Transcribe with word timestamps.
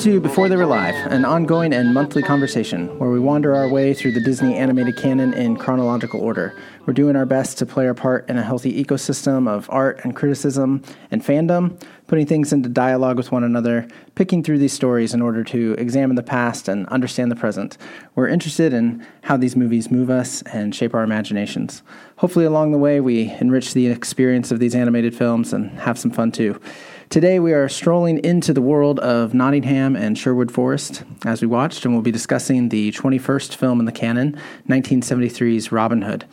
to 0.00 0.18
Before 0.18 0.48
They 0.48 0.56
Were 0.56 0.64
Live, 0.64 0.94
an 1.12 1.26
ongoing 1.26 1.74
and 1.74 1.92
monthly 1.92 2.22
conversation 2.22 2.98
where 2.98 3.10
we 3.10 3.20
wander 3.20 3.54
our 3.54 3.68
way 3.68 3.92
through 3.92 4.12
the 4.12 4.20
Disney 4.22 4.56
animated 4.56 4.96
canon 4.96 5.34
in 5.34 5.58
chronological 5.58 6.22
order. 6.22 6.58
We're 6.86 6.94
doing 6.94 7.16
our 7.16 7.26
best 7.26 7.58
to 7.58 7.66
play 7.66 7.86
our 7.86 7.92
part 7.92 8.26
in 8.30 8.38
a 8.38 8.42
healthy 8.42 8.82
ecosystem 8.82 9.46
of 9.46 9.68
art 9.68 10.00
and 10.02 10.16
criticism 10.16 10.82
and 11.10 11.22
fandom, 11.22 11.78
putting 12.06 12.26
things 12.26 12.50
into 12.50 12.70
dialogue 12.70 13.18
with 13.18 13.30
one 13.30 13.44
another, 13.44 13.86
picking 14.14 14.42
through 14.42 14.56
these 14.56 14.72
stories 14.72 15.12
in 15.12 15.20
order 15.20 15.44
to 15.44 15.74
examine 15.74 16.16
the 16.16 16.22
past 16.22 16.66
and 16.66 16.86
understand 16.86 17.30
the 17.30 17.36
present. 17.36 17.76
We're 18.14 18.28
interested 18.28 18.72
in 18.72 19.06
how 19.24 19.36
these 19.36 19.54
movies 19.54 19.90
move 19.90 20.08
us 20.08 20.40
and 20.42 20.74
shape 20.74 20.94
our 20.94 21.02
imaginations. 21.02 21.82
Hopefully, 22.16 22.46
along 22.46 22.72
the 22.72 22.78
way, 22.78 23.00
we 23.00 23.32
enrich 23.38 23.74
the 23.74 23.88
experience 23.88 24.50
of 24.50 24.60
these 24.60 24.74
animated 24.74 25.14
films 25.14 25.52
and 25.52 25.70
have 25.80 25.98
some 25.98 26.10
fun 26.10 26.32
too. 26.32 26.58
Today, 27.10 27.40
we 27.40 27.52
are 27.52 27.68
strolling 27.68 28.24
into 28.24 28.52
the 28.52 28.62
world 28.62 29.00
of 29.00 29.34
Nottingham 29.34 29.96
and 29.96 30.16
Sherwood 30.16 30.52
Forest 30.52 31.02
as 31.24 31.40
we 31.40 31.48
watched, 31.48 31.84
and 31.84 31.92
we'll 31.92 32.04
be 32.04 32.12
discussing 32.12 32.68
the 32.68 32.92
21st 32.92 33.56
film 33.56 33.80
in 33.80 33.86
the 33.86 33.90
canon, 33.90 34.38
1973's 34.68 35.72
Robin 35.72 36.02
Hood. 36.02 36.24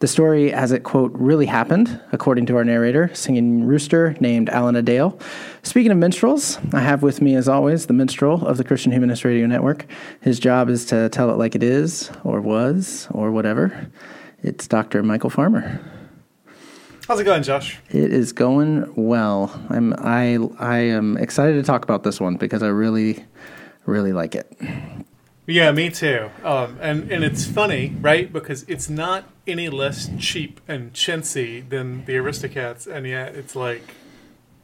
The 0.00 0.08
story, 0.08 0.52
as 0.52 0.72
it, 0.72 0.82
quote, 0.82 1.12
really 1.14 1.46
happened, 1.46 2.00
according 2.10 2.46
to 2.46 2.56
our 2.56 2.64
narrator, 2.64 3.14
singing 3.14 3.62
rooster 3.62 4.16
named 4.18 4.48
Alan-a-Dale. 4.48 5.16
Speaking 5.62 5.92
of 5.92 5.98
minstrels, 5.98 6.58
I 6.72 6.80
have 6.80 7.04
with 7.04 7.22
me, 7.22 7.36
as 7.36 7.48
always, 7.48 7.86
the 7.86 7.92
minstrel 7.92 8.44
of 8.44 8.56
the 8.56 8.64
Christian 8.64 8.90
Humanist 8.90 9.24
Radio 9.24 9.46
Network. 9.46 9.86
His 10.20 10.40
job 10.40 10.68
is 10.68 10.84
to 10.86 11.08
tell 11.10 11.30
it 11.30 11.38
like 11.38 11.54
it 11.54 11.62
is, 11.62 12.10
or 12.24 12.40
was, 12.40 13.06
or 13.12 13.30
whatever. 13.30 13.88
It's 14.42 14.66
Dr. 14.66 15.04
Michael 15.04 15.30
Farmer. 15.30 15.80
How's 17.06 17.20
it 17.20 17.24
going, 17.24 17.42
Josh? 17.42 17.78
It 17.90 18.12
is 18.14 18.32
going 18.32 18.90
well. 18.96 19.52
I'm 19.68 19.92
I 19.98 20.38
I 20.58 20.78
am 20.78 21.18
excited 21.18 21.54
to 21.54 21.62
talk 21.62 21.84
about 21.84 22.02
this 22.02 22.18
one 22.18 22.36
because 22.36 22.62
I 22.62 22.68
really 22.68 23.24
really 23.84 24.14
like 24.14 24.34
it. 24.34 24.50
Yeah, 25.46 25.70
me 25.72 25.90
too. 25.90 26.30
Um, 26.42 26.78
and 26.80 27.12
and 27.12 27.22
it's 27.22 27.44
funny, 27.44 27.94
right? 28.00 28.32
Because 28.32 28.62
it's 28.68 28.88
not 28.88 29.24
any 29.46 29.68
less 29.68 30.08
cheap 30.18 30.62
and 30.66 30.94
chintzy 30.94 31.68
than 31.68 32.06
the 32.06 32.14
Aristocats, 32.14 32.86
and 32.86 33.06
yet 33.06 33.34
it's 33.34 33.54
like 33.54 33.82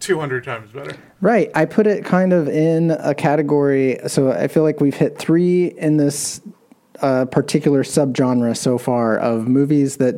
200 0.00 0.42
times 0.42 0.72
better. 0.72 0.96
Right. 1.20 1.50
I 1.54 1.66
put 1.66 1.86
it 1.86 2.06
kind 2.06 2.32
of 2.32 2.48
in 2.48 2.92
a 2.92 3.14
category. 3.14 3.98
So 4.06 4.32
I 4.32 4.48
feel 4.48 4.62
like 4.62 4.80
we've 4.80 4.94
hit 4.94 5.18
three 5.18 5.66
in 5.66 5.98
this 5.98 6.40
a 7.02 7.26
particular 7.26 7.82
subgenre 7.82 8.56
so 8.56 8.78
far 8.78 9.18
of 9.18 9.48
movies 9.48 9.96
that 9.98 10.14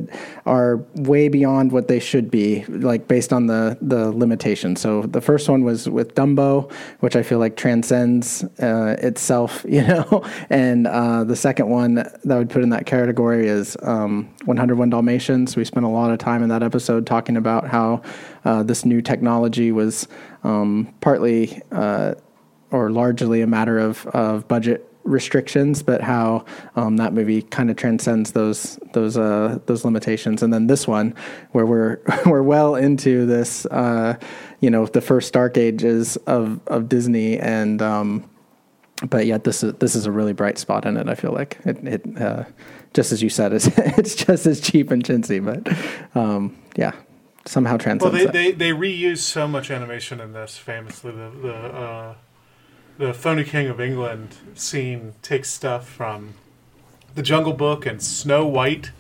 are 0.47 0.79
way 0.95 1.29
beyond 1.29 1.73
what 1.73 1.89
they 1.89 1.99
should 1.99 2.31
be, 2.31 2.65
like 2.67 3.09
based 3.09 3.33
on 3.33 3.47
the 3.47 3.79
the 3.81 4.11
limitations. 4.13 4.81
So 4.81 5.03
the 5.03 5.21
first 5.21 5.49
one 5.49 5.65
was 5.65 5.89
with 5.89 6.15
Dumbo, 6.15 6.71
which 7.01 7.17
I 7.17 7.23
feel 7.23 7.39
like 7.39 7.57
transcends 7.57 8.45
uh, 8.61 8.97
itself, 8.99 9.65
you 9.69 9.83
know. 9.83 10.25
and 10.51 10.87
uh, 10.87 11.25
the 11.25 11.37
second 11.37 11.69
one 11.69 11.95
that 11.95 12.21
I 12.31 12.39
would 12.39 12.51
put 12.51 12.63
in 12.63 12.71
that 12.71 12.87
category 12.87 13.47
is 13.47 13.77
um, 13.83 14.33
101 14.45 14.91
Dalmatians. 14.91 15.57
We 15.57 15.65
spent 15.65 15.87
a 15.87 15.89
lot 15.89 16.11
of 16.11 16.19
time 16.19 16.43
in 16.43 16.49
that 16.49 16.63
episode 16.63 17.07
talking 17.07 17.37
about 17.37 17.67
how 17.69 18.03
uh, 18.45 18.63
this 18.63 18.85
new 18.85 19.01
technology 19.01 19.73
was 19.73 20.09
um, 20.45 20.93
partly 21.01 21.61
uh, 21.71 22.15
or 22.71 22.91
largely 22.91 23.43
a 23.43 23.47
matter 23.47 23.79
of 23.79 24.07
of 24.07 24.49
budget 24.49 24.92
restrictions, 25.05 25.83
but 25.83 26.01
how 26.01 26.45
um, 26.77 26.97
that 26.97 27.13
movie 27.13 27.43
kind 27.43 27.71
of 27.71 27.77
transcends 27.77 28.33
those 28.33 28.79
those 28.93 29.17
uh, 29.17 29.59
those 29.67 29.85
limitations. 29.85 30.43
And 30.43 30.53
then 30.53 30.67
this 30.67 30.87
one, 30.87 31.15
where 31.53 31.67
we're 31.67 32.01
we're 32.27 32.43
well 32.43 32.75
into 32.75 33.27
this, 33.27 33.67
uh, 33.67 34.19
you 34.61 34.71
know, 34.71 34.87
the 34.87 35.01
first 35.01 35.33
dark 35.33 35.57
ages 35.57 36.17
of 36.27 36.61
of 36.67 36.89
Disney, 36.89 37.39
and 37.39 37.83
um, 37.83 38.29
but 39.09 39.27
yet 39.27 39.45
this 39.45 39.63
is 39.63 39.75
this 39.75 39.95
is 39.95 40.07
a 40.07 40.13
really 40.13 40.33
bright 40.33 40.59
spot 40.59 40.87
in 40.87 40.97
it. 40.97 41.09
I 41.09 41.15
feel 41.15 41.33
like 41.33 41.59
it. 41.65 41.79
it 41.87 42.21
uh, 42.21 42.45
just 42.95 43.13
as 43.13 43.23
you 43.23 43.31
said, 43.31 43.53
it's 43.53 43.67
it's 43.77 44.15
just 44.15 44.47
as 44.47 44.61
cheap 44.61 44.91
and 44.91 45.03
chintzy, 45.03 45.43
but 45.45 46.19
um, 46.19 46.57
yeah, 46.77 46.93
somehow 47.47 47.77
transcends. 47.77 48.15
Well, 48.15 48.33
they, 48.33 48.51
they, 48.51 48.53
they 48.53 48.71
reuse 48.71 49.19
so 49.19 49.49
much 49.49 49.71
animation 49.71 50.21
in 50.21 50.33
this. 50.33 50.57
Famously, 50.59 51.13
the 51.13 51.31
the 51.43 51.55
uh, 51.55 52.15
the 53.03 53.13
Phony 53.13 53.43
King 53.43 53.67
of 53.67 53.81
England 53.81 54.37
scene 54.55 55.15
takes 55.23 55.51
stuff 55.51 55.89
from 55.89 56.35
the 57.17 57.23
Jungle 57.23 57.53
Book 57.53 57.85
and 57.85 58.01
Snow 58.01 58.47
White 58.47 58.93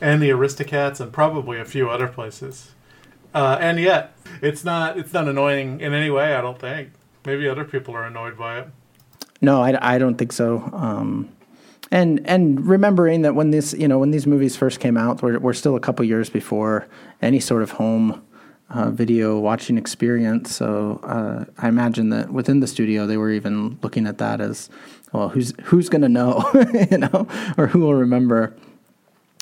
and 0.00 0.22
the 0.22 0.30
Aristocats 0.30 0.98
and 0.98 1.12
probably 1.12 1.60
a 1.60 1.66
few 1.66 1.90
other 1.90 2.08
places. 2.08 2.70
Uh, 3.34 3.58
and 3.60 3.78
yet, 3.78 4.14
it's 4.40 4.64
not 4.64 4.98
it's 4.98 5.12
not 5.12 5.28
annoying 5.28 5.78
in 5.78 5.92
any 5.92 6.08
way. 6.08 6.34
I 6.34 6.40
don't 6.40 6.58
think. 6.58 6.92
Maybe 7.26 7.46
other 7.46 7.64
people 7.64 7.94
are 7.94 8.04
annoyed 8.04 8.38
by 8.38 8.60
it. 8.60 8.68
No, 9.42 9.60
I, 9.60 9.94
I 9.94 9.98
don't 9.98 10.16
think 10.16 10.32
so. 10.32 10.70
Um, 10.72 11.30
and 11.90 12.26
and 12.26 12.66
remembering 12.66 13.20
that 13.22 13.34
when 13.34 13.50
this 13.50 13.74
you 13.74 13.86
know 13.86 13.98
when 13.98 14.10
these 14.10 14.26
movies 14.26 14.56
first 14.56 14.80
came 14.80 14.96
out, 14.96 15.22
we're, 15.22 15.38
we're 15.38 15.52
still 15.52 15.76
a 15.76 15.80
couple 15.80 16.02
years 16.06 16.30
before 16.30 16.88
any 17.20 17.40
sort 17.40 17.62
of 17.62 17.72
home 17.72 18.22
uh, 18.70 18.90
video 18.90 19.38
watching 19.38 19.76
experience. 19.76 20.54
So 20.54 21.00
uh, 21.02 21.44
I 21.58 21.68
imagine 21.68 22.10
that 22.10 22.32
within 22.32 22.60
the 22.60 22.66
studio 22.66 23.06
they 23.06 23.16
were 23.16 23.30
even 23.30 23.78
looking 23.82 24.06
at 24.06 24.18
that 24.18 24.40
as 24.40 24.70
well. 25.12 25.28
Who's 25.28 25.52
who's 25.64 25.88
going 25.88 26.02
to 26.02 26.08
know, 26.08 26.48
you 26.90 26.98
know, 26.98 27.26
or 27.58 27.66
who 27.66 27.80
will 27.80 27.94
remember 27.94 28.54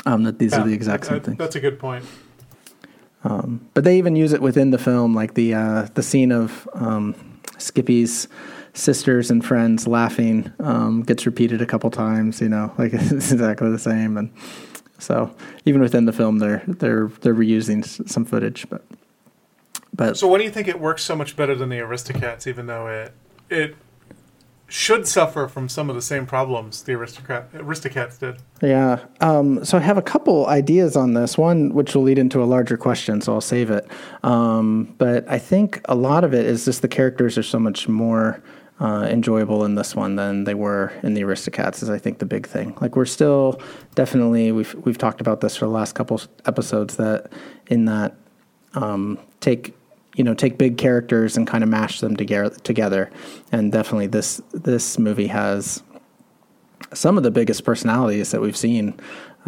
um, 0.06 0.24
that 0.24 0.38
these 0.38 0.52
yeah, 0.52 0.62
are 0.62 0.66
the 0.66 0.72
exact 0.72 1.06
same 1.06 1.20
things. 1.20 1.38
That's 1.38 1.56
a 1.56 1.60
good 1.60 1.78
point. 1.78 2.04
Um, 3.24 3.68
but 3.74 3.84
they 3.84 3.98
even 3.98 4.16
use 4.16 4.32
it 4.32 4.40
within 4.40 4.70
the 4.70 4.78
film, 4.78 5.14
like 5.14 5.34
the 5.34 5.54
uh, 5.54 5.88
the 5.94 6.02
scene 6.02 6.32
of 6.32 6.68
um, 6.74 7.14
Skippy's 7.58 8.28
sisters 8.74 9.30
and 9.30 9.44
friends 9.44 9.88
laughing 9.88 10.52
um, 10.60 11.02
gets 11.02 11.26
repeated 11.26 11.60
a 11.60 11.66
couple 11.66 11.90
times. 11.90 12.40
You 12.40 12.48
know, 12.48 12.72
like 12.78 12.92
it's 12.94 13.32
exactly 13.32 13.70
the 13.70 13.78
same, 13.78 14.16
and 14.16 14.32
so 14.98 15.34
even 15.66 15.80
within 15.80 16.06
the 16.06 16.12
film, 16.12 16.38
they're 16.38 16.62
they're 16.66 17.08
they're 17.20 17.34
reusing 17.34 17.84
some 18.08 18.24
footage, 18.24 18.66
but. 18.70 18.82
But 19.98 20.16
so, 20.16 20.28
why 20.28 20.38
do 20.38 20.44
you 20.44 20.50
think 20.50 20.68
it 20.68 20.80
works 20.80 21.02
so 21.02 21.14
much 21.14 21.36
better 21.36 21.54
than 21.54 21.68
the 21.68 21.76
Aristocats, 21.76 22.46
even 22.46 22.66
though 22.66 22.86
it 22.86 23.12
it 23.50 23.76
should 24.68 25.08
suffer 25.08 25.48
from 25.48 25.68
some 25.68 25.88
of 25.88 25.96
the 25.96 26.02
same 26.02 26.26
problems 26.26 26.82
the 26.82 26.92
aristocrat 26.92 27.50
Aristocats 27.52 28.18
did? 28.18 28.36
Yeah. 28.62 29.00
Um, 29.20 29.64
so 29.64 29.78
I 29.78 29.80
have 29.80 29.98
a 29.98 30.02
couple 30.02 30.46
ideas 30.46 30.94
on 30.94 31.14
this. 31.14 31.36
One, 31.36 31.74
which 31.74 31.94
will 31.94 32.02
lead 32.02 32.18
into 32.18 32.42
a 32.42 32.44
larger 32.44 32.76
question, 32.76 33.20
so 33.20 33.34
I'll 33.34 33.40
save 33.40 33.70
it. 33.70 33.90
Um, 34.22 34.94
but 34.98 35.28
I 35.28 35.38
think 35.38 35.80
a 35.86 35.94
lot 35.94 36.22
of 36.22 36.32
it 36.32 36.46
is 36.46 36.64
just 36.64 36.82
the 36.82 36.88
characters 36.88 37.36
are 37.36 37.42
so 37.42 37.58
much 37.58 37.88
more. 37.88 38.42
Uh, 38.80 39.08
enjoyable 39.10 39.64
in 39.64 39.74
this 39.74 39.96
one 39.96 40.14
than 40.14 40.44
they 40.44 40.54
were 40.54 40.92
in 41.02 41.14
the 41.14 41.22
Aristocats 41.22 41.82
is 41.82 41.90
I 41.90 41.98
think 41.98 42.20
the 42.20 42.24
big 42.24 42.46
thing. 42.46 42.76
Like 42.80 42.94
we're 42.94 43.06
still 43.06 43.60
definitely 43.96 44.52
we've 44.52 44.72
we've 44.84 44.96
talked 44.96 45.20
about 45.20 45.40
this 45.40 45.56
for 45.56 45.64
the 45.64 45.72
last 45.72 45.96
couple 45.96 46.20
episodes 46.46 46.94
that 46.94 47.32
in 47.66 47.86
that 47.86 48.14
um, 48.74 49.18
take 49.40 49.74
you 50.19 50.25
know 50.25 50.35
take 50.35 50.59
big 50.59 50.76
characters 50.76 51.37
and 51.37 51.47
kind 51.47 51.65
of 51.65 51.70
mash 51.70 52.00
them 52.00 52.17
together 52.17 52.55
together 52.65 53.11
and 53.53 53.73
definitely 53.73 54.06
this 54.06 54.43
this 54.53 54.99
movie 54.99 55.29
has 55.29 55.82
some 56.93 57.17
of 57.17 57.23
the 57.23 57.31
biggest 57.31 57.65
personalities 57.65 58.31
that 58.31 58.41
we've 58.41 58.56
seen 58.56 58.99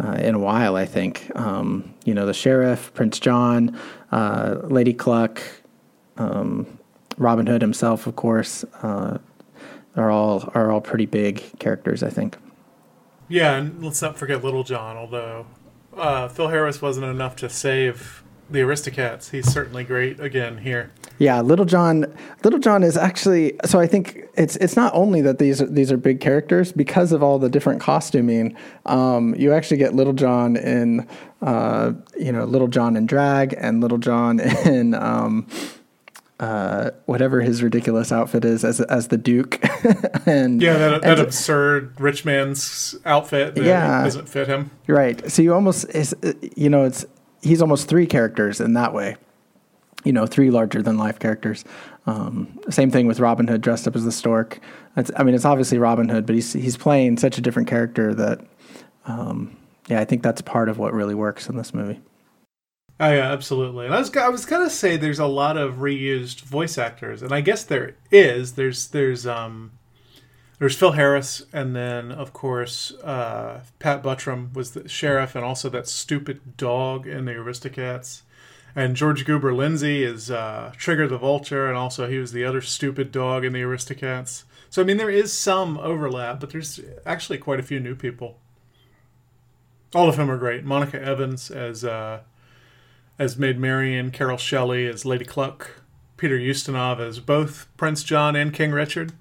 uh, 0.03 0.13
in 0.13 0.35
a 0.35 0.39
while. 0.39 0.75
I 0.75 0.85
think 0.85 1.31
um, 1.35 1.93
you 2.05 2.13
know 2.13 2.25
the 2.25 2.33
sheriff, 2.33 2.93
Prince 2.93 3.19
John, 3.19 3.77
uh, 4.11 4.59
Lady 4.63 4.93
Cluck, 4.93 5.41
um, 6.17 6.79
Robin 7.17 7.47
Hood 7.47 7.61
himself, 7.61 8.07
of 8.07 8.15
course, 8.15 8.63
uh, 8.81 9.17
are 9.95 10.11
all 10.11 10.49
are 10.53 10.71
all 10.71 10.81
pretty 10.81 11.05
big 11.05 11.43
characters. 11.59 12.03
I 12.03 12.09
think. 12.09 12.37
Yeah, 13.27 13.55
and 13.55 13.83
let's 13.83 14.01
not 14.01 14.17
forget 14.17 14.43
Little 14.43 14.63
John. 14.63 14.97
Although 14.97 15.45
uh, 15.95 16.27
Phil 16.27 16.49
Harris 16.49 16.81
wasn't 16.81 17.05
enough 17.05 17.35
to 17.37 17.49
save 17.49 18.20
the 18.51 18.59
Aristocats, 18.59 19.29
he's 19.31 19.51
certainly 19.51 19.83
great 19.83 20.19
again 20.19 20.57
here. 20.59 20.91
Yeah, 21.17 21.41
Little 21.41 21.65
John. 21.65 22.05
Little 22.43 22.59
John 22.59 22.83
is 22.83 22.97
actually 22.97 23.53
so. 23.65 23.79
I 23.79 23.87
think 23.87 24.23
it's 24.35 24.55
it's 24.57 24.75
not 24.75 24.91
only 24.95 25.21
that 25.21 25.37
these 25.39 25.59
these 25.69 25.91
are 25.91 25.97
big 25.97 26.19
characters 26.19 26.71
because 26.71 27.11
of 27.11 27.21
all 27.21 27.37
the 27.39 27.49
different 27.49 27.79
costuming. 27.81 28.55
Um, 28.87 29.35
you 29.35 29.53
actually 29.53 29.77
get 29.77 29.93
Little 29.93 30.13
John 30.13 30.55
in 30.57 31.07
uh, 31.41 31.93
you 32.19 32.31
know 32.31 32.45
Little 32.45 32.67
John 32.67 32.95
in 32.97 33.05
drag 33.05 33.53
and 33.57 33.81
Little 33.81 33.99
John 33.99 34.39
in 34.65 34.95
um, 34.95 35.47
uh, 36.39 36.89
whatever 37.05 37.41
his 37.41 37.61
ridiculous 37.61 38.11
outfit 38.11 38.43
is 38.43 38.63
as 38.65 38.81
as 38.81 39.09
the 39.09 39.17
Duke. 39.17 39.59
and 40.25 40.59
Yeah, 40.59 40.73
that, 40.77 41.01
that 41.03 41.11
and- 41.11 41.19
absurd 41.21 41.93
rich 42.01 42.25
man's 42.25 42.95
outfit 43.05 43.53
that 43.55 43.63
Yeah. 43.63 44.03
doesn't 44.03 44.27
fit 44.27 44.47
him. 44.47 44.71
Right. 44.87 45.29
So 45.31 45.41
you 45.43 45.53
almost, 45.53 45.85
is, 45.95 46.15
you 46.55 46.69
know, 46.69 46.83
it's 46.83 47.05
he's 47.41 47.61
almost 47.61 47.87
three 47.87 48.05
characters 48.05 48.61
in 48.61 48.73
that 48.73 48.93
way. 48.93 49.15
You 50.03 50.13
know, 50.13 50.25
three 50.25 50.49
larger 50.49 50.81
than 50.81 50.97
life 50.97 51.19
characters. 51.19 51.63
Um, 52.07 52.59
same 52.69 52.89
thing 52.89 53.05
with 53.05 53.19
Robin 53.19 53.47
Hood 53.47 53.61
dressed 53.61 53.87
up 53.87 53.95
as 53.95 54.03
the 54.03 54.11
stork. 54.11 54.59
It's, 54.97 55.11
I 55.15 55.23
mean, 55.23 55.35
it's 55.35 55.45
obviously 55.45 55.77
Robin 55.77 56.09
Hood, 56.09 56.25
but 56.25 56.33
he's 56.33 56.53
he's 56.53 56.75
playing 56.75 57.17
such 57.17 57.37
a 57.37 57.41
different 57.41 57.67
character 57.67 58.13
that, 58.15 58.41
um, 59.05 59.55
yeah, 59.87 59.99
I 59.99 60.05
think 60.05 60.23
that's 60.23 60.41
part 60.41 60.69
of 60.69 60.79
what 60.79 60.93
really 60.93 61.13
works 61.13 61.47
in 61.47 61.55
this 61.55 61.73
movie. 61.73 62.01
Oh 62.99 63.11
yeah, 63.11 63.31
absolutely. 63.31 63.85
And 63.85 63.95
I 63.95 63.99
was 63.99 64.15
I 64.15 64.29
was 64.29 64.45
gonna 64.45 64.69
say 64.69 64.97
there's 64.97 65.19
a 65.19 65.25
lot 65.25 65.57
of 65.57 65.75
reused 65.75 66.41
voice 66.41 66.77
actors, 66.77 67.21
and 67.21 67.33
I 67.33 67.41
guess 67.41 67.63
there 67.63 67.95
is. 68.11 68.53
There's 68.53 68.87
there's 68.89 69.25
um 69.25 69.71
there's 70.61 70.75
Phil 70.75 70.91
Harris, 70.91 71.41
and 71.51 71.75
then 71.75 72.11
of 72.11 72.33
course 72.33 72.91
uh, 73.03 73.61
Pat 73.79 74.03
Buttram 74.03 74.53
was 74.53 74.73
the 74.73 74.87
sheriff, 74.87 75.33
and 75.35 75.43
also 75.43 75.69
that 75.69 75.87
stupid 75.87 76.55
dog 76.55 77.07
in 77.07 77.25
the 77.25 77.31
Aristocats. 77.31 78.21
And 78.75 78.95
George 78.95 79.25
Goober 79.25 79.55
Lindsay 79.55 80.03
is 80.03 80.29
uh, 80.29 80.71
Trigger 80.77 81.07
the 81.07 81.17
Vulture, 81.17 81.67
and 81.67 81.75
also 81.75 82.07
he 82.07 82.19
was 82.19 82.31
the 82.31 82.45
other 82.45 82.61
stupid 82.61 83.11
dog 83.11 83.43
in 83.43 83.53
the 83.53 83.61
Aristocats. 83.61 84.43
So 84.69 84.83
I 84.83 84.85
mean, 84.85 84.97
there 84.97 85.09
is 85.09 85.33
some 85.33 85.79
overlap, 85.79 86.39
but 86.39 86.51
there's 86.51 86.79
actually 87.07 87.39
quite 87.39 87.59
a 87.59 87.63
few 87.63 87.79
new 87.79 87.95
people. 87.95 88.37
All 89.95 90.07
of 90.07 90.15
whom 90.15 90.29
are 90.29 90.37
great. 90.37 90.63
Monica 90.63 91.01
Evans 91.01 91.49
as 91.49 91.83
uh, 91.83 92.19
as 93.17 93.35
Maid 93.35 93.57
Marian, 93.57 94.11
Carole 94.11 94.37
Shelley 94.37 94.85
as 94.85 95.05
Lady 95.05 95.25
Cluck, 95.25 95.81
Peter 96.17 96.37
Ustinov 96.37 96.99
as 96.99 97.19
both 97.19 97.67
Prince 97.77 98.03
John 98.03 98.35
and 98.35 98.53
King 98.53 98.73
Richard. 98.73 99.13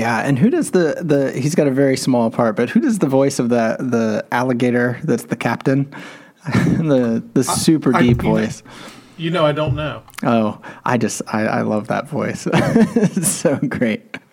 Yeah, 0.00 0.20
and 0.20 0.38
who 0.38 0.48
does 0.48 0.70
the 0.70 0.96
the? 1.02 1.30
He's 1.38 1.54
got 1.54 1.66
a 1.66 1.70
very 1.70 1.96
small 1.96 2.30
part, 2.30 2.56
but 2.56 2.70
who 2.70 2.80
does 2.80 3.00
the 3.00 3.06
voice 3.06 3.38
of 3.38 3.50
the 3.50 3.76
the 3.78 4.24
alligator? 4.32 4.98
That's 5.04 5.24
the 5.24 5.36
captain. 5.36 5.94
the 6.46 7.22
the 7.34 7.44
super 7.44 7.94
I- 7.94 8.00
deep 8.00 8.22
know- 8.22 8.30
voice. 8.30 8.62
You 9.18 9.30
know, 9.30 9.44
I 9.44 9.52
don't 9.52 9.74
know. 9.74 10.02
Oh, 10.22 10.58
I 10.86 10.96
just 10.96 11.20
I, 11.28 11.42
I 11.42 11.60
love 11.60 11.88
that 11.88 12.08
voice. 12.08 12.48
it's 12.54 13.28
so 13.28 13.56
great. 13.56 14.16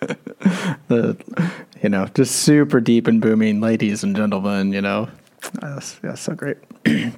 the 0.88 1.14
you 1.82 1.90
know, 1.90 2.06
just 2.14 2.36
super 2.36 2.80
deep 2.80 3.06
and 3.06 3.20
booming, 3.20 3.60
ladies 3.60 4.02
and 4.02 4.16
gentlemen. 4.16 4.72
You 4.72 4.80
know, 4.80 5.10
that's, 5.60 5.96
that's 5.96 6.22
so 6.22 6.34
great. 6.34 6.56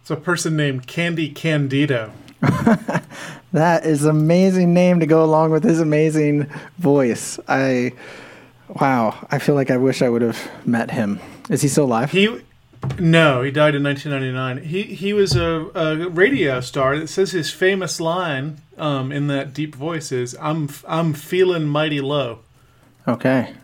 It's 0.00 0.10
a 0.10 0.16
person 0.16 0.54
named 0.54 0.86
Candy 0.86 1.30
Candido. 1.30 2.12
That 3.52 3.86
is 3.86 4.02
an 4.02 4.10
amazing 4.10 4.74
name 4.74 4.98
to 4.98 5.06
go 5.06 5.22
along 5.22 5.52
with 5.52 5.62
his 5.62 5.78
amazing 5.78 6.50
voice. 6.78 7.38
I 7.46 7.92
wow, 8.80 9.26
I 9.30 9.38
feel 9.38 9.54
like 9.54 9.70
I 9.70 9.76
wish 9.76 10.02
I 10.02 10.08
would 10.08 10.22
have 10.22 10.50
met 10.66 10.90
him. 10.90 11.20
Is 11.48 11.62
he 11.62 11.68
still 11.68 11.84
alive? 11.84 12.10
He, 12.10 12.40
no, 12.98 13.42
he 13.42 13.52
died 13.52 13.76
in 13.76 13.84
1999. 13.84 14.64
He 14.68 14.82
he 14.82 15.12
was 15.12 15.36
a, 15.36 15.70
a 15.72 16.08
radio 16.08 16.60
star. 16.62 16.94
It 16.94 17.06
says 17.06 17.30
his 17.30 17.52
famous 17.52 18.00
line 18.00 18.58
um, 18.76 19.12
in 19.12 19.28
that 19.28 19.54
deep 19.54 19.76
voice 19.76 20.10
is 20.10 20.36
"I'm 20.40 20.68
I'm 20.88 21.14
feeling 21.14 21.64
mighty 21.68 22.00
low," 22.00 22.40
Okay. 23.06 23.54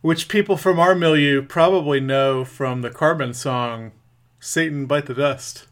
which 0.00 0.28
people 0.28 0.56
from 0.56 0.78
our 0.78 0.94
milieu 0.94 1.42
probably 1.42 1.98
know 1.98 2.44
from 2.44 2.82
the 2.82 2.90
Carman 2.90 3.34
song 3.34 3.90
"Satan 4.38 4.86
Bite 4.86 5.06
the 5.06 5.14
Dust." 5.14 5.66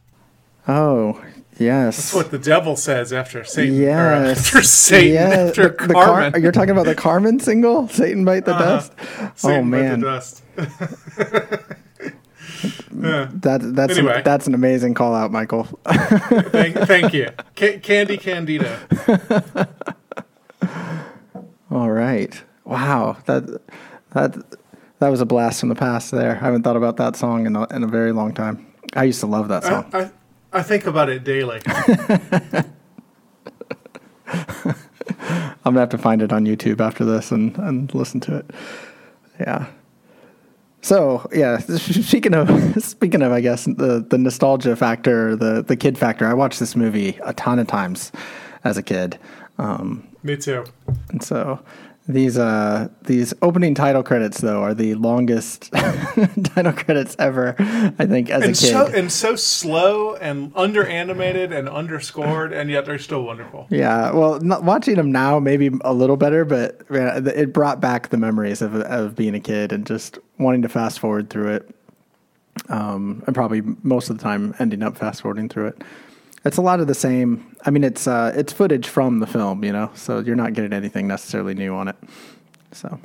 Oh 0.66 1.22
yes. 1.58 1.96
That's 1.96 2.14
what 2.14 2.30
the 2.30 2.38
devil 2.38 2.76
says 2.76 3.12
after 3.12 3.44
Satan. 3.44 3.74
Yes. 3.76 4.38
after 4.46 4.62
Satan. 4.66 5.14
Yeah, 5.14 5.28
after 5.48 5.68
the- 5.68 5.86
the 5.88 5.94
Car- 5.94 6.38
you're 6.38 6.52
talking 6.52 6.70
about 6.70 6.86
the 6.86 6.94
Carman 6.94 7.40
single, 7.40 7.88
Satan 7.88 8.24
Bite 8.24 8.44
the 8.44 8.54
Uh-huh. 8.54 8.64
Dust? 8.64 8.92
oh 8.98 9.32
Satan 9.36 9.70
bite 9.70 9.80
man. 9.82 10.00
the 10.00 10.06
dust. 10.06 10.42
That 12.90 13.60
that's 13.76 13.96
Anyway. 13.98 14.22
that's 14.24 14.48
an 14.48 14.54
amazing 14.54 14.94
call 14.94 15.14
out, 15.14 15.30
Michael. 15.30 15.64
thank, 15.86 16.74
thank 16.76 17.14
you, 17.14 17.28
Ca- 17.54 17.78
Candy 17.78 18.16
Candido. 18.16 18.76
All 21.70 21.90
right. 21.90 22.42
Wow. 22.64 23.18
That 23.26 23.60
that 24.12 24.36
that 24.98 25.08
was 25.08 25.20
a 25.20 25.26
blast 25.26 25.60
from 25.60 25.68
the 25.68 25.74
past 25.76 26.10
there. 26.10 26.32
I 26.32 26.44
haven't 26.44 26.62
thought 26.62 26.76
about 26.76 26.96
that 26.96 27.14
song 27.14 27.46
in 27.46 27.54
a, 27.54 27.64
in 27.74 27.84
a 27.84 27.86
very 27.86 28.10
long 28.12 28.34
time. 28.34 28.66
I 28.96 29.04
used 29.04 29.20
to 29.20 29.26
love 29.26 29.46
that 29.48 29.62
song. 29.64 29.88
I, 29.92 29.98
I 30.04 30.10
think 30.62 30.86
about 30.86 31.08
it 31.08 31.24
daily. 31.24 31.60
I'm 35.64 35.74
gonna 35.74 35.80
have 35.80 35.88
to 35.90 35.98
find 35.98 36.22
it 36.22 36.32
on 36.32 36.44
YouTube 36.44 36.80
after 36.80 37.04
this 37.04 37.30
and, 37.30 37.56
and 37.58 37.94
listen 37.94 38.20
to 38.20 38.36
it. 38.38 38.50
Yeah. 39.40 39.66
So 40.80 41.28
yeah, 41.32 41.58
speaking 41.78 42.34
of 42.34 42.48
speaking 42.82 43.22
of, 43.22 43.32
I 43.32 43.40
guess 43.40 43.64
the 43.64 44.04
the 44.08 44.18
nostalgia 44.18 44.76
factor, 44.76 45.36
the 45.36 45.62
the 45.62 45.76
kid 45.76 45.98
factor. 45.98 46.26
I 46.26 46.34
watched 46.34 46.60
this 46.60 46.76
movie 46.76 47.18
a 47.22 47.32
ton 47.34 47.58
of 47.58 47.66
times 47.66 48.12
as 48.64 48.76
a 48.76 48.82
kid, 48.82 49.18
um, 49.58 50.06
Me 50.22 50.36
too. 50.36 50.64
and 51.10 51.22
so 51.22 51.60
these 52.10 52.38
uh 52.38 52.88
these 53.02 53.34
opening 53.42 53.74
title 53.74 54.02
credits 54.02 54.40
though 54.40 54.62
are 54.62 54.72
the 54.72 54.94
longest 54.94 55.70
title 56.44 56.72
credits 56.72 57.14
ever. 57.18 57.54
I 57.58 58.06
think 58.06 58.30
as 58.30 58.42
And 58.42 58.54
a 58.54 58.58
kid. 58.58 58.72
so 58.72 58.86
and 58.86 59.12
so 59.12 59.36
slow 59.36 60.14
and 60.16 60.50
under 60.56 60.86
animated 60.86 61.52
and 61.52 61.68
underscored, 61.68 62.52
and 62.54 62.70
yet 62.70 62.86
they're 62.86 62.98
still 62.98 63.22
wonderful. 63.24 63.66
Yeah, 63.70 64.10
well, 64.12 64.40
not, 64.40 64.64
watching 64.64 64.94
them 64.94 65.12
now 65.12 65.38
maybe 65.38 65.70
a 65.82 65.92
little 65.92 66.16
better, 66.16 66.44
but 66.46 66.80
it 66.90 67.52
brought 67.52 67.80
back 67.80 68.08
the 68.08 68.16
memories 68.16 68.62
of 68.62 68.74
of 68.76 69.14
being 69.14 69.34
a 69.34 69.40
kid 69.40 69.70
and 69.72 69.86
just 69.86 70.18
wanting 70.38 70.62
to 70.62 70.68
fast 70.70 70.98
forward 71.00 71.28
through 71.28 71.48
it. 71.56 71.74
Um, 72.70 73.22
and 73.26 73.34
probably 73.34 73.62
most 73.82 74.10
of 74.10 74.16
the 74.18 74.22
time 74.24 74.54
ending 74.58 74.82
up 74.82 74.96
fast 74.96 75.22
forwarding 75.22 75.48
through 75.48 75.68
it. 75.68 75.82
It's 76.44 76.56
a 76.56 76.62
lot 76.62 76.80
of 76.80 76.86
the 76.86 76.94
same. 76.94 77.56
I 77.66 77.70
mean, 77.70 77.84
it's 77.84 78.06
uh, 78.06 78.32
it's 78.36 78.52
footage 78.52 78.88
from 78.88 79.18
the 79.20 79.26
film, 79.26 79.64
you 79.64 79.72
know, 79.72 79.90
so 79.94 80.20
you're 80.20 80.36
not 80.36 80.52
getting 80.54 80.72
anything 80.72 81.06
necessarily 81.08 81.54
new 81.54 81.74
on 81.74 81.88
it. 81.88 81.96
So 82.72 82.98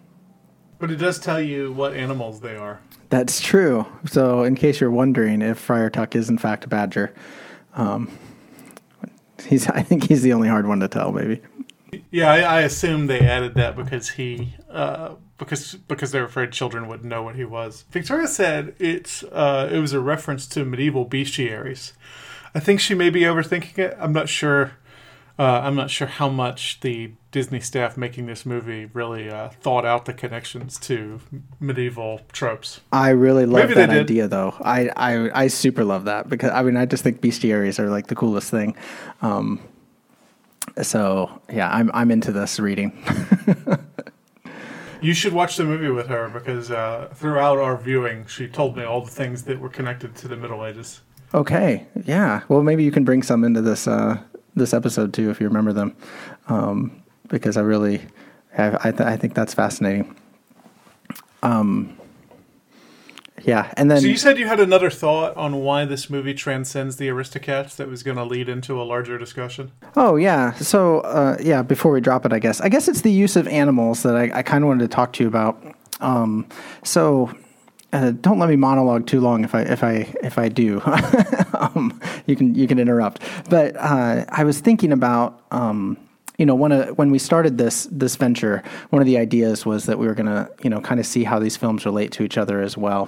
But 0.79 0.91
it 0.91 0.97
does 0.97 1.19
tell 1.19 1.41
you 1.41 1.73
what 1.73 1.93
animals 1.93 2.41
they 2.41 2.55
are. 2.55 2.79
that's 3.09 3.39
true. 3.41 3.85
So 4.05 4.43
in 4.43 4.55
case 4.55 4.79
you're 4.79 4.91
wondering 4.91 5.41
if 5.41 5.57
Friar 5.57 5.89
Tuck 5.89 6.15
is 6.15 6.29
in 6.29 6.37
fact 6.37 6.65
a 6.65 6.67
badger, 6.67 7.13
um, 7.75 8.09
he's 9.45 9.67
I 9.67 9.81
think 9.81 10.03
he's 10.07 10.21
the 10.21 10.33
only 10.33 10.47
hard 10.47 10.67
one 10.67 10.79
to 10.81 10.87
tell, 10.87 11.11
maybe. 11.11 11.41
Yeah, 12.09 12.31
I, 12.31 12.39
I 12.39 12.61
assume 12.61 13.05
they 13.07 13.19
added 13.19 13.53
that 13.55 13.75
because 13.75 14.09
he 14.11 14.55
uh, 14.69 15.15
because 15.37 15.75
because 15.75 16.11
they're 16.11 16.25
afraid 16.25 16.51
children 16.51 16.87
would 16.87 17.03
know 17.05 17.21
what 17.23 17.35
he 17.35 17.45
was. 17.45 17.85
Victoria 17.91 18.27
said 18.27 18.75
it's 18.79 19.23
uh, 19.23 19.69
it 19.71 19.79
was 19.79 19.93
a 19.93 19.99
reference 19.99 20.47
to 20.49 20.65
medieval 20.65 21.05
bestiaries. 21.07 21.93
I 22.55 22.59
think 22.59 22.79
she 22.79 22.93
may 22.93 23.09
be 23.09 23.21
overthinking 23.21 23.77
it. 23.77 23.97
I'm 23.99 24.13
not 24.13 24.29
sure. 24.29 24.73
Uh, 25.39 25.61
I'm 25.63 25.73
not 25.75 25.89
sure 25.89 26.05
how 26.05 26.29
much 26.29 26.79
the 26.81 27.13
Disney 27.31 27.59
staff 27.59 27.97
making 27.97 28.27
this 28.27 28.45
movie 28.45 28.85
really 28.93 29.29
uh, 29.29 29.49
thought 29.49 29.83
out 29.83 30.05
the 30.05 30.13
connections 30.13 30.77
to 30.81 31.19
medieval 31.59 32.21
tropes. 32.31 32.81
I 32.91 33.09
really 33.09 33.47
love 33.47 33.69
Maybe 33.69 33.73
that 33.73 33.89
idea, 33.89 34.27
though. 34.27 34.53
I, 34.61 34.89
I 34.95 35.43
I 35.43 35.47
super 35.47 35.83
love 35.83 36.05
that 36.05 36.29
because 36.29 36.51
I 36.51 36.61
mean 36.61 36.77
I 36.77 36.85
just 36.85 37.03
think 37.03 37.21
bestiaries 37.21 37.79
are 37.79 37.89
like 37.89 38.07
the 38.07 38.15
coolest 38.15 38.51
thing. 38.51 38.75
Um, 39.23 39.59
so 40.81 41.41
yeah, 41.51 41.73
I'm 41.73 41.89
I'm 41.93 42.11
into 42.11 42.31
this 42.31 42.59
reading. 42.59 42.91
You 45.03 45.13
should 45.13 45.33
watch 45.33 45.57
the 45.57 45.65
movie 45.65 45.89
with 45.89 46.07
her 46.07 46.29
because 46.29 46.71
uh, 46.71 47.09
throughout 47.13 47.57
our 47.57 47.75
viewing, 47.75 48.25
she 48.25 48.47
told 48.47 48.77
me 48.77 48.85
all 48.85 49.01
the 49.01 49.11
things 49.11 49.43
that 49.43 49.59
were 49.59 49.67
connected 49.67 50.15
to 50.15 50.29
the 50.29 50.37
Middle 50.37 50.65
Ages. 50.65 51.01
Okay, 51.33 51.85
yeah. 52.05 52.41
Well, 52.47 52.63
maybe 52.63 52.83
you 52.83 52.91
can 52.91 53.03
bring 53.03 53.23
some 53.23 53.43
into 53.43 53.61
this 53.61 53.87
uh, 53.87 54.19
this 54.55 54.73
episode 54.73 55.13
too 55.13 55.29
if 55.29 55.39
you 55.39 55.47
remember 55.47 55.73
them, 55.73 55.95
um, 56.47 57.03
because 57.27 57.57
I 57.57 57.61
really 57.61 58.01
I 58.57 58.77
I, 58.87 58.91
th- 58.91 59.01
I 59.01 59.17
think 59.17 59.33
that's 59.33 59.53
fascinating. 59.53 60.15
Um, 61.41 61.97
yeah, 63.43 63.73
and 63.75 63.91
then 63.91 63.99
So 63.99 64.07
you 64.07 64.15
said 64.15 64.37
you 64.37 64.47
had 64.47 64.59
another 64.61 64.89
thought 64.89 65.35
on 65.35 65.57
why 65.57 65.83
this 65.85 66.09
movie 66.09 66.33
transcends 66.33 66.95
the 66.95 67.09
Aristocats 67.09 67.75
that 67.75 67.89
was 67.89 68.01
going 68.01 68.15
to 68.15 68.23
lead 68.23 68.47
into 68.47 68.81
a 68.81 68.83
larger 68.83 69.17
discussion. 69.17 69.71
Oh 69.97 70.15
yeah. 70.15 70.53
So 70.53 71.01
uh, 71.01 71.37
yeah, 71.41 71.61
before 71.61 71.91
we 71.91 71.99
drop 71.99 72.25
it, 72.25 72.31
I 72.31 72.39
guess 72.39 72.61
I 72.61 72.69
guess 72.69 72.87
it's 72.87 73.01
the 73.01 73.11
use 73.11 73.35
of 73.35 73.47
animals 73.47 74.03
that 74.03 74.15
I, 74.15 74.31
I 74.33 74.43
kind 74.43 74.63
of 74.63 74.69
wanted 74.69 74.89
to 74.89 74.95
talk 74.95 75.13
to 75.13 75.23
you 75.23 75.27
about. 75.27 75.61
Um, 75.99 76.47
so 76.83 77.31
uh, 77.93 78.11
don't 78.11 78.39
let 78.39 78.49
me 78.49 78.55
monologue 78.55 79.07
too 79.07 79.21
long 79.21 79.43
if 79.43 79.55
I 79.55 79.61
if 79.61 79.83
I 79.83 80.13
if 80.21 80.37
I 80.37 80.49
do. 80.49 80.81
um, 81.53 81.99
you 82.25 82.35
can 82.35 82.53
you 82.55 82.67
can 82.67 82.79
interrupt. 82.79 83.21
But 83.49 83.75
uh, 83.77 84.25
I 84.29 84.43
was 84.43 84.59
thinking 84.59 84.91
about. 84.91 85.41
Um, 85.51 85.97
you 86.39 86.47
know, 86.47 86.55
one 86.55 86.71
of, 86.71 86.97
when 86.97 87.11
we 87.11 87.19
started 87.19 87.59
this 87.59 87.87
this 87.91 88.15
venture, 88.15 88.63
one 88.89 89.03
of 89.03 89.05
the 89.05 89.19
ideas 89.19 89.67
was 89.67 89.85
that 89.85 89.99
we 89.99 90.07
were 90.07 90.15
going 90.15 90.25
to, 90.25 90.49
you 90.63 90.69
know, 90.69 90.81
kind 90.81 90.99
of 90.99 91.05
see 91.05 91.23
how 91.23 91.37
these 91.37 91.55
films 91.55 91.85
relate 91.85 92.11
to 92.13 92.23
each 92.23 92.39
other 92.39 92.59
as 92.59 92.75
well 92.75 93.07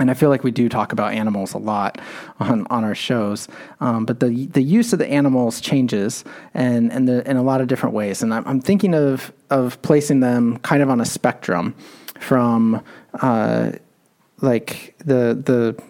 and 0.00 0.10
I 0.10 0.14
feel 0.14 0.28
like 0.28 0.42
we 0.42 0.50
do 0.50 0.68
talk 0.68 0.92
about 0.92 1.12
animals 1.12 1.54
a 1.54 1.58
lot 1.58 2.00
on, 2.40 2.66
on 2.68 2.82
our 2.82 2.96
shows, 2.96 3.46
um, 3.80 4.04
but 4.04 4.18
the 4.18 4.46
the 4.46 4.62
use 4.62 4.92
of 4.92 4.98
the 4.98 5.06
animals 5.06 5.60
changes 5.60 6.24
and 6.52 6.92
and 6.92 7.06
the, 7.06 7.28
in 7.30 7.36
a 7.36 7.42
lot 7.42 7.60
of 7.60 7.68
different 7.68 7.94
ways. 7.94 8.22
And 8.22 8.34
I'm, 8.34 8.46
I'm 8.46 8.60
thinking 8.60 8.94
of 8.94 9.32
of 9.50 9.80
placing 9.82 10.18
them 10.20 10.58
kind 10.58 10.82
of 10.82 10.90
on 10.90 11.00
a 11.00 11.04
spectrum, 11.04 11.76
from 12.18 12.82
uh, 13.20 13.72
like 14.40 14.94
the 14.98 15.34
the 15.34 15.82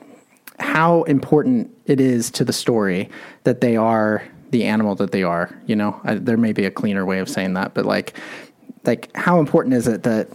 how 0.59 1.03
important 1.05 1.71
it 1.87 2.01
is 2.01 2.31
to 2.31 2.45
the 2.45 2.53
story 2.53 3.11
that 3.43 3.61
they 3.61 3.77
are 3.77 4.23
the 4.51 4.65
animal 4.65 4.95
that 4.95 5.11
they 5.11 5.25
are. 5.25 5.51
You 5.67 5.77
know, 5.77 6.01
I, 6.05 6.15
there 6.15 6.37
may 6.37 6.53
be 6.53 6.65
a 6.65 6.71
cleaner 6.71 7.05
way 7.05 7.19
of 7.19 7.29
saying 7.29 7.55
that, 7.55 7.75
but 7.75 7.85
like 7.85 8.17
like 8.85 9.15
how 9.17 9.41
important 9.41 9.75
is 9.75 9.89
it 9.89 10.03
that 10.05 10.29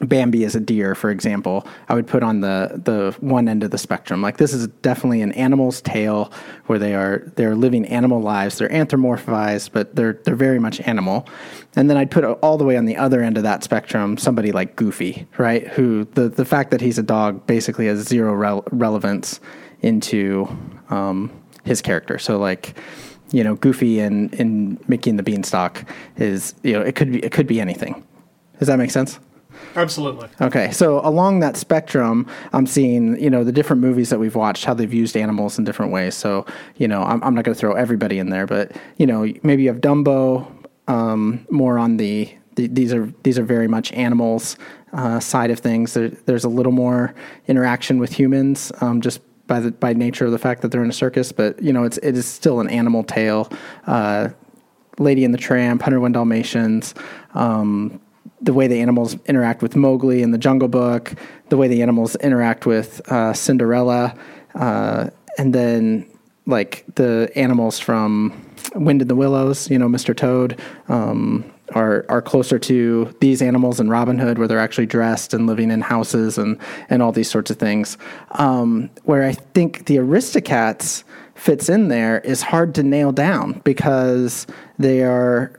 Bambi 0.00 0.44
is 0.44 0.54
a 0.54 0.60
deer, 0.60 0.94
for 0.94 1.10
example, 1.10 1.66
I 1.88 1.94
would 1.94 2.06
put 2.06 2.22
on 2.22 2.40
the 2.40 2.80
the 2.84 3.16
one 3.20 3.48
end 3.48 3.64
of 3.64 3.72
the 3.72 3.78
spectrum. 3.78 4.22
Like 4.22 4.36
this 4.36 4.52
is 4.52 4.68
definitely 4.82 5.22
an 5.22 5.32
animal's 5.32 5.80
tale 5.80 6.32
where 6.66 6.78
they 6.78 6.94
are 6.94 7.24
they're 7.34 7.56
living 7.56 7.84
animal 7.86 8.20
lives. 8.20 8.58
They're 8.58 8.68
anthropomorphized, 8.68 9.72
but 9.72 9.96
they're 9.96 10.20
they're 10.24 10.36
very 10.36 10.60
much 10.60 10.80
animal. 10.82 11.26
And 11.74 11.90
then 11.90 11.96
I'd 11.96 12.10
put 12.10 12.24
all 12.24 12.58
the 12.58 12.64
way 12.64 12.76
on 12.76 12.84
the 12.84 12.96
other 12.96 13.22
end 13.22 13.36
of 13.36 13.42
that 13.42 13.64
spectrum 13.64 14.16
somebody 14.16 14.52
like 14.52 14.76
Goofy, 14.76 15.26
right? 15.36 15.66
Who 15.68 16.04
the 16.14 16.28
the 16.28 16.44
fact 16.44 16.70
that 16.70 16.80
he's 16.80 16.98
a 16.98 17.02
dog 17.02 17.46
basically 17.46 17.86
has 17.86 18.06
zero 18.06 18.34
rel- 18.34 18.64
relevance 18.70 19.40
into 19.80 20.48
um, 20.90 21.30
his 21.64 21.82
character. 21.82 22.18
So 22.18 22.38
like 22.38 22.76
you 23.30 23.44
know, 23.44 23.56
Goofy 23.56 24.00
and 24.00 24.32
in 24.34 24.78
Mickey 24.88 25.10
and 25.10 25.18
the 25.18 25.22
Beanstalk 25.22 25.84
is 26.16 26.54
you 26.62 26.74
know 26.74 26.82
it 26.82 26.94
could 26.94 27.10
be 27.12 27.18
it 27.18 27.32
could 27.32 27.48
be 27.48 27.60
anything. 27.60 28.04
Does 28.58 28.68
that 28.68 28.78
make 28.78 28.90
sense? 28.90 29.18
Absolutely. 29.76 30.28
Okay, 30.40 30.70
so 30.72 31.00
along 31.06 31.40
that 31.40 31.56
spectrum, 31.56 32.26
I'm 32.52 32.66
seeing 32.66 33.20
you 33.20 33.30
know 33.30 33.44
the 33.44 33.52
different 33.52 33.80
movies 33.82 34.10
that 34.10 34.18
we've 34.18 34.34
watched, 34.34 34.64
how 34.64 34.74
they've 34.74 34.92
used 34.92 35.16
animals 35.16 35.58
in 35.58 35.64
different 35.64 35.92
ways. 35.92 36.14
So 36.14 36.46
you 36.76 36.88
know, 36.88 37.02
I'm, 37.02 37.22
I'm 37.22 37.34
not 37.34 37.44
going 37.44 37.54
to 37.54 37.58
throw 37.58 37.74
everybody 37.74 38.18
in 38.18 38.30
there, 38.30 38.46
but 38.46 38.72
you 38.96 39.06
know, 39.06 39.32
maybe 39.42 39.62
you 39.62 39.68
have 39.68 39.80
Dumbo 39.80 40.50
um, 40.88 41.46
more 41.50 41.78
on 41.78 41.96
the, 41.98 42.32
the 42.56 42.66
these 42.66 42.92
are 42.92 43.12
these 43.22 43.38
are 43.38 43.44
very 43.44 43.68
much 43.68 43.92
animals 43.92 44.56
uh, 44.92 45.20
side 45.20 45.50
of 45.50 45.58
things. 45.60 45.94
There, 45.94 46.08
there's 46.08 46.44
a 46.44 46.48
little 46.48 46.72
more 46.72 47.14
interaction 47.46 47.98
with 47.98 48.12
humans, 48.12 48.72
um, 48.80 49.00
just 49.00 49.20
by 49.46 49.60
the 49.60 49.70
by 49.70 49.92
nature 49.92 50.26
of 50.26 50.32
the 50.32 50.38
fact 50.38 50.62
that 50.62 50.72
they're 50.72 50.84
in 50.84 50.90
a 50.90 50.94
circus. 50.94 51.30
But 51.30 51.62
you 51.62 51.72
know, 51.72 51.84
it's 51.84 51.98
it 51.98 52.16
is 52.16 52.26
still 52.26 52.60
an 52.60 52.68
animal 52.68 53.04
tale. 53.04 53.50
Uh, 53.86 54.30
Lady 54.98 55.24
and 55.24 55.32
the 55.32 55.38
Tramp, 55.38 55.80
101 55.80 56.12
Dalmatians. 56.12 56.94
Um, 57.34 58.00
the 58.40 58.52
way 58.52 58.66
the 58.66 58.80
animals 58.80 59.16
interact 59.26 59.62
with 59.62 59.76
Mowgli 59.76 60.22
in 60.22 60.30
the 60.30 60.38
Jungle 60.38 60.68
Book, 60.68 61.14
the 61.48 61.56
way 61.56 61.68
the 61.68 61.82
animals 61.82 62.16
interact 62.16 62.66
with 62.66 63.00
uh, 63.10 63.32
Cinderella, 63.32 64.14
uh, 64.54 65.10
and 65.38 65.54
then 65.54 66.08
like 66.46 66.84
the 66.94 67.30
animals 67.34 67.78
from 67.78 68.44
Wind 68.74 69.02
in 69.02 69.08
the 69.08 69.16
Willows, 69.16 69.70
you 69.70 69.78
know, 69.78 69.88
Mr. 69.88 70.16
Toad, 70.16 70.60
um, 70.88 71.52
are 71.74 72.06
are 72.08 72.22
closer 72.22 72.58
to 72.58 73.14
these 73.20 73.42
animals 73.42 73.78
in 73.80 73.90
Robin 73.90 74.18
Hood, 74.18 74.38
where 74.38 74.48
they're 74.48 74.58
actually 74.58 74.86
dressed 74.86 75.34
and 75.34 75.46
living 75.46 75.70
in 75.70 75.80
houses 75.80 76.38
and 76.38 76.58
and 76.88 77.02
all 77.02 77.12
these 77.12 77.30
sorts 77.30 77.50
of 77.50 77.58
things. 77.58 77.98
Um, 78.32 78.90
where 79.04 79.24
I 79.24 79.32
think 79.32 79.86
the 79.86 79.96
Aristocats 79.96 81.04
fits 81.34 81.68
in 81.68 81.88
there 81.88 82.20
is 82.20 82.42
hard 82.42 82.74
to 82.74 82.82
nail 82.82 83.12
down 83.12 83.60
because 83.64 84.46
they 84.78 85.02
are 85.02 85.52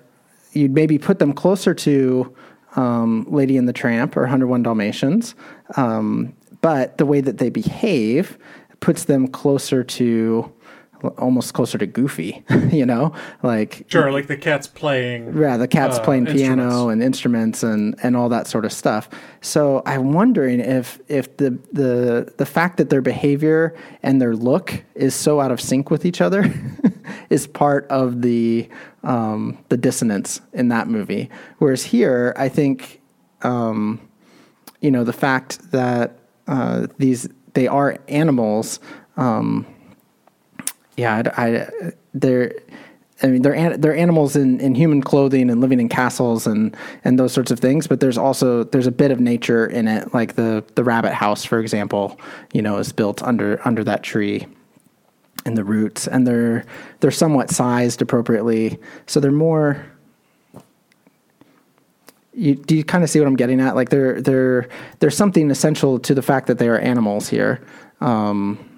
you'd 0.53 0.73
maybe 0.73 0.97
put 0.97 1.19
them 1.19 1.33
closer 1.33 1.73
to 1.73 2.35
um, 2.75 3.25
Lady 3.29 3.57
and 3.57 3.67
the 3.67 3.73
Tramp 3.73 4.15
or 4.17 4.21
101 4.21 4.63
Dalmatians, 4.63 5.35
um, 5.75 6.33
but 6.61 6.97
the 6.97 7.05
way 7.05 7.21
that 7.21 7.37
they 7.37 7.49
behave 7.49 8.37
puts 8.79 9.05
them 9.05 9.27
closer 9.27 9.83
to 9.83 10.51
almost 11.17 11.53
closer 11.53 11.77
to 11.77 11.85
Goofy, 11.85 12.43
you 12.71 12.85
know, 12.85 13.13
like 13.41 13.85
Sure, 13.87 14.11
like 14.11 14.27
the 14.27 14.37
cat's 14.37 14.67
playing. 14.67 15.37
yeah, 15.37 15.57
the 15.57 15.67
cat's 15.67 15.97
uh, 15.97 16.03
playing 16.03 16.25
piano 16.25 16.89
and 16.89 17.01
instruments 17.01 17.63
and, 17.63 17.95
and 18.03 18.15
all 18.15 18.29
that 18.29 18.47
sort 18.47 18.65
of 18.65 18.73
stuff. 18.73 19.09
So 19.41 19.81
I'm 19.85 20.13
wondering 20.13 20.59
if 20.59 20.99
if 21.07 21.37
the 21.37 21.57
the 21.71 22.33
the 22.37 22.45
fact 22.45 22.77
that 22.77 22.89
their 22.89 23.01
behavior 23.01 23.75
and 24.03 24.21
their 24.21 24.35
look 24.35 24.83
is 24.95 25.15
so 25.15 25.39
out 25.39 25.51
of 25.51 25.61
sync 25.61 25.89
with 25.89 26.05
each 26.05 26.21
other 26.21 26.51
is 27.29 27.47
part 27.47 27.87
of 27.87 28.21
the 28.21 28.67
um, 29.03 29.57
the 29.69 29.77
dissonance 29.77 30.41
in 30.53 30.69
that 30.69 30.87
movie. 30.87 31.29
Whereas 31.57 31.83
here, 31.83 32.33
I 32.37 32.49
think 32.49 33.01
um, 33.41 34.01
you 34.81 34.91
know 34.91 35.03
the 35.03 35.13
fact 35.13 35.71
that 35.71 36.19
uh, 36.47 36.87
these 36.97 37.29
they 37.53 37.67
are 37.67 37.97
animals. 38.07 38.79
Um, 39.17 39.65
yeah, 40.97 41.31
I, 41.35 41.45
I, 41.45 41.91
they're. 42.13 42.53
I 43.21 43.27
mean, 43.27 43.41
they're 43.41 43.75
they're 43.77 43.97
animals 43.97 44.37
in, 44.37 44.61
in 44.61 44.75
human 44.75 45.01
clothing 45.01 45.49
and 45.49 45.59
living 45.59 45.81
in 45.81 45.89
castles 45.89 46.47
and, 46.47 46.75
and 47.03 47.19
those 47.19 47.33
sorts 47.33 47.51
of 47.51 47.59
things. 47.59 47.85
But 47.85 47.99
there's 47.99 48.17
also 48.17 48.63
there's 48.63 48.87
a 48.87 48.91
bit 48.91 49.11
of 49.11 49.19
nature 49.19 49.65
in 49.65 49.89
it, 49.89 50.13
like 50.13 50.35
the 50.35 50.63
the 50.75 50.85
rabbit 50.85 51.13
house, 51.13 51.43
for 51.43 51.59
example. 51.59 52.17
You 52.53 52.61
know, 52.61 52.77
is 52.77 52.93
built 52.93 53.21
under 53.21 53.59
under 53.67 53.83
that 53.83 54.03
tree, 54.03 54.47
and 55.45 55.57
the 55.57 55.63
roots, 55.63 56.07
and 56.07 56.27
they're 56.27 56.65
they're 56.99 57.11
somewhat 57.11 57.49
sized 57.49 58.01
appropriately, 58.01 58.79
so 59.05 59.19
they're 59.19 59.31
more. 59.31 59.85
You, 62.33 62.55
do 62.55 62.75
you 62.75 62.83
kind 62.85 63.03
of 63.03 63.09
see 63.09 63.19
what 63.19 63.27
I'm 63.27 63.35
getting 63.35 63.59
at? 63.59 63.75
Like 63.75 63.89
there, 63.89 64.21
there, 64.21 64.69
there's 64.99 65.17
something 65.17 65.51
essential 65.51 65.99
to 65.99 66.13
the 66.13 66.21
fact 66.21 66.47
that 66.47 66.57
they 66.57 66.69
are 66.69 66.77
animals 66.77 67.27
here. 67.27 67.61
Um, 67.99 68.69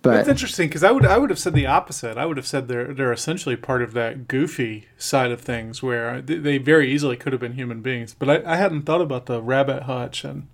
but 0.00 0.14
That's 0.14 0.28
interesting 0.28 0.68
because 0.68 0.84
I 0.84 0.92
would 0.92 1.04
I 1.04 1.18
would 1.18 1.30
have 1.30 1.38
said 1.38 1.54
the 1.54 1.66
opposite. 1.66 2.16
I 2.16 2.24
would 2.24 2.36
have 2.36 2.46
said 2.46 2.68
they're 2.68 2.94
they're 2.94 3.12
essentially 3.12 3.56
part 3.56 3.82
of 3.82 3.94
that 3.94 4.28
goofy 4.28 4.86
side 4.96 5.32
of 5.32 5.40
things 5.40 5.82
where 5.82 6.22
they, 6.22 6.36
they 6.36 6.58
very 6.58 6.90
easily 6.90 7.16
could 7.16 7.32
have 7.32 7.40
been 7.40 7.54
human 7.54 7.82
beings. 7.82 8.14
But 8.16 8.46
I, 8.46 8.52
I 8.52 8.56
hadn't 8.56 8.82
thought 8.82 9.00
about 9.00 9.26
the 9.26 9.42
rabbit 9.42 9.84
hutch 9.84 10.24
and 10.24 10.48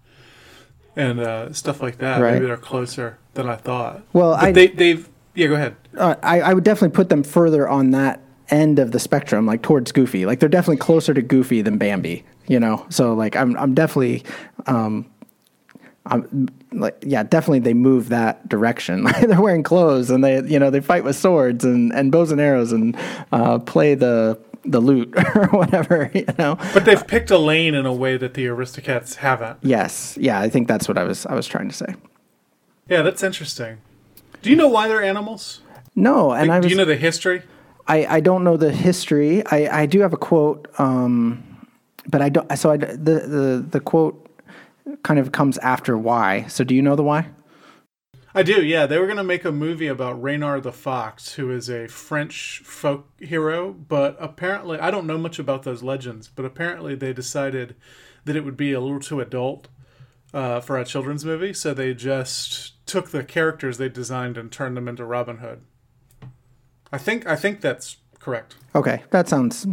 and 0.97 1.21
uh, 1.21 1.53
stuff 1.53 1.83
like 1.83 1.99
that. 1.99 2.21
Right. 2.21 2.35
Maybe 2.35 2.47
they're 2.47 2.57
closer 2.57 3.19
than 3.35 3.49
I 3.49 3.57
thought. 3.57 4.03
Well, 4.13 4.33
But 4.35 4.45
I- 4.45 4.53
they 4.53 4.67
they've 4.69 5.09
yeah. 5.35 5.49
Go 5.49 5.55
ahead. 5.55 5.77
uh, 5.97 6.15
I, 6.23 6.41
I 6.41 6.55
would 6.55 6.65
definitely 6.65 6.95
put 6.95 7.09
them 7.09 7.23
further 7.23 7.69
on 7.69 7.91
that 7.91 8.21
end 8.51 8.79
of 8.79 8.93
the 8.93 9.01
spectrum, 9.01 9.47
like 9.47 9.63
towards 9.63 9.91
Goofy. 9.91 10.27
Like 10.27 10.39
they're 10.41 10.49
definitely 10.49 10.77
closer 10.77 11.13
to 11.15 11.23
Goofy 11.23 11.61
than 11.63 11.77
Bambi. 11.79 12.25
You 12.47 12.61
know, 12.61 12.85
so 12.91 13.15
like 13.15 13.35
I'm 13.37 13.57
I'm 13.57 13.75
definitely, 13.75 14.23
um, 14.67 15.07
I'm 16.07 16.49
like 16.73 17.03
yeah, 17.07 17.23
definitely 17.23 17.61
they 17.61 17.73
move 17.75 18.11
that 18.11 18.47
direction. 18.49 19.05
they're 19.23 19.41
wearing 19.41 19.63
clothes 19.63 20.11
and 20.11 20.23
they 20.23 20.43
you 20.45 20.59
know 20.59 20.71
they 20.71 20.81
fight 20.81 21.03
with 21.05 21.17
swords 21.17 21.65
and 21.65 21.93
and 21.95 22.13
bows 22.13 22.31
and 22.31 22.41
arrows 22.41 22.73
and 22.73 22.97
uh, 23.33 23.59
play 23.61 23.95
the 23.95 24.39
the 24.65 24.81
lute 24.81 25.13
or 25.35 25.47
whatever. 25.49 26.11
You 26.15 26.27
know. 26.39 26.57
But 26.73 26.85
they've 26.85 27.07
picked 27.07 27.31
a 27.31 27.39
lane 27.39 27.75
in 27.75 27.87
a 27.87 27.93
way 27.93 28.17
that 28.17 28.35
the 28.35 28.47
Aristocats 28.47 29.17
haven't. 29.17 29.59
Yes, 29.63 30.17
yeah, 30.21 30.41
I 30.41 30.49
think 30.49 30.69
that's 30.69 30.87
what 30.89 30.97
I 30.97 31.05
was 31.05 31.27
I 31.27 31.35
was 31.35 31.47
trying 31.47 31.69
to 31.69 31.75
say. 31.75 31.95
Yeah, 32.89 33.03
that's 33.03 33.23
interesting. 33.23 33.79
Do 34.43 34.51
you 34.51 34.57
know 34.57 34.69
why 34.69 34.89
they're 34.89 35.03
animals? 35.03 35.61
No, 35.97 36.33
and 36.33 36.53
I 36.53 36.61
Do 36.61 36.69
you 36.69 36.77
know 36.77 36.85
the 36.85 36.97
history? 36.97 37.43
I, 37.87 38.07
I 38.07 38.21
don't 38.21 38.45
know 38.45 38.57
the 38.57 38.73
history. 38.73 39.45
I, 39.47 39.83
I 39.83 39.87
do 39.87 40.01
have 40.01 40.13
a 40.13 40.17
quote, 40.17 40.69
um, 40.79 41.67
but 42.09 42.23
I 42.23 42.29
don't. 42.29 42.57
So 42.57 42.71
I, 42.71 42.77
the, 42.77 42.95
the 42.97 43.67
the 43.71 43.81
quote 43.81 44.21
kind 45.03 45.19
of 45.21 45.33
comes 45.33 45.59
after 45.59 45.97
why. 45.99 46.47
So 46.47 46.65
do 46.65 46.75
you 46.75 46.83
know 46.83 46.97
the 46.97 47.03
why? 47.03 47.29
I 48.35 48.43
do, 48.43 48.65
yeah. 48.65 48.87
They 48.87 48.99
were 48.99 49.07
going 49.07 49.19
to 49.19 49.25
make 49.25 49.45
a 49.45 49.53
movie 49.53 49.87
about 49.87 50.21
Reynard 50.21 50.65
the 50.65 50.73
Fox, 50.73 51.35
who 51.35 51.51
is 51.53 51.69
a 51.69 51.87
French 51.87 52.63
folk 52.65 53.09
hero, 53.21 53.73
but 53.73 54.17
apparently, 54.19 54.79
I 54.79 54.91
don't 54.91 55.07
know 55.07 55.19
much 55.19 55.39
about 55.39 55.63
those 55.63 55.85
legends, 55.85 56.29
but 56.29 56.45
apparently 56.45 56.97
they 56.97 57.13
decided 57.13 57.77
that 58.25 58.35
it 58.35 58.45
would 58.45 58.57
be 58.57 58.73
a 58.73 58.81
little 58.81 58.99
too 58.99 59.21
adult 59.21 59.69
uh, 60.33 60.61
for 60.61 60.77
a 60.77 60.85
children's 60.85 61.25
movie, 61.25 61.55
so 61.55 61.73
they 61.73 61.95
just 61.95 62.85
took 62.87 63.11
the 63.11 63.23
characters 63.23 63.79
they 63.79 63.89
designed 63.89 64.37
and 64.37 64.51
turned 64.51 64.77
them 64.77 64.89
into 64.89 65.05
Robin 65.05 65.39
Hood. 65.39 65.63
I 66.93 66.99
think 66.99 67.27
I 67.27 67.37
think 67.37 67.61
that's 67.61 67.99
correct. 68.19 68.57
Okay, 68.75 69.03
that 69.11 69.29
sounds 69.29 69.67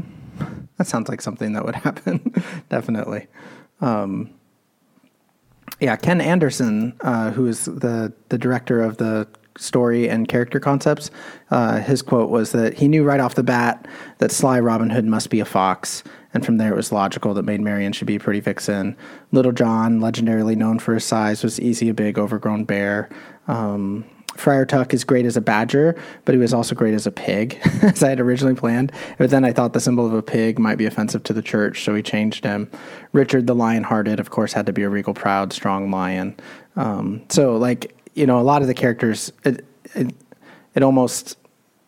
that 0.78 0.88
sounds 0.88 1.10
like 1.10 1.22
something 1.22 1.54
that 1.54 1.66
would 1.66 1.76
happen. 1.88 2.34
Definitely. 2.70 3.28
Um, 3.80 4.36
yeah, 5.82 5.96
Ken 5.96 6.22
Anderson, 6.22 6.96
uh, 7.02 7.32
who 7.32 7.48
is 7.48 7.66
the 7.66 8.14
the 8.30 8.38
director 8.38 8.82
of 8.82 8.98
the 8.98 9.28
story 9.58 10.08
and 10.08 10.28
character 10.28 10.60
concepts, 10.60 11.12
uh, 11.50 11.80
his 11.80 12.02
quote 12.02 12.30
was 12.30 12.52
that 12.54 12.76
he 12.76 12.88
knew 12.88 13.04
right 13.04 13.20
off 13.20 13.36
the 13.36 13.44
bat 13.44 13.86
that 14.20 14.32
Sly 14.32 14.60
Robin 14.60 14.90
Hood 14.90 15.06
must 15.06 15.30
be 15.30 15.40
a 15.40 15.46
fox, 15.46 16.04
and 16.34 16.46
from 16.46 16.58
there 16.58 16.72
it 16.72 16.76
was 16.76 16.92
logical 16.92 17.34
that 17.34 17.44
Maid 17.44 17.62
Marian 17.62 17.94
should 17.94 18.08
be 18.08 18.16
a 18.16 18.20
pretty 18.20 18.40
vixen. 18.40 18.96
Little 19.32 19.52
John, 19.52 20.00
legendarily 20.00 20.56
known 20.56 20.78
for 20.80 20.94
his 20.94 21.04
size, 21.04 21.44
was 21.44 21.60
easy 21.60 21.90
a 21.90 21.94
big 21.94 22.18
overgrown 22.20 22.64
bear. 22.66 23.10
Um, 23.48 24.06
Friar 24.36 24.66
Tuck 24.66 24.94
is 24.94 25.04
great 25.04 25.26
as 25.26 25.38
a 25.38 25.42
badger, 25.42 26.00
but 26.26 26.34
he 26.34 26.40
was 26.40 26.54
also 26.54 26.74
great 26.74 26.94
as 26.94 27.06
a 27.06 27.12
pig, 27.12 27.60
as 27.82 28.02
I 28.02 28.10
had 28.10 28.20
originally 28.20 28.56
planned. 28.56 28.92
But 29.18 29.30
then 29.30 29.44
I 29.44 29.52
thought 29.52 29.74
the 29.74 29.80
symbol 29.80 30.06
of 30.06 30.14
a 30.14 30.22
pig 30.22 30.58
might 30.58 30.78
be 30.78 30.86
offensive 30.86 31.24
to 31.24 31.34
the 31.34 31.42
church, 31.42 31.84
so 31.84 31.94
we 31.94 32.02
changed 32.02 32.44
him. 32.44 32.70
Richard 33.12 33.48
the 33.48 33.56
Lion-Hearted, 33.56 34.20
of 34.20 34.30
course, 34.30 34.54
had 34.54 34.66
to 34.68 34.74
be 34.74 34.84
a 34.84 34.90
regal, 34.90 35.14
proud, 35.14 35.54
strong 35.54 35.92
lion. 35.92 36.36
Um, 36.76 37.24
so, 37.30 37.58
like 37.58 37.96
you 38.14 38.26
know, 38.26 38.40
a 38.40 38.44
lot 38.44 38.62
of 38.62 38.68
the 38.68 38.74
characters, 38.74 39.32
it, 39.44 39.66
it, 39.96 40.14
it 40.76 40.84
almost 40.84 41.38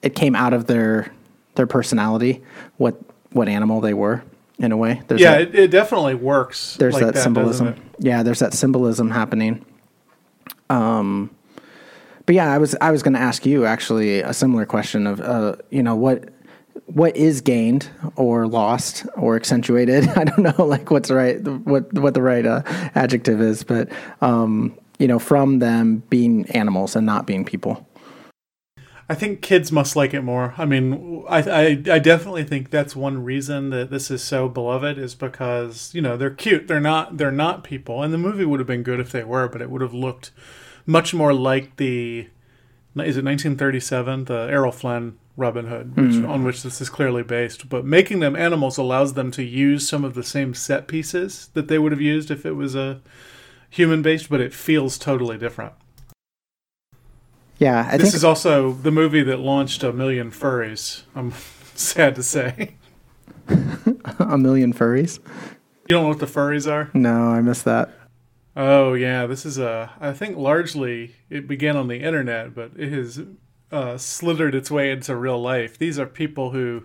it 0.01 0.15
came 0.15 0.35
out 0.35 0.53
of 0.53 0.67
their 0.67 1.11
their 1.55 1.67
personality, 1.67 2.43
what 2.77 2.99
what 3.31 3.47
animal 3.47 3.81
they 3.81 3.93
were 3.93 4.23
in 4.59 4.71
a 4.71 4.77
way. 4.77 5.01
There's 5.07 5.21
yeah, 5.21 5.39
that, 5.39 5.41
it, 5.41 5.55
it, 5.55 5.71
definitely 5.71 6.15
works. 6.15 6.75
There's 6.77 6.93
like 6.93 7.05
that, 7.05 7.15
that, 7.15 7.23
symbolism. 7.23 7.75
Yeah, 7.99 8.23
there's 8.23 8.39
that 8.39 8.53
symbolism 8.53 9.09
happening. 9.09 9.65
Um 10.69 11.31
but 12.25 12.35
yeah, 12.35 12.51
I 12.51 12.57
was 12.57 12.75
I 12.81 12.91
was 12.91 13.03
going 13.03 13.13
to 13.13 13.19
ask 13.19 13.45
you 13.45 13.65
actually 13.65 14.21
a 14.21 14.33
similar 14.33 14.65
question 14.65 15.07
of 15.07 15.19
uh, 15.21 15.55
you 15.69 15.83
know 15.83 15.95
what 15.95 16.29
what 16.85 17.15
is 17.15 17.41
gained 17.41 17.89
or 18.15 18.47
lost 18.47 19.05
or 19.15 19.35
accentuated. 19.35 20.07
I 20.15 20.23
don't 20.23 20.39
know 20.57 20.65
like 20.65 20.91
what's 20.91 21.11
right 21.11 21.41
what 21.41 21.91
what 21.93 22.13
the 22.13 22.21
right 22.21 22.45
uh, 22.45 22.63
adjective 22.95 23.41
is, 23.41 23.63
but 23.63 23.89
um, 24.21 24.77
you 24.99 25.07
know 25.07 25.19
from 25.19 25.59
them 25.59 26.03
being 26.09 26.49
animals 26.51 26.95
and 26.95 27.05
not 27.05 27.27
being 27.27 27.43
people. 27.45 27.87
I 29.09 29.15
think 29.15 29.41
kids 29.41 29.69
must 29.69 29.97
like 29.97 30.13
it 30.13 30.21
more. 30.21 30.53
I 30.57 30.63
mean, 30.63 31.25
I, 31.27 31.41
I, 31.41 31.63
I 31.91 31.99
definitely 31.99 32.45
think 32.45 32.69
that's 32.69 32.95
one 32.95 33.21
reason 33.21 33.69
that 33.71 33.91
this 33.91 34.09
is 34.09 34.23
so 34.23 34.47
beloved 34.47 34.97
is 34.97 35.13
because 35.13 35.93
you 35.93 36.01
know 36.01 36.15
they're 36.15 36.29
cute. 36.29 36.69
They're 36.69 36.79
not 36.79 37.17
they're 37.17 37.31
not 37.31 37.65
people, 37.65 38.01
and 38.01 38.13
the 38.13 38.17
movie 38.17 38.45
would 38.45 38.61
have 38.61 38.67
been 38.67 38.81
good 38.81 39.01
if 39.01 39.11
they 39.11 39.25
were, 39.25 39.49
but 39.49 39.61
it 39.61 39.69
would 39.69 39.81
have 39.81 39.93
looked 39.93 40.31
much 40.85 41.13
more 41.13 41.33
like 41.33 41.77
the 41.77 42.27
is 42.95 43.17
it 43.17 43.25
1937 43.25 44.25
the 44.25 44.47
Errol 44.49 44.71
Flynn 44.71 45.17
Robin 45.35 45.67
Hood, 45.67 45.95
which, 45.97 46.11
mm. 46.11 46.29
on 46.29 46.43
which 46.43 46.61
this 46.61 46.79
is 46.79 46.89
clearly 46.89 47.23
based. 47.23 47.67
But 47.67 47.85
making 47.85 48.19
them 48.19 48.35
animals 48.35 48.77
allows 48.77 49.13
them 49.13 49.31
to 49.31 49.43
use 49.43 49.87
some 49.87 50.03
of 50.03 50.13
the 50.13 50.23
same 50.23 50.53
set 50.53 50.87
pieces 50.87 51.49
that 51.53 51.67
they 51.67 51.79
would 51.79 51.91
have 51.91 52.01
used 52.01 52.29
if 52.29 52.45
it 52.45 52.53
was 52.53 52.75
a 52.75 53.01
human 53.69 54.01
based, 54.03 54.29
but 54.29 54.41
it 54.41 54.53
feels 54.53 54.97
totally 54.97 55.37
different. 55.37 55.73
Yeah, 57.57 57.89
I 57.91 57.97
this 57.97 58.13
is 58.13 58.23
also 58.23 58.73
the 58.73 58.91
movie 58.91 59.23
that 59.23 59.39
launched 59.39 59.83
a 59.83 59.93
million 59.93 60.31
furries. 60.31 61.03
I'm 61.15 61.33
sad 61.75 62.15
to 62.15 62.23
say. 62.23 62.75
a 64.19 64.37
million 64.37 64.73
furries. 64.73 65.19
You 65.19 65.95
don't 65.95 66.03
know 66.03 66.09
what 66.09 66.19
the 66.19 66.27
furries 66.27 66.71
are? 66.71 66.91
No, 66.93 67.29
I 67.29 67.41
missed 67.41 67.65
that. 67.65 67.89
Oh 68.55 68.93
yeah, 68.93 69.25
this 69.25 69.45
is 69.45 69.57
a. 69.57 69.91
I 69.99 70.13
think 70.13 70.37
largely 70.37 71.15
it 71.29 71.47
began 71.47 71.75
on 71.75 71.87
the 71.87 71.97
internet, 71.97 72.53
but 72.53 72.71
it 72.77 72.91
has 72.91 73.21
uh, 73.71 73.97
slithered 73.97 74.53
its 74.53 74.69
way 74.69 74.91
into 74.91 75.15
real 75.15 75.41
life. 75.41 75.77
These 75.77 75.97
are 75.97 76.05
people 76.05 76.51
who 76.51 76.83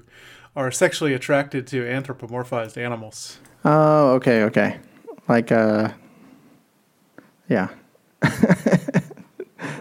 are 0.57 0.71
sexually 0.71 1.13
attracted 1.13 1.67
to 1.69 1.85
anthropomorphized 1.85 2.77
animals. 2.77 3.39
Oh, 3.65 4.13
okay, 4.15 4.45
okay, 4.45 4.79
like 5.29 5.53
uh, 5.53 5.91
yeah. 7.49 7.69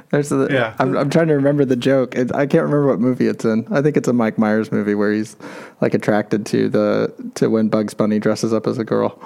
There's 0.10 0.32
a, 0.32 0.48
yeah. 0.50 0.74
I'm, 0.79 0.96
I'm 0.96 1.10
trying 1.10 1.27
to 1.27 1.34
remember 1.34 1.65
the 1.65 1.75
joke. 1.75 2.15
It, 2.15 2.34
I 2.34 2.46
can't 2.46 2.63
remember 2.63 2.88
what 2.88 3.00
movie 3.00 3.27
it's 3.27 3.44
in. 3.44 3.67
I 3.70 3.82
think 3.82 3.98
it's 3.98 4.08
a 4.08 4.13
Mike 4.13 4.38
Myers 4.38 4.72
movie 4.72 4.96
where 4.96 5.12
he's 5.12 5.35
like 5.81 5.94
attracted 5.94 6.46
to 6.48 6.70
the 6.70 7.31
to 7.35 7.50
when 7.50 7.68
Bugs 7.68 7.94
Bunny 7.94 8.20
dresses 8.20 8.53
up 8.53 8.68
as 8.68 8.77
a 8.77 8.85
girl. 8.85 9.20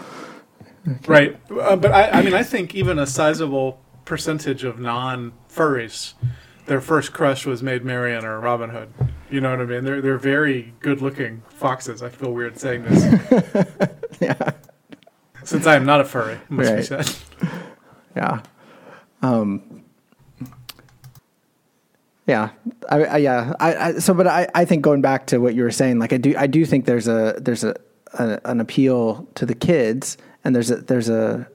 Okay. 0.87 0.99
Right, 1.07 1.39
uh, 1.51 1.75
but 1.75 1.91
I, 1.91 2.09
I 2.09 2.21
mean, 2.23 2.33
I 2.33 2.43
think 2.43 2.73
even 2.73 2.97
a 2.97 3.05
sizable 3.05 3.79
percentage 4.05 4.63
of 4.63 4.79
non 4.79 5.33
furries, 5.47 6.13
their 6.65 6.81
first 6.81 7.13
crush 7.13 7.45
was 7.45 7.61
Maid 7.61 7.85
Marian 7.85 8.25
or 8.25 8.39
Robin 8.39 8.71
Hood. 8.71 8.91
You 9.29 9.41
know 9.41 9.51
what 9.51 9.61
I 9.61 9.65
mean? 9.65 9.83
They're 9.83 10.01
they're 10.01 10.17
very 10.17 10.73
good 10.79 11.01
looking 11.01 11.43
foxes. 11.49 12.01
I 12.01 12.09
feel 12.09 12.33
weird 12.33 12.57
saying 12.57 12.83
this. 12.83 13.89
yeah. 14.19 14.51
Since 15.43 15.67
I 15.67 15.75
am 15.75 15.85
not 15.85 16.01
a 16.01 16.05
furry, 16.05 16.39
must 16.49 16.69
right. 16.69 16.77
be 16.77 16.83
said. 16.83 17.15
Yeah. 18.13 18.41
Um. 19.21 19.83
Yeah, 22.27 22.49
I, 22.89 23.03
I 23.03 23.17
yeah, 23.17 23.53
I, 23.57 23.75
I, 23.75 23.91
so 23.99 24.13
but 24.13 24.27
I, 24.27 24.47
I 24.53 24.65
think 24.65 24.81
going 24.83 25.01
back 25.01 25.27
to 25.27 25.37
what 25.37 25.55
you 25.55 25.63
were 25.63 25.71
saying, 25.71 25.99
like 25.99 26.11
I 26.11 26.17
do 26.17 26.35
I 26.37 26.47
do 26.47 26.65
think 26.65 26.85
there's 26.85 27.07
a 27.07 27.35
there's 27.39 27.63
a, 27.63 27.73
a 28.19 28.41
an 28.43 28.59
appeal 28.59 29.27
to 29.35 29.45
the 29.45 29.55
kids 29.55 30.17
and 30.43 30.55
there's 30.55 30.71
a 30.71 30.77
there's 30.77 31.09
a 31.09 31.47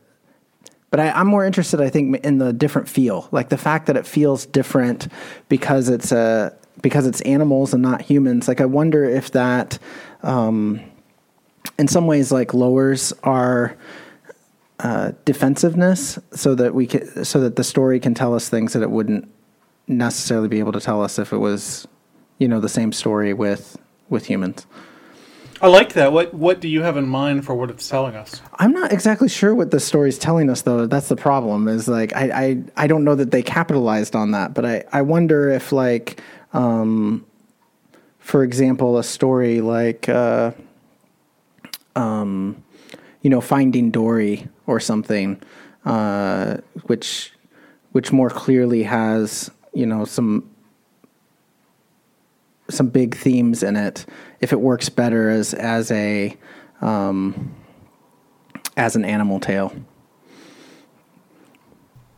but 0.91 1.01
I, 1.01 1.21
am 1.21 1.27
more 1.27 1.45
interested, 1.45 1.81
I 1.81 1.91
think, 1.91 2.25
in 2.25 2.39
the 2.39 2.53
different 2.53 2.89
feel, 2.89 3.29
like 3.33 3.49
the 3.49 3.59
fact 3.59 3.87
that 3.87 3.97
it 3.97 4.07
feels 4.07 4.47
different 4.47 5.09
because 5.49 5.89
it's 5.89 6.13
a 6.13 6.57
because 6.81 7.07
it's 7.07 7.21
animals 7.23 7.75
and 7.75 7.83
not 7.83 8.03
humans. 8.03 8.49
Like 8.49 8.61
I 8.61 8.67
wonder 8.67 9.05
if 9.05 9.33
that, 9.33 9.79
um, 10.23 10.81
in 11.79 11.89
some 11.89 12.07
ways, 12.07 12.31
like 12.31 12.55
lowers 12.55 13.13
our 13.25 13.77
uh, 14.79 15.13
defensiveness, 15.25 16.19
so 16.33 16.55
that 16.55 16.75
we 16.75 16.87
can, 16.87 17.25
so 17.25 17.41
that 17.41 17.57
the 17.57 17.65
story 17.65 17.99
can 17.99 18.15
tell 18.15 18.35
us 18.35 18.49
things 18.49 18.73
that 18.75 18.83
it 18.83 18.91
wouldn't 18.91 19.31
necessarily 19.89 20.49
be 20.49 20.61
able 20.61 20.73
to 20.73 20.81
tell 20.81 21.03
us 21.03 21.19
if 21.19 21.33
it 21.33 21.39
was, 21.39 21.87
you 22.39 22.49
know, 22.49 22.61
the 22.61 22.69
same 22.69 22.93
story 22.93 23.35
with 23.35 23.77
with 24.09 24.27
humans. 24.27 24.67
I 25.61 25.69
like 25.69 25.95
that. 25.95 26.13
What 26.13 26.35
what 26.35 26.61
do 26.61 26.69
you 26.69 26.83
have 26.83 26.97
in 26.97 27.07
mind 27.07 27.45
for 27.47 27.55
what 27.55 27.71
it's 27.71 27.89
telling 27.89 28.15
us? 28.15 28.41
I'm 28.59 28.73
not 28.73 28.93
exactly 28.93 29.29
sure 29.29 29.55
what 29.55 29.71
the 29.71 29.81
story's 29.81 30.19
telling 30.19 30.51
us 30.51 30.63
though. 30.63 30.87
That's 30.87 31.09
the 31.09 31.17
problem. 31.17 31.69
Is 31.69 31.89
like 31.89 32.15
I 32.15 32.31
I, 32.31 32.63
I 32.77 32.87
don't 32.87 33.05
know 33.05 33.15
that 33.15 33.31
they 33.31 33.43
capitalized 33.43 34.15
on 34.15 34.33
that, 34.33 34.55
but 34.55 34.67
I, 34.67 34.85
I 34.93 35.03
wonder 35.03 35.51
if 35.51 35.73
like 35.73 36.21
um, 36.53 37.25
for 38.19 38.43
example, 38.43 38.99
a 38.99 39.05
story 39.05 39.61
like 39.61 40.09
uh, 40.09 40.53
um, 41.95 42.63
you 43.23 43.31
know, 43.31 43.41
Finding 43.41 43.91
Dory 43.91 44.49
or 44.67 44.79
something, 44.81 45.43
uh, 45.85 46.59
which 46.85 47.33
which 47.93 48.13
more 48.13 48.29
clearly 48.29 48.83
has, 48.83 49.51
you 49.73 49.87
know, 49.87 50.05
some 50.05 50.51
some 52.69 52.89
big 52.89 53.17
themes 53.17 53.63
in 53.63 53.77
it 53.77 54.07
if 54.41 54.53
it 54.53 54.61
works 54.61 54.89
better 54.89 55.31
as 55.31 55.55
as 55.55 55.91
a 55.91 56.37
um, 56.81 57.55
as 58.77 58.97
an 58.97 59.05
animal 59.05 59.41
tale. 59.41 59.75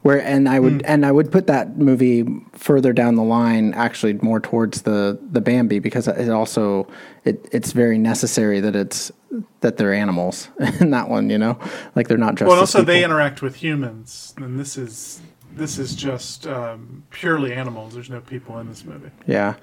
Where 0.02 0.22
and 0.22 0.48
I 0.48 0.60
would 0.60 0.74
mm. 0.74 0.82
and 0.84 1.04
I 1.04 1.12
would 1.12 1.30
put 1.30 1.48
that 1.48 1.76
movie 1.76 2.24
further 2.52 2.92
down 2.92 3.16
the 3.16 3.22
line, 3.22 3.74
actually 3.74 4.14
more 4.14 4.40
towards 4.40 4.82
the 4.82 5.18
the 5.30 5.40
Bambi 5.40 5.80
because 5.80 6.08
it 6.08 6.30
also 6.30 6.86
it 7.24 7.46
it's 7.52 7.72
very 7.72 7.98
necessary 7.98 8.60
that 8.60 8.76
it's 8.76 9.12
that 9.60 9.76
they're 9.76 9.92
animals 9.92 10.48
in 10.80 10.90
that 10.90 11.08
one, 11.08 11.30
you 11.30 11.36
know, 11.36 11.58
like 11.94 12.08
they're 12.08 12.16
not 12.16 12.36
just. 12.36 12.48
Well, 12.48 12.58
also 12.58 12.78
people. 12.78 12.94
they 12.94 13.04
interact 13.04 13.42
with 13.42 13.56
humans, 13.56 14.34
and 14.38 14.58
this 14.58 14.78
is 14.78 15.20
this 15.54 15.78
is 15.78 15.94
just 15.94 16.46
um, 16.46 17.04
purely 17.10 17.52
animals. 17.52 17.94
There's 17.94 18.10
no 18.10 18.20
people 18.20 18.58
in 18.58 18.68
this 18.68 18.84
movie. 18.84 19.10
Yeah, 19.26 19.54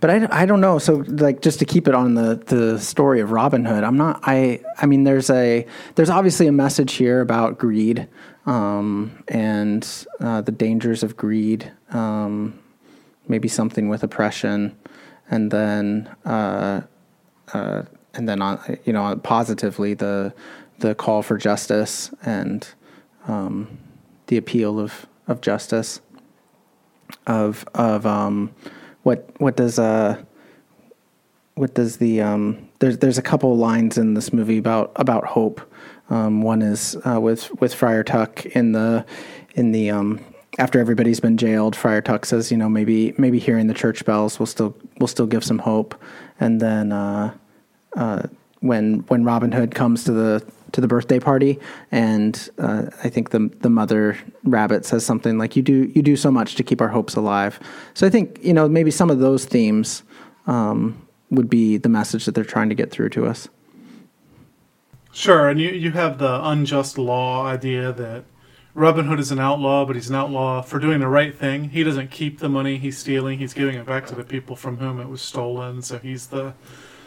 but 0.00 0.10
I, 0.10 0.42
I 0.42 0.46
don't 0.46 0.60
know. 0.60 0.78
So 0.78 1.04
like 1.08 1.42
just 1.42 1.58
to 1.58 1.64
keep 1.64 1.88
it 1.88 1.94
on 1.94 2.14
the 2.14 2.36
the 2.46 2.78
story 2.78 3.20
of 3.20 3.32
Robin 3.32 3.64
Hood, 3.64 3.84
I'm 3.84 3.96
not. 3.96 4.20
I 4.22 4.60
I 4.78 4.86
mean, 4.86 5.04
there's 5.04 5.30
a 5.30 5.66
there's 5.96 6.10
obviously 6.10 6.46
a 6.46 6.52
message 6.52 6.94
here 6.94 7.20
about 7.20 7.58
greed 7.58 8.08
um, 8.46 9.22
and 9.28 10.06
uh, 10.20 10.40
the 10.40 10.52
dangers 10.52 11.02
of 11.02 11.16
greed. 11.16 11.72
Um, 11.90 12.58
maybe 13.28 13.48
something 13.48 13.88
with 13.88 14.02
oppression, 14.02 14.76
and 15.30 15.50
then 15.50 16.14
uh, 16.24 16.82
uh, 17.52 17.82
and 18.14 18.28
then 18.28 18.42
on 18.42 18.78
you 18.84 18.92
know 18.92 19.16
positively 19.16 19.94
the 19.94 20.34
the 20.78 20.94
call 20.94 21.22
for 21.22 21.36
justice 21.36 22.10
and 22.24 22.68
um, 23.28 23.78
the 24.26 24.36
appeal 24.36 24.80
of 24.80 25.06
of 25.30 25.40
justice 25.40 26.00
of 27.26 27.64
of 27.74 28.04
um, 28.06 28.52
what 29.02 29.30
what 29.38 29.56
does 29.56 29.78
uh 29.78 30.22
what 31.54 31.74
does 31.74 31.98
the 31.98 32.20
um, 32.20 32.68
there's 32.78 32.98
there's 32.98 33.18
a 33.18 33.22
couple 33.22 33.56
lines 33.56 33.98
in 33.98 34.14
this 34.14 34.32
movie 34.32 34.58
about 34.58 34.92
about 34.96 35.24
hope. 35.24 35.60
Um, 36.08 36.42
one 36.42 36.62
is 36.62 36.96
uh, 37.04 37.20
with 37.20 37.50
with 37.60 37.74
Friar 37.74 38.02
Tuck 38.02 38.46
in 38.46 38.72
the 38.72 39.04
in 39.54 39.72
the 39.72 39.90
um, 39.90 40.20
after 40.58 40.80
everybody's 40.80 41.20
been 41.20 41.36
jailed. 41.36 41.76
Friar 41.76 42.00
Tuck 42.00 42.24
says, 42.24 42.50
you 42.50 42.56
know, 42.56 42.68
maybe 42.68 43.14
maybe 43.18 43.38
hearing 43.38 43.66
the 43.66 43.74
church 43.74 44.04
bells 44.04 44.38
will 44.38 44.46
still 44.46 44.74
will 44.98 45.06
still 45.06 45.26
give 45.26 45.44
some 45.44 45.58
hope. 45.58 45.94
And 46.40 46.60
then 46.60 46.92
uh, 46.92 47.34
uh, 47.94 48.22
when 48.60 49.00
when 49.08 49.24
Robin 49.24 49.52
Hood 49.52 49.74
comes 49.74 50.04
to 50.04 50.12
the 50.12 50.46
to 50.72 50.80
the 50.80 50.88
birthday 50.88 51.18
party, 51.18 51.58
and 51.90 52.48
uh, 52.58 52.86
I 53.02 53.08
think 53.08 53.30
the 53.30 53.50
the 53.60 53.70
mother 53.70 54.16
rabbit 54.44 54.84
says 54.84 55.04
something 55.04 55.38
like, 55.38 55.56
"You 55.56 55.62
do 55.62 55.90
you 55.94 56.02
do 56.02 56.16
so 56.16 56.30
much 56.30 56.54
to 56.56 56.62
keep 56.62 56.80
our 56.80 56.88
hopes 56.88 57.16
alive." 57.16 57.60
So 57.94 58.06
I 58.06 58.10
think 58.10 58.38
you 58.42 58.52
know 58.52 58.68
maybe 58.68 58.90
some 58.90 59.10
of 59.10 59.18
those 59.18 59.44
themes 59.44 60.02
um, 60.46 61.06
would 61.30 61.48
be 61.48 61.76
the 61.76 61.88
message 61.88 62.24
that 62.24 62.34
they're 62.34 62.44
trying 62.44 62.68
to 62.68 62.74
get 62.74 62.90
through 62.90 63.10
to 63.10 63.26
us. 63.26 63.48
Sure, 65.12 65.48
and 65.48 65.60
you 65.60 65.70
you 65.70 65.90
have 65.92 66.18
the 66.18 66.46
unjust 66.46 66.98
law 66.98 67.44
idea 67.44 67.92
that 67.92 68.24
Robin 68.74 69.06
Hood 69.06 69.18
is 69.18 69.32
an 69.32 69.40
outlaw, 69.40 69.84
but 69.84 69.96
he's 69.96 70.08
an 70.08 70.14
outlaw 70.14 70.62
for 70.62 70.78
doing 70.78 71.00
the 71.00 71.08
right 71.08 71.36
thing. 71.36 71.70
He 71.70 71.82
doesn't 71.82 72.10
keep 72.10 72.38
the 72.38 72.48
money 72.48 72.78
he's 72.78 72.96
stealing; 72.96 73.38
he's 73.38 73.54
giving 73.54 73.74
it 73.74 73.86
back 73.86 74.06
to 74.06 74.14
the 74.14 74.24
people 74.24 74.54
from 74.54 74.76
whom 74.76 75.00
it 75.00 75.08
was 75.08 75.20
stolen. 75.20 75.82
So 75.82 75.98
he's 75.98 76.28
the 76.28 76.54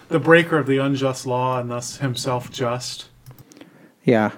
the 0.10 0.20
breaker 0.20 0.58
of 0.58 0.68
the 0.68 0.78
unjust 0.80 1.26
law, 1.26 1.60
and 1.60 1.72
thus 1.72 1.98
himself 1.98 2.52
just. 2.52 3.10
Yeah. 4.04 4.32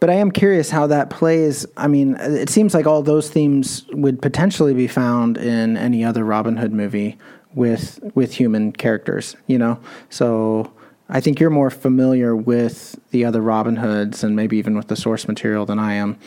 But 0.00 0.10
I 0.10 0.14
am 0.14 0.30
curious 0.30 0.70
how 0.70 0.86
that 0.88 1.08
plays. 1.08 1.64
I 1.76 1.88
mean, 1.88 2.16
it 2.20 2.50
seems 2.50 2.74
like 2.74 2.86
all 2.86 3.02
those 3.02 3.30
themes 3.30 3.86
would 3.92 4.20
potentially 4.20 4.74
be 4.74 4.86
found 4.86 5.38
in 5.38 5.76
any 5.76 6.04
other 6.04 6.24
Robin 6.24 6.56
Hood 6.56 6.72
movie 6.72 7.16
with 7.54 8.00
with 8.14 8.34
human 8.34 8.72
characters, 8.72 9.36
you 9.46 9.56
know? 9.56 9.80
So 10.10 10.72
I 11.08 11.20
think 11.20 11.40
you're 11.40 11.50
more 11.50 11.70
familiar 11.70 12.34
with 12.36 12.98
the 13.10 13.24
other 13.24 13.40
Robin 13.40 13.76
Hoods 13.76 14.24
and 14.24 14.36
maybe 14.36 14.56
even 14.58 14.76
with 14.76 14.88
the 14.88 14.96
source 14.96 15.26
material 15.26 15.64
than 15.64 15.78
I 15.78 15.94
am, 15.94 16.18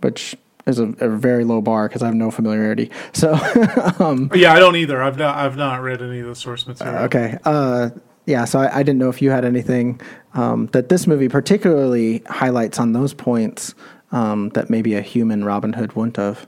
which 0.00 0.36
is 0.66 0.78
a, 0.78 0.84
a 1.00 1.08
very 1.08 1.44
low 1.44 1.60
bar 1.60 1.88
because 1.88 2.02
I 2.02 2.06
have 2.06 2.14
no 2.14 2.30
familiarity. 2.30 2.90
So, 3.12 3.32
um, 3.98 4.30
yeah, 4.34 4.52
I 4.52 4.58
don't 4.58 4.76
either. 4.76 5.02
I've 5.02 5.18
not 5.18 5.36
I've 5.36 5.56
not 5.56 5.82
read 5.82 6.02
any 6.02 6.20
of 6.20 6.26
the 6.26 6.34
source 6.34 6.66
material. 6.66 7.04
okay, 7.04 7.38
uh, 7.44 7.90
yeah. 8.26 8.44
So 8.44 8.60
I, 8.60 8.78
I, 8.78 8.82
didn't 8.82 8.98
know 8.98 9.08
if 9.08 9.20
you 9.20 9.30
had 9.30 9.44
anything 9.44 10.00
um, 10.34 10.66
that 10.68 10.88
this 10.88 11.06
movie 11.06 11.28
particularly 11.28 12.22
highlights 12.26 12.78
on 12.78 12.92
those 12.92 13.14
points 13.14 13.74
um, 14.12 14.50
that 14.50 14.70
maybe 14.70 14.94
a 14.94 15.02
human 15.02 15.44
Robin 15.44 15.72
Hood 15.72 15.94
wouldn't 15.94 16.16
have. 16.16 16.46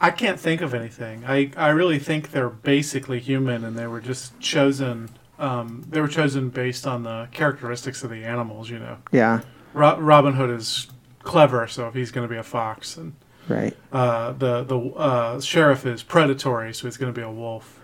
I 0.00 0.10
can't 0.10 0.38
think 0.38 0.60
of 0.60 0.74
anything. 0.74 1.24
I, 1.26 1.50
I 1.56 1.70
really 1.70 1.98
think 1.98 2.30
they're 2.30 2.48
basically 2.48 3.18
human, 3.18 3.64
and 3.64 3.76
they 3.76 3.88
were 3.88 4.00
just 4.00 4.38
chosen 4.38 5.10
um, 5.38 5.84
they 5.88 6.00
were 6.00 6.08
chosen 6.08 6.48
based 6.48 6.86
on 6.86 7.04
the 7.04 7.28
characteristics 7.30 8.02
of 8.02 8.10
the 8.10 8.24
animals. 8.24 8.68
You 8.70 8.80
know. 8.80 8.98
Yeah. 9.12 9.42
Ro- 9.72 9.98
Robin 9.98 10.34
Hood 10.34 10.50
is 10.50 10.88
clever, 11.22 11.66
so 11.66 11.88
if 11.88 11.94
he's 11.94 12.10
going 12.10 12.26
to 12.26 12.32
be 12.32 12.38
a 12.38 12.42
fox, 12.42 12.96
and 12.96 13.14
right. 13.48 13.76
Uh, 13.92 14.32
the 14.32 14.64
the 14.64 14.78
uh, 14.78 15.40
sheriff 15.40 15.86
is 15.86 16.02
predatory, 16.02 16.74
so 16.74 16.86
he's 16.86 16.96
going 16.96 17.12
to 17.12 17.18
be 17.18 17.24
a 17.24 17.30
wolf. 17.30 17.77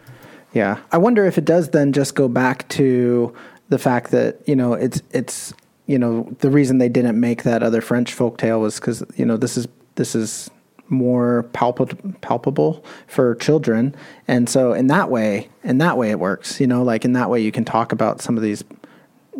Yeah, 0.55 0.79
I 0.93 0.99
wonder 0.99 1.27
if 1.27 1.37
it 1.37 1.45
does 1.45 1.71
then 1.71 1.93
just 1.93 2.14
go 2.14 2.29
back 2.29 2.69
to 2.71 3.35
the 3.69 3.79
fact 3.79 4.12
that 4.12 4.40
you 4.47 4.57
know 4.57 4.73
it's 4.73 5.03
it's 5.11 5.53
you 5.87 5.99
know 5.99 6.35
the 6.40 6.51
reason 6.51 6.79
they 6.79 6.88
didn't 6.88 7.19
make 7.19 7.43
that 7.43 7.62
other 7.62 7.81
French 7.81 8.14
folk 8.14 8.38
tale 8.38 8.61
was 8.61 8.77
because 8.77 9.03
you 9.17 9.27
know 9.27 9.37
this 9.37 9.57
is 9.57 9.69
this 9.97 10.14
is 10.14 10.51
more 10.88 11.45
palpable 11.53 12.12
palpable 12.21 12.85
for 13.07 13.35
children. 13.35 13.95
And 14.29 14.49
so 14.49 14.73
in 14.73 14.87
that 14.88 15.11
way 15.11 15.49
in 15.64 15.79
that 15.79 15.99
way 15.99 16.11
it 16.11 16.21
works 16.21 16.61
you 16.61 16.67
know 16.67 16.83
like 16.83 17.05
in 17.05 17.14
that 17.14 17.31
way 17.31 17.40
you 17.40 17.53
can 17.53 17.64
talk 17.64 17.93
about 17.93 18.23
some 18.23 18.37
of 18.37 18.43
these 18.43 18.62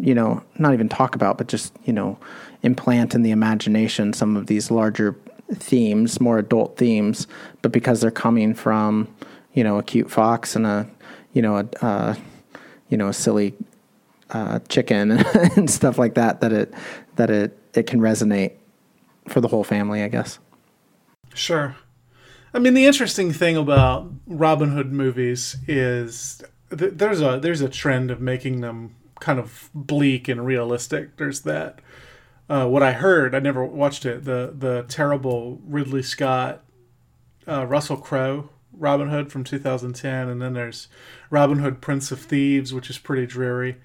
you 0.01 0.15
know 0.15 0.43
not 0.59 0.75
even 0.75 0.89
talk 0.89 1.15
about 1.15 1.39
but 1.39 1.47
just 1.47 1.73
you 1.85 1.93
know 1.93 2.19
implant 2.63 3.15
in 3.15 3.23
the 3.23 3.31
imagination 3.31 4.13
some 4.13 4.37
of 4.37 4.47
these 4.47 4.71
larger 4.71 5.17
themes 5.53 6.21
more 6.21 6.39
adult 6.39 6.77
themes 6.77 7.27
but 7.63 7.71
because 7.71 8.01
they're 8.01 8.11
coming 8.11 8.55
from 8.55 9.07
you 9.53 9.63
know 9.63 9.79
a 9.79 9.83
cute 9.83 10.11
fox 10.11 10.57
and 10.57 10.67
a 10.67 10.89
you 11.35 11.43
know 11.43 11.59
a 11.59 11.85
uh, 11.85 12.15
you 12.89 12.97
know 12.97 13.09
a 13.09 13.13
silly 13.13 13.55
uh, 14.31 14.59
chicken 14.69 15.11
and 15.57 15.69
stuff 15.71 15.99
like 15.99 16.15
that 16.15 16.41
that 16.41 16.53
it 16.53 16.73
that 17.17 17.31
it 17.31 17.59
it 17.75 17.87
can 17.87 18.01
resonate 18.01 18.53
for 19.29 19.41
the 19.41 19.49
whole 19.49 19.65
family 19.65 20.03
i 20.03 20.09
guess 20.09 20.39
Sure. 21.35 21.77
I 22.55 22.61
mean, 22.61 22.75
the 22.75 22.87
interesting 22.87 23.33
thing 23.33 23.57
about 23.57 24.11
Robin 24.27 24.71
Hood 24.71 24.93
movies 24.93 25.57
is 25.67 26.43
th- 26.71 26.93
there's 26.95 27.21
a 27.21 27.41
there's 27.41 27.61
a 27.61 27.69
trend 27.69 28.11
of 28.13 28.21
making 28.21 28.61
them 28.61 28.95
kind 29.21 29.41
of 29.41 29.69
bleak 29.75 30.29
and 30.29 30.47
realistic. 30.47 31.17
There's 31.17 31.41
that. 31.41 31.81
Uh, 32.49 32.67
what 32.69 32.83
I 32.83 32.93
heard, 32.93 33.35
I 33.35 33.41
never 33.41 33.65
watched 33.65 34.07
it. 34.07 34.25
The 34.25 34.55
the 34.57 34.85
terrible 34.87 35.61
Ridley 35.67 36.03
Scott, 36.03 36.63
uh, 37.49 37.67
Russell 37.67 37.97
Crowe 37.97 38.51
Robin 38.79 39.09
Hood 39.09 39.31
from 39.31 39.45
2010, 39.45 40.29
and 40.29 40.41
then 40.41 40.55
there's 40.55 40.89
Robin 41.31 41.59
Hood 41.59 41.81
Prince 41.81 42.11
of 42.11 42.21
Thieves, 42.21 42.73
which 42.73 42.91
is 42.91 42.99
pretty 42.99 43.27
dreary. 43.27 43.77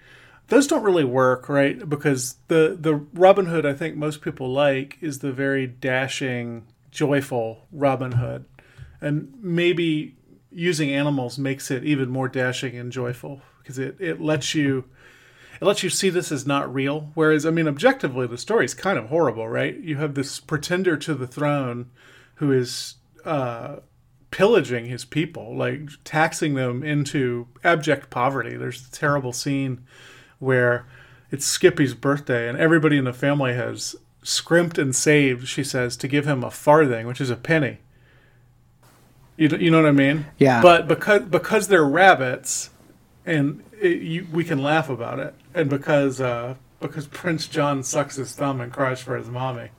Those 0.48 0.68
don't 0.68 0.84
really 0.84 1.04
work, 1.04 1.48
right? 1.48 1.88
Because 1.88 2.38
the 2.48 2.76
the 2.80 2.96
Robin 2.96 3.46
Hood 3.46 3.66
I 3.66 3.74
think 3.74 3.96
most 3.96 4.22
people 4.22 4.52
like 4.52 4.98
is 5.02 5.20
the 5.20 5.32
very 5.32 5.68
dashing 5.68 6.68
joyful 6.92 7.68
Robin 7.72 8.14
Hood. 8.14 8.46
And 9.02 9.34
maybe 9.42 10.16
using 10.52 10.92
animals 10.92 11.38
makes 11.38 11.70
it 11.72 11.84
even 11.84 12.10
more 12.10 12.28
dashing 12.28 12.76
and 12.76 12.92
joyful 12.92 13.42
because 13.60 13.78
it, 13.78 13.96
it 14.00 14.20
lets 14.20 14.56
you 14.56 14.86
it 15.62 15.66
lets 15.66 15.84
you 15.84 15.90
see 15.90 16.10
this 16.10 16.32
as 16.32 16.48
not 16.48 16.74
real. 16.74 17.12
Whereas, 17.16 17.46
I 17.46 17.50
mean, 17.50 17.68
objectively, 17.68 18.28
the 18.28 18.38
story 18.38 18.66
is 18.66 18.74
kind 18.74 18.98
of 18.98 19.08
horrible, 19.08 19.48
right? 19.48 19.78
You 19.78 19.98
have 19.98 20.16
this 20.16 20.40
pretender 20.40 20.96
to 20.98 21.14
the 21.14 21.28
throne 21.28 21.92
who 22.36 22.52
is 22.54 22.96
uh, 23.26 23.78
pillaging 24.32 24.86
his 24.86 25.06
people, 25.06 25.56
like 25.56 25.90
taxing 26.04 26.56
them 26.56 26.84
into 26.84 27.48
abject 27.64 28.10
poverty. 28.10 28.56
There's 28.56 28.88
a 28.88 28.92
terrible 28.92 29.34
scene 29.34 29.84
where 30.40 30.86
it's 31.32 31.46
Skippy's 31.46 31.94
birthday, 31.94 32.48
and 32.48 32.58
everybody 32.58 32.98
in 32.98 33.06
the 33.06 33.14
family 33.14 33.54
has 33.54 33.96
scrimped 34.24 34.78
and 34.78 34.96
saved, 34.96 35.48
she 35.48 35.64
says, 35.64 35.96
to 35.98 36.08
give 36.08 36.26
him 36.26 36.44
a 36.44 36.52
farthing, 36.52 37.08
which 37.08 37.22
is 37.22 37.30
a 37.30 37.36
penny. 37.36 37.80
You, 39.38 39.50
you 39.50 39.72
know 39.72 39.82
what 39.82 39.88
I 39.88 39.94
mean? 39.94 40.26
Yeah. 40.38 40.62
But 40.62 40.88
because 40.88 41.22
because 41.24 41.68
they're 41.70 41.86
rabbits, 41.86 42.72
and 43.26 43.64
it, 43.80 44.02
you, 44.02 44.28
we 44.34 44.44
can 44.44 44.62
laugh 44.62 44.90
about 44.90 45.20
it, 45.20 45.34
and 45.54 45.70
because 45.70 46.20
uh, 46.20 46.56
because 46.82 47.08
Prince 47.08 47.48
John 47.48 47.84
sucks 47.84 48.18
his 48.18 48.34
thumb 48.34 48.60
and 48.60 48.72
cries 48.72 49.02
for 49.02 49.16
his 49.16 49.30
mommy. 49.30 49.70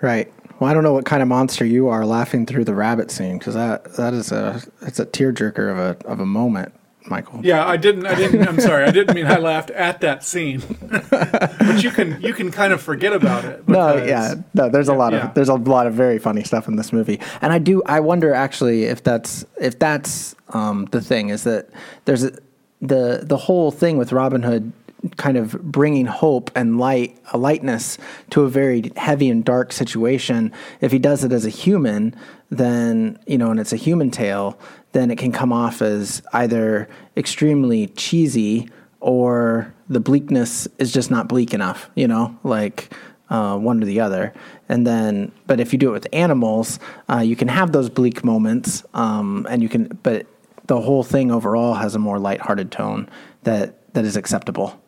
Right. 0.00 0.32
Well, 0.58 0.70
I 0.70 0.74
don't 0.74 0.84
know 0.84 0.92
what 0.92 1.04
kind 1.04 1.22
of 1.22 1.28
monster 1.28 1.64
you 1.64 1.88
are 1.88 2.06
laughing 2.06 2.46
through 2.46 2.64
the 2.64 2.74
rabbit 2.74 3.10
scene 3.10 3.38
because 3.38 3.54
that 3.54 3.96
that 3.96 4.14
is 4.14 4.32
a 4.32 4.62
it's 4.82 5.00
a 5.00 5.06
tearjerker 5.06 5.70
of 5.70 5.78
a 5.78 6.06
of 6.06 6.20
a 6.20 6.26
moment. 6.26 6.72
Michael. 7.06 7.44
Yeah, 7.44 7.66
I 7.66 7.76
didn't. 7.76 8.06
I 8.06 8.14
didn't. 8.14 8.48
I'm 8.48 8.58
sorry. 8.58 8.84
I 8.84 8.90
didn't 8.90 9.14
mean 9.14 9.26
I 9.26 9.36
laughed 9.36 9.70
at 9.70 10.00
that 10.00 10.24
scene. 10.24 10.62
but 11.10 11.82
you 11.82 11.90
can 11.90 12.20
you 12.22 12.32
can 12.32 12.50
kind 12.50 12.72
of 12.72 12.80
forget 12.80 13.12
about 13.12 13.44
it. 13.44 13.66
Because, 13.66 14.00
no, 14.00 14.04
yeah, 14.04 14.34
no. 14.54 14.70
There's 14.70 14.88
a 14.88 14.94
lot 14.94 15.12
yeah. 15.12 15.28
of 15.28 15.34
there's 15.34 15.50
a 15.50 15.54
lot 15.54 15.86
of 15.86 15.92
very 15.92 16.18
funny 16.18 16.44
stuff 16.44 16.66
in 16.66 16.76
this 16.76 16.94
movie, 16.94 17.20
and 17.42 17.52
I 17.52 17.58
do 17.58 17.82
I 17.84 18.00
wonder 18.00 18.32
actually 18.32 18.84
if 18.84 19.02
that's 19.02 19.44
if 19.60 19.78
that's 19.78 20.34
um, 20.50 20.86
the 20.92 21.02
thing 21.02 21.28
is 21.28 21.44
that 21.44 21.68
there's 22.06 22.24
a, 22.24 22.32
the 22.80 23.20
the 23.22 23.36
whole 23.36 23.70
thing 23.70 23.98
with 23.98 24.12
Robin 24.12 24.42
Hood 24.42 24.72
kind 25.16 25.36
of 25.36 25.60
bringing 25.62 26.06
hope 26.06 26.50
and 26.54 26.78
light, 26.78 27.18
a 27.32 27.38
lightness 27.38 27.98
to 28.30 28.42
a 28.42 28.48
very 28.48 28.92
heavy 28.96 29.28
and 29.28 29.44
dark 29.44 29.72
situation. 29.72 30.52
If 30.80 30.92
he 30.92 30.98
does 30.98 31.24
it 31.24 31.32
as 31.32 31.46
a 31.46 31.50
human, 31.50 32.14
then 32.50 33.18
you 33.26 33.38
know, 33.38 33.50
and 33.50 33.60
it's 33.60 33.72
a 33.72 33.76
human 33.76 34.10
tale, 34.10 34.58
then 34.92 35.10
it 35.10 35.18
can 35.18 35.32
come 35.32 35.52
off 35.52 35.82
as 35.82 36.22
either 36.32 36.88
extremely 37.16 37.88
cheesy 37.88 38.68
or 39.00 39.72
the 39.88 40.00
bleakness 40.00 40.66
is 40.78 40.92
just 40.92 41.10
not 41.10 41.28
bleak 41.28 41.52
enough, 41.52 41.90
you 41.94 42.08
know, 42.08 42.38
like 42.42 42.92
uh, 43.28 43.56
one 43.56 43.82
or 43.82 43.86
the 43.86 44.00
other. 44.00 44.32
And 44.68 44.86
then, 44.86 45.32
but 45.46 45.60
if 45.60 45.72
you 45.72 45.78
do 45.78 45.90
it 45.90 45.92
with 45.92 46.06
animals, 46.12 46.78
uh, 47.10 47.18
you 47.18 47.36
can 47.36 47.48
have 47.48 47.72
those 47.72 47.90
bleak 47.90 48.24
moments, 48.24 48.82
um, 48.94 49.46
and 49.50 49.62
you 49.62 49.68
can, 49.68 49.98
but 50.02 50.26
the 50.66 50.80
whole 50.80 51.02
thing 51.02 51.30
overall 51.30 51.74
has 51.74 51.94
a 51.94 51.98
more 51.98 52.18
lighthearted 52.18 52.72
tone 52.72 53.08
that 53.42 53.92
that 53.94 54.04
is 54.04 54.16
acceptable. 54.16 54.80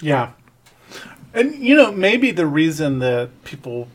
Yeah, 0.00 0.32
and 1.32 1.54
you 1.54 1.76
know, 1.76 1.92
maybe 1.92 2.30
the 2.30 2.46
reason 2.46 2.98
that 3.00 3.30
people 3.44 3.88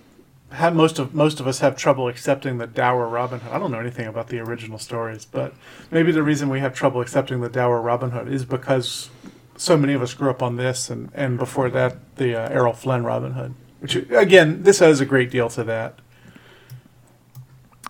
have 0.51 0.75
most 0.75 0.99
of 0.99 1.13
most 1.13 1.39
of 1.39 1.47
us 1.47 1.59
have 1.59 1.75
trouble 1.75 2.07
accepting 2.07 2.57
the 2.57 2.67
dour 2.67 3.07
Robin 3.07 3.39
Hood. 3.39 3.51
I 3.51 3.59
don't 3.59 3.71
know 3.71 3.79
anything 3.79 4.07
about 4.07 4.27
the 4.27 4.39
original 4.39 4.79
stories, 4.79 5.25
but 5.25 5.53
maybe 5.91 6.11
the 6.11 6.23
reason 6.23 6.49
we 6.49 6.59
have 6.59 6.73
trouble 6.73 7.01
accepting 7.01 7.41
the 7.41 7.49
dour 7.49 7.81
Robin 7.81 8.11
Hood 8.11 8.29
is 8.29 8.45
because 8.45 9.09
so 9.57 9.77
many 9.77 9.93
of 9.93 10.01
us 10.01 10.13
grew 10.13 10.29
up 10.29 10.41
on 10.41 10.55
this, 10.55 10.89
and 10.89 11.11
and 11.13 11.37
before 11.37 11.69
that, 11.69 11.97
the 12.15 12.35
uh, 12.35 12.49
Errol 12.49 12.73
Flynn 12.73 13.03
Robin 13.03 13.33
Hood. 13.33 13.53
Which 13.79 13.95
again, 13.95 14.63
this 14.63 14.79
has 14.79 15.01
a 15.01 15.05
great 15.05 15.29
deal 15.29 15.49
to 15.49 15.63
that. 15.65 15.99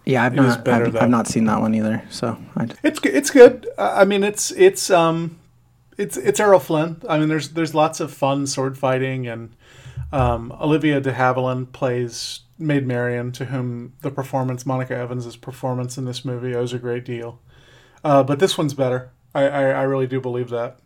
Yeah, 0.06 0.23
I've 0.23 0.34
it 0.34 0.38
not. 0.38 0.65
Better, 0.65 0.86
I've, 0.86 0.95
I've, 0.97 1.10
not 1.10 1.28
seen 1.28 1.45
that 1.45 1.62
one 1.62 1.73
either. 1.75 2.04
So 2.10 2.38
I'd... 2.58 2.78
it's 2.84 2.99
it's 3.04 3.30
good. 3.30 3.67
I 3.78 4.06
mean, 4.06 4.23
it's 4.23 4.51
it's 4.51 4.89
um, 4.89 5.38
it's 5.97 6.17
it's 6.17 6.39
Errol 6.39 6.60
Flynn. 6.60 7.01
I 7.08 7.19
mean, 7.19 7.29
there's 7.29 7.49
there's 7.49 7.73
lots 7.73 7.99
of 7.99 8.13
fun 8.13 8.47
sword 8.47 8.77
fighting, 8.77 9.27
and 9.27 9.55
um, 10.12 10.51
Olivia 10.60 10.99
de 10.99 11.13
Havilland 11.13 11.71
plays 11.71 12.41
Maid 12.58 12.88
Marian, 12.88 13.31
to 13.34 13.45
whom 13.45 13.93
the 14.01 14.12
performance, 14.12 14.65
Monica 14.65 14.95
Evans's 14.95 15.36
performance 15.36 15.97
in 15.97 16.05
this 16.05 16.23
movie 16.23 16.55
owes 16.55 16.73
a 16.73 16.79
great 16.79 17.05
deal. 17.05 17.39
Uh, 18.03 18.23
but 18.23 18.39
this 18.39 18.58
one's 18.58 18.73
better. 18.73 19.12
I, 19.34 19.43
I, 19.47 19.63
I, 19.63 19.81
really 19.84 20.08
do 20.08 20.21
believe 20.21 20.49
that. 20.49 20.79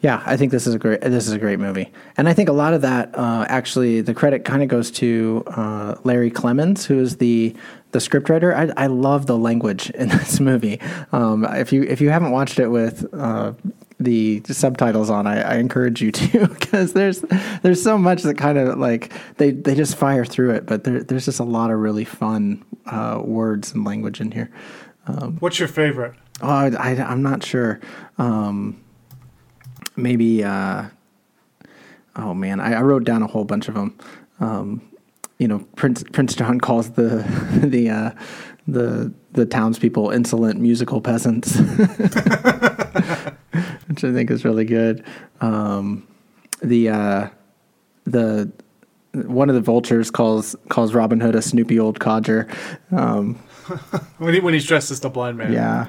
Yeah, 0.00 0.22
I 0.24 0.38
think 0.38 0.50
this 0.52 0.66
is 0.66 0.74
a 0.74 0.78
great 0.78 1.02
this 1.02 1.26
is 1.26 1.32
a 1.34 1.38
great 1.38 1.58
movie, 1.58 1.92
and 2.16 2.26
I 2.28 2.32
think 2.32 2.48
a 2.48 2.52
lot 2.52 2.72
of 2.72 2.80
that 2.80 3.10
uh, 3.18 3.44
actually 3.48 4.00
the 4.00 4.14
credit 4.14 4.46
kind 4.46 4.62
of 4.62 4.68
goes 4.68 4.90
to 4.92 5.44
uh, 5.48 5.96
Larry 6.04 6.30
Clemmons, 6.30 6.86
who 6.86 6.98
is 6.98 7.18
the 7.18 7.54
the 7.90 7.98
scriptwriter. 7.98 8.54
I, 8.54 8.84
I 8.84 8.86
love 8.86 9.26
the 9.26 9.36
language 9.36 9.90
in 9.90 10.08
this 10.10 10.40
movie. 10.40 10.80
Um, 11.12 11.44
if 11.44 11.70
you 11.72 11.82
if 11.82 12.00
you 12.00 12.08
haven't 12.08 12.30
watched 12.30 12.58
it 12.58 12.68
with 12.68 13.04
uh, 13.12 13.52
the 14.00 14.42
subtitles 14.46 15.10
on, 15.10 15.26
I, 15.26 15.42
I 15.42 15.54
encourage 15.56 16.02
you 16.02 16.10
to 16.10 16.48
because 16.48 16.92
there's 16.94 17.20
there's 17.62 17.82
so 17.82 17.98
much 17.98 18.22
that 18.22 18.38
kind 18.38 18.58
of 18.58 18.78
like 18.78 19.12
they 19.36 19.52
they 19.52 19.74
just 19.74 19.96
fire 19.96 20.24
through 20.24 20.52
it, 20.52 20.66
but 20.66 20.84
there, 20.84 21.04
there's 21.04 21.26
just 21.26 21.38
a 21.38 21.44
lot 21.44 21.70
of 21.70 21.78
really 21.78 22.04
fun 22.04 22.64
uh, 22.86 23.20
words 23.22 23.72
and 23.72 23.84
language 23.84 24.20
in 24.20 24.32
here. 24.32 24.50
What's 25.40 25.58
your 25.58 25.68
favorite? 25.68 26.14
Oh, 26.42 26.48
I, 26.48 26.96
I'm 27.02 27.22
not 27.22 27.44
sure. 27.44 27.80
Um, 28.18 28.80
maybe. 29.96 30.44
Uh, 30.44 30.84
oh 32.16 32.34
man, 32.34 32.60
I, 32.60 32.74
I 32.74 32.82
wrote 32.82 33.04
down 33.04 33.22
a 33.22 33.26
whole 33.26 33.44
bunch 33.44 33.68
of 33.68 33.74
them. 33.74 33.98
Um, 34.40 34.82
you 35.38 35.48
know, 35.48 35.66
Prince 35.76 36.04
Prince 36.12 36.34
John 36.34 36.60
calls 36.60 36.90
the 36.90 37.24
the 37.62 37.90
uh, 37.90 38.10
the 38.68 39.12
the 39.32 39.46
townspeople 39.46 40.10
insolent 40.10 40.60
musical 40.60 41.00
peasants, 41.00 41.56
which 43.90 44.04
I 44.04 44.12
think 44.12 44.30
is 44.30 44.44
really 44.44 44.64
good. 44.64 45.04
Um, 45.42 46.06
the 46.62 46.88
uh, 46.88 47.28
the 48.04 48.50
one 49.12 49.48
of 49.48 49.54
the 49.56 49.60
vultures 49.60 50.10
calls 50.10 50.54
calls 50.68 50.94
Robin 50.94 51.20
Hood 51.20 51.34
a 51.34 51.42
snoopy 51.42 51.78
old 51.78 52.00
codger. 52.00 52.48
Um, 52.92 53.34
When, 54.18 54.34
he, 54.34 54.40
when 54.40 54.52
he's 54.54 54.66
dressed 54.66 54.90
as 54.90 54.98
the 55.00 55.08
blind 55.10 55.38
man. 55.38 55.52
yeah. 55.52 55.88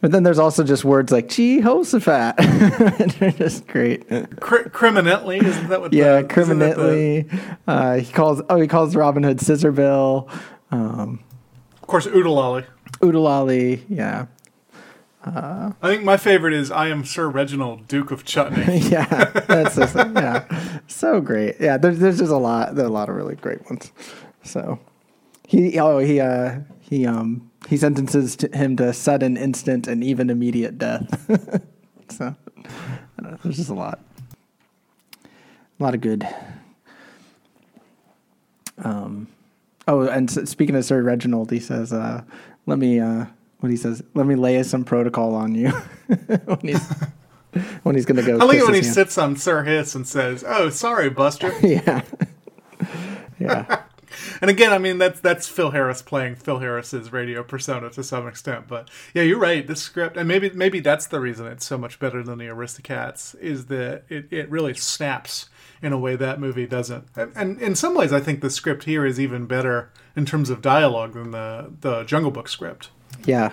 But 0.00 0.12
then 0.12 0.22
there's 0.22 0.38
also 0.38 0.62
just 0.62 0.84
words 0.84 1.10
like 1.10 1.28
Jehoshaphat. 1.28 2.36
They're 3.18 3.32
just 3.32 3.66
great. 3.66 4.08
Cri- 4.38 4.70
criminally, 4.70 5.38
isn't 5.38 5.68
that 5.68 5.80
what? 5.80 5.92
Yeah, 5.92 6.22
the, 6.22 6.40
isn't 6.40 6.58
the- 6.60 6.74
criminally. 6.74 7.28
Uh, 7.66 7.94
he 7.96 8.12
calls 8.12 8.40
oh 8.48 8.60
he 8.60 8.68
calls 8.68 8.94
Robin 8.94 9.24
Hood 9.24 9.38
Scissorbill. 9.38 10.30
Um, 10.70 11.24
of 11.82 11.88
course, 11.88 12.06
Oodalali. 12.06 12.64
Oodalali, 13.00 13.82
yeah. 13.88 14.26
I 15.36 15.88
think 15.88 16.04
my 16.04 16.16
favorite 16.16 16.54
is 16.54 16.70
I 16.70 16.88
am 16.88 17.04
Sir 17.04 17.28
Reginald, 17.28 17.88
Duke 17.88 18.10
of 18.10 18.24
Chutney. 18.24 18.78
Yeah. 18.88 19.04
That's 19.46 19.76
just, 19.76 19.94
yeah. 19.94 20.80
So 20.86 21.20
great. 21.20 21.56
Yeah, 21.60 21.76
there's 21.76 21.98
there's 21.98 22.18
just 22.18 22.32
a 22.32 22.36
lot 22.36 22.74
there 22.74 22.84
are 22.84 22.88
a 22.88 22.92
lot 22.92 23.08
of 23.08 23.16
really 23.16 23.36
great 23.36 23.64
ones. 23.68 23.92
So 24.42 24.78
he 25.46 25.78
oh 25.78 25.98
he 25.98 26.20
uh 26.20 26.60
he 26.80 27.06
um 27.06 27.50
he 27.68 27.76
sentences 27.76 28.36
to 28.36 28.48
him 28.56 28.76
to 28.76 28.92
sudden, 28.92 29.36
instant, 29.36 29.86
and 29.86 30.02
even 30.02 30.30
immediate 30.30 30.78
death. 30.78 31.26
so 32.08 32.34
I 32.66 33.22
don't 33.22 33.32
know, 33.32 33.38
there's 33.42 33.56
just 33.56 33.70
a 33.70 33.74
lot. 33.74 34.00
A 35.24 35.82
lot 35.82 35.94
of 35.94 36.00
good. 36.00 36.26
Um, 38.78 39.28
oh, 39.86 40.06
and 40.08 40.30
speaking 40.48 40.76
of 40.76 40.84
Sir 40.84 41.02
Reginald, 41.02 41.50
he 41.50 41.60
says, 41.60 41.92
uh, 41.92 42.22
"Let 42.66 42.78
me." 42.78 43.00
Uh, 43.00 43.26
what 43.60 43.70
he 43.70 43.76
says? 43.76 44.02
Let 44.14 44.26
me 44.26 44.34
lay 44.34 44.62
some 44.62 44.84
protocol 44.84 45.34
on 45.34 45.54
you 45.54 45.70
when 46.44 46.60
he's 46.62 46.92
when 47.82 47.94
he's 47.94 48.06
gonna 48.06 48.22
go. 48.22 48.38
I 48.38 48.44
like 48.44 48.58
it 48.58 48.64
when 48.64 48.74
he 48.74 48.80
hand. 48.80 48.94
sits 48.94 49.18
on 49.18 49.36
Sir 49.36 49.64
Hiss 49.64 49.94
and 49.94 50.06
says, 50.06 50.44
"Oh, 50.46 50.70
sorry, 50.70 51.10
Buster." 51.10 51.52
Yeah, 51.62 52.02
yeah, 53.38 53.82
and 54.40 54.50
again, 54.50 54.72
I 54.72 54.78
mean 54.78 54.98
that's 54.98 55.20
that's 55.20 55.48
Phil 55.48 55.70
Harris 55.70 56.02
playing 56.02 56.36
Phil 56.36 56.58
Harris's 56.58 57.12
radio 57.12 57.42
persona 57.42 57.90
to 57.90 58.02
some 58.02 58.26
extent. 58.26 58.68
But 58.68 58.88
yeah, 59.14 59.22
you're 59.22 59.38
right. 59.38 59.66
This 59.66 59.82
script, 59.82 60.16
and 60.16 60.28
maybe 60.28 60.50
maybe 60.50 60.80
that's 60.80 61.06
the 61.06 61.20
reason 61.20 61.46
it's 61.46 61.64
so 61.64 61.78
much 61.78 61.98
better 61.98 62.22
than 62.22 62.38
the 62.38 62.46
Aristocats, 62.46 63.38
is 63.40 63.66
that 63.66 64.04
it, 64.08 64.26
it 64.30 64.50
really 64.50 64.74
snaps 64.74 65.48
in 65.82 65.92
a 65.92 65.98
way 65.98 66.16
that 66.16 66.40
movie 66.40 66.66
doesn't. 66.66 67.06
And, 67.14 67.32
and 67.36 67.60
in 67.60 67.74
some 67.76 67.94
ways, 67.94 68.12
I 68.12 68.20
think 68.20 68.40
the 68.40 68.50
script 68.50 68.84
here 68.84 69.06
is 69.06 69.20
even 69.20 69.46
better 69.46 69.92
in 70.16 70.26
terms 70.26 70.50
of 70.50 70.62
dialogue 70.62 71.14
than 71.14 71.30
the 71.30 71.72
the 71.80 72.04
Jungle 72.04 72.30
Book 72.30 72.48
script. 72.48 72.90
Yeah. 73.24 73.52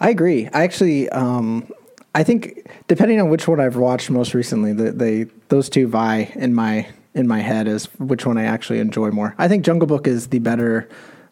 I 0.00 0.10
agree. 0.10 0.48
I 0.52 0.64
actually, 0.64 1.08
um, 1.10 1.70
I 2.14 2.24
think 2.24 2.66
depending 2.88 3.20
on 3.20 3.30
which 3.30 3.46
one 3.46 3.60
I've 3.60 3.76
watched 3.76 4.10
most 4.10 4.34
recently, 4.34 4.72
the, 4.72 4.90
they 4.92 5.24
those 5.48 5.68
two 5.68 5.86
vie 5.86 6.32
in 6.34 6.54
my 6.54 6.88
in 7.14 7.28
my 7.28 7.40
head 7.40 7.68
as 7.68 7.86
which 7.98 8.26
one 8.26 8.36
I 8.38 8.44
actually 8.44 8.80
enjoy 8.80 9.10
more. 9.10 9.34
I 9.38 9.46
think 9.48 9.64
Jungle 9.64 9.86
Book 9.86 10.06
is 10.06 10.28
the 10.28 10.40
better 10.40 10.88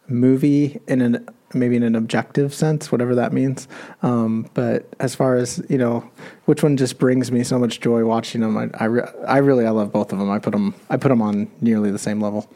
movie 0.09 0.80
in 0.87 1.00
an 1.00 1.28
maybe 1.52 1.74
in 1.74 1.83
an 1.83 1.96
objective 1.96 2.54
sense, 2.54 2.92
whatever 2.92 3.14
that 3.16 3.33
means. 3.33 3.66
Um, 4.02 4.48
but 4.54 4.87
as 5.00 5.16
far 5.16 5.37
as 5.37 5.62
you 5.68 5.78
know, 5.78 6.09
which 6.44 6.62
one 6.62 6.76
just 6.76 6.98
brings 6.98 7.33
me 7.33 7.42
so 7.42 7.59
much 7.59 7.80
joy 7.80 8.04
watching 8.04 8.40
them, 8.40 8.56
I 8.56 8.70
I, 8.74 8.85
re- 8.85 9.09
I 9.26 9.38
really 9.38 9.66
I 9.66 9.70
love 9.70 9.92
both 9.92 10.12
of 10.12 10.18
them. 10.18 10.30
I 10.30 10.38
put 10.38 10.52
them 10.52 10.74
I 10.88 10.96
put 10.96 11.09
them 11.09 11.22
on 11.22 11.50
nearly 11.61 11.90
the 11.90 11.98
same 11.98 12.20
level. 12.20 12.48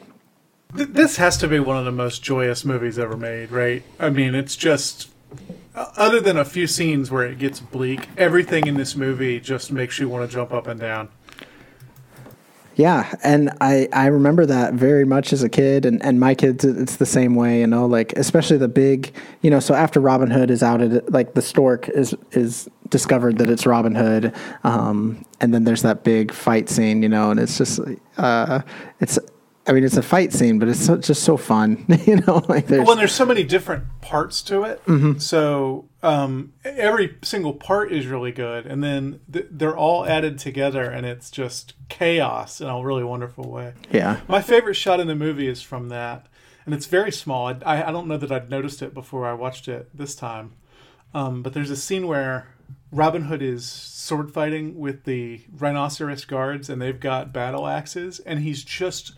Th- 0.77 0.89
This 0.89 1.17
has 1.17 1.37
to 1.39 1.49
be 1.49 1.61
one 1.61 1.77
of 1.77 1.85
the 1.85 1.93
most 1.93 2.23
joyous 2.23 2.65
movies 2.65 2.99
ever 2.99 3.17
made, 3.17 3.51
right? 3.51 3.83
I 3.99 4.11
mean, 4.11 4.35
it's 4.35 4.57
just 4.57 5.11
other 5.75 6.21
than 6.21 6.37
a 6.37 6.45
few 6.45 6.67
scenes 6.67 7.11
where 7.11 7.25
it 7.25 7.39
gets 7.39 7.61
bleak, 7.61 8.09
everything 8.17 8.67
in 8.67 8.77
this 8.77 8.95
movie 8.95 9.41
just 9.41 9.73
makes 9.73 9.99
you 9.99 10.09
want 10.09 10.29
to 10.29 10.33
jump 10.33 10.53
up 10.53 10.67
and 10.67 10.79
down. 10.81 11.09
Yeah, 12.77 13.15
and 13.23 13.51
I 13.61 13.89
I 13.93 14.07
remember 14.07 14.47
that 14.47 14.75
very 14.75 15.05
much 15.05 15.33
as 15.33 15.45
a 15.45 15.49
kid, 15.49 15.87
and 15.87 16.05
and 16.05 16.19
my 16.19 16.35
kids 16.35 16.65
it's 16.65 16.97
the 16.97 17.07
same 17.07 17.37
way, 17.37 17.61
you 17.61 17.69
know, 17.69 17.87
like 17.87 18.13
especially 18.15 18.57
the 18.57 18.67
big, 18.67 19.15
you 19.43 19.51
know, 19.51 19.61
so 19.61 19.75
after 19.75 20.01
Robin 20.01 20.29
Hood 20.29 20.51
is 20.51 20.61
outed, 20.61 21.09
like 21.13 21.35
the 21.35 21.43
stork 21.43 21.89
is 21.89 22.17
is 22.33 22.69
discovered 22.89 23.39
that 23.39 23.49
it's 23.49 23.65
Robin 23.65 23.95
Hood, 23.95 24.33
um, 24.65 25.25
and 25.41 25.55
then 25.55 25.63
there's 25.63 25.83
that 25.83 26.03
big 26.03 26.33
fight 26.33 26.69
scene, 26.69 27.01
you 27.01 27.09
know, 27.09 27.31
and 27.31 27.39
it's 27.39 27.59
just 27.59 27.79
uh, 28.19 28.61
it's. 28.99 29.21
I 29.66 29.72
mean, 29.72 29.83
it's 29.83 29.96
a 29.96 30.03
fight 30.03 30.33
scene, 30.33 30.59
but 30.59 30.68
it's 30.68 30.85
so, 30.85 30.98
just 30.98 31.22
so 31.22 31.37
fun, 31.38 31.87
you 32.07 32.16
know. 32.16 32.44
Like 32.48 32.66
there's, 32.66 32.83
Well, 32.83 32.92
and 32.92 33.00
there's 33.00 33.14
so 33.14 33.24
many 33.24 33.44
different 33.44 33.85
parts 34.03 34.42
to 34.42 34.62
it. 34.64 34.83
So 35.20 35.88
um, 36.03 36.53
every 36.64 37.16
single 37.22 37.55
part 37.55 37.90
is 37.90 38.07
really 38.07 38.31
good, 38.33 38.66
and 38.66 38.85
then 38.85 39.20
th- 39.33 39.46
they're 39.50 39.77
all 39.77 40.05
added 40.07 40.38
together, 40.38 40.83
and 40.90 41.07
it's 41.07 41.31
just 41.31 41.72
chaos 41.88 42.61
in 42.61 42.68
a 42.68 42.83
really 42.83 43.05
wonderful 43.05 43.50
way. 43.50 43.72
yeah, 43.90 44.20
My 44.29 44.42
favorite 44.42 44.74
shot 44.74 45.00
in 45.00 45.07
the 45.07 45.14
movie 45.14 45.48
is 45.48 45.62
from 45.62 45.88
that, 45.88 46.27
and 46.66 46.74
it's 46.74 46.87
very 46.87 47.11
small. 47.11 47.46
I, 47.46 47.57
I, 47.64 47.88
I 47.88 47.92
don't 47.92 48.07
know 48.07 48.18
that 48.18 48.31
I'd 48.31 48.50
noticed 48.50 48.83
it 48.83 48.92
before 48.92 49.27
I 49.27 49.33
watched 49.33 49.66
it 49.66 49.88
this 49.96 50.14
time, 50.14 50.53
um, 51.14 51.42
but 51.42 51.55
there's 51.55 51.70
a 51.70 51.77
scene 51.77 52.07
where 52.07 52.48
Robin 52.92 53.22
Hood 53.22 53.40
is 53.40 53.66
sword 53.66 54.31
fighting 54.31 54.79
with 54.79 55.05
the 55.05 55.40
rhinoceros 55.57 56.27
guards, 56.27 56.68
and 56.68 56.83
they've 56.83 57.00
got 57.00 57.33
battle 57.33 57.66
axes, 57.66 58.20
and 58.20 58.40
he's 58.40 58.62
just 58.62 59.14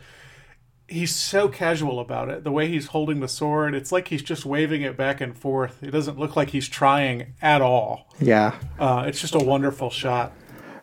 he's 0.87 1.15
so 1.15 1.47
casual 1.49 1.99
about 1.99 2.29
it. 2.29 2.43
The 2.43 2.51
way 2.51 2.67
he's 2.67 2.87
holding 2.87 3.19
the 3.19 3.27
sword, 3.27 3.75
it's 3.75 3.91
like 3.91 4.07
he's 4.07 4.23
just 4.23 4.45
waving 4.45 4.81
it 4.81 4.95
back 4.95 5.21
and 5.21 5.37
forth. 5.37 5.83
It 5.83 5.91
doesn't 5.91 6.17
look 6.17 6.35
like 6.35 6.49
he's 6.49 6.67
trying 6.67 7.33
at 7.41 7.61
all. 7.61 8.07
yeah. 8.19 8.55
Uh, 8.79 9.05
it's 9.07 9.19
just 9.19 9.35
a 9.35 9.39
wonderful 9.39 9.89
shot. 9.89 10.31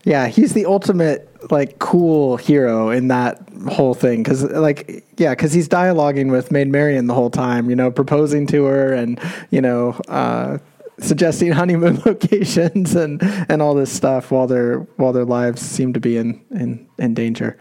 Yeah, 0.05 0.29
he's 0.29 0.53
the 0.53 0.67
ultimate 0.67 1.31
like 1.51 1.79
cool 1.79 2.37
hero 2.37 2.90
in 2.90 3.09
that 3.09 3.40
whole 3.69 3.95
thing 3.95 4.23
because 4.23 4.43
like 4.43 5.03
yeah, 5.17 5.31
because 5.31 5.53
he's 5.53 5.67
dialoguing 5.67 6.31
with 6.31 6.51
Maid 6.51 6.69
Marian 6.69 7.07
the 7.07 7.14
whole 7.14 7.31
time, 7.31 7.71
you 7.71 7.77
know, 7.77 7.90
proposing 7.90 8.47
to 8.49 8.64
her 8.67 8.93
and 8.93 9.19
you 9.51 9.62
know 9.62 9.93
uh, 10.09 10.59
suggesting 10.99 11.53
honeymoon 11.53 12.03
locations 12.05 12.95
and 12.95 13.23
and 13.49 13.62
all 13.62 13.75
this 13.75 13.90
stuff 13.90 14.31
while 14.31 14.47
their 14.47 14.81
while 14.97 15.14
their 15.14 15.25
lives 15.25 15.62
seem 15.62 15.95
to 15.95 16.01
be 16.01 16.19
in 16.19 16.38
in, 16.51 16.87
in 16.99 17.14
danger. 17.14 17.57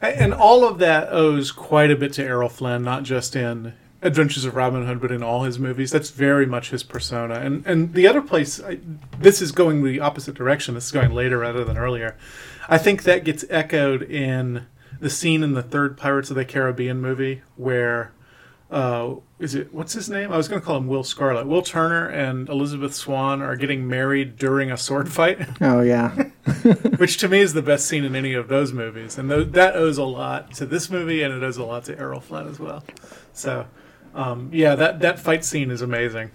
And 0.00 0.34
all 0.34 0.66
of 0.66 0.78
that 0.78 1.12
owes 1.12 1.52
quite 1.52 1.90
a 1.90 1.96
bit 1.96 2.12
to 2.14 2.24
Errol 2.24 2.48
Flynn, 2.48 2.82
not 2.82 3.02
just 3.02 3.34
in 3.34 3.74
Adventures 4.02 4.44
of 4.44 4.54
Robin 4.54 4.86
Hood, 4.86 5.00
but 5.00 5.10
in 5.10 5.22
all 5.22 5.44
his 5.44 5.58
movies. 5.58 5.90
That's 5.90 6.10
very 6.10 6.46
much 6.46 6.70
his 6.70 6.82
persona. 6.82 7.34
And 7.36 7.66
and 7.66 7.94
the 7.94 8.06
other 8.06 8.22
place, 8.22 8.62
I, 8.62 8.78
this 9.18 9.40
is 9.40 9.52
going 9.52 9.82
the 9.82 10.00
opposite 10.00 10.34
direction. 10.34 10.74
This 10.74 10.86
is 10.86 10.92
going 10.92 11.12
later 11.12 11.38
rather 11.38 11.64
than 11.64 11.78
earlier. 11.78 12.16
I 12.68 12.78
think 12.78 13.04
that 13.04 13.24
gets 13.24 13.44
echoed 13.48 14.02
in 14.02 14.66
the 15.00 15.10
scene 15.10 15.42
in 15.42 15.52
the 15.52 15.62
third 15.62 15.96
Pirates 15.96 16.30
of 16.30 16.36
the 16.36 16.44
Caribbean 16.44 17.00
movie 17.00 17.42
where. 17.56 18.12
Uh, 18.68 19.14
is 19.38 19.54
it 19.54 19.72
what's 19.72 19.92
his 19.92 20.10
name? 20.10 20.32
I 20.32 20.36
was 20.36 20.48
going 20.48 20.60
to 20.60 20.66
call 20.66 20.78
him 20.78 20.88
Will 20.88 21.04
Scarlet. 21.04 21.46
Will 21.46 21.62
Turner 21.62 22.08
and 22.08 22.48
Elizabeth 22.48 22.96
Swann 22.96 23.40
are 23.40 23.54
getting 23.54 23.86
married 23.86 24.36
during 24.36 24.72
a 24.72 24.76
sword 24.76 25.08
fight. 25.08 25.38
Oh 25.60 25.82
yeah, 25.82 26.25
which 26.98 27.18
to 27.18 27.28
me 27.28 27.40
is 27.40 27.52
the 27.54 27.62
best 27.62 27.86
scene 27.86 28.04
in 28.04 28.14
any 28.14 28.34
of 28.34 28.48
those 28.48 28.72
movies, 28.72 29.18
and 29.18 29.28
th- 29.28 29.48
that 29.48 29.76
owes 29.76 29.98
a 29.98 30.04
lot 30.04 30.52
to 30.54 30.66
this 30.66 30.90
movie, 30.90 31.22
and 31.22 31.34
it 31.34 31.42
owes 31.42 31.56
a 31.56 31.64
lot 31.64 31.84
to 31.84 31.98
Errol 31.98 32.20
Flynn 32.20 32.48
as 32.48 32.58
well. 32.58 32.84
So, 33.32 33.66
um, 34.14 34.50
yeah, 34.52 34.74
that 34.76 35.00
that 35.00 35.18
fight 35.18 35.44
scene 35.44 35.70
is 35.70 35.82
amazing. 35.82 36.30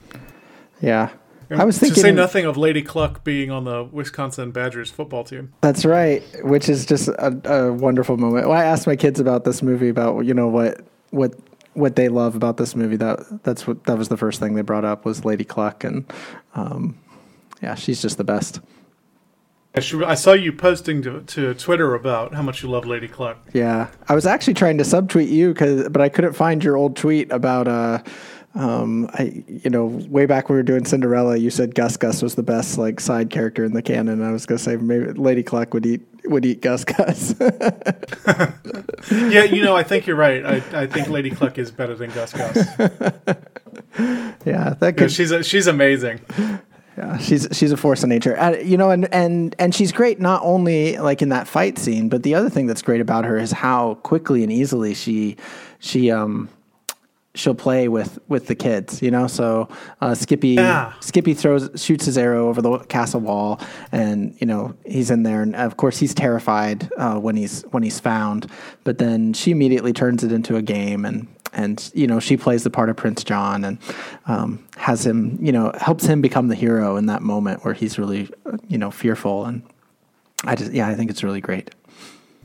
yeah. 0.81 1.09
I 1.49 1.65
was 1.65 1.79
to 1.79 1.93
say 1.93 2.13
nothing 2.13 2.45
of 2.45 2.55
Lady 2.55 2.81
Cluck 2.81 3.25
being 3.25 3.51
on 3.51 3.65
the 3.65 3.83
Wisconsin 3.83 4.51
Badgers 4.51 4.89
football 4.89 5.25
team. 5.25 5.51
that's 5.59 5.83
right, 5.83 6.23
which 6.45 6.69
is 6.69 6.85
just 6.85 7.09
a, 7.09 7.41
a 7.43 7.73
wonderful 7.73 8.15
moment. 8.15 8.47
Well, 8.47 8.57
I 8.57 8.63
asked 8.63 8.87
my 8.87 8.95
kids 8.95 9.19
about 9.19 9.43
this 9.43 9.61
movie 9.61 9.89
about 9.89 10.21
you 10.21 10.33
know 10.33 10.47
what 10.47 10.79
what 11.09 11.33
what 11.73 11.97
they 11.97 12.07
love 12.07 12.35
about 12.35 12.55
this 12.55 12.73
movie. 12.73 12.95
That 12.95 13.43
that's 13.43 13.67
what 13.67 13.83
that 13.83 13.97
was 13.97 14.07
the 14.07 14.15
first 14.15 14.39
thing 14.39 14.53
they 14.53 14.61
brought 14.61 14.85
up 14.85 15.03
was 15.03 15.25
Lady 15.25 15.43
Cluck, 15.43 15.83
and 15.83 16.05
um, 16.55 16.97
yeah, 17.61 17.75
she's 17.75 18.01
just 18.01 18.17
the 18.17 18.23
best. 18.23 18.61
I 19.73 20.15
saw 20.15 20.33
you 20.33 20.51
posting 20.51 21.01
to, 21.03 21.21
to 21.21 21.53
Twitter 21.53 21.95
about 21.95 22.33
how 22.33 22.41
much 22.41 22.61
you 22.61 22.69
love 22.69 22.85
Lady 22.85 23.07
Cluck. 23.07 23.37
Yeah, 23.53 23.87
I 24.09 24.15
was 24.15 24.25
actually 24.25 24.55
trying 24.55 24.77
to 24.79 24.83
subtweet 24.83 25.29
you, 25.29 25.53
cause, 25.53 25.87
but 25.87 26.01
I 26.01 26.09
couldn't 26.09 26.33
find 26.33 26.61
your 26.61 26.75
old 26.75 26.97
tweet 26.97 27.31
about 27.31 27.69
uh, 27.69 28.03
um, 28.53 29.09
I, 29.13 29.43
you 29.47 29.69
know, 29.69 29.85
way 29.85 30.25
back 30.25 30.49
when 30.49 30.55
we 30.55 30.59
were 30.59 30.63
doing 30.63 30.83
Cinderella, 30.83 31.37
you 31.37 31.49
said 31.49 31.73
Gus 31.73 31.95
Gus 31.95 32.21
was 32.21 32.35
the 32.35 32.43
best 32.43 32.77
like 32.77 32.99
side 32.99 33.29
character 33.29 33.63
in 33.63 33.73
the 33.73 33.81
canon. 33.81 34.21
I 34.21 34.31
was 34.31 34.45
gonna 34.45 34.59
say 34.59 34.75
maybe 34.75 35.13
Lady 35.13 35.41
Cluck 35.41 35.73
would 35.73 35.85
eat 35.85 36.01
would 36.25 36.45
eat 36.45 36.61
Gus 36.61 36.83
Gus. 36.83 37.33
yeah, 39.11 39.43
you 39.43 39.63
know, 39.63 39.75
I 39.75 39.83
think 39.83 40.05
you're 40.05 40.17
right. 40.17 40.45
I, 40.45 40.81
I 40.81 40.85
think 40.85 41.07
Lady 41.07 41.29
Cluck 41.29 41.57
is 41.57 41.71
better 41.71 41.95
than 41.95 42.09
Gus 42.11 42.33
Gus. 42.33 42.57
yeah, 44.45 44.75
that 44.79 44.95
could, 44.97 45.11
she's 45.11 45.31
a, 45.31 45.43
she's 45.43 45.67
amazing. 45.67 46.19
Yeah, 47.01 47.17
she's 47.19 47.47
she's 47.51 47.71
a 47.71 47.77
force 47.77 48.03
of 48.03 48.09
nature, 48.09 48.37
uh, 48.39 48.57
you 48.57 48.77
know, 48.77 48.91
and 48.91 49.11
and 49.13 49.55
and 49.57 49.73
she's 49.73 49.91
great 49.91 50.19
not 50.19 50.41
only 50.43 50.97
like 50.97 51.21
in 51.21 51.29
that 51.29 51.47
fight 51.47 51.79
scene, 51.79 52.09
but 52.09 52.23
the 52.23 52.35
other 52.35 52.49
thing 52.49 52.67
that's 52.67 52.81
great 52.81 53.01
about 53.01 53.25
her 53.25 53.37
is 53.37 53.51
how 53.51 53.95
quickly 53.95 54.43
and 54.43 54.51
easily 54.51 54.93
she 54.93 55.35
she 55.79 56.11
um 56.11 56.47
she'll 57.33 57.55
play 57.55 57.87
with 57.87 58.19
with 58.27 58.45
the 58.45 58.55
kids, 58.55 59.01
you 59.01 59.09
know. 59.09 59.25
So 59.25 59.67
uh, 59.99 60.13
Skippy 60.13 60.49
yeah. 60.49 60.93
Skippy 60.99 61.33
throws 61.33 61.69
shoots 61.75 62.05
his 62.05 62.17
arrow 62.19 62.49
over 62.49 62.61
the 62.61 62.77
castle 62.79 63.21
wall, 63.21 63.59
and 63.91 64.35
you 64.39 64.45
know 64.45 64.75
he's 64.85 65.09
in 65.09 65.23
there, 65.23 65.41
and 65.41 65.55
of 65.55 65.77
course 65.77 65.97
he's 65.97 66.13
terrified 66.13 66.87
uh, 66.97 67.19
when 67.19 67.35
he's 67.35 67.63
when 67.71 67.81
he's 67.81 67.99
found. 67.99 68.47
But 68.83 68.99
then 68.99 69.33
she 69.33 69.49
immediately 69.49 69.93
turns 69.93 70.23
it 70.23 70.31
into 70.31 70.55
a 70.55 70.61
game, 70.61 71.05
and 71.05 71.27
and 71.53 71.91
you 71.93 72.07
know 72.07 72.19
she 72.19 72.37
plays 72.37 72.63
the 72.63 72.69
part 72.69 72.89
of 72.89 72.97
Prince 72.97 73.23
John, 73.23 73.63
and 73.63 73.77
um, 74.27 74.65
has 74.77 75.05
him, 75.05 75.37
you 75.41 75.51
know, 75.51 75.71
helps 75.77 76.05
him 76.05 76.21
become 76.21 76.47
the 76.47 76.55
hero 76.55 76.97
in 76.97 77.07
that 77.07 77.21
moment 77.21 77.63
where 77.63 77.73
he's 77.73 77.99
really, 77.99 78.29
you 78.67 78.77
know, 78.77 78.91
fearful, 78.91 79.45
and 79.45 79.63
I 80.43 80.55
just 80.55 80.71
yeah, 80.71 80.87
I 80.87 80.95
think 80.95 81.09
it's 81.09 81.23
really 81.23 81.41
great. 81.41 81.71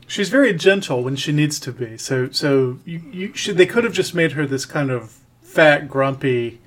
She's 0.07 0.29
very 0.29 0.53
gentle 0.53 1.03
when 1.03 1.15
she 1.15 1.31
needs 1.31 1.59
to 1.61 1.71
be. 1.71 1.97
So 1.97 2.29
so 2.31 2.79
you, 2.85 3.01
you 3.11 3.33
should 3.33 3.57
they 3.57 3.65
could 3.65 3.83
have 3.83 3.93
just 3.93 4.13
made 4.13 4.33
her 4.33 4.45
this 4.45 4.65
kind 4.65 4.89
of 4.89 5.19
fat, 5.41 5.89
grumpy 5.89 6.59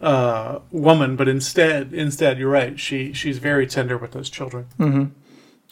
uh, 0.00 0.60
woman, 0.70 1.16
but 1.16 1.28
instead 1.28 1.92
instead 1.92 2.38
you're 2.38 2.50
right. 2.50 2.78
She 2.78 3.12
she's 3.12 3.38
very 3.38 3.66
tender 3.66 3.96
with 3.96 4.12
those 4.12 4.28
children. 4.28 4.66
Mm-hmm. 4.78 5.04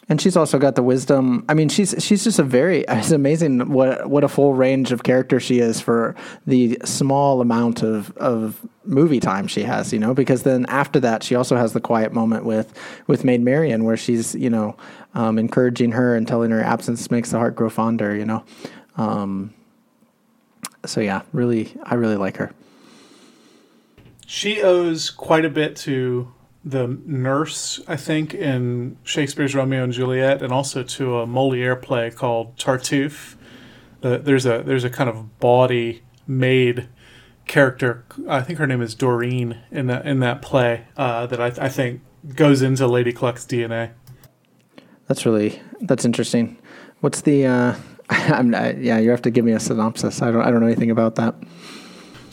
And 0.07 0.21
she's 0.21 0.37
also 0.37 0.59
got 0.59 0.75
the 0.75 0.83
wisdom. 0.83 1.45
I 1.49 1.55
mean, 1.55 1.67
she's 1.67 1.95
she's 1.97 2.23
just 2.23 2.37
a 2.37 2.43
very. 2.43 2.85
It's 2.95 3.11
amazing 3.11 3.71
what 3.71 4.07
what 4.09 4.23
a 4.23 4.27
full 4.27 4.53
range 4.53 4.91
of 4.91 5.03
character 5.03 5.39
she 5.39 5.59
is 5.59 5.81
for 5.81 6.15
the 6.45 6.77
small 6.85 7.41
amount 7.41 7.81
of 7.81 8.15
of 8.17 8.65
movie 8.83 9.19
time 9.19 9.47
she 9.47 9.63
has. 9.63 9.91
You 9.91 9.99
know, 9.99 10.13
because 10.13 10.43
then 10.43 10.65
after 10.67 10.99
that, 10.99 11.23
she 11.23 11.35
also 11.35 11.55
has 11.55 11.73
the 11.73 11.81
quiet 11.81 12.13
moment 12.13 12.45
with 12.45 12.73
with 13.07 13.23
Maid 13.23 13.41
Marian, 13.41 13.83
where 13.83 13.97
she's 13.97 14.35
you 14.35 14.49
know 14.49 14.77
um, 15.15 15.39
encouraging 15.39 15.93
her 15.93 16.15
and 16.15 16.27
telling 16.27 16.51
her 16.51 16.61
absence 16.61 17.09
makes 17.09 17.31
the 17.31 17.37
heart 17.37 17.55
grow 17.55 17.69
fonder, 17.69 18.15
you 18.15 18.25
know. 18.25 18.43
Um, 18.97 19.53
so 20.85 21.01
yeah, 21.01 21.23
really, 21.33 21.75
I 21.83 21.95
really 21.95 22.17
like 22.17 22.37
her. 22.37 22.51
She 24.27 24.61
owes 24.61 25.09
quite 25.09 25.45
a 25.45 25.49
bit 25.49 25.75
to 25.77 26.31
the 26.65 26.99
nurse, 27.05 27.79
I 27.87 27.95
think, 27.95 28.33
in 28.33 28.97
Shakespeare's 29.03 29.53
Romeo 29.53 29.83
and 29.83 29.93
Juliet, 29.93 30.41
and 30.41 30.51
also 30.51 30.81
to 30.81 31.19
a 31.19 31.27
Moliere 31.27 31.75
play 31.75 32.09
called 32.09 32.57
Tartuffe. 32.57 33.35
The, 34.01 34.17
there's 34.17 34.47
a 34.47 34.63
there's 34.65 34.83
a 34.83 34.89
kind 34.89 35.07
of 35.07 35.39
bawdy 35.39 36.01
maid 36.27 36.89
character. 37.45 38.03
I 38.27 38.41
think 38.41 38.57
her 38.57 38.65
name 38.65 38.81
is 38.81 38.95
Dorine 38.95 39.61
in 39.69 39.85
that 39.87 40.07
in 40.07 40.19
that 40.21 40.41
play 40.41 40.85
uh, 40.97 41.27
that 41.27 41.39
I, 41.39 41.65
I 41.65 41.69
think 41.69 42.01
goes 42.35 42.63
into 42.63 42.87
Lady 42.87 43.13
Cluck's 43.13 43.45
DNA. 43.45 43.91
That's 45.07 45.23
really 45.25 45.61
that's 45.81 46.03
interesting. 46.03 46.57
What's 47.01 47.21
the? 47.21 47.45
Uh, 47.45 47.75
I'm 48.09 48.49
not, 48.49 48.79
yeah. 48.79 48.97
You 48.97 49.11
have 49.11 49.21
to 49.23 49.31
give 49.31 49.45
me 49.45 49.51
a 49.51 49.59
synopsis. 49.59 50.23
I 50.23 50.31
don't. 50.31 50.41
I 50.41 50.49
don't 50.49 50.61
know 50.61 50.67
anything 50.67 50.91
about 50.91 51.15
that. 51.15 51.35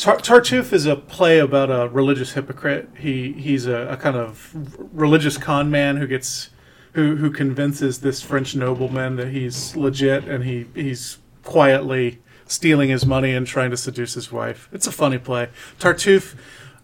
Tar- 0.03 0.19
Tartuffe 0.19 0.73
is 0.73 0.85
a 0.85 0.97
play 0.97 1.39
about 1.39 1.71
a 1.71 1.89
religious 1.89 2.33
hypocrite. 2.33 2.89
He 2.99 3.35
he's 3.35 3.67
a, 3.67 3.87
a, 3.87 3.97
kind 3.97 4.17
of 4.17 4.53
religious 4.93 5.39
con 5.39 5.71
man 5.71 5.99
who 5.99 6.09
gets 6.09 6.51
who 6.95 7.15
who 7.15 7.31
convinces 7.31 8.01
this 8.01 8.21
French 8.21 8.57
nobleman 8.57 9.15
that 9.15 9.29
he's 9.29 9.77
legit 9.77 10.25
and 10.25 10.43
he 10.43 10.67
he's 10.75 11.19
quietly 11.45 12.19
stealing 12.49 12.91
his 12.91 13.07
money 13.07 13.33
and 13.33 13.47
trying 13.47 13.71
to 13.71 13.77
seduce 13.77 14.15
his 14.15 14.33
wife. 14.33 14.69
It's 14.73 14.89
a 14.89 14.93
funny 14.93 15.19
play. 15.19 15.51
Tartuffe 15.79 16.35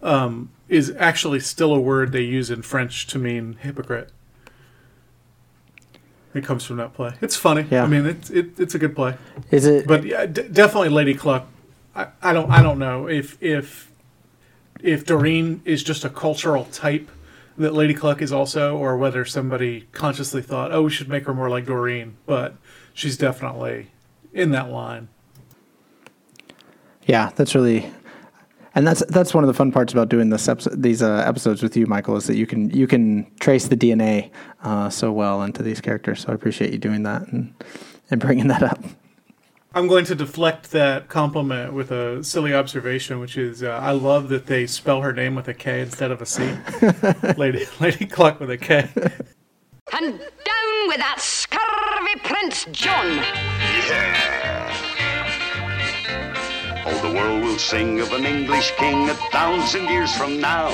um, 0.01 0.49
is 0.69 0.95
actually 0.97 1.41
still 1.41 1.73
a 1.73 1.79
word 1.79 2.13
they 2.13 2.21
use 2.21 2.49
in 2.49 2.61
French 2.61 3.05
to 3.07 3.19
mean 3.19 3.57
hypocrite. 3.59 4.13
It 6.33 6.45
comes 6.45 6.63
from 6.63 6.77
that 6.77 6.93
play. 6.93 7.15
It's 7.19 7.35
funny. 7.35 7.67
Yeah. 7.69 7.83
I 7.83 7.87
mean, 7.87 8.05
it's 8.05 8.29
it, 8.29 8.57
it's 8.57 8.75
a 8.75 8.79
good 8.79 8.95
play. 8.95 9.17
Is 9.51 9.65
it? 9.65 9.87
But 9.87 10.05
yeah, 10.05 10.25
d- 10.25 10.47
definitely 10.47 10.87
Lady 10.87 11.15
Cluck. 11.15 11.49
I, 11.99 12.07
I 12.21 12.33
don't 12.33 12.49
I 12.49 12.61
don't 12.61 12.79
know 12.79 13.07
if 13.07 13.41
if 13.41 13.91
if 14.81 15.05
Dorine 15.05 15.61
is 15.65 15.83
just 15.83 16.05
a 16.05 16.09
cultural 16.09 16.65
type 16.65 17.09
that 17.57 17.73
Lady 17.73 17.93
Cluck 17.93 18.21
is 18.21 18.31
also, 18.31 18.77
or 18.77 18.95
whether 18.95 19.25
somebody 19.25 19.85
consciously 19.91 20.41
thought, 20.41 20.71
oh, 20.71 20.83
we 20.83 20.89
should 20.89 21.09
make 21.09 21.25
her 21.25 21.33
more 21.33 21.49
like 21.49 21.65
Dorine. 21.65 22.15
But 22.25 22.55
she's 22.93 23.17
definitely 23.17 23.87
in 24.33 24.51
that 24.51 24.71
line. 24.71 25.09
Yeah, 27.05 27.31
that's 27.35 27.53
really 27.53 27.91
and 28.75 28.87
that's 28.87 29.03
that's 29.07 29.33
one 29.33 29.43
of 29.43 29.49
the 29.49 29.53
fun 29.53 29.73
parts 29.73 29.91
about 29.91 30.07
doing 30.07 30.29
this 30.29 30.47
episode, 30.47 30.81
these 30.81 31.01
uh, 31.01 31.23
episodes 31.27 31.61
with 31.61 31.75
you, 31.75 31.85
Michael, 31.85 32.15
is 32.15 32.27
that 32.27 32.37
you 32.37 32.47
can 32.47 32.69
you 32.69 32.87
can 32.87 33.29
trace 33.41 33.67
the 33.67 33.75
DNA 33.75 34.31
uh, 34.63 34.89
so 34.89 35.11
well 35.11 35.41
into 35.43 35.61
these 35.61 35.81
characters. 35.81 36.21
So 36.21 36.31
I 36.31 36.35
appreciate 36.35 36.71
you 36.71 36.77
doing 36.77 37.03
that 37.03 37.27
and 37.27 37.53
and 38.09 38.21
bringing 38.21 38.47
that 38.47 38.63
up. 38.63 38.79
I'm 39.73 39.87
going 39.87 40.05
to 40.05 40.15
deflect 40.15 40.71
that 40.71 41.09
compliment 41.09 41.73
with 41.73 41.91
a 41.91 42.23
silly 42.23 42.55
observation, 42.55 43.19
which 43.19 43.37
is 43.37 43.61
uh, 43.61 43.69
I 43.69 43.91
love 43.91 44.29
that 44.29 44.47
they 44.47 44.65
spell 44.65 45.01
her 45.01 45.13
name 45.13 45.35
with 45.35 45.47
a 45.47 45.53
K 45.53 45.81
instead 45.81 46.09
of 46.09 46.21
a 46.21 46.25
C. 46.25 46.57
Lady 47.37 47.65
Lady 47.79 48.07
Cluck 48.07 48.39
with 48.39 48.49
a 48.49 48.57
K. 48.57 48.89
And 49.93 50.19
down 50.19 50.87
with 50.87 50.97
that 50.97 51.17
scurvy 51.19 52.19
Prince 52.23 52.65
John. 52.71 53.17
Yeah. 53.87 54.88
Oh, 56.91 57.07
the 57.07 57.13
world 57.13 57.43
will 57.43 57.59
sing 57.59 57.99
of 57.99 58.13
an 58.13 58.25
English 58.25 58.71
king 58.77 59.09
a 59.09 59.13
thousand 59.31 59.87
years 59.89 60.11
from 60.15 60.41
now, 60.41 60.69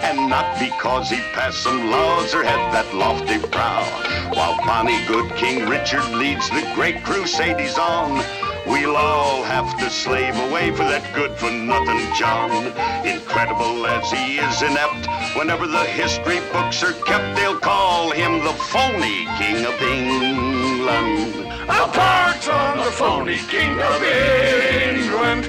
and 0.00 0.30
not 0.30 0.58
because 0.58 1.10
he 1.10 1.20
passed 1.34 1.62
some 1.62 1.90
laws 1.90 2.34
or 2.34 2.42
had 2.42 2.72
that 2.72 2.94
lofty 2.94 3.38
brow. 3.48 3.84
While 4.32 4.56
bonny 4.64 5.04
good 5.06 5.30
King 5.36 5.68
Richard 5.68 6.08
leads 6.14 6.48
the 6.48 6.64
great 6.74 7.04
crusade 7.04 7.60
he's 7.60 7.76
on, 7.76 8.24
we'll 8.66 8.96
all 8.96 9.42
have 9.42 9.78
to 9.80 9.90
slave 9.90 10.36
away 10.48 10.70
for 10.70 10.84
that 10.84 11.04
good-for-nothing 11.14 12.14
John. 12.14 12.50
Incredible 13.06 13.86
as 13.86 14.10
he 14.10 14.38
is 14.38 14.62
inept, 14.62 15.06
whenever 15.36 15.66
the 15.66 15.84
history 15.84 16.40
books 16.50 16.82
are 16.82 16.96
kept, 17.04 17.36
they'll 17.36 17.60
call 17.60 18.10
him 18.10 18.38
the 18.42 18.56
phony 18.72 19.26
King 19.36 19.66
of 19.66 19.76
England. 19.82 21.47
Apart 21.68 22.48
on 22.48 22.78
the 22.78 22.90
phony 22.92 23.36
King 23.48 23.78
of 23.78 24.02
England. 24.02 25.44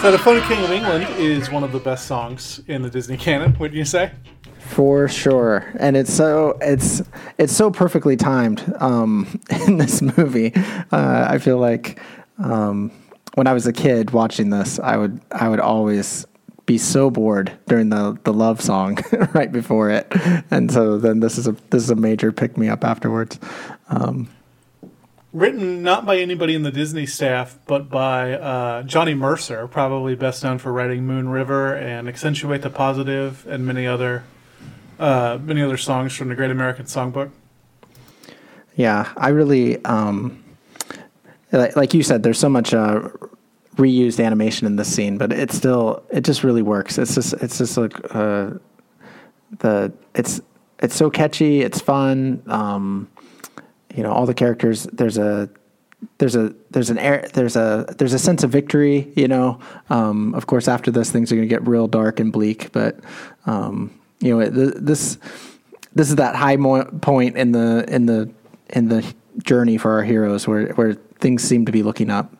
so, 0.00 0.12
The 0.12 0.18
Phony 0.18 0.40
King 0.42 0.62
of 0.62 0.70
England 0.70 1.04
is 1.18 1.50
one 1.50 1.64
of 1.64 1.72
the 1.72 1.80
best 1.80 2.06
songs 2.06 2.60
in 2.68 2.82
the 2.82 2.90
Disney 2.90 3.16
canon, 3.16 3.56
wouldn't 3.58 3.76
you 3.76 3.84
say? 3.84 4.12
For 4.60 5.08
sure, 5.08 5.66
and 5.78 5.96
it's 5.96 6.12
so 6.12 6.58
it's 6.60 7.02
it's 7.38 7.52
so 7.52 7.70
perfectly 7.70 8.16
timed 8.16 8.62
um, 8.78 9.40
in 9.66 9.78
this 9.78 10.00
movie. 10.00 10.52
Uh, 10.92 11.26
I 11.28 11.38
feel 11.38 11.58
like 11.58 12.00
um, 12.38 12.90
when 13.34 13.46
I 13.46 13.52
was 13.52 13.66
a 13.66 13.72
kid 13.72 14.10
watching 14.12 14.50
this, 14.50 14.78
I 14.78 14.96
would 14.96 15.20
I 15.32 15.48
would 15.48 15.60
always 15.60 16.26
be 16.66 16.76
so 16.76 17.10
bored 17.10 17.52
during 17.68 17.88
the 17.88 18.18
the 18.24 18.32
love 18.32 18.60
song 18.60 18.98
right 19.32 19.50
before 19.50 19.88
it, 19.90 20.12
and 20.50 20.70
so 20.70 20.98
then 20.98 21.20
this 21.20 21.38
is 21.38 21.46
a 21.46 21.52
this 21.70 21.82
is 21.82 21.90
a 21.90 21.94
major 21.94 22.32
pick 22.32 22.58
me 22.58 22.68
up 22.68 22.84
afterwards. 22.84 23.38
Um, 23.88 24.28
Written 25.32 25.82
not 25.82 26.06
by 26.06 26.16
anybody 26.16 26.54
in 26.54 26.62
the 26.62 26.72
Disney 26.72 27.04
staff, 27.04 27.58
but 27.66 27.90
by 27.90 28.32
uh, 28.32 28.82
Johnny 28.84 29.14
Mercer, 29.14 29.68
probably 29.68 30.14
best 30.14 30.42
known 30.42 30.58
for 30.58 30.72
writing 30.72 31.06
Moon 31.06 31.28
River 31.28 31.74
and 31.76 32.08
Accentuate 32.08 32.62
the 32.62 32.70
Positive 32.70 33.46
and 33.46 33.66
many 33.66 33.86
other 33.86 34.24
uh, 34.98 35.38
many 35.40 35.62
other 35.62 35.76
songs 35.76 36.14
from 36.14 36.28
the 36.28 36.34
Great 36.34 36.50
American 36.50 36.86
Songbook. 36.86 37.30
Yeah, 38.76 39.12
I 39.16 39.28
really 39.28 39.84
um, 39.84 40.42
like 41.52 41.94
you 41.94 42.02
said. 42.02 42.22
There's 42.22 42.38
so 42.38 42.48
much 42.48 42.72
uh, 42.74 43.08
reused 43.76 44.24
animation 44.24 44.66
in 44.66 44.76
this 44.76 44.92
scene, 44.92 45.18
but 45.18 45.32
it 45.32 45.52
still 45.52 46.02
it 46.10 46.22
just 46.22 46.44
really 46.44 46.62
works. 46.62 46.98
It's 46.98 47.14
just 47.14 47.34
it's 47.34 47.58
just 47.58 47.76
like 47.76 48.14
uh, 48.14 48.52
the 49.58 49.92
it's 50.14 50.40
it's 50.80 50.94
so 50.94 51.10
catchy. 51.10 51.62
It's 51.62 51.80
fun. 51.80 52.42
Um, 52.46 53.08
you 53.94 54.02
know, 54.02 54.12
all 54.12 54.26
the 54.26 54.34
characters. 54.34 54.84
There's 54.84 55.18
a 55.18 55.48
there's 56.18 56.36
a 56.36 56.54
there's 56.70 56.90
an 56.90 56.98
air 56.98 57.26
there's 57.32 57.56
a 57.56 57.94
there's 57.98 58.12
a 58.12 58.18
sense 58.18 58.42
of 58.42 58.50
victory. 58.50 59.12
You 59.16 59.28
know, 59.28 59.60
um, 59.90 60.34
of 60.34 60.46
course, 60.46 60.68
after 60.68 60.90
this, 60.90 61.10
things 61.10 61.32
are 61.32 61.36
going 61.36 61.48
to 61.48 61.54
get 61.54 61.66
real 61.66 61.88
dark 61.88 62.20
and 62.20 62.32
bleak. 62.32 62.72
But 62.72 62.98
um, 63.46 63.98
you 64.20 64.36
know, 64.36 64.46
this 64.48 65.18
this 65.94 66.08
is 66.08 66.16
that 66.16 66.34
high 66.34 66.56
mo- 66.56 66.84
point 66.84 67.36
in 67.36 67.52
the 67.52 67.84
in 67.88 68.06
the 68.06 68.30
in 68.70 68.88
the 68.88 69.14
journey 69.42 69.78
for 69.78 69.92
our 69.92 70.02
heroes, 70.02 70.46
where 70.46 70.68
where 70.74 70.94
things 70.94 71.42
seem 71.42 71.66
to 71.66 71.72
be 71.72 71.82
looking 71.82 72.10
up. 72.10 72.32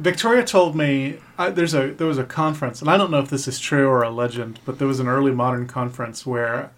Victoria 0.00 0.42
told 0.42 0.74
me 0.74 1.18
I, 1.36 1.50
there's 1.50 1.74
a 1.74 1.92
there 1.92 2.06
was 2.06 2.16
a 2.16 2.24
conference, 2.24 2.80
and 2.80 2.88
I 2.88 2.96
don't 2.96 3.10
know 3.10 3.18
if 3.18 3.28
this 3.28 3.46
is 3.46 3.60
true 3.60 3.86
or 3.86 4.02
a 4.02 4.08
legend, 4.08 4.58
but 4.64 4.78
there 4.78 4.88
was 4.88 4.98
an 4.98 5.08
early 5.08 5.30
modern 5.30 5.68
conference 5.68 6.24
where 6.24 6.70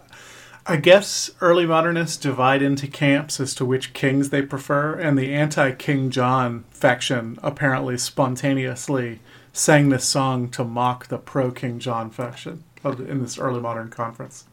I 0.67 0.77
guess 0.77 1.31
early 1.41 1.65
modernists 1.65 2.17
divide 2.17 2.63
into 2.63 2.89
camps 2.89 3.39
as 3.39 3.55
to 3.57 3.65
which 3.65 3.93
kings 3.93 4.31
they 4.31 4.43
prefer, 4.43 4.95
and 4.95 5.17
the 5.17 5.33
anti-King 5.35 6.11
John 6.11 6.65
faction 6.71 7.39
apparently 7.45 7.97
spontaneously 7.97 9.21
sang 9.53 9.91
this 9.91 10.05
song 10.05 10.49
to 10.51 10.65
mock 10.65 11.07
the 11.07 11.19
pro-King 11.19 11.79
John 11.79 12.11
faction 12.11 12.65
in 12.85 13.23
this 13.23 13.39
early 13.39 13.61
modern 13.61 13.89
conference. 13.89 14.47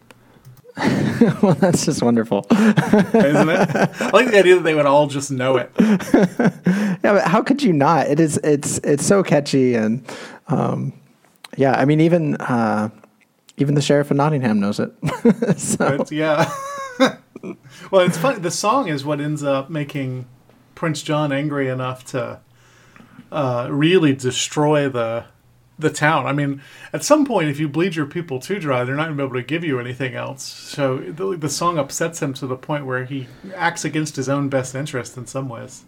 well, 1.41 1.55
that's 1.55 1.85
just 1.85 2.01
wonderful, 2.01 2.45
isn't 2.51 3.49
it? 3.49 3.75
I 3.75 4.09
like 4.13 4.31
the 4.31 4.37
idea 4.39 4.55
that 4.55 4.63
they 4.63 4.75
would 4.75 4.85
all 4.85 5.07
just 5.07 5.31
know 5.31 5.57
it. 5.57 5.71
yeah, 5.79 6.97
but 7.01 7.23
how 7.23 7.41
could 7.41 7.61
you 7.61 7.73
not? 7.73 8.07
It 8.07 8.19
is. 8.19 8.37
It's 8.37 8.77
it's 8.79 9.05
so 9.05 9.21
catchy, 9.23 9.75
and 9.75 10.05
um, 10.47 10.93
yeah, 11.57 11.73
I 11.73 11.85
mean, 11.85 11.99
even 11.99 12.35
uh, 12.37 12.89
even 13.57 13.75
the 13.75 13.81
sheriff 13.81 14.09
of 14.11 14.17
Nottingham 14.17 14.59
knows 14.59 14.79
it. 14.79 14.93
so. 15.59 16.05
yeah. 16.11 16.49
well, 17.91 18.05
it's 18.05 18.17
funny. 18.17 18.39
The 18.39 18.51
song 18.51 18.87
is 18.87 19.03
what 19.03 19.19
ends 19.19 19.43
up 19.43 19.69
making 19.69 20.27
Prince 20.75 21.01
John 21.01 21.31
angry 21.33 21.67
enough 21.67 22.05
to 22.07 22.39
uh, 23.31 23.67
really 23.69 24.13
destroy 24.13 24.87
the 24.87 25.25
the 25.79 25.89
town. 25.89 26.27
I 26.27 26.33
mean, 26.33 26.61
at 26.93 27.03
some 27.03 27.25
point, 27.25 27.49
if 27.49 27.59
you 27.59 27.67
bleed 27.69 27.95
your 27.95 28.05
people 28.05 28.39
too 28.39 28.59
dry, 28.59 28.83
they're 28.83 28.95
not 28.95 29.05
going 29.05 29.17
to 29.17 29.23
be 29.23 29.27
able 29.27 29.41
to 29.41 29.47
give 29.47 29.63
you 29.63 29.79
anything 29.79 30.13
else. 30.13 30.43
So 30.43 30.97
the, 30.97 31.37
the 31.37 31.49
song 31.49 31.79
upsets 31.79 32.21
him 32.21 32.33
to 32.35 32.45
the 32.45 32.57
point 32.57 32.85
where 32.85 33.05
he 33.05 33.27
acts 33.55 33.85
against 33.85 34.17
his 34.17 34.29
own 34.29 34.49
best 34.49 34.75
interest 34.75 35.17
in 35.17 35.25
some 35.25 35.47
ways. 35.49 35.85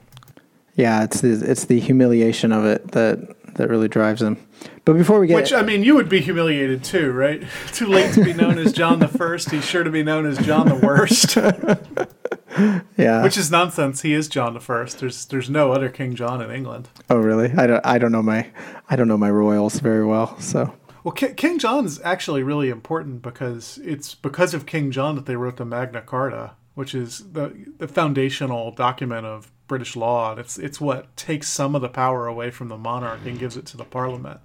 Yeah, 0.76 1.04
it's 1.04 1.20
the, 1.22 1.34
it's 1.34 1.66
the 1.66 1.80
humiliation 1.80 2.54
of 2.54 2.66
it 2.66 2.92
that 2.94 3.36
that 3.56 3.70
really 3.70 3.90
drives 3.90 4.22
him. 4.22 4.38
But 4.86 4.94
before 4.94 5.20
we 5.20 5.28
get, 5.28 5.36
which 5.36 5.52
I 5.54 5.62
mean, 5.62 5.84
you 5.84 5.96
would 5.96 6.08
be 6.08 6.22
humiliated 6.22 6.84
too, 6.84 7.12
right? 7.12 7.44
Too 7.74 7.88
late 7.88 8.14
to 8.14 8.24
be 8.24 8.34
known 8.34 8.58
as 8.58 8.72
John 8.72 9.00
the 9.00 9.10
First. 9.10 9.52
He's 9.52 9.66
sure 9.66 9.84
to 9.84 9.92
be 9.92 10.04
known 10.04 10.26
as 10.26 10.38
John 10.40 10.70
the 10.70 10.76
Worst. 10.76 11.38
yeah, 12.98 13.24
which 13.24 13.38
is 13.38 13.52
nonsense. 13.52 14.02
He 14.02 14.14
is 14.14 14.28
John 14.28 14.54
the 14.54 14.60
First. 14.60 15.00
There's 15.00 15.26
there's 15.26 15.50
no 15.50 15.72
other 15.72 15.90
King 15.90 16.16
John 16.16 16.42
in 16.42 16.52
England. 16.52 16.90
Oh, 17.10 17.18
really? 17.18 17.52
I 17.52 17.68
don't 17.68 17.86
I 17.86 17.98
don't 17.98 18.12
know 18.12 18.24
my 18.24 18.50
I 18.90 18.96
don't 18.96 19.08
know 19.08 19.18
my 19.18 19.32
royals 19.32 19.80
very 19.80 20.06
well. 20.06 20.40
So 20.40 20.74
well, 21.04 21.14
K- 21.14 21.34
King 21.34 21.58
John 21.60 21.86
is 21.86 22.00
actually 22.04 22.44
really 22.44 22.70
important 22.70 23.22
because 23.22 23.80
it's 23.84 24.14
because 24.16 24.54
of 24.54 24.66
King 24.66 24.92
John 24.92 25.16
that 25.16 25.26
they 25.26 25.36
wrote 25.36 25.58
the 25.58 25.66
Magna 25.66 26.02
Carta, 26.02 26.52
which 26.76 26.94
is 26.94 27.32
the 27.32 27.74
the 27.78 27.88
foundational 27.88 28.72
document 28.72 29.26
of 29.26 29.52
British 29.68 29.96
law. 29.96 30.36
It's 30.36 30.58
it's 30.58 30.82
what 30.82 31.16
takes 31.16 31.48
some 31.48 31.76
of 31.76 31.82
the 31.82 31.90
power 31.90 32.28
away 32.28 32.52
from 32.52 32.68
the 32.68 32.78
monarch 32.78 33.22
and 33.26 33.40
gives 33.40 33.58
it 33.58 33.66
to 33.68 33.78
the 33.78 33.86
Parliament. 33.86 34.42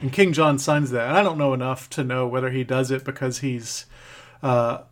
And 0.00 0.12
King 0.12 0.32
John 0.32 0.58
signs 0.58 0.90
that. 0.90 1.08
And 1.08 1.16
I 1.16 1.22
don't 1.22 1.38
know 1.38 1.52
enough 1.52 1.90
to 1.90 2.02
know 2.02 2.26
whether 2.26 2.50
he 2.50 2.64
does 2.64 2.90
it 2.90 3.04
because 3.04 3.40
he's 3.40 3.86
uh, 4.42 4.82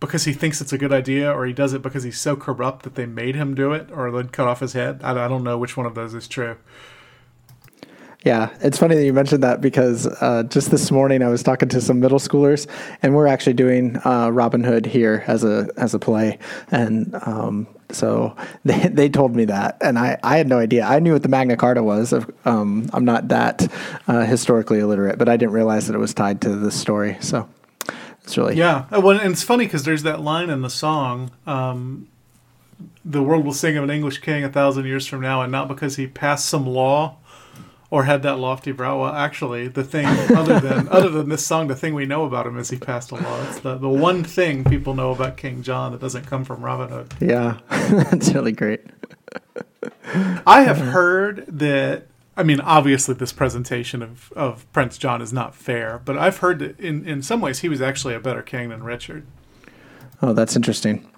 because 0.00 0.24
he 0.24 0.32
thinks 0.32 0.60
it's 0.60 0.72
a 0.72 0.78
good 0.78 0.92
idea, 0.92 1.30
or 1.30 1.46
he 1.46 1.52
does 1.52 1.72
it 1.72 1.82
because 1.82 2.02
he's 2.02 2.20
so 2.20 2.36
corrupt 2.36 2.82
that 2.82 2.94
they 2.94 3.06
made 3.06 3.34
him 3.34 3.54
do 3.54 3.72
it, 3.72 3.90
or 3.92 4.10
they'd 4.10 4.32
cut 4.32 4.46
off 4.46 4.60
his 4.60 4.72
head. 4.74 5.00
I, 5.02 5.24
I 5.24 5.28
don't 5.28 5.44
know 5.44 5.58
which 5.58 5.76
one 5.76 5.86
of 5.86 5.94
those 5.94 6.14
is 6.14 6.28
true. 6.28 6.56
Yeah, 8.24 8.56
it's 8.60 8.78
funny 8.78 8.94
that 8.94 9.04
you 9.04 9.12
mentioned 9.12 9.42
that 9.42 9.60
because 9.60 10.06
uh, 10.06 10.44
just 10.44 10.70
this 10.70 10.90
morning 10.90 11.22
I 11.22 11.28
was 11.28 11.42
talking 11.42 11.68
to 11.68 11.80
some 11.82 12.00
middle 12.00 12.18
schoolers, 12.18 12.66
and 13.02 13.14
we're 13.14 13.26
actually 13.26 13.52
doing 13.52 13.98
uh, 14.06 14.30
Robin 14.30 14.64
Hood 14.64 14.86
here 14.86 15.24
as 15.26 15.44
a 15.44 15.68
as 15.76 15.92
a 15.92 15.98
play, 15.98 16.38
and 16.70 17.14
um, 17.26 17.66
so 17.90 18.34
they 18.64 18.88
they 18.88 19.08
told 19.10 19.36
me 19.36 19.44
that, 19.44 19.76
and 19.82 19.98
I, 19.98 20.18
I 20.22 20.38
had 20.38 20.48
no 20.48 20.58
idea. 20.58 20.84
I 20.84 21.00
knew 21.00 21.12
what 21.12 21.22
the 21.22 21.28
Magna 21.28 21.56
Carta 21.56 21.82
was. 21.82 22.14
Um, 22.46 22.88
I'm 22.94 23.04
not 23.04 23.28
that 23.28 23.70
uh, 24.08 24.24
historically 24.24 24.78
illiterate, 24.78 25.18
but 25.18 25.28
I 25.28 25.36
didn't 25.36 25.52
realize 25.52 25.86
that 25.88 25.94
it 25.94 26.00
was 26.00 26.14
tied 26.14 26.40
to 26.42 26.56
this 26.56 26.80
story. 26.80 27.18
So 27.20 27.46
it's 28.24 28.36
really 28.36 28.56
yeah. 28.56 28.86
Uh, 28.90 29.00
well, 29.00 29.18
and 29.18 29.32
it's 29.32 29.42
funny 29.42 29.66
because 29.66 29.84
there's 29.84 30.02
that 30.02 30.20
line 30.20 30.50
in 30.50 30.62
the 30.62 30.70
song. 30.70 31.30
Um, 31.46 32.08
the 33.04 33.22
world 33.22 33.44
will 33.44 33.52
sing 33.52 33.76
of 33.76 33.84
an 33.84 33.90
English 33.90 34.18
king 34.18 34.44
a 34.44 34.48
thousand 34.48 34.86
years 34.86 35.06
from 35.06 35.20
now, 35.20 35.42
and 35.42 35.52
not 35.52 35.68
because 35.68 35.96
he 35.96 36.06
passed 36.06 36.46
some 36.46 36.66
law 36.66 37.16
or 37.90 38.04
had 38.04 38.22
that 38.22 38.38
lofty 38.38 38.72
brow. 38.72 39.02
Well, 39.02 39.14
actually, 39.14 39.68
the 39.68 39.84
thing 39.84 40.06
other 40.36 40.58
than 40.58 40.88
other 40.88 41.10
than 41.10 41.28
this 41.28 41.46
song, 41.46 41.68
the 41.68 41.76
thing 41.76 41.94
we 41.94 42.06
know 42.06 42.24
about 42.24 42.46
him 42.46 42.58
is 42.58 42.70
he 42.70 42.78
passed 42.78 43.10
a 43.10 43.16
law. 43.16 43.48
It's 43.48 43.60
the 43.60 43.76
the 43.76 43.88
one 43.88 44.24
thing 44.24 44.64
people 44.64 44.94
know 44.94 45.12
about 45.12 45.36
King 45.36 45.62
John 45.62 45.92
that 45.92 46.00
doesn't 46.00 46.26
come 46.26 46.44
from 46.44 46.64
Robin 46.64 46.88
Hood. 46.88 47.14
Yeah, 47.20 47.58
that's 47.68 48.32
really 48.32 48.52
great. 48.52 48.80
I 50.46 50.62
have 50.62 50.78
heard 50.78 51.44
that. 51.46 52.06
I 52.36 52.42
mean, 52.42 52.60
obviously, 52.60 53.14
this 53.14 53.32
presentation 53.32 54.02
of, 54.02 54.32
of 54.32 54.70
Prince 54.72 54.98
John 54.98 55.22
is 55.22 55.32
not 55.32 55.54
fair, 55.54 56.00
but 56.04 56.18
I've 56.18 56.38
heard 56.38 56.58
that 56.58 56.78
in, 56.80 57.06
in 57.06 57.22
some 57.22 57.40
ways 57.40 57.60
he 57.60 57.68
was 57.68 57.80
actually 57.80 58.14
a 58.14 58.20
better 58.20 58.42
king 58.42 58.70
than 58.70 58.82
Richard. 58.82 59.24
Oh, 60.20 60.32
that's 60.32 60.56
interesting. 60.56 61.08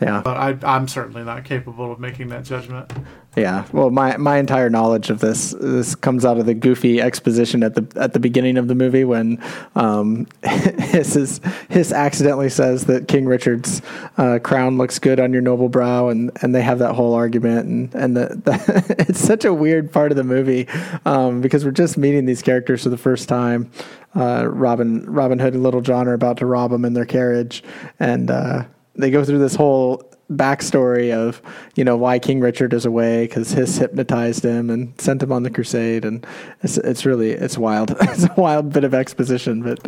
Yeah. 0.00 0.20
But 0.22 0.36
I, 0.36 0.76
I'm 0.76 0.86
certainly 0.86 1.24
not 1.24 1.44
capable 1.44 1.90
of 1.90 1.98
making 1.98 2.28
that 2.28 2.44
judgment. 2.44 2.92
Yeah, 3.36 3.64
well, 3.72 3.90
my 3.90 4.16
my 4.16 4.38
entire 4.38 4.68
knowledge 4.68 5.08
of 5.08 5.20
this 5.20 5.52
this 5.52 5.94
comes 5.94 6.24
out 6.24 6.38
of 6.38 6.46
the 6.46 6.54
goofy 6.54 7.00
exposition 7.00 7.62
at 7.62 7.76
the 7.76 7.86
at 8.00 8.12
the 8.12 8.18
beginning 8.18 8.56
of 8.56 8.66
the 8.66 8.74
movie 8.74 9.04
when 9.04 9.40
um, 9.76 10.26
Hiss 10.42 11.40
Hiss 11.68 11.92
accidentally 11.92 12.48
says 12.48 12.86
that 12.86 13.06
King 13.06 13.26
Richard's 13.26 13.82
uh, 14.18 14.40
crown 14.42 14.78
looks 14.78 14.98
good 14.98 15.20
on 15.20 15.32
your 15.32 15.42
noble 15.42 15.68
brow, 15.68 16.08
and, 16.08 16.32
and 16.42 16.52
they 16.52 16.62
have 16.62 16.80
that 16.80 16.94
whole 16.94 17.14
argument, 17.14 17.66
and 17.68 17.94
and 17.94 18.16
the, 18.16 18.40
the 18.44 18.96
it's 19.08 19.20
such 19.20 19.44
a 19.44 19.54
weird 19.54 19.92
part 19.92 20.10
of 20.10 20.16
the 20.16 20.24
movie 20.24 20.66
um, 21.04 21.40
because 21.40 21.64
we're 21.64 21.70
just 21.70 21.96
meeting 21.96 22.26
these 22.26 22.42
characters 22.42 22.82
for 22.82 22.88
the 22.88 22.98
first 22.98 23.28
time. 23.28 23.70
Uh, 24.16 24.44
Robin 24.48 25.08
Robin 25.08 25.38
Hood 25.38 25.54
and 25.54 25.62
Little 25.62 25.82
John 25.82 26.08
are 26.08 26.14
about 26.14 26.38
to 26.38 26.46
rob 26.46 26.72
them 26.72 26.84
in 26.84 26.94
their 26.94 27.06
carriage, 27.06 27.62
and 28.00 28.28
uh, 28.28 28.64
they 28.96 29.12
go 29.12 29.24
through 29.24 29.38
this 29.38 29.54
whole 29.54 30.09
backstory 30.30 31.12
of 31.12 31.42
you 31.74 31.84
know 31.84 31.96
why 31.96 32.18
King 32.18 32.40
Richard 32.40 32.72
is 32.72 32.86
away 32.86 33.26
because 33.26 33.52
Hiss 33.52 33.78
hypnotized 33.78 34.44
him 34.44 34.70
and 34.70 34.98
sent 35.00 35.22
him 35.22 35.32
on 35.32 35.42
the 35.42 35.50
crusade, 35.50 36.04
and 36.04 36.26
it's 36.62 36.78
it's 36.78 37.04
really 37.04 37.30
it's 37.30 37.58
wild. 37.58 37.96
it's 38.00 38.24
a 38.24 38.34
wild 38.36 38.72
bit 38.72 38.84
of 38.84 38.94
exposition, 38.94 39.62
but 39.62 39.78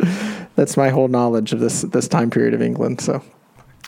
that's 0.55 0.77
my 0.77 0.89
whole 0.89 1.07
knowledge 1.07 1.53
of 1.53 1.59
this 1.59 1.81
this 1.81 2.07
time 2.07 2.29
period 2.29 2.53
of 2.53 2.61
England. 2.61 3.01
So. 3.01 3.23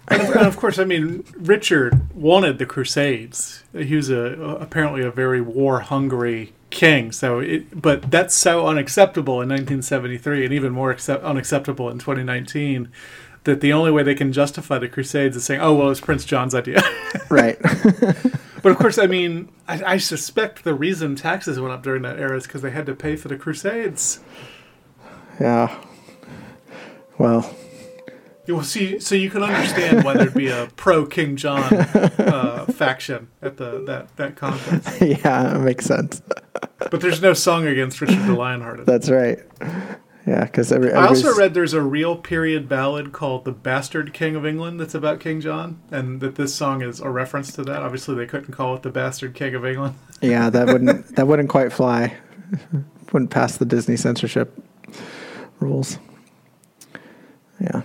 and 0.08 0.36
of 0.36 0.56
course, 0.58 0.78
I 0.78 0.84
mean, 0.84 1.24
Richard 1.36 2.14
wanted 2.16 2.60
the 2.60 2.66
Crusades. 2.66 3.64
He 3.74 3.95
was 3.95 4.10
a 4.10 4.58
apparently 4.60 5.01
a 5.01 5.10
very 5.10 5.41
war 5.41 5.80
hungry 5.80 6.53
king. 6.70 7.12
So, 7.12 7.39
it, 7.39 7.82
but 7.82 8.12
that's 8.12 8.36
so 8.36 8.68
unacceptable 8.68 9.41
in 9.41 9.49
1973, 9.49 10.45
and 10.45 10.53
even 10.53 10.74
more 10.74 10.91
accept, 10.91 11.24
unacceptable 11.24 11.89
in 11.89 11.97
2019 11.97 12.91
that 13.46 13.62
the 13.62 13.74
only 13.74 13.91
way 13.91 14.04
they 14.04 14.16
can 14.16 14.34
justify 14.34 14.78
the 14.78 14.89
Crusades 14.89 15.36
is 15.36 15.46
saying, 15.46 15.62
"Oh, 15.62 15.74
well, 15.74 15.88
it 15.88 15.89
was 15.89 16.02
Prince 16.02 16.26
John's 16.26 16.54
idea." 16.54 16.84
right. 17.30 17.58
but 18.62 18.72
of 18.72 18.78
course, 18.78 18.98
I 18.98 19.08
mean, 19.08 19.50
I, 19.68 19.93
I, 19.93 19.98
suspect 19.98 20.64
the 20.64 20.74
reason 20.74 21.16
taxes 21.16 21.60
went 21.60 21.74
up 21.74 21.82
during 21.84 22.02
that 22.04 22.20
era 22.20 22.36
is 22.38 22.43
because 22.43 22.62
they 22.62 22.72
had 22.72 22.86
to 22.88 22.96
pay 22.96 23.16
for 23.16 23.28
the 23.28 23.38
Crusades. 23.38 24.20
Yeah. 25.39 25.84
Well. 27.18 27.56
You 28.48 28.54
will 28.54 28.64
see, 28.64 29.00
so 29.00 29.16
you 29.16 29.32
can 29.32 29.41
understand 29.41 30.04
why 30.04 30.14
there'd 30.14 30.36
be 30.36 30.50
a 30.50 30.70
pro 30.76 31.08
King 31.08 31.36
John 31.36 31.64
uh, 31.74 32.68
faction 32.72 33.30
at 33.41 33.58
the 33.58 33.84
that 33.86 34.16
that 34.18 34.36
conference. 34.36 35.02
Yeah, 35.02 35.56
it 35.56 35.62
makes 35.62 35.86
sense. 35.86 36.22
but 36.91 37.02
there's 37.02 37.24
no 37.24 37.34
song 37.34 37.66
against 37.66 38.00
Richard 38.02 38.20
the 38.20 38.36
Lionhearted. 38.36 38.86
That's 38.86 39.10
right. 39.10 39.39
Yeah, 40.26 40.45
because 40.45 40.71
every, 40.71 40.91
I 40.91 41.05
also 41.05 41.36
read 41.36 41.53
there's 41.53 41.73
a 41.73 41.82
real 41.82 42.15
period 42.15 42.67
ballad 42.67 43.11
called 43.11 43.45
"The 43.45 43.51
Bastard 43.51 44.11
King 44.11 44.36
of 44.36 44.43
England" 44.43 44.80
that's 44.80 44.95
about 44.95 45.19
King 45.19 45.39
John, 45.39 45.80
and 45.91 46.19
that 46.21 46.36
this 46.36 46.55
song 46.55 46.82
is 46.82 46.99
a 46.99 47.09
reference 47.09 47.51
to 47.53 47.63
that. 47.63 47.84
Obviously, 47.84 48.15
they 48.15 48.26
couldn't 48.26 48.51
call 48.51 48.76
it 48.76 48.82
"The 48.82 48.89
Bastard 48.89 49.36
King 49.36 49.53
of 49.53 49.63
England." 49.65 49.93
yeah, 50.21 50.49
that 50.49 50.65
wouldn't 50.65 51.15
that 51.15 51.28
wouldn't 51.28 51.49
quite 51.49 51.71
fly. 51.71 52.17
wouldn't 53.11 53.30
pass 53.30 53.57
the 53.57 53.65
Disney 53.65 53.95
censorship 53.95 54.57
rules. 55.59 55.99
Yeah. 57.59 57.84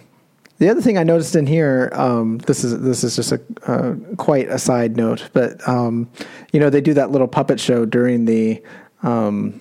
The 0.58 0.68
other 0.68 0.82
thing 0.82 0.98
I 0.98 1.04
noticed 1.04 1.36
in 1.36 1.46
here, 1.46 1.90
um, 1.94 2.38
this 2.38 2.64
is 2.64 2.80
this 2.80 3.04
is 3.04 3.16
just 3.16 3.32
a 3.32 3.40
uh, 3.66 3.94
quite 4.16 4.48
a 4.48 4.58
side 4.58 4.96
note, 4.96 5.28
but 5.32 5.66
um, 5.68 6.10
you 6.52 6.60
know 6.60 6.70
they 6.70 6.80
do 6.80 6.94
that 6.94 7.10
little 7.10 7.28
puppet 7.28 7.60
show 7.60 7.84
during 7.84 8.24
the 8.24 8.62
um, 9.02 9.60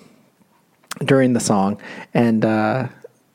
during 1.00 1.34
the 1.34 1.40
song, 1.40 1.82
and 2.14 2.44
uh, 2.46 2.88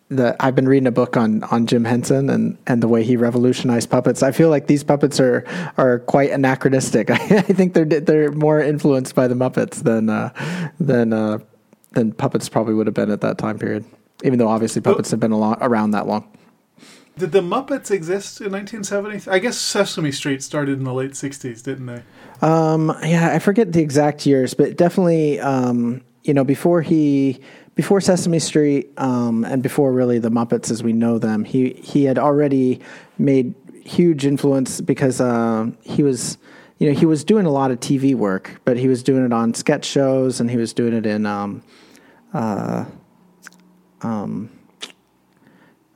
the 0.09 0.37
I've 0.41 0.55
been 0.55 0.69
reading 0.69 0.87
a 0.87 0.93
book 0.93 1.17
on 1.17 1.43
on 1.45 1.67
Jim 1.67 1.85
Henson 1.85 2.31
and 2.31 2.59
and 2.67 2.83
the 2.83 2.89
way 2.89 3.05
he 3.05 3.17
revolutionized 3.17 3.91
puppets. 3.91 4.23
I 4.23 4.33
feel 4.33 4.51
like 4.51 4.67
these 4.67 4.85
puppets 4.85 5.21
are 5.21 5.45
are 5.77 6.01
quite 6.01 6.31
anachronistic. 6.31 7.11
I, 7.11 7.15
I 7.15 7.43
think 7.43 7.75
they're 7.75 7.85
they're 7.85 8.33
more 8.33 8.61
influenced 8.61 9.15
by 9.15 9.29
the 9.29 9.35
Muppets 9.35 9.83
than 9.83 10.11
uh, 10.11 10.31
than 10.79 11.13
uh, 11.13 11.39
than 11.93 12.13
puppets 12.13 12.49
probably 12.49 12.75
would 12.75 12.87
have 12.87 12.95
been 12.95 13.11
at 13.11 13.21
that 13.23 13.39
time 13.39 13.59
period. 13.59 13.85
Even 14.23 14.39
though 14.39 14.49
obviously 14.49 14.81
puppets 14.81 15.11
have 15.11 15.21
been 15.21 15.33
around 15.33 15.91
that 15.91 16.07
long. 16.07 16.27
Did 17.17 17.31
the 17.31 17.43
Muppets 17.43 17.91
exist 17.91 18.41
in 18.41 18.51
1970? 18.51 19.31
I 19.31 19.39
guess 19.39 19.57
Sesame 19.57 20.11
Street 20.11 20.43
started 20.43 20.79
in 20.79 20.85
the 20.85 20.93
late 20.93 21.13
60s, 21.13 21.63
didn't 21.63 21.87
they? 21.87 22.03
Um, 22.43 22.97
yeah, 23.03 23.33
I 23.33 23.39
forget 23.39 23.73
the 23.73 23.81
exact 23.81 24.27
years, 24.27 24.53
but 24.55 24.77
definitely, 24.77 25.39
um, 25.39 26.03
you 26.25 26.33
know, 26.33 26.43
before 26.43 26.83
he, 26.83 27.39
before 27.75 28.01
Sesame 28.01 28.39
Street, 28.39 28.91
um, 28.99 29.45
and 29.45 29.63
before 29.63 29.93
really 29.93 30.19
the 30.19 30.31
Muppets 30.31 30.71
as 30.71 30.83
we 30.83 30.93
know 30.93 31.19
them, 31.19 31.45
he 31.45 31.75
he 31.75 32.05
had 32.05 32.19
already 32.19 32.81
made 33.19 33.55
huge 33.85 34.25
influence 34.25 34.81
because 34.81 35.21
uh, 35.21 35.71
he 35.83 36.03
was, 36.03 36.39
you 36.79 36.89
know, 36.89 36.99
he 36.99 37.05
was 37.05 37.23
doing 37.23 37.45
a 37.45 37.51
lot 37.51 37.71
of 37.71 37.79
TV 37.81 38.15
work, 38.15 38.61
but 38.65 38.79
he 38.79 38.89
was 38.89 39.03
doing 39.03 39.25
it 39.25 39.33
on 39.33 39.53
sketch 39.53 39.85
shows 39.85 40.41
and 40.41 40.51
he 40.51 40.57
was 40.57 40.73
doing 40.73 40.95
it 40.95 41.05
in, 41.05 41.27
um, 41.27 41.63
uh, 42.33 42.87
um, 44.01 44.51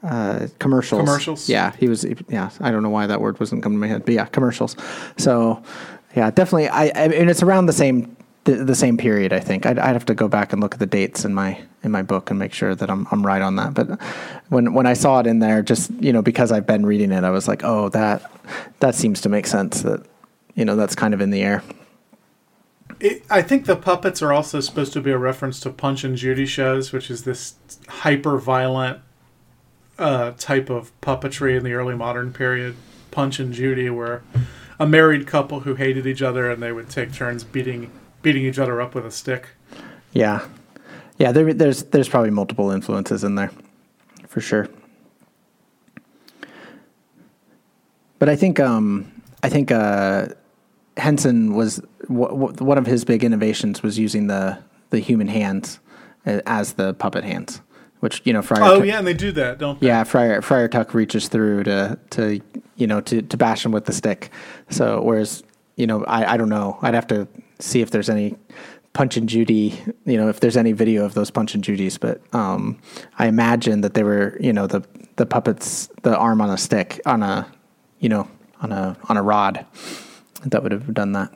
uh, 0.03 0.47
commercials. 0.59 1.01
Commercials. 1.01 1.49
Yeah, 1.49 1.75
he 1.77 1.89
was. 1.89 2.07
Yeah, 2.29 2.51
I 2.61 2.71
don't 2.71 2.83
know 2.83 2.91
why 2.91 3.07
that 3.07 3.21
word 3.21 3.41
wasn't 3.41 3.63
coming 3.63 3.79
to 3.79 3.81
my 3.81 3.89
head, 3.89 4.05
but 4.05 4.15
yeah, 4.15 4.27
commercials. 4.27 4.77
So, 5.17 5.63
yeah, 6.15 6.31
definitely. 6.31 6.69
I, 6.69 6.93
I 6.95 7.09
mean, 7.09 7.29
it's 7.29 7.43
around 7.43 7.67
the 7.67 7.73
same 7.73 8.17
the, 8.49 8.65
the 8.65 8.75
same 8.75 8.97
period. 8.97 9.33
I 9.33 9.41
think 9.41 9.67
I'd, 9.67 9.79
I'd 9.79 9.93
have 9.93 10.07
to 10.07 10.15
go 10.15 10.27
back 10.27 10.53
and 10.53 10.63
look 10.63 10.75
at 10.75 10.81
the 10.81 10.87
dates 10.87 11.25
in 11.25 11.35
my 11.35 11.61
in 11.83 11.91
my 11.91 12.03
book 12.03 12.31
and 12.31 12.39
make 12.39 12.55
sure 12.55 12.75
that 12.75 12.91
I'm 12.91 13.07
I'm 13.11 13.25
right 13.25 13.43
on 13.43 13.57
that. 13.57 13.75
But 13.75 14.01
when 14.49 14.73
when 14.73 14.87
I 14.87 14.95
saw 14.95 15.21
it 15.21 15.27
in 15.27 15.41
there, 15.41 15.63
just 15.63 15.91
you 16.01 16.13
know, 16.13 16.23
because 16.23 16.51
I've 16.51 16.67
been 16.67 16.87
reading 16.87 17.13
it, 17.13 17.25
I 17.25 17.31
was 17.31 17.47
like, 17.47 17.63
oh, 17.63 17.91
that 17.91 18.31
that 18.81 18.95
seems 18.95 19.21
to 19.23 19.29
make 19.29 19.47
sense. 19.47 19.83
That 19.83 20.07
you 20.55 20.65
know, 20.65 20.77
that's 20.77 20.95
kind 20.95 21.13
of 21.13 21.21
in 21.21 21.31
the 21.31 21.43
air. 21.43 21.63
It, 23.01 23.23
I 23.31 23.43
think 23.43 23.67
the 23.67 23.77
puppets 23.77 24.23
are 24.23 24.33
also 24.33 24.61
supposed 24.61 24.95
to 24.95 25.01
be 25.03 25.11
a 25.11 25.19
reference 25.19 25.61
to 25.61 25.71
Punch 25.71 26.03
and 26.03 26.17
Judy 26.17 26.47
shows, 26.47 26.91
which 26.91 27.11
is 27.11 27.25
this 27.25 27.55
hyper 27.87 28.39
violent 28.39 29.01
uh, 29.99 30.33
type 30.39 30.71
of 30.71 30.99
puppetry 31.03 31.57
in 31.57 31.65
the 31.65 31.75
early 31.75 31.95
modern 31.95 32.33
period. 32.33 32.77
Punch 33.11 33.39
and 33.39 33.53
Judy 33.53 33.91
were 33.91 34.23
a 34.81 34.87
married 34.87 35.27
couple 35.27 35.61
who 35.61 35.75
hated 35.75 36.07
each 36.07 36.23
other, 36.23 36.51
and 36.51 36.63
they 36.63 36.73
would 36.73 36.89
take 36.89 37.13
turns 37.13 37.45
beating 37.45 37.91
beating 38.23 38.45
each 38.45 38.59
other 38.59 38.81
up 38.81 38.95
with 38.95 39.07
a 39.07 39.11
stick. 39.11 39.49
Yeah, 40.13 40.45
yeah. 41.19 41.33
There, 41.33 41.53
there's 41.53 41.85
there's 41.85 42.09
probably 42.09 42.31
multiple 42.31 42.71
influences 42.71 43.25
in 43.25 43.35
there, 43.35 43.51
for 44.27 44.41
sure. 44.41 44.69
But 48.19 48.29
I 48.29 48.37
think 48.37 48.59
um, 48.59 49.11
I 49.43 49.49
think 49.49 49.71
uh, 49.71 50.29
Henson 50.97 51.55
was 51.55 51.77
w- 52.09 52.29
w- 52.29 52.53
one 52.65 52.79
of 52.79 52.87
his 52.87 53.05
big 53.05 53.23
innovations 53.23 53.83
was 53.83 53.99
using 53.99 54.27
the 54.27 54.59
the 54.91 54.99
human 54.99 55.29
hands 55.29 55.79
uh, 56.27 56.41
as 56.47 56.73
the 56.73 56.95
puppet 56.95 57.23
hands, 57.23 57.61
which 58.01 58.21
you 58.25 58.33
know 58.33 58.43
Friar. 58.43 58.63
Oh 58.65 58.79
Tuck- 58.79 58.87
yeah, 58.87 58.99
and 58.99 59.07
they 59.07 59.15
do 59.15 59.31
that, 59.33 59.59
don't 59.59 59.81
they? 59.81 59.87
yeah, 59.87 60.03
Friar 60.05 60.43
Friar 60.43 60.67
Tuck 60.69 60.95
reaches 60.95 61.29
through 61.29 61.65
to 61.65 61.99
to 62.11 62.41
you 62.77 62.87
know 62.89 63.01
to 63.03 63.23
to 63.23 63.37
bash 63.37 63.65
him 63.65 63.71
with 63.73 63.85
the 63.85 63.93
stick. 63.93 64.31
So 64.71 65.01
whereas 65.03 65.45
you 65.77 65.87
know 65.87 66.05
I 66.05 66.33
I 66.33 66.37
don't 66.37 66.49
know 66.49 66.79
I'd 66.83 66.95
have 66.95 67.07
to 67.09 67.29
see 67.59 67.81
if 67.81 67.91
there's 67.91 68.09
any 68.09 68.37
Punch 68.93 69.17
and 69.17 69.29
Judy, 69.29 69.81
you 70.07 70.17
know, 70.17 70.29
if 70.29 70.41
there's 70.41 70.57
any 70.57 70.73
video 70.73 71.05
of 71.05 71.15
those 71.15 71.31
Punch 71.31 71.55
and 71.55 71.63
Judys, 71.63 72.01
but 72.01 72.21
um, 72.35 72.81
I 73.19 73.27
imagine 73.27 73.83
that 73.83 73.95
they 73.95 74.03
were, 74.03 74.37
you 74.41 74.53
know, 74.53 74.67
the 74.67 74.83
the 75.17 75.27
puppets, 75.27 75.89
the 76.03 76.17
arm 76.17 76.41
on 76.41 76.51
a 76.51 76.57
stick, 76.57 77.01
on 77.07 77.23
a, 77.23 77.47
you 78.01 78.09
know, 78.09 78.29
on 78.61 78.73
a 78.73 78.97
on 79.09 79.17
a 79.17 79.23
rod, 79.23 79.65
that 80.47 80.63
would 80.63 80.73
have 80.73 80.93
done 80.95 81.13
that. 81.13 81.33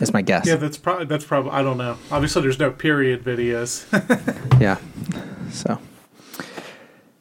Is 0.00 0.12
my 0.12 0.22
guess. 0.22 0.46
Yeah, 0.46 0.56
that's 0.56 0.78
probably 0.78 1.04
that's 1.04 1.24
probably 1.24 1.50
I 1.50 1.62
don't 1.62 1.76
know. 1.76 1.96
Obviously, 2.10 2.42
there's 2.42 2.58
no 2.58 2.70
period 2.70 3.22
videos. 3.24 3.84
Yeah. 4.60 4.78
So. 5.50 5.78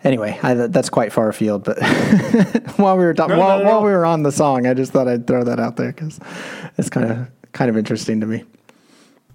Anyway, 0.04 0.40
I, 0.42 0.54
that's 0.54 0.90
quite 0.90 1.12
far 1.12 1.30
afield, 1.30 1.64
but 1.64 1.82
while 2.78 2.98
we 2.98 3.04
were 3.04 3.14
No, 3.14 3.28
while, 3.28 3.38
not 3.38 3.62
at 3.62 3.66
while 3.66 3.84
we 3.84 3.92
were 3.92 4.06
on 4.06 4.24
the 4.24 4.32
song, 4.32 4.66
I 4.66 4.74
just 4.74 4.92
thought 4.92 5.08
I'd 5.08 5.28
throw 5.28 5.44
that 5.44 5.60
out 5.60 5.76
there 5.76 5.92
because 5.92 6.20
it's 6.78 6.90
kind 6.90 7.12
of 7.12 7.28
kind 7.54 7.70
of 7.70 7.78
interesting 7.78 8.20
to 8.22 8.28
me. 8.28 8.44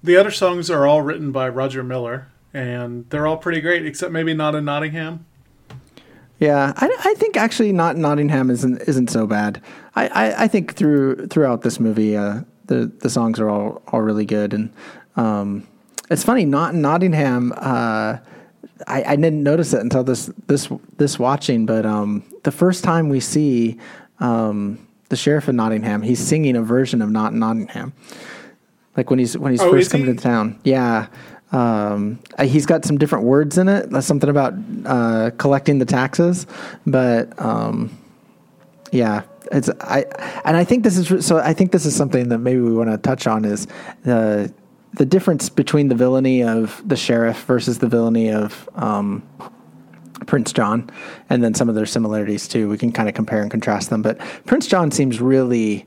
the 0.02 0.16
other 0.16 0.30
songs 0.30 0.70
are 0.70 0.86
all 0.86 1.02
written 1.02 1.32
by 1.32 1.48
Roger 1.48 1.82
Miller, 1.82 2.28
and 2.54 3.08
they're 3.10 3.26
all 3.26 3.36
pretty 3.36 3.60
great, 3.60 3.84
except 3.86 4.12
maybe 4.12 4.34
not 4.34 4.54
in 4.54 4.64
Nottingham. 4.64 5.26
Yeah, 6.38 6.72
I, 6.76 6.94
I 7.04 7.14
think 7.14 7.36
actually 7.36 7.72
not 7.72 7.96
Nottingham 7.96 8.50
isn't 8.50 8.82
isn't 8.82 9.08
so 9.10 9.26
bad. 9.26 9.62
I, 9.94 10.08
I, 10.08 10.44
I 10.44 10.48
think 10.48 10.74
through 10.74 11.28
throughout 11.28 11.62
this 11.62 11.80
movie, 11.80 12.16
uh, 12.16 12.42
the 12.66 12.92
the 13.00 13.08
songs 13.08 13.40
are 13.40 13.48
all 13.48 13.82
all 13.88 14.02
really 14.02 14.26
good, 14.26 14.52
and 14.52 14.70
um, 15.16 15.66
it's 16.10 16.22
funny. 16.24 16.44
Not 16.44 16.74
in 16.74 16.82
Nottingham. 16.82 17.52
Uh, 17.56 18.18
I, 18.86 19.02
I 19.04 19.16
didn't 19.16 19.42
notice 19.42 19.72
it 19.72 19.80
until 19.80 20.04
this 20.04 20.30
this 20.46 20.68
this 20.98 21.18
watching, 21.18 21.64
but 21.64 21.86
um, 21.86 22.22
the 22.42 22.52
first 22.52 22.84
time 22.84 23.08
we 23.08 23.20
see 23.20 23.78
um, 24.20 24.86
the 25.09 25.16
sheriff 25.16 25.48
of 25.48 25.54
Nottingham, 25.54 26.02
he's 26.02 26.18
singing 26.20 26.57
a 26.57 26.62
version 26.62 27.02
of 27.02 27.11
Not 27.11 27.34
Nottingham, 27.34 27.92
like 28.96 29.11
when 29.11 29.18
he's 29.18 29.36
when 29.36 29.52
he's 29.52 29.61
Oh, 29.61 29.70
first 29.70 29.90
coming 29.90 30.07
he? 30.07 30.14
to 30.14 30.18
town. 30.22 30.59
Yeah. 30.64 31.07
Um, 31.52 32.18
uh, 32.36 32.44
he's 32.44 32.66
got 32.66 32.84
some 32.84 32.98
different 32.98 33.24
words 33.24 33.57
in 33.57 33.68
it. 33.68 34.02
Something 34.02 34.28
about 34.28 34.54
uh, 34.84 35.30
collecting 35.38 35.78
the 35.78 35.84
taxes, 35.84 36.44
but 36.86 37.40
um, 37.40 37.96
yeah, 38.90 39.22
it's 39.52 39.70
I 39.80 40.07
and 40.44 40.57
I 40.57 40.64
think 40.64 40.82
this 40.82 40.96
is 40.98 41.24
so. 41.24 41.38
I 41.38 41.52
think 41.52 41.70
this 41.70 41.86
is 41.86 41.94
something 41.94 42.30
that 42.30 42.38
maybe 42.38 42.61
we 42.61 42.72
want 42.74 42.90
to 42.90 42.98
touch 42.98 43.28
on 43.28 43.44
is 43.44 43.68
the 44.02 44.52
the 44.94 45.07
difference 45.07 45.48
between 45.48 45.86
the 45.88 45.94
villainy 45.94 46.42
of 46.42 46.82
the 46.84 46.96
sheriff 46.96 47.44
versus 47.44 47.78
the 47.78 47.86
villainy 47.86 48.32
of 48.32 48.68
um, 48.74 49.22
Prince 50.27 50.53
John, 50.53 50.91
and 51.31 51.43
then 51.43 51.55
some 51.55 51.68
of 51.68 51.74
their 51.74 51.87
similarities 51.87 52.49
too. 52.49 52.68
We 52.68 52.79
can 52.79 52.93
kind 52.93 53.09
of 53.09 53.14
compare 53.14 53.43
and 53.43 53.51
contrast 53.51 53.91
them, 53.91 54.03
but 54.03 54.18
Prince 54.45 54.66
John 54.66 54.91
seems 54.91 55.20
really 55.20 55.87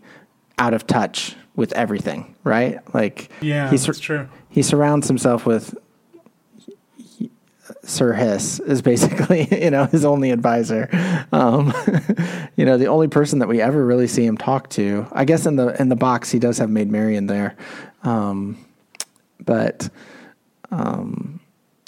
out 0.57 0.73
of 0.73 0.87
touch 0.87 1.35
with 1.55 1.71
everything, 1.73 2.35
right? 2.43 2.79
Like 2.93 3.29
Yeah, 3.41 3.69
he's 3.69 3.85
that's 3.85 3.99
true. 3.99 4.27
he 4.49 4.61
surrounds 4.61 5.07
himself 5.07 5.45
with 5.45 5.75
Sir 7.83 8.13
Hiss 8.13 8.59
is 8.59 8.81
basically 8.81 9.47
you 9.63 9.71
know 9.71 9.85
his 9.85 10.05
only 10.05 10.31
advisor. 10.31 10.89
Um, 11.31 11.73
you 12.55 12.65
know 12.65 12.77
the 12.77 12.87
only 12.87 13.07
person 13.07 13.39
that 13.39 13.47
we 13.47 13.61
ever 13.61 13.85
really 13.85 14.07
see 14.07 14.25
him 14.25 14.37
talk 14.37 14.69
to. 14.71 15.07
I 15.11 15.25
guess 15.25 15.45
in 15.45 15.55
the 15.55 15.79
in 15.81 15.89
the 15.89 15.95
box 15.95 16.31
he 16.31 16.39
does 16.39 16.57
have 16.59 16.69
Maid 16.69 16.91
Marian 16.91 17.27
there, 17.27 17.55
um, 18.03 18.57
but 19.43 19.89
um, 20.71 21.38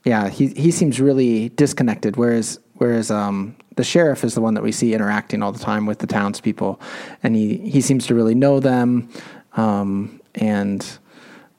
yeah, 0.04 0.30
he 0.30 0.48
he 0.50 0.72
seems 0.72 1.00
really 1.00 1.50
disconnected. 1.50 2.18
Whereas 2.18 2.60
whereas 2.76 3.12
um, 3.12 3.56
the 3.76 3.84
sheriff 3.84 4.24
is 4.24 4.34
the 4.34 4.42
one 4.42 4.54
that 4.56 4.64
we 4.64 4.72
see 4.72 4.94
interacting 4.94 5.44
all 5.44 5.52
the 5.52 5.60
time 5.60 5.86
with 5.86 6.00
the 6.00 6.08
townspeople, 6.08 6.80
and 7.24 7.36
he 7.36 7.58
he 7.58 7.82
seems 7.82 8.08
to 8.08 8.16
really 8.16 8.36
know 8.36 8.60
them, 8.60 9.10
um, 9.58 10.20
and 10.36 10.98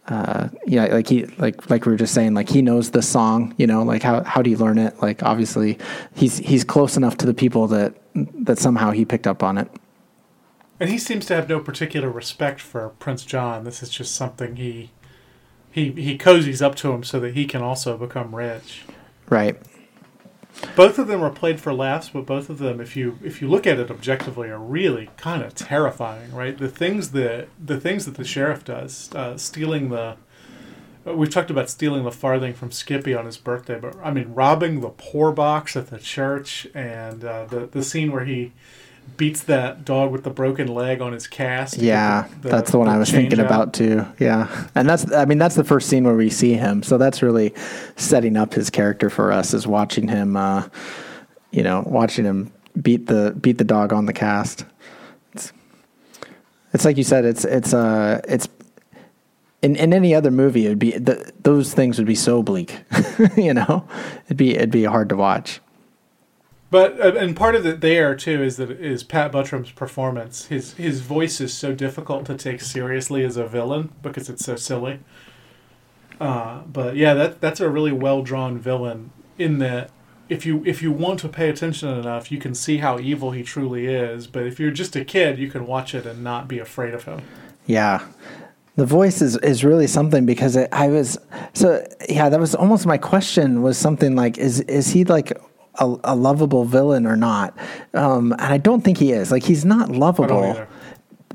uh, 0.08 0.48
yeah, 0.66 0.86
like 0.86 1.08
he 1.08 1.26
like 1.38 1.70
like 1.70 1.86
we 1.86 1.92
were 1.92 1.98
just 1.98 2.14
saying, 2.14 2.34
like 2.34 2.48
he 2.48 2.62
knows 2.62 2.90
the 2.90 3.02
song. 3.02 3.54
You 3.58 3.66
know, 3.66 3.82
like 3.82 4.02
how 4.02 4.24
how 4.24 4.42
do 4.42 4.50
you 4.50 4.56
learn 4.56 4.78
it? 4.78 5.00
Like 5.00 5.22
obviously 5.22 5.78
he's 6.14 6.38
he's 6.38 6.64
close 6.64 6.96
enough 6.96 7.16
to 7.18 7.26
the 7.26 7.34
people 7.34 7.68
that 7.68 7.94
that 8.14 8.58
somehow 8.58 8.90
he 8.90 9.04
picked 9.04 9.26
up 9.26 9.42
on 9.42 9.58
it. 9.58 9.68
And 10.80 10.90
he 10.90 10.98
seems 10.98 11.26
to 11.26 11.36
have 11.36 11.48
no 11.48 11.60
particular 11.60 12.10
respect 12.10 12.60
for 12.60 12.88
Prince 12.98 13.24
John. 13.24 13.62
This 13.62 13.84
is 13.84 13.90
just 13.90 14.16
something 14.16 14.56
he 14.56 14.90
he 15.72 15.90
he 15.92 16.16
cozies 16.18 16.62
up 16.62 16.74
to 16.76 16.92
him 16.92 17.02
so 17.02 17.18
that 17.20 17.34
he 17.34 17.44
can 17.46 17.62
also 17.62 17.96
become 17.96 18.34
rich. 18.34 18.82
Right. 19.28 19.56
Both 20.76 20.98
of 20.98 21.06
them 21.08 21.22
are 21.22 21.30
played 21.30 21.60
for 21.60 21.72
laughs, 21.72 22.10
but 22.10 22.26
both 22.26 22.50
of 22.50 22.58
them, 22.58 22.80
if 22.80 22.94
you 22.94 23.18
if 23.24 23.40
you 23.40 23.48
look 23.48 23.66
at 23.66 23.78
it 23.78 23.90
objectively, 23.90 24.50
are 24.50 24.58
really 24.58 25.08
kind 25.16 25.42
of 25.42 25.54
terrifying. 25.54 26.32
Right? 26.34 26.56
The 26.56 26.68
things 26.68 27.12
that 27.12 27.48
the 27.58 27.80
things 27.80 28.04
that 28.04 28.16
the 28.16 28.24
sheriff 28.24 28.64
does, 28.64 29.10
uh, 29.14 29.36
stealing 29.38 29.88
the. 29.88 30.16
uh, 31.06 31.14
We've 31.14 31.30
talked 31.30 31.50
about 31.50 31.70
stealing 31.70 32.04
the 32.04 32.12
farthing 32.12 32.52
from 32.52 32.70
Skippy 32.70 33.14
on 33.14 33.24
his 33.26 33.38
birthday, 33.38 33.80
but 33.80 33.96
I 34.04 34.12
mean 34.12 34.34
robbing 34.34 34.82
the 34.82 34.90
poor 34.90 35.32
box 35.32 35.74
at 35.74 35.88
the 35.88 35.98
church, 35.98 36.68
and 36.74 37.24
uh, 37.24 37.46
the 37.46 37.66
the 37.66 37.82
scene 37.82 38.12
where 38.12 38.24
he 38.24 38.52
beats 39.16 39.42
that 39.44 39.84
dog 39.84 40.10
with 40.10 40.24
the 40.24 40.30
broken 40.30 40.68
leg 40.68 41.00
on 41.00 41.12
his 41.12 41.26
cast. 41.26 41.74
to 41.74 41.80
get 41.80 41.86
Yeah, 41.86 42.28
that's 42.40 42.70
the 42.70 42.78
one 42.78 42.88
I 42.88 42.98
was 42.98 43.10
thinking 43.10 43.40
out. 43.40 43.46
about 43.46 43.74
too. 43.74 44.04
Yeah, 44.18 44.66
and 44.74 44.88
that's 44.88 45.10
I 45.12 45.24
mean 45.26 45.38
that's 45.38 45.54
the 45.54 45.64
first 45.64 45.88
scene 45.88 46.04
where 46.04 46.14
we 46.14 46.30
see 46.30 46.54
him, 46.54 46.82
so 46.82 46.98
that's 46.98 47.22
really 47.22 47.54
setting 47.96 48.36
up 48.36 48.54
his 48.54 48.70
character 48.70 49.10
for 49.10 49.30
us 49.32 49.54
is 49.54 49.66
watching 49.66 50.08
him, 50.08 50.36
uh, 50.36 50.68
you 51.50 51.62
know, 51.62 51.82
watching 51.86 52.24
him 52.24 52.52
beat 52.80 53.06
the 53.06 53.36
beat 53.40 53.58
the 53.58 53.64
dog 53.64 53.92
on 53.92 54.06
the 54.06 54.12
cast. 54.12 54.64
It's, 55.34 55.52
it's 56.72 56.84
like 56.84 56.96
you 56.96 57.04
said, 57.04 57.24
it's 57.24 57.44
it's 57.44 57.74
uh 57.74 58.20
it's 58.26 58.48
in, 59.62 59.76
in 59.76 59.92
any 59.92 60.12
other 60.14 60.32
movie, 60.32 60.66
it'd 60.66 60.78
be 60.80 60.92
th- 60.92 61.28
those 61.42 61.72
things 61.72 61.96
would 61.98 62.06
be 62.06 62.16
so 62.16 62.42
bleak, 62.42 62.80
you 63.36 63.54
know, 63.54 63.86
it'd 64.26 64.36
be 64.36 64.56
it'd 64.56 64.70
be 64.72 64.84
hard 64.84 65.08
to 65.10 65.16
watch. 65.16 65.60
But 66.72 66.98
uh, 66.98 67.16
and 67.16 67.36
part 67.36 67.54
of 67.54 67.66
it 67.66 67.82
there 67.82 68.14
too 68.14 68.42
is 68.42 68.56
that 68.56 68.70
is 68.70 69.04
Pat 69.04 69.30
Buttram's 69.30 69.70
performance. 69.70 70.46
His 70.46 70.72
his 70.72 71.02
voice 71.02 71.38
is 71.38 71.52
so 71.52 71.74
difficult 71.74 72.24
to 72.26 72.34
take 72.34 72.62
seriously 72.62 73.24
as 73.24 73.36
a 73.36 73.46
villain 73.46 73.92
because 74.00 74.30
it's 74.30 74.42
so 74.42 74.56
silly. 74.56 75.00
Uh, 76.18 76.62
but 76.62 76.96
yeah, 76.96 77.12
that 77.12 77.42
that's 77.42 77.60
a 77.60 77.68
really 77.68 77.92
well 77.92 78.22
drawn 78.22 78.58
villain. 78.58 79.10
In 79.36 79.58
that, 79.58 79.90
if 80.30 80.46
you 80.46 80.62
if 80.64 80.80
you 80.80 80.90
want 80.90 81.20
to 81.20 81.28
pay 81.28 81.50
attention 81.50 81.90
enough, 81.90 82.32
you 82.32 82.38
can 82.38 82.54
see 82.54 82.78
how 82.78 82.98
evil 82.98 83.32
he 83.32 83.42
truly 83.42 83.84
is. 83.84 84.26
But 84.26 84.46
if 84.46 84.58
you're 84.58 84.70
just 84.70 84.96
a 84.96 85.04
kid, 85.04 85.38
you 85.38 85.50
can 85.50 85.66
watch 85.66 85.94
it 85.94 86.06
and 86.06 86.24
not 86.24 86.48
be 86.48 86.58
afraid 86.58 86.94
of 86.94 87.04
him. 87.04 87.20
Yeah. 87.66 88.02
The 88.76 88.86
voice 88.86 89.20
is, 89.20 89.36
is 89.38 89.62
really 89.62 89.86
something 89.86 90.24
because 90.24 90.56
it, 90.56 90.70
I 90.72 90.88
was 90.88 91.18
so 91.52 91.86
yeah 92.08 92.30
that 92.30 92.40
was 92.40 92.54
almost 92.54 92.86
my 92.86 92.96
question 92.96 93.60
was 93.60 93.76
something 93.76 94.16
like 94.16 94.38
is 94.38 94.60
is 94.60 94.88
he 94.88 95.04
like 95.04 95.38
a, 95.76 95.96
a 96.04 96.14
lovable 96.14 96.64
villain 96.64 97.06
or 97.06 97.16
not. 97.16 97.56
Um, 97.94 98.32
and 98.32 98.42
I 98.42 98.58
don't 98.58 98.82
think 98.82 98.98
he 98.98 99.12
is. 99.12 99.30
Like 99.30 99.42
he's 99.42 99.64
not 99.64 99.90
lovable 99.90 100.66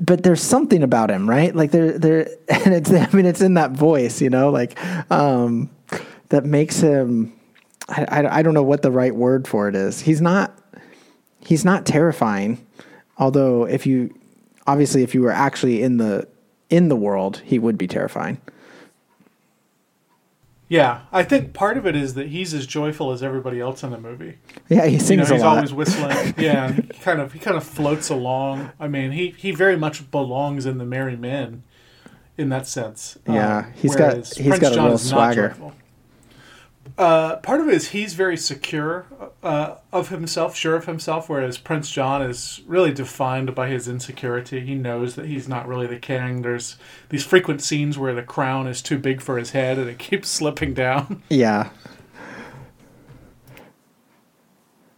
but 0.00 0.22
there's 0.22 0.42
something 0.42 0.82
about 0.82 1.10
him 1.10 1.28
right? 1.28 1.54
Like 1.54 1.70
there 1.70 1.98
there 1.98 2.28
and 2.48 2.74
it's 2.74 2.90
I 2.90 3.08
mean 3.12 3.26
it's 3.26 3.40
in 3.40 3.54
that 3.54 3.72
voice 3.72 4.20
you 4.20 4.30
know 4.30 4.50
like 4.50 4.78
um, 5.10 5.70
that 6.28 6.44
makes 6.44 6.80
him 6.80 7.32
I, 7.88 8.04
I 8.04 8.38
I 8.38 8.42
don't 8.42 8.54
know 8.54 8.62
what 8.62 8.82
the 8.82 8.90
right 8.90 9.14
word 9.14 9.48
for 9.48 9.68
it 9.68 9.74
is. 9.74 10.00
He's 10.00 10.20
not 10.20 10.56
he's 11.40 11.64
not 11.64 11.86
terrifying. 11.86 12.64
Although 13.18 13.64
if 13.64 13.86
you 13.86 14.14
obviously 14.66 15.02
if 15.02 15.14
you 15.14 15.22
were 15.22 15.32
actually 15.32 15.82
in 15.82 15.96
the 15.96 16.28
in 16.70 16.88
the 16.88 16.96
world 16.96 17.42
he 17.44 17.58
would 17.58 17.78
be 17.78 17.86
terrifying 17.86 18.40
Yeah, 20.70 21.00
I 21.12 21.22
think 21.22 21.54
part 21.54 21.78
of 21.78 21.86
it 21.86 21.96
is 21.96 22.12
that 22.14 22.28
he's 22.28 22.52
as 22.52 22.66
joyful 22.66 23.10
as 23.10 23.22
everybody 23.22 23.58
else 23.58 23.82
in 23.82 23.90
the 23.90 23.98
movie. 23.98 24.36
yeah 24.68 24.84
he 24.84 24.92
You 24.92 24.98
know, 24.98 25.04
sings 25.04 25.28
he's 25.30 25.40
a 25.40 25.44
lot 25.44 25.56
always 25.56 25.72
whistling. 25.72 26.34
Yeah, 26.38 26.72
he 26.72 26.82
kind 26.82 27.20
of 27.20 27.32
he 27.32 27.38
kind 27.38 27.56
of 27.56 27.64
floats 27.64 28.10
along. 28.10 28.70
I 28.78 28.86
mean, 28.86 29.12
he 29.12 29.34
he 29.36 29.50
very 29.50 29.76
much 29.78 30.10
belongs 30.10 30.66
in 30.66 30.76
the 30.78 30.84
Merry 30.84 31.16
Men, 31.16 31.62
in 32.36 32.50
that 32.50 32.66
sense. 32.66 33.16
Yeah, 33.26 33.58
Um, 33.58 33.72
he's 33.76 33.96
got- 33.96 34.26
he's 34.36 34.58
got 34.58 34.72
a 34.72 34.76
real 34.76 34.88
not 34.90 35.00
swagger. 35.00 35.48
joyful. 35.48 35.72
Uh, 36.98 37.36
part 37.36 37.60
of 37.60 37.68
it 37.68 37.74
is 37.74 37.90
he's 37.90 38.14
very 38.14 38.36
secure 38.36 39.06
uh, 39.44 39.76
of 39.92 40.08
himself, 40.08 40.56
sure 40.56 40.74
of 40.74 40.86
himself, 40.86 41.28
whereas 41.28 41.56
Prince 41.56 41.92
John 41.92 42.22
is 42.22 42.60
really 42.66 42.92
defined 42.92 43.54
by 43.54 43.68
his 43.68 43.86
insecurity. 43.86 44.58
He 44.60 44.74
knows 44.74 45.14
that 45.14 45.26
he's 45.26 45.48
not 45.48 45.68
really 45.68 45.86
the 45.86 46.00
king. 46.00 46.42
There's 46.42 46.76
these 47.10 47.24
frequent 47.24 47.62
scenes 47.62 47.96
where 47.96 48.14
the 48.14 48.24
crown 48.24 48.66
is 48.66 48.82
too 48.82 48.98
big 48.98 49.20
for 49.20 49.38
his 49.38 49.52
head 49.52 49.78
and 49.78 49.88
it 49.88 49.98
keeps 50.00 50.28
slipping 50.28 50.74
down. 50.74 51.22
Yeah. 51.28 51.70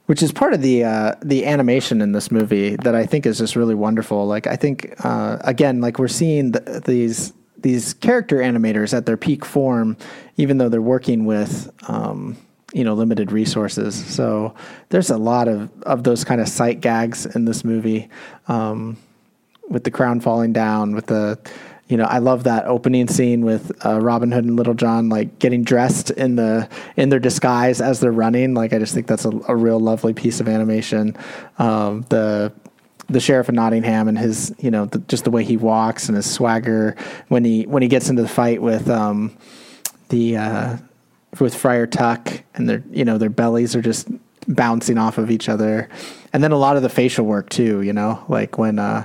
Which 0.06 0.22
is 0.22 0.32
part 0.32 0.54
of 0.54 0.62
the 0.62 0.82
uh, 0.82 1.14
the 1.22 1.46
animation 1.46 2.00
in 2.00 2.12
this 2.12 2.30
movie 2.30 2.76
that 2.76 2.94
I 2.94 3.04
think 3.04 3.26
is 3.26 3.38
just 3.38 3.54
really 3.54 3.76
wonderful. 3.76 4.26
Like 4.26 4.46
I 4.46 4.56
think 4.56 4.94
uh, 5.04 5.36
again, 5.42 5.82
like 5.82 5.98
we're 5.98 6.08
seeing 6.08 6.52
th 6.52 6.82
these 6.82 7.32
these 7.62 7.94
character 7.94 8.38
animators 8.38 8.96
at 8.96 9.06
their 9.06 9.16
peak 9.16 9.44
form, 9.44 9.96
even 10.36 10.58
though 10.58 10.68
they're 10.68 10.82
working 10.82 11.24
with 11.24 11.72
um, 11.88 12.36
you 12.72 12.84
know 12.84 12.94
limited 12.94 13.32
resources. 13.32 13.94
So 13.94 14.54
there's 14.88 15.10
a 15.10 15.18
lot 15.18 15.48
of 15.48 15.70
of 15.82 16.04
those 16.04 16.24
kind 16.24 16.40
of 16.40 16.48
sight 16.48 16.80
gags 16.80 17.26
in 17.26 17.44
this 17.44 17.64
movie, 17.64 18.08
um, 18.48 18.96
with 19.68 19.84
the 19.84 19.90
crown 19.90 20.20
falling 20.20 20.52
down, 20.52 20.94
with 20.94 21.06
the 21.06 21.38
you 21.90 21.96
know, 21.96 22.04
I 22.04 22.18
love 22.18 22.44
that 22.44 22.66
opening 22.66 23.08
scene 23.08 23.44
with 23.44 23.72
uh, 23.84 24.00
Robin 24.00 24.30
Hood 24.30 24.44
and 24.44 24.56
Little 24.56 24.74
John 24.74 25.08
like 25.08 25.40
getting 25.40 25.64
dressed 25.64 26.12
in 26.12 26.36
the 26.36 26.68
in 26.96 27.08
their 27.08 27.18
disguise 27.18 27.80
as 27.80 27.98
they're 27.98 28.12
running. 28.12 28.54
Like, 28.54 28.72
I 28.72 28.78
just 28.78 28.94
think 28.94 29.08
that's 29.08 29.24
a, 29.24 29.32
a 29.48 29.56
real 29.56 29.80
lovely 29.80 30.14
piece 30.14 30.38
of 30.38 30.48
animation. 30.48 31.16
Um, 31.58 32.06
the 32.08 32.52
the 33.10 33.20
sheriff 33.20 33.48
of 33.48 33.54
Nottingham 33.54 34.08
and 34.08 34.18
his, 34.18 34.54
you 34.58 34.70
know, 34.70 34.86
the, 34.86 34.98
just 35.00 35.24
the 35.24 35.30
way 35.30 35.44
he 35.44 35.56
walks 35.56 36.08
and 36.08 36.16
his 36.16 36.30
swagger 36.30 36.96
when 37.28 37.44
he 37.44 37.64
when 37.64 37.82
he 37.82 37.88
gets 37.88 38.08
into 38.08 38.22
the 38.22 38.28
fight 38.28 38.62
with 38.62 38.88
um, 38.88 39.36
the 40.08 40.36
uh, 40.36 40.76
with 41.38 41.54
Friar 41.54 41.86
Tuck 41.86 42.42
and 42.54 42.68
their 42.68 42.82
you 42.90 43.04
know 43.04 43.18
their 43.18 43.30
bellies 43.30 43.76
are 43.76 43.82
just 43.82 44.08
bouncing 44.46 44.98
off 44.98 45.18
of 45.18 45.30
each 45.30 45.48
other. 45.48 45.88
And 46.32 46.42
then 46.42 46.52
a 46.52 46.56
lot 46.56 46.76
of 46.76 46.82
the 46.82 46.88
facial 46.88 47.26
work 47.26 47.50
too 47.50 47.82
you 47.82 47.92
know 47.92 48.24
like 48.28 48.56
when 48.56 48.78
uh 48.78 49.04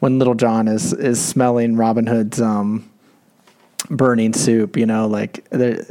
when 0.00 0.18
little 0.18 0.34
john 0.34 0.66
is 0.66 0.92
is 0.92 1.24
smelling 1.24 1.76
robin 1.76 2.06
hood's 2.06 2.40
um 2.40 2.90
burning 3.90 4.32
soup 4.32 4.76
you 4.76 4.86
know 4.86 5.06
like 5.06 5.46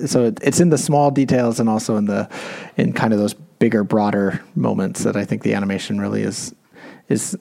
so 0.05 0.34
it's 0.41 0.59
in 0.59 0.70
the 0.70 0.78
small 0.78 1.09
details 1.09 1.59
and 1.59 1.70
also 1.70 1.95
in 1.95 2.05
the 2.05 2.30
in 2.76 2.91
kind 2.91 3.14
of 3.14 3.20
those 3.20 3.34
bigger 3.34 3.84
broader 3.84 4.43
moments 4.55 5.03
that 5.03 5.16
i 5.16 5.24
think 5.24 5.43
the 5.43 5.53
animation 5.53 6.01
really 6.01 6.22
is 6.22 6.53
is 7.07 7.38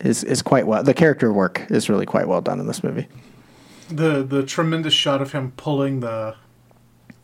is 0.00 0.24
is 0.24 0.42
quite 0.42 0.66
well 0.66 0.82
the 0.82 0.94
character 0.94 1.32
work 1.32 1.66
is 1.70 1.88
really 1.88 2.06
quite 2.06 2.28
well 2.28 2.40
done 2.40 2.60
in 2.60 2.66
this 2.66 2.82
movie 2.82 3.06
the 3.88 4.22
the 4.22 4.44
tremendous 4.44 4.94
shot 4.94 5.20
of 5.20 5.32
him 5.32 5.52
pulling 5.56 6.00
the 6.00 6.34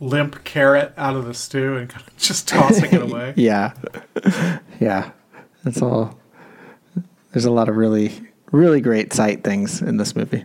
limp 0.01 0.45
carrot 0.45 0.93
out 0.97 1.16
of 1.16 1.24
the 1.24 1.35
stew 1.35 1.77
and 1.77 1.89
kind 1.91 2.07
of 2.07 2.16
just 2.16 2.49
tossing 2.49 2.93
it 2.93 3.03
away. 3.03 3.35
Yeah. 3.37 3.72
yeah. 4.81 5.11
That's 5.64 5.83
all. 5.83 6.18
There's 7.33 7.45
a 7.45 7.51
lot 7.51 7.68
of 7.68 7.77
really, 7.77 8.12
really 8.53 8.81
great 8.81 9.12
sight 9.12 9.45
things 9.45 9.83
in 9.83 9.97
this 9.97 10.16
movie. 10.16 10.45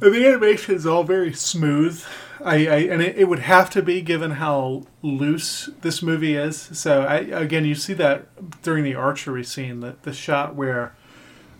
And 0.00 0.14
the 0.14 0.26
animation 0.26 0.74
is 0.74 0.86
all 0.86 1.04
very 1.04 1.32
smooth. 1.32 2.02
I, 2.44 2.54
I 2.54 2.76
and 2.78 3.02
it, 3.02 3.16
it 3.16 3.24
would 3.24 3.40
have 3.40 3.70
to 3.70 3.82
be 3.82 4.00
given 4.00 4.32
how 4.32 4.84
loose 5.02 5.68
this 5.80 6.02
movie 6.02 6.36
is. 6.36 6.58
So 6.72 7.02
I 7.02 7.16
again, 7.18 7.64
you 7.64 7.74
see 7.74 7.94
that 7.94 8.62
during 8.62 8.84
the 8.84 8.94
archery 8.94 9.44
scene, 9.44 9.80
that 9.80 10.02
the 10.02 10.12
shot 10.12 10.54
where 10.54 10.94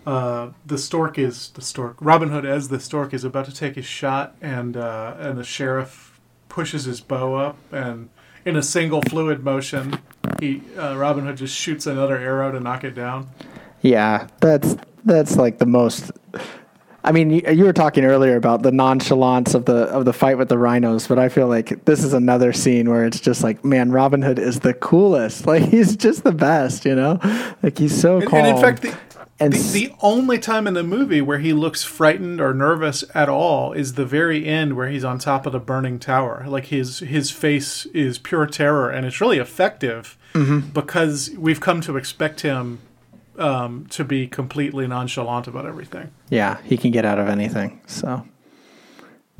uh, 0.05 0.49
the 0.65 0.77
stork 0.77 1.19
is 1.19 1.49
the 1.49 1.61
stork. 1.61 1.97
Robin 1.99 2.29
Hood 2.29 2.45
as 2.45 2.69
the 2.69 2.79
stork 2.79 3.13
is 3.13 3.23
about 3.23 3.45
to 3.45 3.53
take 3.53 3.75
his 3.75 3.85
shot, 3.85 4.35
and 4.41 4.75
uh, 4.75 5.15
and 5.19 5.37
the 5.37 5.43
sheriff 5.43 6.19
pushes 6.49 6.85
his 6.85 7.01
bow 7.01 7.35
up, 7.35 7.57
and 7.71 8.09
in 8.45 8.55
a 8.55 8.63
single 8.63 9.01
fluid 9.03 9.43
motion, 9.43 9.99
he 10.39 10.63
uh, 10.77 10.95
Robin 10.97 11.25
Hood 11.25 11.37
just 11.37 11.55
shoots 11.55 11.85
another 11.85 12.17
arrow 12.17 12.51
to 12.51 12.59
knock 12.59 12.83
it 12.83 12.95
down. 12.95 13.29
Yeah, 13.81 14.27
that's 14.39 14.75
that's 15.05 15.35
like 15.35 15.59
the 15.59 15.65
most. 15.65 16.11
I 17.03 17.11
mean, 17.11 17.31
you, 17.31 17.41
you 17.51 17.63
were 17.65 17.73
talking 17.73 18.05
earlier 18.05 18.35
about 18.35 18.61
the 18.61 18.71
nonchalance 18.71 19.53
of 19.55 19.65
the 19.65 19.85
of 19.85 20.05
the 20.05 20.13
fight 20.13 20.37
with 20.37 20.49
the 20.49 20.57
rhinos, 20.57 21.07
but 21.07 21.17
I 21.17 21.29
feel 21.29 21.47
like 21.47 21.85
this 21.85 22.03
is 22.03 22.13
another 22.13 22.53
scene 22.53 22.89
where 22.89 23.05
it's 23.05 23.19
just 23.19 23.43
like, 23.43 23.65
man, 23.65 23.91
Robin 23.91 24.21
Hood 24.21 24.37
is 24.39 24.59
the 24.59 24.73
coolest. 24.73 25.45
Like 25.51 25.63
he's 25.63 25.95
just 25.95 26.23
the 26.23 26.31
best, 26.31 26.85
you 26.85 26.95
know. 26.95 27.19
Like 27.63 27.77
he's 27.77 27.99
so 27.99 28.17
And, 28.19 28.27
calm. 28.29 28.39
and 28.39 28.55
in 28.55 28.61
fact, 28.61 28.81
the, 28.83 28.95
And 29.39 29.53
the, 29.53 29.57
s- 29.57 29.71
the 29.71 29.91
only 30.01 30.37
time 30.37 30.67
in 30.67 30.75
the 30.75 30.83
movie 30.83 31.21
where 31.21 31.39
he 31.39 31.51
looks 31.53 31.83
frightened 31.83 32.39
or 32.39 32.53
nervous 32.53 33.03
at 33.15 33.27
all 33.29 33.73
is 33.73 33.95
the 33.95 34.05
very 34.05 34.45
end 34.45 34.75
where 34.77 34.87
he's 34.89 35.03
on 35.03 35.17
top 35.17 35.47
of 35.47 35.51
the 35.53 35.59
burning 35.59 35.97
tower. 35.97 36.45
Like 36.47 36.65
his 36.65 36.99
his 36.99 37.31
face 37.31 37.87
is 37.87 38.19
pure 38.19 38.45
terror, 38.45 38.89
and 38.91 39.05
it's 39.07 39.19
really 39.19 39.39
effective 39.39 40.17
Mm-hmm. 40.33 40.69
because 40.69 41.29
we've 41.37 41.59
come 41.59 41.81
to 41.81 41.97
expect 41.97 42.39
him 42.41 42.79
um, 43.41 43.87
to 43.87 44.03
be 44.03 44.27
completely 44.27 44.87
nonchalant 44.87 45.47
about 45.47 45.65
everything. 45.65 46.11
yeah, 46.29 46.61
he 46.63 46.77
can 46.77 46.91
get 46.91 47.05
out 47.05 47.19
of 47.19 47.27
anything. 47.27 47.81
So. 47.87 48.25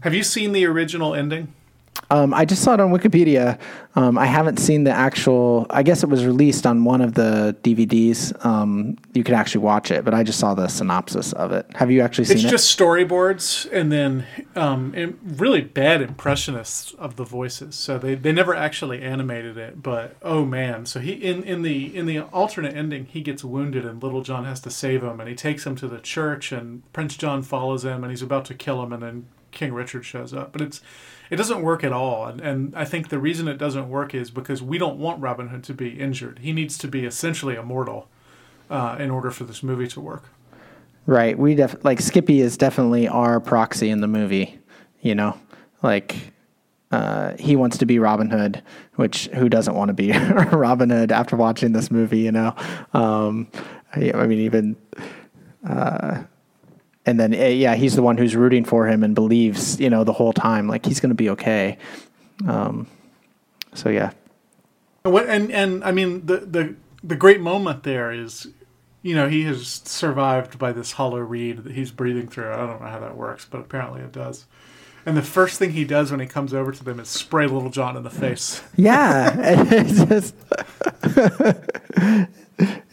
Have 0.02 0.16
you 0.16 0.24
seen 0.24 0.52
the 0.52 0.66
original 0.66 1.14
ending? 1.14 1.54
Um, 2.12 2.34
I 2.34 2.44
just 2.44 2.62
saw 2.62 2.74
it 2.74 2.82
on 2.82 2.92
Wikipedia. 2.92 3.58
Um, 3.96 4.18
I 4.18 4.26
haven't 4.26 4.58
seen 4.58 4.84
the 4.84 4.92
actual. 4.92 5.66
I 5.70 5.82
guess 5.82 6.04
it 6.04 6.10
was 6.10 6.26
released 6.26 6.68
on 6.68 6.84
one 6.84 7.00
of 7.00 7.14
the 7.14 7.56
DVDs. 7.64 8.46
Um, 8.46 8.98
you 9.14 9.24
could 9.24 9.34
actually 9.34 9.64
watch 9.64 9.92
it, 9.92 10.04
but 10.04 10.14
I 10.14 10.22
just 10.22 10.38
saw 10.38 10.54
the 10.54 10.68
synopsis 10.68 11.32
of 11.34 11.54
it. 11.54 11.66
Have 11.76 11.90
you 11.90 12.02
actually 12.02 12.26
seen 12.26 12.36
It's 12.36 12.44
it? 12.44 12.48
It's 12.48 12.52
just 12.52 12.78
storyboards 12.78 13.72
and 13.72 13.92
then 13.92 14.26
um, 14.58 14.94
and 14.94 15.18
really 15.40 15.62
bad 15.62 16.02
impressionists 16.02 16.94
of 16.96 17.16
the 17.16 17.24
voices. 17.24 17.76
So 17.76 17.98
they, 17.98 18.16
they 18.16 18.34
never 18.34 18.54
actually 18.54 19.02
animated 19.02 19.58
it, 19.58 19.82
but 19.82 20.18
oh 20.22 20.44
man! 20.46 20.86
So 20.86 21.00
he 21.00 21.14
in, 21.14 21.44
in 21.44 21.62
the 21.62 21.96
in 21.96 22.08
the 22.08 22.20
alternate 22.20 22.76
ending, 22.76 23.06
he 23.06 23.22
gets 23.22 23.42
wounded 23.42 23.86
and 23.86 24.04
Little 24.04 24.22
John 24.22 24.44
has 24.44 24.60
to 24.62 24.70
save 24.70 25.02
him, 25.02 25.22
and 25.22 25.30
he 25.30 25.36
takes 25.36 25.66
him 25.66 25.78
to 25.78 25.88
the 25.88 26.00
church, 26.00 26.52
and 26.52 26.84
Prince 26.92 27.16
John 27.16 27.42
follows 27.42 27.86
him, 27.86 28.04
and 28.04 28.12
he's 28.12 28.22
about 28.22 28.44
to 28.46 28.54
kill 28.54 28.84
him, 28.84 28.92
and 28.92 29.02
then 29.02 29.26
King 29.52 29.74
Richard 29.74 30.06
shows 30.06 30.34
up. 30.34 30.52
But 30.52 30.62
it's 30.62 30.82
it 31.32 31.38
doesn't 31.38 31.62
work 31.62 31.86
at 31.86 31.94
all, 31.94 32.26
and, 32.26 32.42
and 32.42 32.76
I 32.76 32.84
think 32.84 33.08
the 33.08 33.18
reason 33.18 33.48
it 33.48 33.58
doesn't 33.58 33.90
work 33.90 34.14
is 34.14 34.30
because 34.30 34.62
we 34.62 34.78
don't 34.78 35.00
want 35.00 35.22
Robin 35.22 35.48
Hood 35.48 35.64
to 35.64 35.74
be 35.74 35.98
injured. 35.98 36.40
He 36.40 36.52
needs 36.52 36.78
to 36.80 36.90
be 36.90 37.06
essentially 37.06 37.56
immortal 37.56 38.10
uh, 38.70 38.98
in 39.00 39.10
order 39.10 39.32
for 39.32 39.46
this 39.46 39.64
movie 39.64 39.88
to 39.88 40.02
work. 40.02 40.26
right. 41.06 41.40
We 41.40 41.56
def- 41.56 41.86
like 41.86 42.02
Skippy 42.02 42.42
is 42.42 42.58
definitely 42.58 43.08
our 43.08 43.40
proxy 43.40 43.90
in 43.90 44.02
the 44.02 44.10
movie. 44.10 44.60
You 45.00 45.16
know, 45.16 45.38
like 45.82 46.34
uh, 46.92 47.38
he 47.40 47.56
wants 47.56 47.78
to 47.78 47.86
be 47.86 47.98
Robin 47.98 48.30
Hood, 48.30 48.62
which 48.96 49.28
who 49.28 49.48
doesn't 49.48 49.74
want 49.74 49.88
to 49.88 49.94
be 49.94 50.12
Robin 50.52 50.90
Hood 50.90 51.14
after 51.14 51.38
watching 51.38 51.72
this 51.72 51.90
movie? 51.90 52.20
You 52.20 52.34
know, 52.34 52.56
um, 52.94 53.48
I, 53.96 54.12
I 54.12 54.28
mean 54.28 54.40
even. 54.40 54.76
Uh, 55.66 56.24
and 57.06 57.20
then 57.20 57.34
uh, 57.34 57.38
yeah, 57.38 57.76
he's 57.76 57.96
the 57.96 58.02
one 58.02 58.18
who's 58.18 58.36
rooting 58.36 58.64
for 58.66 58.88
him 58.88 59.04
and 59.04 59.16
believes, 59.16 59.80
you 59.80 59.90
know, 59.90 60.04
the 60.04 60.14
whole 60.14 60.34
time 60.34 60.68
like 60.68 60.86
he's 60.86 61.00
going 61.00 61.10
to 61.10 61.16
be 61.16 61.30
okay. 61.32 61.78
Um, 62.48 62.88
so 63.74 63.90
yeah, 63.90 64.12
And 65.04 65.14
what 65.14 65.30
and 65.30 65.52
and 65.52 65.84
I 65.84 65.92
mean 65.92 66.26
the 66.26 66.38
the 66.38 66.76
the 67.04 67.16
great 67.16 67.42
moment 67.42 67.84
there 67.84 68.12
is, 68.12 68.48
you 69.02 69.16
know, 69.16 69.28
he 69.28 69.44
has 69.44 69.82
survived 69.86 70.60
by 70.60 70.72
this 70.72 70.94
hollow 70.94 71.20
reed 71.20 71.64
that 71.64 71.74
he's 71.74 71.92
breathing 71.92 72.28
through. 72.28 72.52
I 72.52 72.58
don't 72.58 72.82
know 72.82 72.88
how 72.88 73.00
that 73.00 73.18
works, 73.18 73.46
but 73.50 73.60
apparently 73.60 74.02
it 74.02 74.12
does. 74.12 74.46
And 75.04 75.18
the 75.18 75.24
first 75.24 75.58
thing 75.58 75.72
he 75.72 75.84
does 75.84 76.12
when 76.12 76.20
he 76.20 76.28
comes 76.28 76.54
over 76.54 76.72
to 76.72 76.84
them 76.84 77.00
is 77.00 77.10
spray 77.10 77.48
Little 77.48 77.72
John 77.72 77.98
in 77.98 78.04
the 78.04 78.12
face. 78.12 78.62
Yeah, 78.76 79.36
it's 79.72 80.06
just 80.06 80.36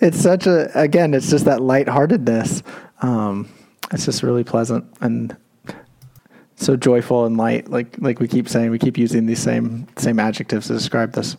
it's 0.00 0.18
such 0.18 0.46
a 0.46 0.70
again, 0.78 1.12
it's 1.12 1.28
just 1.28 1.44
that 1.44 1.60
lightheartedness. 1.60 2.62
Um, 3.02 3.50
it's 3.92 4.04
just 4.04 4.22
really 4.22 4.44
pleasant 4.44 4.84
and 5.00 5.36
so 6.56 6.76
joyful 6.76 7.24
and 7.24 7.36
light. 7.36 7.70
Like 7.70 7.96
like 7.98 8.20
we 8.20 8.28
keep 8.28 8.48
saying, 8.48 8.70
we 8.70 8.78
keep 8.78 8.98
using 8.98 9.26
these 9.26 9.42
same 9.42 9.86
same 9.96 10.18
adjectives 10.18 10.66
to 10.68 10.74
describe 10.74 11.12
this. 11.12 11.36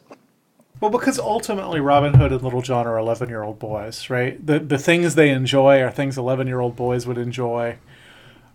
Well, 0.80 0.92
because 0.92 1.20
ultimately 1.20 1.82
Robin 1.82 2.14
Hood 2.14 2.32
and 2.32 2.42
Little 2.42 2.62
John 2.62 2.88
are 2.88 2.98
eleven-year-old 2.98 3.60
boys, 3.60 4.10
right? 4.10 4.44
The 4.46 4.60
the 4.60 4.78
things 4.78 5.16
they 5.16 5.30
enjoy 5.30 5.82
are 5.82 5.92
things 5.92 6.18
eleven-year-old 6.18 6.76
boys 6.76 7.06
would 7.06 7.18
enjoy. 7.18 7.78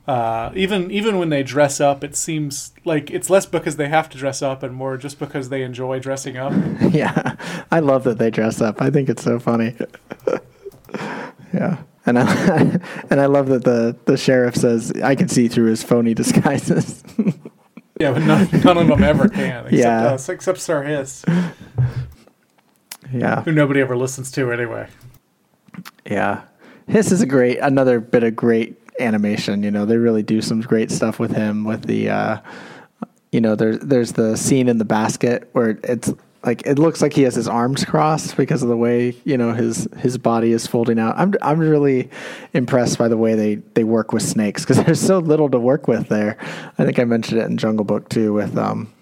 Uh, 0.07 0.51
even 0.55 0.91
even 0.91 1.19
when 1.19 1.31
they 1.31 1.43
dress 1.43 1.81
up, 1.81 2.05
it 2.05 2.15
seems 2.17 2.73
like 2.85 3.11
it's 3.11 3.31
less 3.31 3.47
because 3.47 3.77
they 3.77 3.89
have 3.89 4.09
to 4.11 4.19
dress 4.19 4.43
up 4.43 4.63
and 4.63 4.75
more 4.75 4.97
just 4.97 5.19
because 5.19 5.49
they 5.49 5.63
enjoy 5.63 5.99
dressing 5.99 6.37
up. 6.37 6.53
yeah, 6.91 7.37
I 7.71 7.81
love 7.81 8.05
that 8.05 8.19
they 8.19 8.31
dress 8.31 8.61
up. 8.61 8.81
I 8.83 8.91
think 8.91 9.09
it's 9.09 9.23
so 9.23 9.39
funny. 9.39 9.75
yeah, 11.55 11.79
and 12.07 12.19
I 12.19 12.81
and 13.11 13.21
I 13.21 13.27
love 13.27 13.47
that 13.49 13.65
the 13.65 13.97
the 14.07 14.17
sheriff 14.17 14.57
says 14.57 14.93
I 15.03 15.15
can 15.15 15.29
see 15.29 15.49
through 15.49 15.67
his 15.71 15.83
phony 15.83 16.15
disguises. 16.15 17.03
yeah, 18.01 18.13
but 18.13 18.23
none, 18.23 18.49
none 18.65 18.79
of 18.79 18.87
them 18.89 19.03
ever 19.05 19.29
can, 19.29 19.67
except 19.67 19.73
Yeah. 19.73 20.07
us, 20.07 20.29
except 20.29 20.59
Sir 20.61 20.83
Hiss, 20.83 21.25
yeah, 23.13 23.43
who 23.43 23.53
nobody 23.53 23.81
ever 23.81 23.97
listens 23.97 24.31
to 24.33 24.51
anyway. 24.53 24.89
yeah. 26.09 26.43
Hiss 26.87 27.13
is 27.13 27.23
a 27.23 27.27
great 27.27 27.59
another 27.61 27.99
bit 28.01 28.23
of 28.25 28.37
great 28.37 28.79
animation. 29.01 29.63
You 29.63 29.71
know, 29.71 29.87
they 29.87 29.97
really 29.97 30.23
do 30.23 30.43
some 30.43 30.61
great 30.61 30.91
stuff 30.91 31.19
with 31.19 31.35
him. 31.35 31.65
With 31.65 31.85
the, 31.87 32.11
uh, 32.11 32.39
you 33.33 33.41
know, 33.41 33.55
there's 33.55 33.79
there's 33.79 34.13
the 34.13 34.37
scene 34.37 34.69
in 34.69 34.77
the 34.79 34.85
basket 34.85 35.49
where 35.53 35.79
it's 35.85 36.13
like 36.45 36.67
it 36.67 36.79
looks 36.79 37.01
like 37.01 37.13
he 37.15 37.23
has 37.23 37.35
his 37.35 37.49
arms 37.49 37.85
crossed 37.85 38.37
because 38.37 38.63
of 38.63 38.69
the 38.69 38.77
way 38.77 39.17
you 39.25 39.39
know 39.39 39.55
his 39.55 39.89
his 39.99 40.19
body 40.19 40.53
is 40.53 40.67
folding 40.67 40.99
out. 40.99 41.15
I'm 41.17 41.35
I'm 41.43 41.59
really 41.59 42.11
impressed 42.53 42.99
by 42.99 43.09
the 43.09 43.17
way 43.17 43.35
they 43.35 43.55
they 43.75 43.85
work 43.85 44.13
with 44.13 44.23
snakes 44.23 44.63
because 44.63 44.77
there's 44.85 45.01
so 45.01 45.19
little 45.19 45.49
to 45.51 45.59
work 45.59 45.89
with 45.89 46.09
there. 46.09 46.37
I 46.79 46.85
think 46.85 46.99
I 46.99 47.05
mentioned 47.05 47.41
it 47.41 47.47
in 47.47 47.57
Jungle 47.57 47.85
Book 47.85 48.09
too 48.09 48.33
with 48.33 48.57
um, 48.59 48.93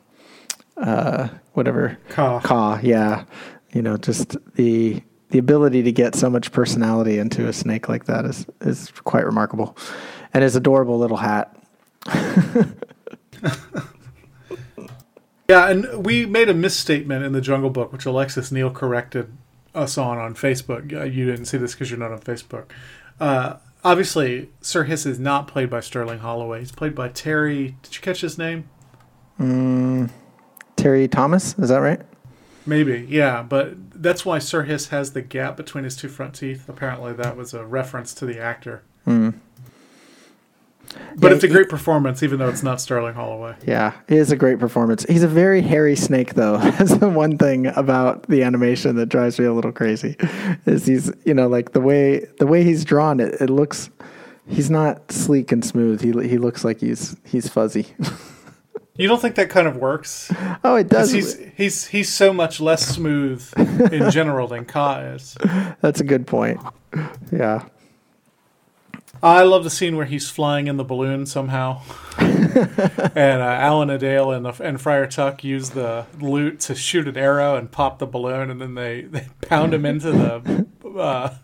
uh, 0.76 1.28
whatever 1.54 1.98
Kaa. 2.08 2.40
Kaa, 2.40 2.80
yeah. 2.82 3.24
You 3.72 3.82
know, 3.82 3.96
just 3.96 4.36
the 4.54 5.02
the 5.30 5.38
ability 5.38 5.82
to 5.82 5.92
get 5.92 6.14
so 6.14 6.30
much 6.30 6.52
personality 6.52 7.18
into 7.18 7.48
a 7.48 7.52
snake 7.52 7.88
like 7.88 8.04
that 8.04 8.24
is 8.24 8.46
is 8.60 8.90
quite 9.04 9.24
remarkable, 9.24 9.76
and 10.32 10.44
his 10.44 10.54
adorable 10.56 10.98
little 10.98 11.16
hat. 11.16 11.56
Yeah, 15.48 15.68
and 15.68 16.04
we 16.04 16.24
made 16.26 16.48
a 16.48 16.54
misstatement 16.54 17.24
in 17.24 17.32
the 17.32 17.40
Jungle 17.40 17.70
Book, 17.70 17.92
which 17.92 18.06
Alexis 18.06 18.52
Neal 18.52 18.70
corrected 18.70 19.32
us 19.74 19.98
on 19.98 20.18
on 20.18 20.34
Facebook. 20.34 20.92
Uh, 20.92 21.04
you 21.04 21.26
didn't 21.26 21.46
see 21.46 21.58
this 21.58 21.72
because 21.72 21.90
you're 21.90 21.98
not 21.98 22.12
on 22.12 22.20
Facebook. 22.20 22.66
Uh, 23.20 23.56
obviously, 23.84 24.50
Sir 24.60 24.84
Hiss 24.84 25.06
is 25.06 25.18
not 25.18 25.48
played 25.48 25.68
by 25.70 25.80
Sterling 25.80 26.20
Holloway. 26.20 26.60
He's 26.60 26.72
played 26.72 26.94
by 26.94 27.08
Terry. 27.08 27.76
Did 27.82 27.94
you 27.94 28.00
catch 28.00 28.20
his 28.20 28.38
name? 28.38 28.68
Terry 30.76 31.08
Thomas, 31.08 31.58
is 31.58 31.68
that 31.68 31.78
right? 31.78 32.00
Maybe, 32.64 33.06
yeah, 33.08 33.42
but 33.42 33.74
that's 34.00 34.24
why 34.24 34.38
Sir 34.38 34.62
Hiss 34.62 34.88
has 34.88 35.12
the 35.12 35.22
gap 35.22 35.56
between 35.56 35.84
his 35.84 35.96
two 35.96 36.08
front 36.08 36.34
teeth. 36.34 36.68
Apparently, 36.68 37.12
that 37.14 37.36
was 37.36 37.54
a 37.54 37.64
reference 37.64 38.14
to 38.14 38.26
the 38.26 38.40
actor. 38.40 38.82
But 41.16 41.28
Yeah, 41.30 41.34
it's 41.34 41.44
a 41.44 41.46
he- 41.46 41.52
great 41.52 41.68
performance, 41.68 42.22
even 42.22 42.38
though 42.38 42.48
it's 42.48 42.62
not 42.62 42.80
Sterling 42.80 43.14
Holloway. 43.14 43.54
Yeah, 43.66 43.92
it 44.08 44.16
is 44.18 44.30
a 44.32 44.36
great 44.36 44.58
performance. 44.58 45.04
He's 45.08 45.22
a 45.22 45.28
very 45.28 45.60
hairy 45.60 45.96
snake, 45.96 46.34
though. 46.34 46.56
That's 46.58 46.96
the 46.96 47.08
one 47.08 47.38
thing 47.38 47.66
about 47.66 48.24
the 48.28 48.42
animation 48.42 48.96
that 48.96 49.06
drives 49.06 49.38
me 49.38 49.44
a 49.46 49.52
little 49.52 49.72
crazy. 49.72 50.16
Is 50.66 50.86
he's 50.86 51.12
you 51.24 51.34
know 51.34 51.48
like 51.48 51.72
the 51.72 51.80
way 51.80 52.26
the 52.38 52.46
way 52.46 52.64
he's 52.64 52.84
drawn 52.84 53.20
it, 53.20 53.40
it 53.40 53.50
looks 53.50 53.90
he's 54.48 54.70
not 54.70 55.10
sleek 55.12 55.52
and 55.52 55.64
smooth. 55.64 56.00
He 56.02 56.28
he 56.28 56.38
looks 56.38 56.64
like 56.64 56.80
he's 56.80 57.16
he's 57.24 57.48
fuzzy. 57.48 57.86
You 58.94 59.08
don't 59.08 59.22
think 59.22 59.36
that 59.36 59.48
kind 59.48 59.66
of 59.66 59.76
works? 59.78 60.30
oh, 60.64 60.76
it 60.76 60.90
does. 60.90 61.10
He's 61.10 61.38
he's 61.56 61.86
he's 61.86 62.12
so 62.12 62.30
much 62.30 62.60
less 62.60 62.86
smooth 62.86 63.42
in 63.90 64.10
general 64.10 64.46
than 64.48 64.66
Kaa 64.66 65.14
is. 65.14 65.34
That's 65.80 66.00
a 66.00 66.04
good 66.04 66.26
point. 66.26 66.60
Yeah. 67.32 67.64
I 69.22 69.44
love 69.44 69.62
the 69.62 69.70
scene 69.70 69.96
where 69.96 70.06
he's 70.06 70.28
flying 70.28 70.66
in 70.66 70.78
the 70.78 70.84
balloon 70.84 71.26
somehow, 71.26 71.82
and 72.18 73.40
uh, 73.40 73.56
Alan-a-Dale 73.60 74.32
and 74.32 74.44
the, 74.44 74.62
and 74.62 74.80
Friar 74.80 75.06
Tuck 75.06 75.44
use 75.44 75.70
the 75.70 76.06
lute 76.20 76.58
to 76.60 76.74
shoot 76.74 77.06
an 77.06 77.16
arrow 77.16 77.54
and 77.54 77.70
pop 77.70 78.00
the 78.00 78.06
balloon, 78.06 78.50
and 78.50 78.60
then 78.60 78.74
they, 78.74 79.02
they 79.02 79.28
pound 79.42 79.74
him 79.74 79.86
into 79.86 80.10
the 80.10 80.66
uh, 80.98 81.34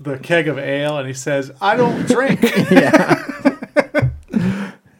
the 0.00 0.18
keg 0.18 0.48
of 0.48 0.58
ale, 0.58 0.96
and 0.96 1.06
he 1.06 1.12
says, 1.12 1.52
"I 1.60 1.76
don't 1.76 2.06
drink." 2.06 2.40
Yeah, 2.70 4.10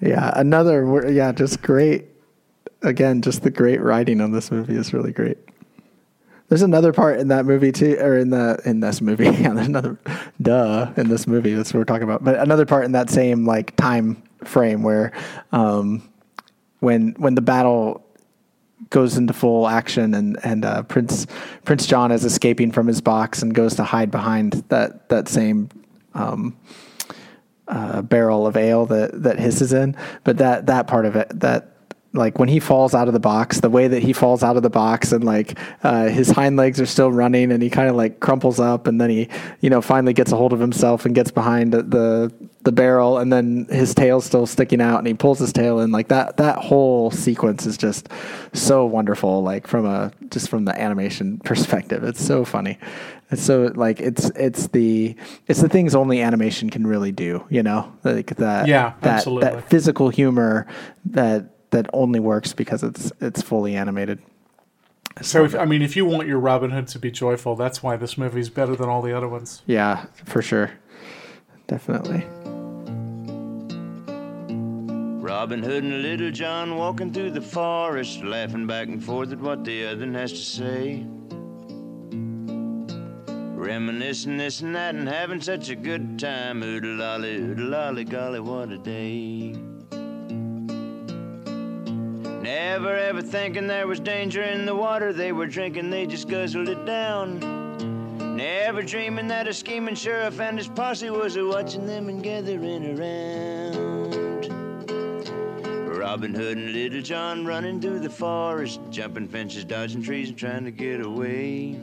yeah. 0.01 0.33
another 0.37 1.11
yeah, 1.11 1.33
just 1.33 1.63
great. 1.63 2.05
Again, 2.83 3.23
just 3.23 3.43
the 3.43 3.51
great 3.51 3.81
writing 3.81 4.21
on 4.21 4.33
this 4.33 4.51
movie 4.51 4.77
is 4.77 4.93
really 4.93 5.13
great. 5.13 5.39
There's 6.49 6.63
another 6.63 6.93
part 6.93 7.19
in 7.19 7.29
that 7.29 7.47
movie 7.47 7.73
too, 7.73 7.97
or 7.99 8.19
in 8.19 8.31
the 8.31 8.61
in 8.65 8.81
this 8.81 9.01
movie. 9.01 9.25
Yeah, 9.45 9.55
there's 9.55 9.67
another 9.67 9.99
duh 10.41 10.93
in 10.97 11.09
this 11.09 11.27
movie. 11.27 11.55
That's 11.55 11.73
what 11.73 11.79
we're 11.79 11.85
talking 11.85 12.05
about. 12.05 12.23
But 12.23 12.39
another 12.39 12.67
part 12.67 12.85
in 12.85 12.93
that 12.93 13.11
same 13.11 13.47
like 13.47 13.75
time 13.77 14.23
frame 14.45 14.83
where, 14.83 15.13
um, 15.53 16.09
when 16.81 17.15
when 17.19 17.35
the 17.35 17.41
battle 17.41 18.05
goes 18.91 19.17
into 19.17 19.33
full 19.33 19.67
action 19.67 20.15
and 20.15 20.39
and 20.45 20.65
uh, 20.65 20.83
Prince 20.83 21.27
Prince 21.65 21.87
John 21.87 22.13
is 22.13 22.25
escaping 22.25 22.73
from 22.73 22.87
his 22.87 23.01
box 23.01 23.43
and 23.43 23.55
goes 23.55 23.75
to 23.77 23.85
hide 23.85 24.11
behind 24.11 24.65
that 24.69 25.09
that 25.09 25.29
same 25.29 25.71
um, 26.15 26.57
uh, 27.69 28.03
barrel 28.03 28.47
of 28.47 28.57
ale 28.57 28.87
that 28.87 29.23
that 29.23 29.39
Hiss 29.39 29.61
is 29.63 29.73
in. 29.73 29.97
But 30.25 30.39
that 30.39 30.67
that 30.67 30.87
part 30.87 31.07
of 31.07 31.17
it 31.17 31.41
that 31.41 31.74
like 32.15 32.39
when 32.39 32.49
he 32.49 32.61
falls 32.61 32.95
out 32.95 33.09
of 33.09 33.15
the 33.15 33.21
box, 33.21 33.61
the 33.61 33.69
way 33.69 33.89
that 33.89 34.03
he 34.03 34.13
falls 34.13 34.45
out 34.45 34.57
of 34.57 34.63
the 34.63 34.71
box 34.71 35.11
and 35.11 35.25
like 35.25 35.59
uh, 35.83 36.07
his 36.07 36.31
hind 36.31 36.57
legs 36.57 36.81
are 36.81 36.87
still 36.87 37.11
running 37.11 37.51
and 37.51 37.63
he 37.63 37.69
kind 37.69 37.89
of 37.89 37.97
like 37.97 38.21
crumples 38.21 38.61
up 38.61 38.87
and 38.87 39.01
then 39.01 39.11
he 39.11 39.29
you 39.61 39.69
know 39.69 39.83
finally 39.83 40.13
gets 40.13 40.31
a 40.31 40.37
hold 40.37 40.53
of 40.53 40.61
himself 40.61 41.05
and 41.05 41.15
gets 41.15 41.33
behind 41.33 41.73
the, 41.73 42.33
the 42.63 42.73
barrel 42.73 43.19
and 43.19 43.33
then 43.33 43.67
his 43.69 43.95
tail's 43.95 44.25
still 44.25 44.47
sticking 44.47 44.81
out 44.81 44.99
and 44.99 45.07
he 45.09 45.15
pulls 45.15 45.39
his 45.39 45.53
tail 45.53 45.81
in 45.81 45.91
like 45.91 46.09
that 46.09 46.37
that 46.37 46.57
whole 46.59 47.11
sequence 47.11 47.67
is 47.67 47.77
just 47.77 48.09
so 48.53 48.87
wonderful 48.87 49.43
like 49.43 49.67
from 49.67 49.85
a 49.85 50.13
just 50.31 50.49
from 50.49 50.65
the 50.65 50.81
animation 50.81 51.39
perspective. 51.45 52.05
It's 52.05 52.25
so 52.25 52.45
funny. 52.45 52.79
It's 53.31 53.43
so 53.43 53.73
like 53.75 54.01
it's 54.01 54.31
it's 54.31 54.69
the 54.69 55.17
it's 55.49 55.61
the 55.61 55.69
things 55.69 55.95
only 55.95 56.21
animation 56.21 56.71
can 56.71 56.87
really 56.87 57.11
do 57.11 57.45
you 57.51 57.63
know? 57.63 57.93
Like 58.05 58.37
that 58.37 58.69
Yeah, 58.69 58.95
that, 59.01 59.17
absolutely. 59.17 59.51
that 59.51 59.69
physical 59.69 60.11
humor 60.11 60.67
that 61.07 61.54
that 61.75 61.91
only 61.93 62.21
works 62.21 62.53
because 62.53 62.83
it's 62.85 63.13
it's 63.21 63.43
fully 63.43 63.75
animated 63.75 64.21
so, 65.23 65.45
if, 65.45 65.55
I 65.55 65.65
mean, 65.65 65.81
if 65.81 65.95
you 65.95 66.05
want 66.05 66.27
your 66.27 66.41
Robin 66.41 66.73
Hood 66.73 66.89
to 66.89 66.99
be 66.99 67.13
joyful, 67.13 67.55
that's 67.55 67.85
why 67.85 67.97
this 67.97 68.19
movie's 68.19 68.49
better 68.49 68.75
than 68.75 68.89
all 68.89 69.03
the 69.03 69.17
other 69.17 69.29
ones. 69.29 69.63
yeah 69.67 70.07
for 70.25 70.41
sure 70.41 70.71
definitely 71.67 72.25
Robin 75.21 75.63
Hood 75.63 75.83
and 75.85 76.03
Little 76.03 76.31
John 76.31 76.77
walking 76.77 77.13
through 77.13 77.31
the 77.31 77.41
forest, 77.41 78.23
laughing 78.23 78.67
back 78.67 78.89
and 78.89 79.03
forth 79.03 79.33
at 79.33 79.41
what 79.41 79.65
the 79.65 79.87
other 79.87 80.07
has 80.13 80.33
to 80.33 80.37
say. 80.37 81.07
Reminiscing 83.57 84.37
this 84.37 84.61
and 84.61 84.77
that 84.77 84.95
and 84.95 85.09
having 85.09 85.41
such 85.41 85.71
a 85.71 85.75
good 85.75 86.19
time. 86.19 86.63
Oodle 86.63 86.97
lolly, 86.97 87.37
oodle 87.37 87.69
lolly, 87.69 88.05
golly, 88.05 88.41
what 88.41 88.71
a 88.71 88.77
day. 88.79 89.55
Never 92.45 92.95
ever 92.95 93.23
thinking 93.23 93.67
there 93.67 93.87
was 93.87 93.99
danger 93.99 94.43
in 94.43 94.67
the 94.67 94.75
water 94.75 95.15
they 95.15 95.33
were 95.33 95.47
drinking, 95.47 95.89
they 95.89 96.07
just 96.07 96.29
guzzled 96.29 96.69
it 96.69 96.85
down. 96.85 97.39
Never 98.37 98.83
dreaming 98.83 99.29
that 99.29 99.49
a 99.49 99.55
scheming 99.55 99.95
sheriff 99.95 100.39
and 100.39 100.59
his 100.59 100.69
posse 100.69 101.09
was 101.09 101.37
a 101.37 101.47
watching 101.47 101.87
them 101.87 102.11
and 102.11 102.23
gathering 102.23 103.01
around. 103.01 104.51
Robin 105.97 106.35
Hood 106.35 106.59
and 106.59 106.75
Little 106.75 107.01
John 107.01 107.47
running 107.47 107.81
through 107.81 108.01
the 108.01 108.11
forest, 108.11 108.79
jumping 108.91 109.27
fences, 109.27 109.65
dodging 109.65 110.03
trees, 110.03 110.29
and 110.29 110.37
trying 110.37 110.67
to 110.67 110.71
get 110.71 111.01
away. 111.01 111.81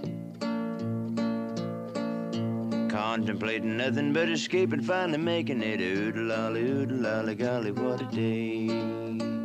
Contemplating 2.87 3.77
nothing 3.77 4.13
but 4.13 4.29
escape 4.29 4.73
and 4.73 4.85
finally 4.85 5.17
making 5.17 5.63
it. 5.63 5.81
Oodle 5.81 6.25
lolly, 6.25 6.61
oodle 6.61 6.97
lolly, 6.97 7.33
golly, 7.33 7.71
what 7.71 7.99
a 7.99 8.05
day. 8.15 9.40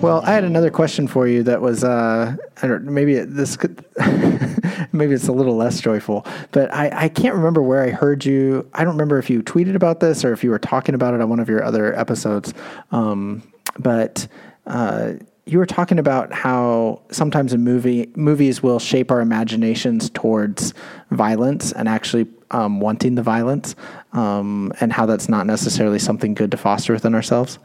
Well, 0.00 0.22
I 0.22 0.32
had 0.32 0.44
another 0.44 0.70
question 0.70 1.06
for 1.06 1.28
you 1.28 1.42
that 1.44 1.60
was 1.60 1.84
uh, 1.84 2.36
I 2.60 2.66
don't 2.66 2.84
maybe 2.84 3.18
this 3.20 3.56
could 3.56 3.84
maybe 4.92 5.14
it's 5.14 5.28
a 5.28 5.32
little 5.32 5.56
less 5.56 5.80
joyful, 5.80 6.26
but 6.50 6.72
I, 6.74 7.04
I 7.04 7.08
can't 7.08 7.34
remember 7.34 7.62
where 7.62 7.82
I 7.82 7.90
heard 7.90 8.24
you. 8.24 8.68
I 8.74 8.84
don't 8.84 8.94
remember 8.94 9.18
if 9.18 9.30
you 9.30 9.42
tweeted 9.42 9.74
about 9.74 10.00
this 10.00 10.24
or 10.24 10.32
if 10.32 10.42
you 10.42 10.50
were 10.50 10.58
talking 10.58 10.94
about 10.94 11.14
it 11.14 11.20
on 11.20 11.28
one 11.28 11.40
of 11.40 11.48
your 11.48 11.62
other 11.62 11.96
episodes. 11.98 12.52
Um, 12.90 13.42
but 13.78 14.26
uh, 14.66 15.14
you 15.44 15.58
were 15.58 15.66
talking 15.66 15.98
about 15.98 16.32
how 16.32 17.02
sometimes 17.10 17.52
in 17.52 17.62
movie 17.62 18.10
movies 18.14 18.62
will 18.62 18.78
shape 18.78 19.10
our 19.10 19.20
imaginations 19.20 20.10
towards 20.10 20.74
violence 21.10 21.72
and 21.72 21.88
actually 21.88 22.26
um, 22.52 22.80
wanting 22.80 23.14
the 23.14 23.22
violence, 23.22 23.74
um, 24.12 24.72
and 24.80 24.92
how 24.92 25.06
that's 25.06 25.28
not 25.28 25.46
necessarily 25.46 25.98
something 25.98 26.34
good 26.34 26.50
to 26.50 26.56
foster 26.56 26.92
within 26.92 27.14
ourselves. 27.14 27.58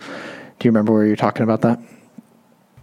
Do 0.59 0.67
you 0.67 0.71
remember 0.71 0.93
where 0.93 1.05
you're 1.05 1.15
talking 1.15 1.43
about 1.43 1.61
that? 1.61 1.79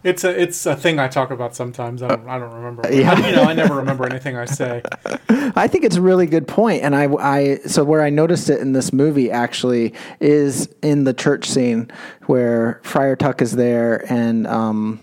It's 0.05 0.23
a 0.23 0.41
it's 0.41 0.67
a 0.67 0.77
thing 0.77 0.99
I 0.99 1.09
talk 1.09 1.31
about 1.31 1.57
sometimes. 1.57 2.03
I 2.03 2.09
don't 2.09 2.29
I 2.29 2.39
don't 2.39 2.53
remember. 2.53 2.83
Yeah. 2.93 3.15
I, 3.15 3.29
you 3.31 3.37
know, 3.37 3.45
I 3.45 3.55
never 3.55 3.75
remember 3.75 4.05
anything 4.05 4.37
I 4.37 4.45
say. 4.45 4.83
I 5.57 5.67
think 5.67 5.85
it's 5.85 5.97
a 5.97 6.03
really 6.03 6.27
good 6.27 6.47
point, 6.47 6.83
and 6.83 6.95
I, 6.95 7.05
I 7.15 7.57
so 7.67 7.83
where 7.85 8.03
I 8.03 8.11
noticed 8.11 8.51
it 8.51 8.61
in 8.61 8.75
this 8.75 8.93
movie 8.93 9.31
actually 9.31 9.95
is 10.21 10.69
in 10.83 11.05
the 11.05 11.15
church 11.15 11.49
scene 11.49 11.91
where 12.27 12.81
Friar 12.83 13.17
Tuck 13.17 13.41
is 13.41 13.53
there, 13.53 14.05
and 14.13 14.47
um, 14.47 15.01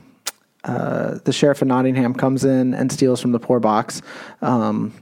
uh, 0.65 1.17
the 1.25 1.33
sheriff 1.33 1.63
of 1.63 1.67
Nottingham 1.67 2.13
comes 2.13 2.45
in 2.45 2.75
and 2.75 2.91
steals 2.91 3.19
from 3.19 3.31
the 3.31 3.39
poor 3.39 3.59
box, 3.59 4.03
um, 4.43 4.93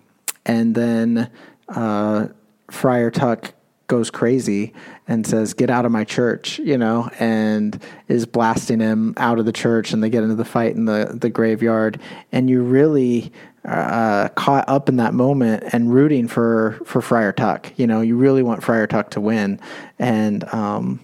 and 0.45 0.75
then 0.75 1.29
uh, 1.69 2.27
Friar 2.69 3.11
Tuck 3.11 3.53
goes 3.87 4.09
crazy 4.11 4.73
and 5.07 5.25
says, 5.25 5.53
"Get 5.53 5.69
out 5.69 5.85
of 5.85 5.91
my 5.91 6.03
church," 6.03 6.59
you 6.59 6.77
know, 6.77 7.09
and 7.19 7.81
is 8.07 8.25
blasting 8.25 8.79
him 8.79 9.13
out 9.17 9.39
of 9.39 9.45
the 9.45 9.51
church, 9.51 9.91
and 9.91 10.03
they 10.03 10.09
get 10.09 10.23
into 10.23 10.35
the 10.35 10.45
fight 10.45 10.75
in 10.75 10.85
the 10.85 11.17
the 11.19 11.29
graveyard, 11.29 11.99
and 12.31 12.49
you 12.49 12.61
really 12.61 13.33
uh, 13.65 14.29
caught 14.29 14.67
up 14.69 14.87
in 14.87 14.97
that 14.97 15.13
moment 15.13 15.63
and 15.73 15.93
rooting 15.93 16.27
for 16.27 16.79
for 16.85 17.01
Friar 17.01 17.33
Tuck. 17.33 17.71
You 17.77 17.87
know, 17.87 18.01
you 18.01 18.15
really 18.15 18.43
want 18.43 18.63
Friar 18.63 18.87
Tuck 18.87 19.11
to 19.11 19.21
win, 19.21 19.59
and 19.97 20.43
um, 20.53 20.99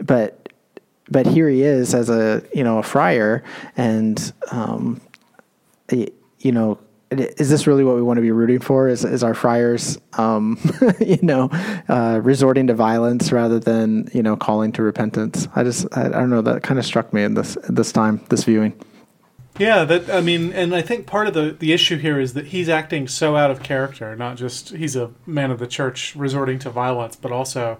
but 0.00 0.48
but 1.10 1.26
here 1.26 1.48
he 1.48 1.62
is 1.62 1.94
as 1.94 2.08
a 2.08 2.42
you 2.54 2.64
know 2.64 2.78
a 2.78 2.82
friar, 2.82 3.42
and 3.76 4.32
um, 4.50 5.00
you 5.90 6.52
know. 6.52 6.78
Is 7.20 7.50
this 7.50 7.66
really 7.66 7.84
what 7.84 7.96
we 7.96 8.02
want 8.02 8.18
to 8.18 8.22
be 8.22 8.30
rooting 8.30 8.60
for? 8.60 8.88
Is, 8.88 9.04
is 9.04 9.22
our 9.22 9.34
friars, 9.34 9.98
um, 10.14 10.58
you 11.00 11.18
know, 11.22 11.48
uh, 11.88 12.20
resorting 12.22 12.66
to 12.68 12.74
violence 12.74 13.32
rather 13.32 13.58
than 13.58 14.08
you 14.12 14.22
know 14.22 14.36
calling 14.36 14.72
to 14.72 14.82
repentance? 14.82 15.48
I 15.54 15.64
just 15.64 15.86
I, 15.96 16.06
I 16.06 16.08
don't 16.08 16.30
know. 16.30 16.42
That 16.42 16.62
kind 16.62 16.78
of 16.78 16.86
struck 16.86 17.12
me 17.12 17.22
in 17.22 17.34
this 17.34 17.56
this 17.68 17.92
time 17.92 18.24
this 18.28 18.44
viewing. 18.44 18.78
Yeah, 19.58 19.84
that 19.84 20.10
I 20.10 20.20
mean, 20.20 20.52
and 20.52 20.74
I 20.74 20.82
think 20.82 21.06
part 21.06 21.28
of 21.28 21.34
the 21.34 21.52
the 21.52 21.72
issue 21.72 21.96
here 21.96 22.18
is 22.18 22.34
that 22.34 22.46
he's 22.46 22.68
acting 22.68 23.06
so 23.06 23.36
out 23.36 23.50
of 23.50 23.62
character. 23.62 24.16
Not 24.16 24.36
just 24.36 24.70
he's 24.70 24.96
a 24.96 25.12
man 25.26 25.50
of 25.50 25.60
the 25.60 25.66
church 25.66 26.16
resorting 26.16 26.58
to 26.60 26.70
violence, 26.70 27.14
but 27.14 27.30
also 27.30 27.78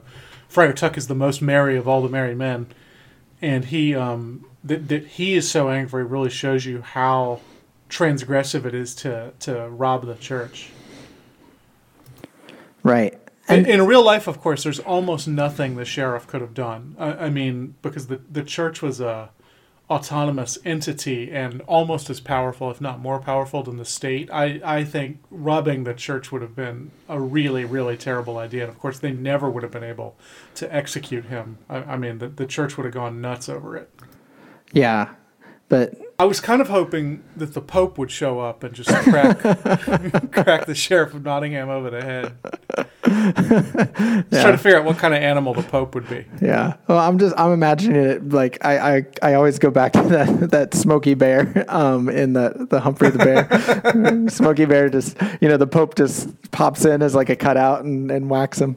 Friar 0.49 0.72
Tuck 0.72 0.97
is 0.97 1.09
the 1.09 1.16
most 1.16 1.43
merry 1.43 1.76
of 1.76 1.89
all 1.89 2.01
the 2.01 2.09
merry 2.09 2.35
men, 2.35 2.68
and 3.43 3.64
he 3.64 3.95
um 3.95 4.47
that 4.62 4.89
that 4.89 5.07
he 5.07 5.35
is 5.35 5.51
so 5.51 5.68
angry 5.68 6.05
really 6.05 6.30
shows 6.30 6.64
you 6.64 6.80
how 6.80 7.41
transgressive 7.89 8.64
it 8.64 8.74
is 8.74 8.95
to 8.97 9.32
to 9.41 9.68
rob 9.68 10.07
the 10.07 10.14
church. 10.14 10.70
Right. 12.82 13.18
In, 13.49 13.66
in 13.66 13.87
real 13.87 14.03
life, 14.03 14.26
of 14.26 14.41
course, 14.41 14.62
there's 14.62 14.80
almost 14.80 15.28
nothing 15.28 15.76
the 15.76 15.85
sheriff 15.85 16.26
could 16.26 16.41
have 16.41 16.55
done. 16.55 16.97
I, 16.99 17.12
I 17.12 17.30
mean, 17.30 17.74
because 17.82 18.07
the 18.07 18.20
the 18.30 18.43
church 18.43 18.82
was 18.82 19.01
a 19.01 19.30
autonomous 19.91 20.57
entity 20.64 21.30
and 21.30 21.61
almost 21.62 22.09
as 22.09 22.18
powerful, 22.18 22.70
if 22.70 22.80
not 22.80 23.01
more 23.01 23.18
powerful, 23.18 23.62
than 23.62 23.76
the 23.76 23.85
state. 23.85 24.30
I, 24.32 24.61
I 24.64 24.85
think 24.85 25.22
robbing 25.30 25.85
the 25.85 25.93
church 25.93 26.32
would 26.32 26.41
have 26.41 26.57
been 26.57 26.91
a 27.09 27.20
really, 27.20 27.64
really 27.64 27.97
terrible 27.97 28.39
idea. 28.39 28.62
And 28.62 28.72
of 28.72 28.78
course, 28.78 28.99
they 28.99 29.12
never 29.12 29.51
would 29.51 29.62
have 29.62 29.72
been 29.72 29.85
able 29.85 30.16
to 30.55 30.74
execute 30.74 31.26
him. 31.26 31.59
I, 31.68 31.76
I 31.76 31.97
mean, 31.97 32.18
the, 32.18 32.28
the 32.28 32.47
church 32.47 32.76
would 32.76 32.85
have 32.85 32.95
gone 32.95 33.20
nuts 33.20 33.49
over 33.49 33.76
it. 33.76 33.91
Yeah, 34.72 35.11
but 35.68 35.95
I 36.19 36.25
was 36.25 36.41
kind 36.41 36.61
of 36.61 36.69
hoping 36.69 37.25
that 37.37 37.55
the 37.55 37.61
Pope 37.61 37.99
would 37.99 38.11
show 38.11 38.39
up 38.39 38.62
and 38.62 38.73
just 38.75 38.89
crack 38.89 39.39
crack 40.33 40.67
the 40.67 40.75
sheriff 40.75 41.12
of 41.12 41.25
Nottingham 41.25 41.69
over 41.69 41.91
the 41.91 42.03
head. 42.03 42.35
Just 43.05 44.43
trying 44.43 44.53
to 44.53 44.59
figure 44.59 44.79
out 44.79 44.85
what 44.85 44.99
kind 44.99 45.12
of 45.12 45.21
animal 45.21 45.55
the 45.55 45.62
Pope 45.62 45.95
would 45.95 46.09
be. 46.09 46.25
Yeah. 46.41 46.77
Well, 46.87 46.99
I'm 46.99 47.19
just 47.19 47.35
I'm 47.39 47.53
imagining 47.53 48.05
it 48.05 48.29
like 48.29 48.65
I 48.65 48.97
I, 48.97 49.07
I 49.23 49.35
always 49.35 49.59
go 49.59 49.71
back 49.71 49.93
to 49.95 50.03
that 50.03 50.51
that 50.53 50.75
Smokey 50.75 51.15
Bear 51.15 51.65
um 51.69 52.09
in 52.09 52.33
the 52.35 52.67
the 52.71 52.81
Humphrey 52.81 53.11
the 53.11 53.19
Bear. 53.19 54.29
Smokey 54.29 54.67
Bear 54.67 54.89
just 54.89 55.17
you 55.41 55.49
know 55.49 55.57
the 55.57 55.67
Pope 55.67 55.97
just 55.97 56.29
pops 56.53 56.85
in 56.85 57.03
as 57.03 57.15
like 57.15 57.29
a 57.29 57.37
cutout 57.37 57.85
and 57.85 58.11
and 58.11 58.31
whacks 58.31 58.61
him. 58.61 58.77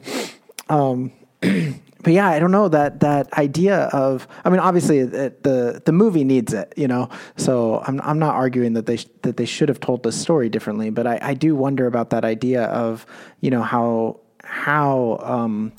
Um 0.68 1.12
but 2.02 2.12
yeah, 2.12 2.28
I 2.28 2.38
don't 2.38 2.52
know 2.52 2.68
that 2.68 3.00
that 3.00 3.32
idea 3.34 3.84
of. 3.92 4.28
I 4.44 4.50
mean, 4.50 4.60
obviously, 4.60 5.00
it, 5.00 5.42
the 5.42 5.82
the 5.84 5.92
movie 5.92 6.24
needs 6.24 6.52
it, 6.52 6.72
you 6.76 6.86
know. 6.86 7.08
So 7.36 7.82
I'm 7.86 8.00
I'm 8.02 8.18
not 8.18 8.34
arguing 8.34 8.74
that 8.74 8.86
they 8.86 8.98
sh- 8.98 9.08
that 9.22 9.36
they 9.36 9.44
should 9.44 9.68
have 9.68 9.80
told 9.80 10.04
the 10.04 10.12
story 10.12 10.48
differently, 10.48 10.90
but 10.90 11.06
I, 11.06 11.18
I 11.20 11.34
do 11.34 11.56
wonder 11.56 11.86
about 11.86 12.10
that 12.10 12.24
idea 12.24 12.64
of 12.64 13.04
you 13.40 13.50
know 13.50 13.62
how 13.62 14.20
how 14.44 15.18
um, 15.22 15.72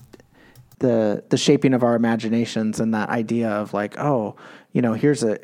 the 0.80 1.24
the 1.30 1.38
shaping 1.38 1.74
of 1.74 1.84
our 1.84 1.96
imaginations 1.96 2.80
and 2.80 2.94
that 2.94 3.10
idea 3.10 3.50
of 3.50 3.74
like 3.74 3.98
oh 3.98 4.36
you 4.74 4.82
know 4.82 4.94
here's 4.94 5.24
a 5.24 5.40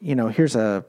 you 0.00 0.14
know 0.14 0.28
here's 0.28 0.54
a 0.54 0.84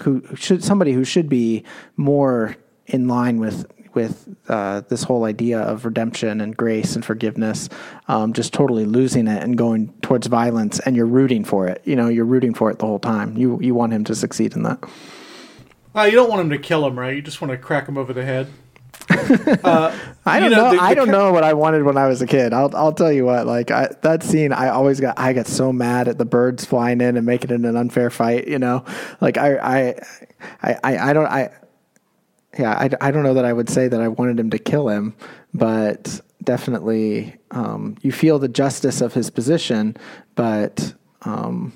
who 0.00 0.22
should 0.36 0.62
somebody 0.62 0.92
who 0.92 1.04
should 1.04 1.28
be 1.28 1.64
more 1.96 2.56
in 2.86 3.08
line 3.08 3.38
with 3.38 3.66
with 3.94 4.28
uh, 4.48 4.82
this 4.88 5.02
whole 5.02 5.24
idea 5.24 5.60
of 5.60 5.84
redemption 5.84 6.40
and 6.40 6.56
grace 6.56 6.94
and 6.94 7.04
forgiveness, 7.04 7.68
um, 8.08 8.32
just 8.32 8.52
totally 8.52 8.84
losing 8.84 9.26
it 9.28 9.42
and 9.42 9.56
going 9.58 9.92
towards 10.02 10.26
violence, 10.26 10.78
and 10.80 10.94
you're 10.96 11.06
rooting 11.06 11.44
for 11.44 11.66
it. 11.68 11.82
You 11.84 11.96
know, 11.96 12.08
you're 12.08 12.24
rooting 12.24 12.54
for 12.54 12.70
it 12.70 12.78
the 12.78 12.86
whole 12.86 12.98
time. 13.00 13.36
You 13.36 13.58
you 13.60 13.74
want 13.74 13.92
him 13.92 14.04
to 14.04 14.14
succeed 14.14 14.54
in 14.54 14.62
that. 14.64 14.78
Uh, 15.96 16.02
you 16.02 16.12
don't 16.12 16.28
want 16.28 16.40
him 16.40 16.50
to 16.50 16.58
kill 16.58 16.86
him, 16.86 16.98
right? 16.98 17.14
You 17.16 17.22
just 17.22 17.40
want 17.40 17.50
to 17.50 17.56
crack 17.58 17.88
him 17.88 17.96
over 17.98 18.12
the 18.12 18.24
head. 18.24 18.46
I 19.10 20.40
don't 20.40 20.44
You 20.44 20.50
know, 20.50 20.56
know. 20.64 20.70
the- 20.70 20.76
the 20.76 20.82
I 20.82 20.94
don't 20.94 21.06
ca- 21.06 21.12
know 21.12 21.32
what 21.32 21.44
I 21.44 21.54
wanted 21.54 21.82
when 21.84 21.96
I 21.96 22.06
was 22.06 22.20
a 22.22 22.26
kid. 22.26 22.52
I'll 22.52 22.70
I'll 22.76 22.92
tell 22.92 23.10
you 23.12 23.24
what. 23.24 23.46
Like 23.46 23.70
I, 23.70 23.88
that 24.02 24.22
scene, 24.22 24.52
I 24.52 24.68
always 24.68 25.00
got 25.00 25.18
I 25.18 25.32
got 25.32 25.46
so 25.46 25.72
mad 25.72 26.08
at 26.08 26.18
the 26.18 26.24
birds 26.24 26.64
flying 26.64 27.00
in 27.00 27.16
and 27.16 27.24
making 27.24 27.50
it 27.50 27.64
an 27.64 27.76
unfair 27.76 28.10
fight. 28.10 28.46
You 28.48 28.58
know, 28.58 28.84
like 29.20 29.38
I 29.38 29.56
I 29.56 29.94
I 30.62 30.78
I, 30.84 31.10
I 31.10 31.12
don't 31.12 31.26
I. 31.26 31.50
Yeah, 32.58 32.72
I, 32.72 32.90
I 33.00 33.10
don't 33.12 33.22
know 33.22 33.34
that 33.34 33.44
I 33.44 33.52
would 33.52 33.70
say 33.70 33.86
that 33.88 34.00
I 34.00 34.08
wanted 34.08 34.38
him 34.40 34.50
to 34.50 34.58
kill 34.58 34.88
him, 34.88 35.14
but 35.54 36.20
definitely 36.42 37.36
um, 37.52 37.96
you 38.02 38.10
feel 38.10 38.38
the 38.38 38.48
justice 38.48 39.00
of 39.00 39.14
his 39.14 39.30
position, 39.30 39.96
but 40.34 40.92
um, 41.22 41.72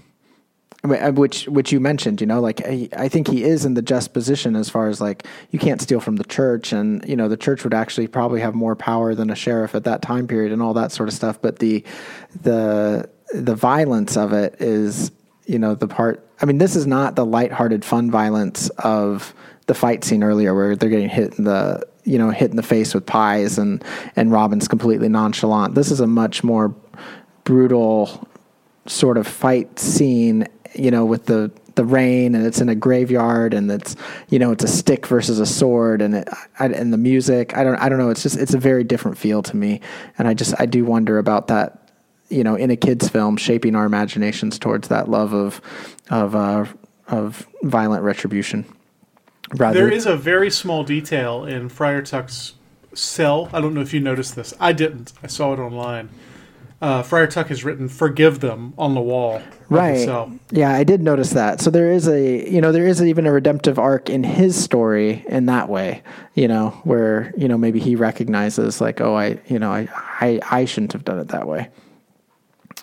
uh, 0.84 1.12
which 1.12 1.46
which 1.46 1.70
you 1.70 1.78
mentioned, 1.78 2.20
you 2.20 2.26
know, 2.26 2.40
like 2.40 2.60
I, 2.66 2.88
I 2.96 3.08
think 3.08 3.28
he 3.28 3.44
is 3.44 3.64
in 3.64 3.74
the 3.74 3.82
just 3.82 4.12
position 4.12 4.56
as 4.56 4.68
far 4.68 4.88
as 4.88 5.00
like 5.00 5.24
you 5.50 5.58
can't 5.58 5.80
steal 5.80 6.00
from 6.00 6.16
the 6.16 6.24
church, 6.24 6.72
and 6.72 7.06
you 7.08 7.14
know 7.14 7.28
the 7.28 7.36
church 7.36 7.62
would 7.62 7.74
actually 7.74 8.08
probably 8.08 8.40
have 8.40 8.54
more 8.54 8.74
power 8.74 9.14
than 9.14 9.30
a 9.30 9.36
sheriff 9.36 9.76
at 9.76 9.84
that 9.84 10.02
time 10.02 10.26
period, 10.26 10.50
and 10.52 10.60
all 10.60 10.74
that 10.74 10.90
sort 10.90 11.08
of 11.08 11.14
stuff. 11.14 11.40
But 11.40 11.60
the 11.60 11.84
the 12.42 13.08
the 13.32 13.54
violence 13.54 14.16
of 14.16 14.32
it 14.32 14.56
is, 14.60 15.12
you 15.46 15.60
know, 15.60 15.76
the 15.76 15.86
part. 15.86 16.26
I 16.40 16.44
mean, 16.44 16.58
this 16.58 16.74
is 16.74 16.88
not 16.88 17.14
the 17.14 17.24
lighthearted, 17.24 17.84
fun 17.84 18.10
violence 18.10 18.68
of 18.70 19.32
the 19.66 19.74
fight 19.74 20.04
scene 20.04 20.22
earlier, 20.22 20.54
where 20.54 20.76
they're 20.76 20.90
getting 20.90 21.08
hit 21.08 21.38
in 21.38 21.44
the 21.44 21.86
you 22.04 22.18
know 22.18 22.30
hit 22.30 22.50
in 22.50 22.56
the 22.56 22.62
face 22.62 22.94
with 22.94 23.06
pies, 23.06 23.58
and 23.58 23.84
and 24.16 24.32
Robin's 24.32 24.68
completely 24.68 25.08
nonchalant. 25.08 25.74
This 25.74 25.90
is 25.90 26.00
a 26.00 26.06
much 26.06 26.44
more 26.44 26.74
brutal 27.44 28.28
sort 28.86 29.16
of 29.16 29.26
fight 29.26 29.78
scene, 29.78 30.46
you 30.74 30.90
know, 30.90 31.04
with 31.04 31.26
the 31.26 31.50
the 31.74 31.84
rain 31.84 32.34
and 32.34 32.46
it's 32.46 32.60
in 32.60 32.68
a 32.68 32.74
graveyard 32.74 33.54
and 33.54 33.70
it's 33.70 33.96
you 34.28 34.38
know 34.38 34.52
it's 34.52 34.64
a 34.64 34.68
stick 34.68 35.06
versus 35.06 35.40
a 35.40 35.46
sword 35.46 36.02
and 36.02 36.14
it, 36.14 36.28
I, 36.58 36.66
and 36.66 36.92
the 36.92 36.98
music. 36.98 37.56
I 37.56 37.64
don't 37.64 37.76
I 37.76 37.88
don't 37.88 37.98
know. 37.98 38.10
It's 38.10 38.22
just 38.22 38.36
it's 38.36 38.54
a 38.54 38.58
very 38.58 38.84
different 38.84 39.18
feel 39.18 39.42
to 39.44 39.56
me. 39.56 39.80
And 40.18 40.28
I 40.28 40.34
just 40.34 40.54
I 40.58 40.66
do 40.66 40.84
wonder 40.84 41.18
about 41.18 41.48
that 41.48 41.90
you 42.28 42.44
know 42.44 42.54
in 42.56 42.70
a 42.70 42.76
kids 42.76 43.08
film 43.08 43.36
shaping 43.36 43.74
our 43.74 43.84
imaginations 43.84 44.58
towards 44.58 44.88
that 44.88 45.08
love 45.08 45.32
of 45.32 45.60
of 46.10 46.34
uh, 46.34 46.66
of 47.08 47.46
violent 47.62 48.04
retribution 48.04 48.66
rather 49.54 49.80
There 49.80 49.90
is 49.92 50.06
a 50.06 50.16
very 50.16 50.50
small 50.50 50.84
detail 50.84 51.44
in 51.44 51.68
Friar 51.68 52.02
Tuck's 52.02 52.54
cell. 52.94 53.48
I 53.52 53.60
don't 53.60 53.74
know 53.74 53.80
if 53.80 53.92
you 53.94 54.00
noticed 54.00 54.36
this. 54.36 54.52
I 54.60 54.72
didn't. 54.72 55.12
I 55.22 55.26
saw 55.26 55.52
it 55.54 55.58
online. 55.58 56.10
uh, 56.82 57.02
Friar 57.02 57.26
Tuck 57.26 57.46
has 57.48 57.64
written 57.64 57.88
"Forgive 57.88 58.40
them" 58.40 58.74
on 58.76 58.94
the 58.94 59.00
wall. 59.00 59.40
right 59.70 60.00
cell. 60.04 60.30
yeah 60.50 60.72
i 60.72 60.84
did 60.84 61.00
notice 61.00 61.30
that 61.30 61.58
so 61.60 61.70
there 61.70 61.90
is 61.92 62.06
a 62.08 62.50
you 62.50 62.60
know 62.60 62.72
there 62.72 62.86
is 62.86 63.00
even 63.02 63.24
a 63.26 63.32
redemptive 63.32 63.78
arc 63.78 64.10
in 64.10 64.22
his 64.22 64.54
story 64.62 65.24
in 65.28 65.46
that 65.46 65.68
way 65.70 66.02
you 66.34 66.46
know 66.46 66.70
where 66.84 67.32
you 67.38 67.48
know 67.48 67.56
maybe 67.56 67.80
he 67.80 67.94
recognizes 67.96 68.80
like 68.82 69.00
oh 69.00 69.14
i 69.16 69.38
you 69.46 69.58
know 69.58 69.70
i 69.70 69.88
i, 70.20 70.40
I 70.50 70.64
shouldn't 70.66 70.92
have 70.92 71.04
done 71.04 71.18
it 71.20 71.28
that 71.28 71.46
way 71.46 71.68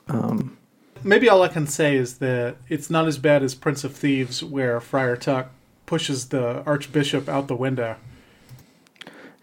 Um, 0.07 0.57
Maybe 1.03 1.29
all 1.29 1.43
I 1.43 1.47
can 1.47 1.67
say 1.67 1.95
is 1.95 2.17
that 2.17 2.57
it's 2.67 2.89
not 2.89 3.07
as 3.07 3.17
bad 3.17 3.41
as 3.43 3.55
Prince 3.55 3.83
of 3.83 3.93
Thieves, 3.95 4.43
where 4.43 4.79
Friar 4.81 5.15
Tuck 5.15 5.51
pushes 5.89 6.29
the 6.29 6.63
Archbishop 6.65 7.27
out 7.27 7.47
the 7.47 7.55
window, 7.55 7.97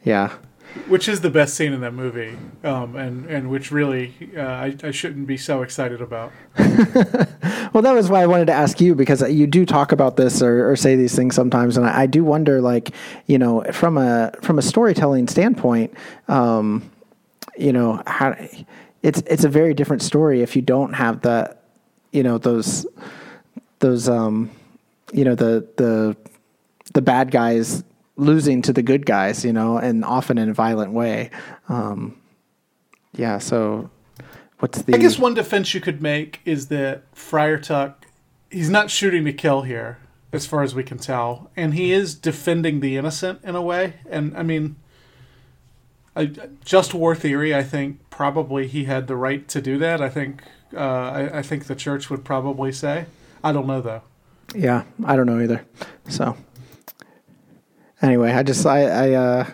yeah 0.04 0.36
which 0.88 1.08
is 1.08 1.22
the 1.22 1.30
best 1.30 1.54
scene 1.54 1.72
in 1.72 1.80
that 1.80 1.94
movie, 1.94 2.36
um, 2.62 2.96
and 2.96 3.26
and 3.26 3.50
which 3.50 3.70
really 3.70 4.12
uh, 4.36 4.42
I, 4.42 4.76
I 4.84 4.90
shouldn't 4.90 5.26
be 5.26 5.38
so 5.38 5.62
excited 5.62 6.00
about. 6.00 6.32
Well, 7.76 7.82
that 7.82 7.92
was 7.92 8.08
why 8.08 8.22
I 8.22 8.26
wanted 8.26 8.46
to 8.46 8.54
ask 8.54 8.80
you 8.80 8.94
because 8.94 9.20
you 9.30 9.46
do 9.46 9.66
talk 9.66 9.92
about 9.92 10.16
this 10.16 10.40
or, 10.40 10.70
or 10.70 10.76
say 10.76 10.96
these 10.96 11.14
things 11.14 11.34
sometimes, 11.34 11.76
and 11.76 11.86
I, 11.86 12.02
I 12.02 12.06
do 12.06 12.24
wonder, 12.24 12.62
like, 12.62 12.94
you 13.26 13.36
know, 13.36 13.64
from 13.70 13.98
a 13.98 14.32
from 14.40 14.58
a 14.58 14.62
storytelling 14.62 15.28
standpoint, 15.28 15.92
um, 16.28 16.90
you 17.58 17.74
know, 17.74 18.02
how 18.06 18.34
it's 19.02 19.22
it's 19.26 19.44
a 19.44 19.50
very 19.50 19.74
different 19.74 20.00
story 20.00 20.40
if 20.40 20.56
you 20.56 20.62
don't 20.62 20.94
have 20.94 21.20
that, 21.20 21.64
you 22.12 22.22
know, 22.22 22.38
those 22.38 22.86
those 23.80 24.08
um, 24.08 24.50
you 25.12 25.26
know, 25.26 25.34
the 25.34 25.68
the 25.76 26.16
the 26.92 27.02
bad 27.02 27.30
guys 27.30 27.84
losing 28.16 28.62
to 28.62 28.72
the 28.72 28.82
good 28.82 29.06
guys, 29.06 29.44
you 29.44 29.52
know, 29.52 29.76
and 29.76 30.04
often 30.04 30.38
in 30.38 30.48
a 30.48 30.54
violent 30.54 30.92
way. 30.92 31.30
Um, 31.68 32.20
yeah. 33.14 33.38
So, 33.38 33.90
what's 34.58 34.82
the? 34.82 34.94
I 34.94 34.98
guess 34.98 35.18
one 35.18 35.34
defense 35.34 35.74
you 35.74 35.80
could 35.80 36.02
make 36.02 36.40
is 36.44 36.68
that 36.68 37.04
Friar 37.12 37.58
Tuck, 37.58 38.06
he's 38.50 38.70
not 38.70 38.90
shooting 38.90 39.24
to 39.24 39.32
kill 39.32 39.62
here, 39.62 39.98
as 40.32 40.46
far 40.46 40.62
as 40.62 40.74
we 40.74 40.82
can 40.82 40.98
tell, 40.98 41.50
and 41.56 41.74
he 41.74 41.92
is 41.92 42.14
defending 42.14 42.80
the 42.80 42.96
innocent 42.96 43.40
in 43.44 43.54
a 43.54 43.62
way. 43.62 43.94
And 44.08 44.36
I 44.36 44.42
mean, 44.42 44.76
I, 46.14 46.32
just 46.64 46.94
war 46.94 47.14
theory. 47.14 47.54
I 47.54 47.62
think 47.62 48.00
probably 48.10 48.66
he 48.66 48.84
had 48.84 49.06
the 49.06 49.16
right 49.16 49.46
to 49.48 49.60
do 49.60 49.78
that. 49.78 50.00
I 50.00 50.08
think 50.08 50.42
uh, 50.74 50.78
I, 50.78 51.38
I 51.38 51.42
think 51.42 51.66
the 51.66 51.74
church 51.74 52.10
would 52.10 52.24
probably 52.24 52.72
say. 52.72 53.06
I 53.44 53.52
don't 53.52 53.66
know 53.66 53.80
though. 53.80 54.02
Yeah, 54.54 54.84
I 55.04 55.16
don't 55.16 55.26
know 55.26 55.40
either. 55.40 55.64
So 56.08 56.36
anyway, 58.06 58.32
I 58.32 58.42
just 58.42 58.64
I, 58.66 58.82
I 58.82 59.12
uh, 59.12 59.50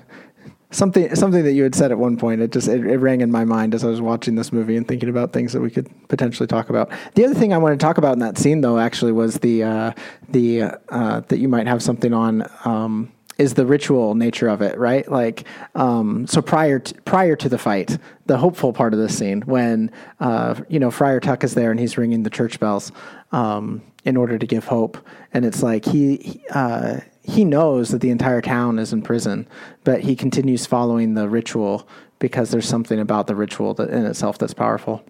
something 0.72 1.14
something 1.14 1.44
that 1.44 1.52
you 1.52 1.62
had 1.62 1.74
said 1.74 1.92
at 1.92 1.98
one 1.98 2.16
point. 2.16 2.40
It 2.40 2.50
just 2.50 2.68
it, 2.68 2.84
it 2.84 2.98
rang 2.98 3.20
in 3.20 3.30
my 3.30 3.44
mind 3.44 3.74
as 3.74 3.84
I 3.84 3.88
was 3.88 4.00
watching 4.00 4.34
this 4.34 4.52
movie 4.52 4.76
and 4.76 4.86
thinking 4.86 5.08
about 5.08 5.32
things 5.32 5.52
that 5.52 5.60
we 5.60 5.70
could 5.70 5.88
potentially 6.08 6.46
talk 6.46 6.70
about. 6.70 6.90
The 7.14 7.24
other 7.24 7.34
thing 7.34 7.52
I 7.52 7.58
wanted 7.58 7.78
to 7.78 7.84
talk 7.84 7.98
about 7.98 8.14
in 8.14 8.18
that 8.20 8.38
scene, 8.38 8.60
though, 8.60 8.78
actually 8.78 9.12
was 9.12 9.36
the 9.36 9.62
uh, 9.62 9.92
the 10.28 10.62
uh, 10.88 11.20
that 11.28 11.38
you 11.38 11.48
might 11.48 11.66
have 11.66 11.82
something 11.82 12.12
on. 12.12 12.46
Um, 12.64 13.12
is 13.38 13.54
the 13.54 13.64
ritual 13.64 14.14
nature 14.14 14.46
of 14.46 14.60
it 14.60 14.78
right? 14.78 15.10
Like, 15.10 15.48
um, 15.74 16.26
so 16.26 16.42
prior 16.42 16.78
to, 16.78 16.94
prior 17.02 17.34
to 17.34 17.48
the 17.48 17.58
fight, 17.58 17.98
the 18.26 18.36
hopeful 18.36 18.74
part 18.74 18.92
of 18.92 19.00
this 19.00 19.16
scene 19.16 19.40
when 19.42 19.90
uh, 20.20 20.60
you 20.68 20.78
know 20.78 20.90
Friar 20.90 21.18
Tuck 21.18 21.42
is 21.42 21.54
there 21.54 21.70
and 21.70 21.80
he's 21.80 21.96
ringing 21.96 22.22
the 22.22 22.30
church 22.30 22.60
bells 22.60 22.92
um, 23.32 23.82
in 24.04 24.16
order 24.16 24.38
to 24.38 24.46
give 24.46 24.66
hope, 24.66 24.98
and 25.32 25.44
it's 25.44 25.62
like 25.62 25.84
he. 25.84 26.16
he, 26.18 26.40
Uh, 26.50 27.00
he 27.22 27.44
knows 27.44 27.90
that 27.90 28.00
the 28.00 28.10
entire 28.10 28.40
town 28.40 28.78
is 28.78 28.92
in 28.92 29.02
prison, 29.02 29.48
but 29.84 30.00
he 30.00 30.16
continues 30.16 30.66
following 30.66 31.14
the 31.14 31.28
ritual 31.28 31.86
because 32.18 32.50
there's 32.50 32.68
something 32.68 32.98
about 32.98 33.26
the 33.26 33.34
ritual 33.34 33.74
that 33.74 33.90
in 33.90 34.04
itself 34.06 34.38
that's 34.38 34.54
powerful. 34.54 35.04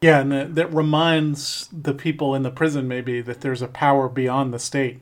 Yeah, 0.00 0.20
and 0.20 0.32
that, 0.32 0.54
that 0.54 0.72
reminds 0.72 1.68
the 1.72 1.94
people 1.94 2.34
in 2.34 2.42
the 2.42 2.50
prison 2.50 2.86
maybe 2.86 3.20
that 3.22 3.40
there's 3.40 3.62
a 3.62 3.68
power 3.68 4.08
beyond 4.08 4.52
the 4.52 4.58
state. 4.58 5.00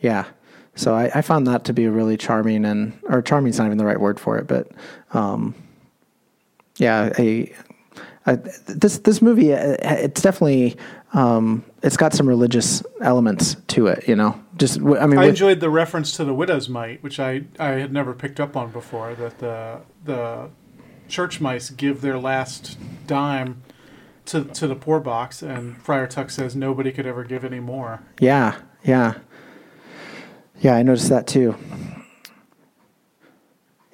Yeah. 0.00 0.26
So 0.74 0.94
I, 0.94 1.10
I 1.14 1.22
found 1.22 1.46
that 1.46 1.64
to 1.64 1.72
be 1.72 1.84
a 1.84 1.90
really 1.90 2.16
charming 2.16 2.64
and 2.64 2.98
or 3.04 3.22
charming's 3.22 3.58
not 3.58 3.66
even 3.66 3.78
the 3.78 3.84
right 3.84 4.00
word 4.00 4.18
for 4.18 4.38
it, 4.38 4.46
but 4.46 4.70
um, 5.12 5.54
yeah, 6.76 7.12
a, 7.18 7.52
a 8.26 8.36
this 8.66 8.98
this 8.98 9.20
movie 9.20 9.52
uh, 9.52 9.76
it's 9.80 10.22
definitely 10.22 10.76
um, 11.12 11.64
it's 11.82 11.96
got 11.96 12.14
some 12.14 12.26
religious 12.26 12.82
elements 13.02 13.56
to 13.68 13.86
it, 13.86 14.08
you 14.08 14.16
know. 14.16 14.38
Just 14.56 14.78
w- 14.78 14.98
I 14.98 15.06
mean, 15.06 15.18
I 15.18 15.22
with- 15.22 15.30
enjoyed 15.30 15.60
the 15.60 15.70
reference 15.70 16.14
to 16.16 16.24
the 16.24 16.34
widow's 16.34 16.68
mite, 16.68 17.02
which 17.02 17.18
I, 17.18 17.44
I 17.58 17.68
had 17.70 17.92
never 17.92 18.12
picked 18.12 18.38
up 18.40 18.56
on 18.56 18.70
before. 18.70 19.14
That 19.14 19.38
the 19.38 19.80
the 20.04 20.50
church 21.08 21.40
mice 21.40 21.70
give 21.70 22.00
their 22.02 22.18
last 22.18 22.78
dime 23.06 23.62
to 24.26 24.44
to 24.44 24.66
the 24.66 24.74
poor 24.76 25.00
box, 25.00 25.42
and 25.42 25.76
Friar 25.82 26.06
Tuck 26.06 26.30
says 26.30 26.54
nobody 26.54 26.92
could 26.92 27.06
ever 27.06 27.24
give 27.24 27.44
any 27.44 27.60
more. 27.60 28.02
yeah, 28.20 28.58
yeah, 28.84 29.14
yeah. 30.60 30.74
I 30.76 30.82
noticed 30.82 31.08
that 31.08 31.26
too. 31.26 31.56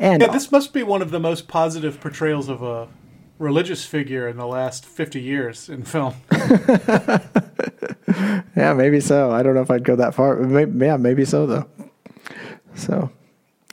And 0.00 0.22
Yeah, 0.22 0.28
this 0.30 0.52
must 0.52 0.72
be 0.72 0.82
one 0.82 1.02
of 1.02 1.10
the 1.10 1.18
most 1.20 1.48
positive 1.48 2.00
portrayals 2.00 2.48
of 2.48 2.62
a 2.62 2.88
religious 3.38 3.84
figure 3.84 4.28
in 4.28 4.36
the 4.36 4.46
last 4.46 4.84
fifty 4.84 5.20
years 5.20 5.68
in 5.68 5.82
film. 5.84 6.14
Yeah, 8.56 8.74
maybe 8.74 9.00
so. 9.00 9.30
I 9.30 9.42
don't 9.42 9.54
know 9.54 9.60
if 9.60 9.70
I'd 9.70 9.84
go 9.84 9.96
that 9.96 10.14
far. 10.14 10.36
Maybe, 10.36 10.86
yeah, 10.86 10.96
maybe 10.96 11.24
so 11.24 11.46
though. 11.46 11.68
So, 12.74 13.10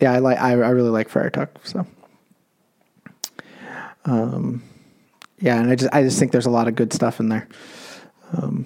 yeah, 0.01 0.13
I 0.13 0.19
like. 0.19 0.39
I, 0.39 0.51
I 0.51 0.69
really 0.69 0.89
like 0.89 1.09
Friar 1.09 1.29
Tuck. 1.29 1.49
So, 1.63 1.85
um, 4.05 4.63
yeah, 5.39 5.59
and 5.59 5.69
I 5.69 5.75
just 5.75 5.93
I 5.93 6.03
just 6.03 6.19
think 6.19 6.31
there's 6.31 6.45
a 6.45 6.51
lot 6.51 6.67
of 6.67 6.75
good 6.75 6.93
stuff 6.93 7.19
in 7.19 7.29
there. 7.29 7.47
Um, 8.33 8.65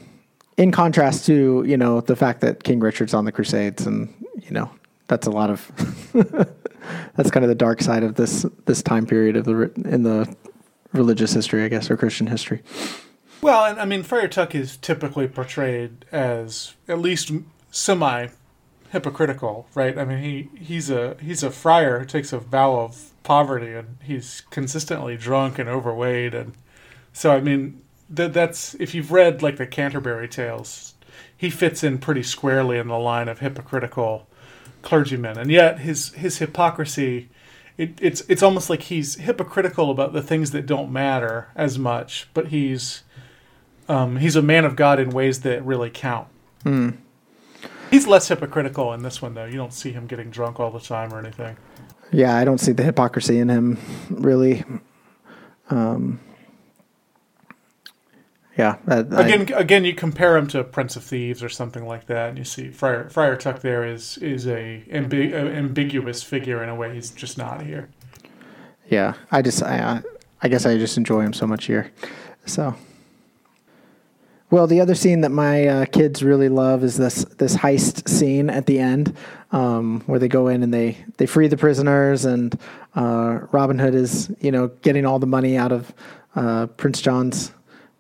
in 0.58 0.72
contrast 0.72 1.26
to 1.28 1.64
you 1.66 1.78
know 1.78 2.02
the 2.02 2.16
fact 2.16 2.42
that 2.42 2.64
King 2.64 2.80
Richard's 2.80 3.14
on 3.14 3.26
the 3.26 3.32
Crusades, 3.32 3.86
and 3.86 4.14
you 4.42 4.52
know 4.52 4.70
that's 5.08 5.28
a 5.28 5.32
lot 5.32 5.50
of 5.50 6.12
that's 7.16 7.32
kind 7.32 7.44
of 7.44 7.50
the 7.50 7.56
dark 7.56 7.82
side 7.82 8.04
of 8.04 8.16
this 8.16 8.46
this 8.66 8.84
time 8.84 9.06
period 9.06 9.36
of 9.36 9.46
the 9.46 9.72
in 9.86 10.04
the 10.04 10.34
religious 10.94 11.34
history, 11.34 11.64
I 11.64 11.68
guess, 11.68 11.90
or 11.90 11.98
Christian 11.98 12.28
history. 12.28 12.62
Well, 13.42 13.66
and 13.66 13.80
I 13.80 13.86
mean, 13.86 14.04
Friar 14.04 14.28
Tuck 14.28 14.54
is 14.54 14.78
typically 14.78 15.28
portrayed 15.28 16.06
as 16.12 16.76
at 16.88 17.00
least 17.00 17.32
semi 17.72 18.28
hypocritical, 18.92 19.68
right? 19.76 19.98
I 19.98 20.06
mean, 20.06 20.20
he 20.20 20.50
he's 20.58 20.90
a 20.90 21.16
he's 21.22 21.44
a 21.44 21.52
friar 21.52 22.00
who 22.00 22.06
takes 22.06 22.34
a 22.34 22.40
vow 22.40 22.80
of 22.80 23.12
poverty, 23.24 23.74
and 23.74 23.98
he's 24.04 24.42
consistently 24.50 25.16
drunk 25.16 25.58
and 25.58 25.70
overweight, 25.70 26.34
and 26.34 26.54
so 27.14 27.32
I 27.32 27.40
mean, 27.40 27.82
that 28.10 28.34
that's 28.34 28.74
if 28.76 28.94
you've 28.94 29.12
read 29.12 29.42
like 29.42 29.58
the 29.58 29.68
Canterbury 29.68 30.28
Tales, 30.28 30.96
he 31.36 31.50
fits 31.50 31.84
in 31.84 32.00
pretty 32.00 32.24
squarely 32.24 32.78
in 32.78 32.88
the 32.88 33.00
line 33.00 33.30
of 33.30 33.40
hypocritical 33.40 34.28
clergymen, 34.82 35.38
and 35.38 35.52
yet 35.52 35.80
his 35.80 36.14
his 36.14 36.40
hypocrisy. 36.40 37.30
It, 37.78 37.98
it's 38.02 38.22
it's 38.28 38.44
almost 38.44 38.70
like 38.70 38.84
he's 38.84 39.16
hypocritical 39.16 39.90
about 39.90 40.12
the 40.12 40.22
things 40.22 40.52
that 40.52 40.66
don't 40.66 40.92
matter 40.92 41.48
as 41.56 41.80
much, 41.80 42.28
but 42.34 42.48
he's 42.48 43.04
um, 43.90 44.18
he's 44.18 44.36
a 44.38 44.42
man 44.42 44.64
of 44.66 44.76
God 44.78 45.00
in 45.00 45.10
ways 45.10 45.42
that 45.42 45.66
really 45.66 45.90
count. 45.90 46.28
He's 47.92 48.06
less 48.08 48.28
hypocritical 48.28 48.94
in 48.94 49.02
this 49.02 49.22
one, 49.22 49.34
though. 49.34 49.46
You 49.46 49.56
don't 49.58 49.74
see 49.74 49.92
him 49.92 50.06
getting 50.08 50.30
drunk 50.30 50.60
all 50.60 50.70
the 50.72 50.80
time 50.80 51.12
or 51.14 51.18
anything. 51.20 51.58
Yeah, 52.12 52.36
I 52.36 52.46
don't 52.46 52.60
see 52.60 52.72
the 52.72 52.84
hypocrisy 52.84 53.40
in 53.40 53.50
him 53.50 53.78
really. 54.10 54.64
Um, 55.72 56.20
yeah, 58.58 58.78
that- 58.86 59.14
I- 59.14 59.22
Again, 59.28 59.54
again, 59.56 59.86
you 59.86 59.94
compare 59.96 60.36
him 60.36 60.48
to 60.48 60.64
Prince 60.64 60.96
of 60.96 61.04
Thieves 61.04 61.42
or 61.44 61.50
something 61.50 61.86
like 61.88 62.08
that, 62.08 62.30
and 62.30 62.38
you 62.38 62.44
see 62.44 62.70
Friar 62.70 63.10
Friar 63.10 63.36
Tuck 63.38 63.62
there 63.62 63.86
is 63.86 64.18
is 64.18 64.48
a, 64.48 64.84
ambi- 64.92 65.32
a 65.34 65.38
ambiguous 65.56 66.22
figure 66.24 66.62
in 66.64 66.70
a 66.70 66.76
way 66.76 66.94
he's 66.94 67.10
just 67.12 67.38
not 67.38 67.62
here. 67.64 67.90
yeah. 68.88 69.14
I 69.32 69.42
just, 69.42 69.64
I, 69.64 70.02
I 70.42 70.48
guess 70.48 70.66
I 70.66 70.78
just 70.78 70.98
enjoy 70.98 71.22
him 71.22 71.34
so 71.34 71.48
much 71.48 71.66
here. 71.66 71.92
So, 72.46 72.76
well, 74.52 74.66
the 74.66 74.82
other 74.82 74.96
scene 74.96 75.22
that 75.22 75.30
my 75.30 75.68
uh, 75.68 75.86
kids 75.86 76.24
really 76.24 76.50
love 76.50 76.84
is 76.84 76.98
this 76.98 77.24
this 77.38 77.56
heist 77.56 78.10
scene 78.10 78.50
at 78.50 78.66
the 78.66 78.80
end, 78.80 79.16
um, 79.52 80.02
where 80.08 80.18
they 80.20 80.28
go 80.28 80.48
in 80.48 80.64
and 80.64 80.74
they 80.74 80.98
they 81.18 81.28
free 81.28 81.48
the 81.48 81.58
prisoners, 81.58 82.26
and 82.26 82.58
uh, 82.96 83.42
Robin 83.52 83.78
Hood 83.78 83.94
is 83.94 84.32
you 84.40 84.52
know 84.52 84.70
getting 84.82 85.06
all 85.06 85.20
the 85.20 85.28
money 85.28 85.56
out 85.56 85.72
of 85.72 85.94
uh, 86.36 86.66
Prince 86.66 87.02
John's 87.02 87.52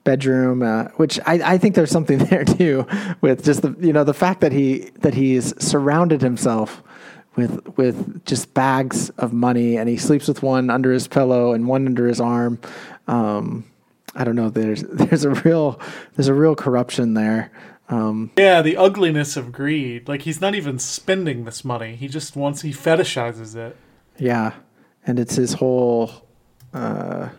bedroom, 0.03 0.63
uh, 0.63 0.85
which 0.95 1.19
I, 1.27 1.53
I 1.53 1.57
think 1.59 1.75
there's 1.75 1.91
something 1.91 2.17
there 2.29 2.45
too, 2.45 2.87
with 3.21 3.43
just 3.43 3.61
the 3.61 3.75
you 3.79 3.93
know 3.93 4.03
the 4.03 4.13
fact 4.13 4.41
that 4.41 4.51
he 4.51 4.89
that 5.01 5.13
he's 5.13 5.53
surrounded 5.63 6.21
himself 6.21 6.81
with 7.35 7.77
with 7.77 8.25
just 8.25 8.55
bags 8.55 9.11
of 9.11 9.33
money, 9.33 9.77
and 9.77 9.87
he 9.87 9.97
sleeps 9.97 10.27
with 10.27 10.41
one 10.41 10.71
under 10.71 10.91
his 10.91 11.07
pillow 11.07 11.53
and 11.53 11.67
one 11.67 11.85
under 11.85 12.07
his 12.07 12.19
arm. 12.19 12.59
Um, 13.07 13.65
I 14.19 14.23
don't 14.25 14.35
know. 14.35 14.49
There's 14.49 14.83
there's 14.91 15.23
a 15.23 15.31
real 15.31 15.79
there's 16.15 16.27
a 16.27 16.33
real 16.35 16.55
corruption 16.55 17.15
there. 17.15 17.51
Um, 17.87 18.29
Yeah, 18.37 18.61
the 18.61 18.77
ugliness 18.77 19.35
of 19.35 19.51
greed. 19.51 20.07
Like 20.07 20.21
he's 20.21 20.39
not 20.41 20.53
even 20.53 20.77
spending 20.77 21.45
this 21.45 21.65
money. 21.65 21.95
He 21.95 22.07
just 22.07 22.35
wants 22.35 22.61
he 22.61 22.71
fetishizes 22.71 23.55
it. 23.55 23.75
yeah, 24.19 24.53
and 25.07 25.17
it's 25.17 25.35
his 25.35 25.53
whole. 25.53 26.11
Uh, 26.71 27.29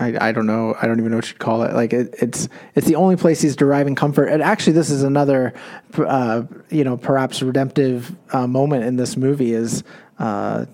I, 0.00 0.28
I 0.28 0.32
don't 0.32 0.46
know. 0.46 0.74
I 0.80 0.86
don't 0.86 0.98
even 0.98 1.12
know 1.12 1.18
what 1.18 1.28
you'd 1.28 1.38
call 1.38 1.62
it. 1.62 1.72
Like 1.72 1.92
it, 1.92 2.14
it's 2.20 2.48
it's 2.74 2.86
the 2.86 2.96
only 2.96 3.16
place 3.16 3.40
he's 3.40 3.56
deriving 3.56 3.94
comfort. 3.94 4.26
And 4.26 4.42
actually, 4.42 4.74
this 4.74 4.90
is 4.90 5.02
another, 5.02 5.54
uh, 5.96 6.42
you 6.68 6.84
know, 6.84 6.96
perhaps 6.96 7.42
redemptive 7.42 8.14
uh, 8.32 8.46
moment 8.46 8.84
in 8.84 8.96
this 8.96 9.16
movie 9.16 9.52
is, 9.52 9.82
uh, 10.18 10.66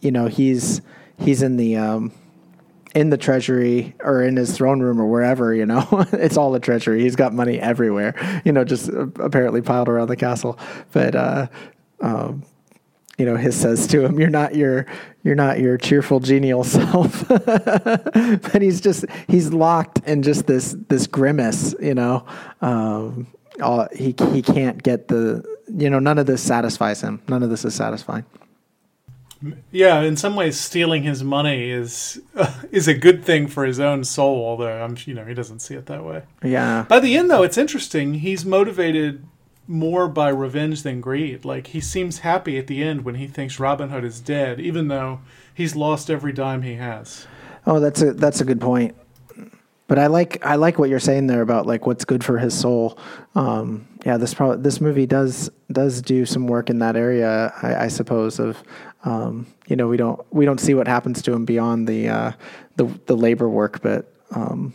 you 0.00 0.10
know, 0.10 0.26
he's 0.26 0.80
he's 1.18 1.42
in 1.42 1.56
the 1.58 1.76
um, 1.76 2.12
in 2.94 3.10
the 3.10 3.16
treasury 3.16 3.94
or 4.00 4.22
in 4.22 4.36
Hiss 4.36 4.56
throne 4.56 4.80
room 4.80 5.00
or 5.00 5.06
wherever. 5.06 5.54
You 5.54 5.66
know, 5.66 5.86
it's 6.12 6.36
all 6.36 6.52
the 6.52 6.60
treasury. 6.60 7.02
He's 7.02 7.16
got 7.16 7.32
money 7.32 7.58
everywhere. 7.58 8.42
You 8.44 8.52
know, 8.52 8.64
just 8.64 8.90
uh, 8.90 9.06
apparently 9.20 9.62
piled 9.62 9.88
around 9.88 10.08
the 10.08 10.16
castle. 10.16 10.58
But 10.92 11.14
uh, 11.14 11.46
um, 12.00 12.44
you 13.18 13.26
know, 13.26 13.36
his 13.36 13.56
says 13.56 13.86
to 13.88 14.04
him, 14.04 14.18
"You're 14.18 14.30
not 14.30 14.54
your 14.54 14.86
you're 15.22 15.34
not 15.34 15.60
your 15.60 15.78
cheerful, 15.78 16.20
genial 16.20 16.64
self." 16.64 17.26
but 17.28 18.58
he's 18.60 18.80
just 18.80 19.04
he's 19.28 19.52
locked 19.52 20.00
in 20.06 20.22
just 20.22 20.46
this 20.46 20.76
this 20.88 21.06
grimace. 21.06 21.74
You 21.80 21.94
know, 21.94 22.26
um, 22.60 23.26
all, 23.62 23.88
he 23.94 24.14
he 24.32 24.42
can't 24.42 24.82
get 24.82 25.08
the 25.08 25.44
you 25.74 25.90
know 25.90 25.98
none 25.98 26.18
of 26.18 26.26
this 26.26 26.42
satisfies 26.42 27.00
him. 27.00 27.22
None 27.28 27.42
of 27.42 27.50
this 27.50 27.64
is 27.64 27.74
satisfying. 27.74 28.24
Yeah, 29.70 30.00
in 30.00 30.16
some 30.16 30.36
ways, 30.36 30.58
stealing 30.58 31.02
his 31.02 31.24
money 31.24 31.70
is 31.70 32.20
uh, 32.34 32.52
is 32.70 32.88
a 32.88 32.94
good 32.94 33.24
thing 33.24 33.46
for 33.48 33.64
his 33.64 33.80
own 33.80 34.04
soul. 34.04 34.44
Although 34.44 34.82
I'm, 34.82 34.96
you 35.04 35.14
know, 35.14 35.24
he 35.24 35.34
doesn't 35.34 35.60
see 35.60 35.74
it 35.74 35.86
that 35.86 36.04
way. 36.04 36.22
Yeah. 36.42 36.84
By 36.88 37.00
the 37.00 37.16
end, 37.16 37.30
though, 37.30 37.42
it's 37.42 37.58
interesting. 37.58 38.14
He's 38.14 38.44
motivated 38.44 39.24
more 39.66 40.08
by 40.08 40.28
revenge 40.28 40.82
than 40.82 41.00
greed. 41.00 41.44
Like 41.44 41.68
he 41.68 41.80
seems 41.80 42.20
happy 42.20 42.58
at 42.58 42.66
the 42.66 42.82
end 42.82 43.04
when 43.04 43.16
he 43.16 43.26
thinks 43.26 43.58
Robin 43.58 43.90
Hood 43.90 44.04
is 44.04 44.20
dead, 44.20 44.60
even 44.60 44.88
though 44.88 45.20
he's 45.54 45.76
lost 45.76 46.10
every 46.10 46.32
dime 46.32 46.62
he 46.62 46.74
has. 46.74 47.26
Oh, 47.66 47.80
that's 47.80 48.02
a 48.02 48.12
that's 48.12 48.40
a 48.40 48.44
good 48.44 48.60
point. 48.60 48.96
But 49.86 49.98
I 49.98 50.06
like 50.06 50.44
I 50.44 50.56
like 50.56 50.78
what 50.78 50.88
you're 50.88 50.98
saying 50.98 51.26
there 51.26 51.42
about 51.42 51.66
like 51.66 51.86
what's 51.86 52.04
good 52.04 52.24
for 52.24 52.38
his 52.38 52.58
soul. 52.58 52.98
Um, 53.34 53.86
yeah, 54.04 54.16
this 54.16 54.34
pro- 54.34 54.56
this 54.56 54.80
movie 54.80 55.06
does 55.06 55.50
does 55.70 56.02
do 56.02 56.24
some 56.24 56.46
work 56.46 56.70
in 56.70 56.78
that 56.78 56.96
area, 56.96 57.52
I, 57.62 57.84
I 57.84 57.88
suppose. 57.88 58.38
Of 58.38 58.62
um, 59.04 59.46
you 59.66 59.76
know 59.76 59.88
we 59.88 59.96
don't 59.96 60.20
we 60.32 60.44
don't 60.44 60.60
see 60.60 60.74
what 60.74 60.86
happens 60.86 61.22
to 61.22 61.32
him 61.32 61.44
beyond 61.44 61.88
the 61.88 62.08
uh, 62.08 62.32
the 62.76 62.84
the 63.06 63.16
labor 63.16 63.48
work, 63.48 63.82
but 63.82 64.12
um, 64.30 64.74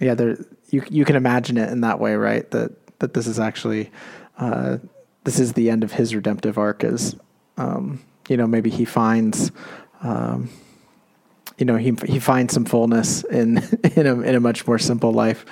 yeah, 0.00 0.14
there 0.14 0.36
you 0.70 0.82
you 0.90 1.04
can 1.04 1.16
imagine 1.16 1.56
it 1.56 1.70
in 1.70 1.80
that 1.80 2.00
way, 2.00 2.14
right? 2.14 2.50
That 2.50 2.98
that 2.98 3.14
this 3.14 3.26
is 3.26 3.38
actually 3.38 3.90
uh, 4.38 4.78
this 5.24 5.38
is 5.38 5.54
the 5.54 5.70
end 5.70 5.84
of 5.84 5.92
his 5.92 6.14
redemptive 6.14 6.58
arc. 6.58 6.84
Is 6.84 7.16
um, 7.56 8.02
you 8.28 8.36
know 8.36 8.46
maybe 8.46 8.70
he 8.70 8.84
finds 8.84 9.50
um, 10.02 10.50
you 11.58 11.64
know 11.64 11.76
he 11.76 11.94
he 12.06 12.18
finds 12.18 12.52
some 12.52 12.64
fullness 12.64 13.24
in 13.24 13.58
in 13.96 14.06
a 14.06 14.20
in 14.20 14.34
a 14.34 14.40
much 14.40 14.66
more 14.66 14.78
simple 14.78 15.12
life. 15.12 15.44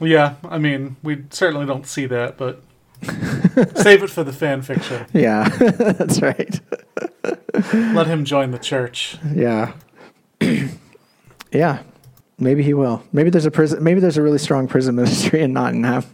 Yeah, 0.00 0.34
I 0.48 0.58
mean, 0.58 0.96
we 1.02 1.24
certainly 1.30 1.66
don't 1.66 1.86
see 1.86 2.06
that, 2.06 2.36
but 2.36 2.62
save 3.76 4.02
it 4.02 4.10
for 4.10 4.24
the 4.24 4.32
fan 4.32 4.62
fiction. 4.62 5.06
Yeah, 5.12 5.48
that's 5.58 6.22
right. 6.22 6.60
Let 7.72 8.06
him 8.06 8.24
join 8.24 8.50
the 8.50 8.58
church. 8.58 9.16
Yeah, 9.34 9.72
yeah. 11.52 11.82
Maybe 12.38 12.62
he 12.62 12.74
will. 12.74 13.02
Maybe 13.12 13.30
there's 13.30 13.46
a 13.46 13.50
prison. 13.50 13.82
Maybe 13.82 14.00
there's 14.00 14.16
a 14.16 14.22
really 14.22 14.38
strong 14.38 14.66
prison 14.66 14.94
ministry 14.96 15.42
in 15.42 15.52
Nottingham. 15.52 16.04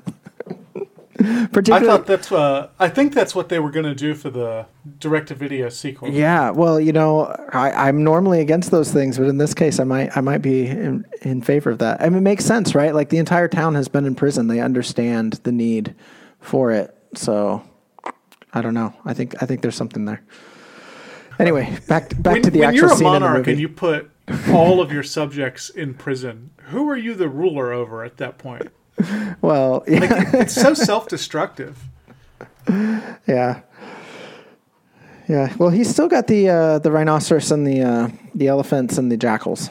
I 1.23 1.47
Particularly, 1.53 1.87
thought 1.87 2.07
that's. 2.07 2.33
Uh, 2.33 2.69
I 2.79 2.89
think 2.89 3.13
that's 3.13 3.35
what 3.35 3.51
they 3.51 3.59
were 3.59 3.71
going 3.71 3.85
to 3.85 3.95
do 3.95 4.15
for 4.15 4.31
the 4.31 4.67
direct-to-video 4.99 5.69
sequel. 5.69 6.09
Yeah, 6.11 6.51
well, 6.51 6.81
you 6.81 6.93
know, 6.93 7.27
I, 7.53 7.89
I'm 7.89 8.03
normally 8.05 8.41
against 8.41 8.71
those 8.71 8.91
things, 8.91 9.19
but 9.19 9.27
in 9.27 9.37
this 9.37 9.53
case, 9.53 9.81
I 9.81 9.85
might 9.85 10.17
I 10.17 10.23
might 10.23 10.39
be 10.39 10.67
in, 10.67 11.05
in 11.23 11.43
favor 11.43 11.71
of 11.71 11.79
that. 11.79 12.01
I 12.01 12.09
mean, 12.09 12.19
it 12.19 12.23
makes 12.23 12.45
sense, 12.45 12.75
right? 12.75 12.95
Like 12.95 13.11
the 13.11 13.19
entire 13.19 13.49
town 13.49 13.75
has 13.75 13.87
been 13.89 14.07
in 14.07 14.15
prison; 14.15 14.47
they 14.47 14.61
understand 14.61 15.35
the 15.43 15.53
need 15.53 15.95
for 16.41 16.73
it. 16.73 16.97
So, 17.15 17.63
I 18.53 18.63
don't 18.63 18.75
know. 18.75 18.95
I 19.05 19.15
think 19.15 19.43
I 19.43 19.47
think 19.47 19.63
there's 19.63 19.77
something 19.77 20.05
there. 20.05 20.23
Anyway, 21.39 21.79
back 21.89 22.11
back 22.23 22.35
when, 22.35 22.43
to 22.43 22.51
the 22.51 22.61
when 22.61 22.69
actual 22.69 22.81
you're 22.81 22.93
a 22.93 22.97
scene 22.97 23.07
in 23.07 23.13
the 23.15 23.21
monarch 23.21 23.39
movie. 23.39 23.53
and 23.53 23.61
you 23.61 23.69
put 23.69 24.11
all 24.51 24.81
of 24.81 24.93
your 24.93 25.03
subjects 25.03 25.71
in 25.71 25.95
prison, 25.95 26.51
who 26.65 26.89
are 26.89 26.97
you 26.97 27.15
the 27.15 27.29
ruler 27.29 27.73
over 27.73 28.05
at 28.05 28.19
that 28.19 28.39
point? 28.39 28.69
well, 29.41 29.83
yeah, 29.89 30.31
It's 30.35 30.55
so 30.55 30.75
self-destructive. 30.75 31.79
yeah, 32.69 33.63
yeah. 35.29 35.55
Well, 35.59 35.71
he's 35.71 35.89
still 35.89 36.09
got 36.09 36.27
the 36.27 36.49
uh, 36.49 36.79
the 36.79 36.93
rhinoceros 36.93 37.51
and 37.51 37.67
the 37.67 37.83
uh, 37.83 38.09
the 38.35 38.49
elephants 38.49 38.99
and 38.99 39.11
the 39.11 39.17
jackals 39.17 39.71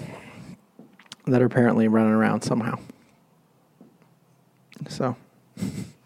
that 1.27 1.41
are 1.41 1.45
apparently 1.45 1.87
running 1.87 2.13
around 2.13 2.41
somehow. 2.41 2.79
So 4.87 5.15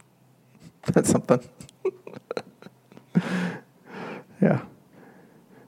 that's 0.93 1.09
something. 1.09 1.39
yeah. 4.41 4.61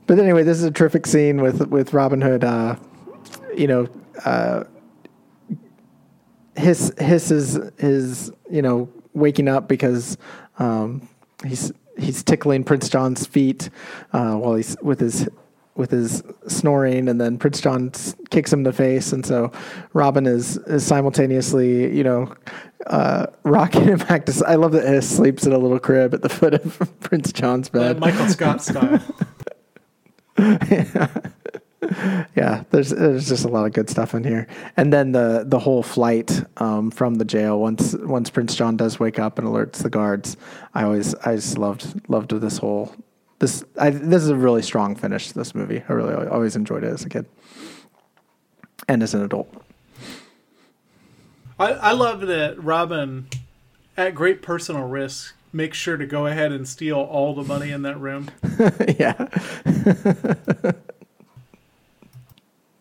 But 0.07 0.19
anyway, 0.19 0.43
this 0.43 0.57
is 0.57 0.63
a 0.63 0.71
terrific 0.71 1.07
scene 1.07 1.41
with 1.41 1.67
with 1.67 1.93
Robin 1.93 2.21
Hood. 2.21 2.43
Uh, 2.43 2.75
you 3.55 3.67
know, 3.67 3.87
uh, 4.23 4.65
his 6.55 6.93
his 6.99 7.31
is 7.31 7.59
his 7.77 8.31
you 8.49 8.61
know 8.61 8.89
waking 9.13 9.47
up 9.47 9.67
because 9.67 10.17
um, 10.59 11.07
he's 11.45 11.71
he's 11.97 12.23
tickling 12.23 12.63
Prince 12.63 12.89
John's 12.89 13.25
feet 13.25 13.69
uh, 14.13 14.35
while 14.35 14.55
he's 14.55 14.75
with 14.81 14.99
his 14.99 15.27
with 15.75 15.91
his 15.91 16.23
snoring, 16.47 17.09
and 17.09 17.19
then 17.19 17.37
Prince 17.37 17.59
John 17.61 17.91
kicks 18.29 18.51
him 18.51 18.59
in 18.59 18.63
the 18.63 18.73
face, 18.73 19.11
and 19.11 19.25
so 19.25 19.51
Robin 19.93 20.25
is 20.25 20.57
is 20.67 20.85
simultaneously 20.85 21.95
you 21.95 22.03
know 22.03 22.33
uh, 22.87 23.27
rocking 23.43 23.83
him 23.83 23.99
back 23.99 24.25
to. 24.27 24.43
I 24.47 24.55
love 24.55 24.71
that 24.71 24.91
he 24.93 25.01
sleeps 25.01 25.45
in 25.45 25.53
a 25.53 25.57
little 25.57 25.79
crib 25.79 26.13
at 26.13 26.21
the 26.21 26.29
foot 26.29 26.53
of 26.53 26.99
Prince 27.01 27.31
John's 27.31 27.69
Uh, 27.69 27.79
bed. 27.79 27.99
Michael 27.99 28.27
Scott 28.27 28.61
style. 28.61 29.01
yeah, 32.35 32.63
there's 32.71 32.89
there's 32.89 33.27
just 33.27 33.45
a 33.45 33.47
lot 33.47 33.65
of 33.65 33.73
good 33.73 33.89
stuff 33.89 34.13
in 34.15 34.23
here, 34.23 34.47
and 34.77 34.91
then 34.91 35.11
the 35.11 35.43
the 35.45 35.59
whole 35.59 35.83
flight 35.83 36.43
um, 36.57 36.89
from 36.91 37.15
the 37.15 37.25
jail 37.25 37.59
once 37.59 37.93
once 37.95 38.29
Prince 38.29 38.55
John 38.55 38.75
does 38.77 38.99
wake 38.99 39.19
up 39.19 39.37
and 39.39 39.47
alerts 39.47 39.83
the 39.83 39.89
guards. 39.89 40.37
I 40.73 40.83
always 40.83 41.13
I 41.15 41.35
just 41.35 41.57
loved 41.57 42.09
loved 42.09 42.31
this 42.31 42.57
whole 42.57 42.93
this 43.39 43.63
I, 43.79 43.89
this 43.89 44.23
is 44.23 44.29
a 44.29 44.35
really 44.35 44.61
strong 44.61 44.95
finish 44.95 45.27
to 45.29 45.33
this 45.33 45.53
movie. 45.53 45.83
I 45.87 45.93
really 45.93 46.27
always 46.27 46.55
enjoyed 46.55 46.83
it 46.83 46.93
as 46.93 47.05
a 47.05 47.09
kid 47.09 47.25
and 48.87 49.03
as 49.03 49.13
an 49.13 49.21
adult. 49.23 49.53
I, 51.59 51.71
I 51.71 51.91
love 51.91 52.21
that 52.21 52.61
Robin, 52.61 53.27
at 53.95 54.13
great 54.15 54.41
personal 54.41 54.87
risk, 54.87 55.35
makes 55.53 55.77
sure 55.77 55.97
to 55.97 56.05
go 56.05 56.27
ahead 56.27 56.51
and 56.51 56.67
steal 56.67 56.97
all 56.97 57.33
the 57.33 57.43
money 57.43 57.71
in 57.71 57.81
that 57.83 57.99
room. 57.99 58.29
yeah, 58.99 59.27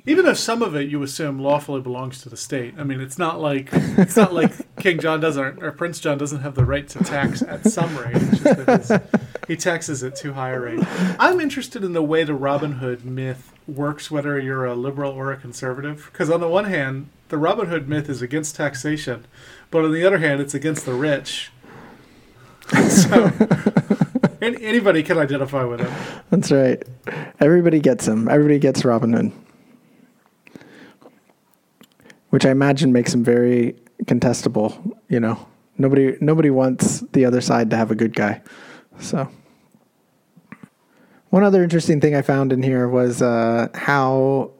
Even 0.06 0.26
though 0.26 0.34
some 0.34 0.60
of 0.62 0.74
it 0.76 0.90
you 0.90 1.02
assume 1.02 1.38
lawfully 1.38 1.80
belongs 1.80 2.20
to 2.22 2.28
the 2.28 2.36
state. 2.36 2.74
I 2.76 2.84
mean, 2.84 3.00
it's 3.00 3.18
not 3.18 3.40
like 3.40 3.70
it's 3.72 4.16
not 4.16 4.34
like 4.34 4.52
King 4.76 4.98
John 5.00 5.18
doesn't 5.20 5.62
or 5.62 5.72
Prince 5.72 5.98
John 5.98 6.18
doesn't 6.18 6.40
have 6.40 6.54
the 6.54 6.64
right 6.64 6.86
to 6.88 7.02
tax 7.02 7.40
at 7.42 7.64
some 7.66 7.96
rate. 7.96 8.16
It's 8.16 8.40
just 8.40 8.88
that 8.88 9.20
he 9.48 9.56
taxes 9.56 10.02
at 10.04 10.14
too 10.14 10.34
high 10.34 10.50
a 10.50 10.60
rate. 10.60 10.80
I'm 11.18 11.40
interested 11.40 11.82
in 11.82 11.94
the 11.94 12.02
way 12.02 12.22
the 12.24 12.34
Robin 12.34 12.72
Hood 12.72 13.04
myth 13.04 13.52
works, 13.66 14.10
whether 14.10 14.38
you're 14.38 14.66
a 14.66 14.74
liberal 14.74 15.12
or 15.12 15.32
a 15.32 15.36
conservative. 15.38 16.10
Because 16.12 16.28
on 16.28 16.40
the 16.40 16.48
one 16.48 16.66
hand, 16.66 17.08
the 17.30 17.38
Robin 17.38 17.68
Hood 17.68 17.88
myth 17.88 18.10
is 18.10 18.20
against 18.20 18.56
taxation, 18.56 19.26
but 19.70 19.84
on 19.84 19.92
the 19.92 20.04
other 20.04 20.18
hand, 20.18 20.40
it's 20.42 20.52
against 20.54 20.84
the 20.84 20.94
rich. 20.94 21.50
So 22.88 23.30
anybody 24.40 25.02
can 25.02 25.18
identify 25.18 25.64
with 25.64 25.80
it. 25.80 25.90
that's 26.30 26.50
right. 26.50 26.82
Everybody 27.40 27.80
gets 27.80 28.06
him. 28.06 28.28
Everybody 28.28 28.58
gets 28.58 28.84
Robin 28.84 29.12
Hood, 29.12 29.32
which 32.34 32.44
I 32.44 32.50
imagine 32.50 32.92
makes 32.92 33.14
him 33.14 33.22
very 33.22 33.76
contestable. 34.06 34.74
You 35.08 35.20
know, 35.20 35.38
nobody 35.78 36.16
nobody 36.20 36.50
wants 36.50 36.98
the 37.12 37.26
other 37.26 37.40
side 37.40 37.70
to 37.70 37.76
have 37.76 37.92
a 37.92 37.94
good 37.94 38.12
guy. 38.12 38.42
So, 38.98 39.28
one 41.30 41.44
other 41.44 41.62
interesting 41.62 42.00
thing 42.00 42.16
I 42.16 42.22
found 42.22 42.52
in 42.52 42.60
here 42.60 42.88
was 42.88 43.22
uh, 43.22 43.68
how 43.72 44.50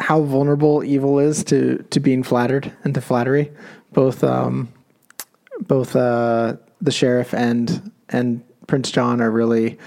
how 0.00 0.22
vulnerable 0.22 0.82
evil 0.82 1.20
is 1.20 1.44
to 1.44 1.84
to 1.90 2.00
being 2.00 2.24
flattered 2.24 2.72
and 2.82 2.94
to 2.94 3.00
flattery. 3.00 3.52
Both 3.92 4.24
um, 4.24 4.68
both 5.60 5.94
uh, 5.94 6.56
the 6.80 6.90
sheriff 6.90 7.32
and 7.32 7.92
and 8.08 8.42
Prince 8.66 8.90
John 8.90 9.20
are 9.20 9.30
really 9.30 9.78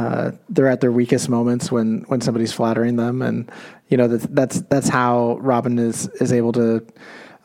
uh, 0.00 0.32
they're 0.48 0.68
at 0.68 0.80
their 0.80 0.92
weakest 0.92 1.28
moments 1.28 1.70
when 1.70 2.04
when 2.08 2.20
somebody's 2.20 2.52
flattering 2.52 2.96
them, 2.96 3.22
and 3.22 3.50
you 3.88 3.96
know 3.96 4.08
that, 4.08 4.34
that's 4.34 4.60
that's 4.62 4.88
how 4.88 5.36
Robin 5.40 5.78
is 5.78 6.08
is 6.20 6.32
able 6.32 6.52
to 6.52 6.84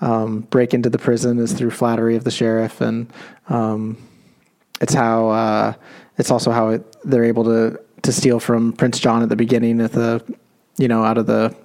um, 0.01 0.41
break 0.49 0.73
into 0.73 0.89
the 0.89 0.97
prison 0.97 1.39
is 1.39 1.53
through 1.53 1.71
flattery 1.71 2.15
of 2.15 2.23
the 2.23 2.31
sheriff, 2.31 2.81
and 2.81 3.11
um, 3.49 3.97
it's 4.81 4.93
how 4.93 5.29
uh, 5.29 5.73
it's 6.17 6.31
also 6.31 6.51
how 6.51 6.69
it, 6.69 6.95
they're 7.03 7.25
able 7.25 7.43
to 7.43 7.79
to 8.03 8.11
steal 8.11 8.39
from 8.39 8.73
Prince 8.73 8.99
John 8.99 9.21
at 9.21 9.29
the 9.29 9.35
beginning 9.35 9.81
at 9.81 9.91
the 9.91 10.23
you 10.77 10.87
know, 10.87 11.03
out 11.03 11.17
of 11.17 11.27
the 11.27 11.55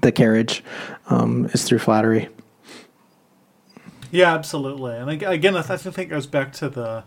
the 0.00 0.12
carriage 0.12 0.62
um, 1.08 1.46
is 1.46 1.64
through 1.64 1.78
flattery. 1.78 2.28
Yeah, 4.12 4.34
absolutely. 4.34 4.96
And 4.96 5.10
again, 5.10 5.56
I 5.56 5.60
I 5.60 5.76
think 5.76 5.98
it 5.98 6.06
goes 6.06 6.26
back 6.26 6.52
to 6.54 6.68
the 6.68 7.04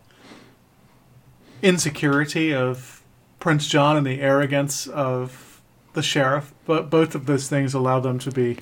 insecurity 1.63 2.53
of 2.53 3.01
Prince 3.39 3.67
John 3.67 3.97
and 3.97 4.05
the 4.05 4.21
arrogance 4.21 4.85
of 4.85 5.61
the 5.93 6.03
sheriff. 6.03 6.53
But 6.65 6.91
both 6.91 7.15
of 7.15 7.25
those 7.25 7.49
things 7.49 7.73
allow 7.73 7.99
them 7.99 8.19
to 8.19 8.31
be 8.31 8.57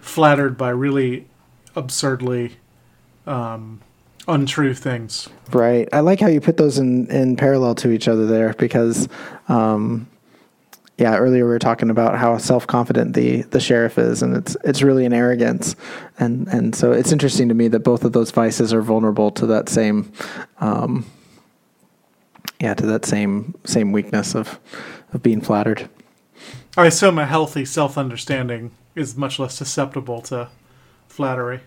flattered 0.00 0.56
by 0.56 0.70
really 0.70 1.26
absurdly 1.76 2.56
um, 3.26 3.80
untrue 4.28 4.74
things. 4.74 5.28
Right. 5.52 5.88
I 5.92 6.00
like 6.00 6.20
how 6.20 6.28
you 6.28 6.40
put 6.40 6.56
those 6.56 6.78
in, 6.78 7.10
in 7.10 7.36
parallel 7.36 7.74
to 7.76 7.90
each 7.90 8.08
other 8.08 8.26
there 8.26 8.54
because, 8.54 9.08
um, 9.48 10.08
yeah, 10.98 11.16
earlier 11.16 11.44
we 11.44 11.50
were 11.50 11.58
talking 11.58 11.90
about 11.90 12.16
how 12.16 12.38
self 12.38 12.66
confident 12.66 13.14
the, 13.14 13.42
the 13.42 13.58
sheriff 13.58 13.98
is, 13.98 14.22
and 14.22 14.36
it's 14.36 14.56
it's 14.62 14.80
really 14.80 15.04
an 15.04 15.12
arrogance, 15.12 15.74
and 16.20 16.46
and 16.46 16.72
so 16.72 16.92
it's 16.92 17.10
interesting 17.10 17.48
to 17.48 17.54
me 17.54 17.66
that 17.66 17.80
both 17.80 18.04
of 18.04 18.12
those 18.12 18.30
vices 18.30 18.72
are 18.72 18.80
vulnerable 18.80 19.32
to 19.32 19.46
that 19.46 19.68
same, 19.68 20.12
um, 20.60 21.04
yeah, 22.60 22.74
to 22.74 22.86
that 22.86 23.04
same 23.04 23.54
same 23.64 23.92
weakness 23.92 24.34
of 24.34 24.58
of 25.12 25.22
being 25.22 25.40
flattered. 25.40 25.88
I 26.76 26.86
assume 26.86 27.18
a 27.18 27.26
healthy 27.26 27.64
self 27.64 27.96
understanding 27.96 28.72
is 28.94 29.16
much 29.16 29.38
less 29.38 29.54
susceptible 29.54 30.20
to 30.22 30.48
flattery. 31.08 31.60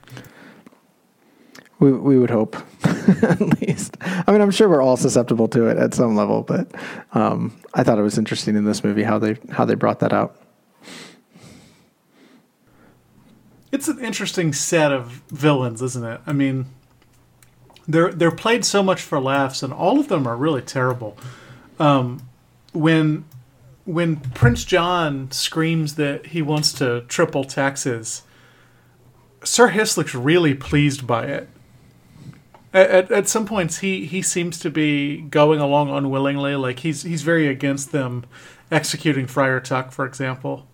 We 1.79 1.91
we 1.91 2.17
would 2.17 2.29
hope, 2.29 2.55
at 2.83 3.61
least. 3.61 3.97
I 4.01 4.31
mean, 4.31 4.41
I'm 4.41 4.51
sure 4.51 4.67
we're 4.67 4.81
all 4.81 4.97
susceptible 4.97 5.47
to 5.49 5.67
it 5.67 5.77
at 5.77 5.93
some 5.93 6.15
level, 6.15 6.41
but 6.41 6.69
um, 7.13 7.57
I 7.73 7.83
thought 7.83 7.99
it 7.99 8.03
was 8.03 8.17
interesting 8.17 8.55
in 8.55 8.65
this 8.65 8.83
movie 8.83 9.03
how 9.03 9.19
they 9.19 9.37
how 9.51 9.65
they 9.65 9.75
brought 9.75 9.99
that 9.99 10.13
out. 10.13 10.41
It's 13.71 13.87
an 13.87 14.03
interesting 14.03 14.53
set 14.53 14.91
of 14.91 15.21
villains, 15.29 15.81
isn't 15.81 16.03
it? 16.03 16.21
I 16.25 16.33
mean, 16.33 16.65
they're 17.87 18.11
they're 18.11 18.31
played 18.31 18.65
so 18.65 18.83
much 18.83 19.01
for 19.01 19.19
laughs, 19.19 19.63
and 19.63 19.71
all 19.71 19.99
of 19.99 20.07
them 20.07 20.27
are 20.27 20.35
really 20.35 20.61
terrible. 20.61 21.17
Um, 21.79 22.27
when 22.73 23.25
when 23.85 24.17
Prince 24.17 24.65
John 24.65 25.31
screams 25.31 25.95
that 25.95 26.27
he 26.27 26.41
wants 26.41 26.73
to 26.73 27.01
triple 27.07 27.45
taxes, 27.45 28.23
Sir 29.43 29.69
Hiss 29.69 29.97
looks 29.97 30.13
really 30.13 30.53
pleased 30.53 31.07
by 31.07 31.25
it. 31.25 31.49
At, 32.73 32.89
at, 32.89 33.11
at 33.11 33.27
some 33.29 33.45
points, 33.45 33.77
he, 33.77 34.05
he 34.05 34.21
seems 34.21 34.59
to 34.59 34.69
be 34.69 35.21
going 35.21 35.61
along 35.61 35.89
unwillingly. 35.89 36.55
Like 36.55 36.79
he's 36.79 37.03
he's 37.03 37.21
very 37.21 37.47
against 37.47 37.93
them 37.93 38.25
executing 38.69 39.27
Friar 39.27 39.61
Tuck, 39.61 39.91
for 39.91 40.05
example. 40.05 40.67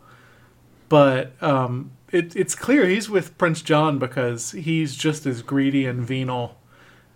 But 0.89 1.33
um, 1.41 1.91
it, 2.11 2.35
it's 2.35 2.55
clear 2.55 2.87
he's 2.87 3.09
with 3.09 3.37
Prince 3.37 3.61
John 3.61 3.99
because 3.99 4.51
he's 4.51 4.95
just 4.95 5.25
as 5.27 5.43
greedy 5.43 5.85
and 5.85 6.01
venal 6.01 6.57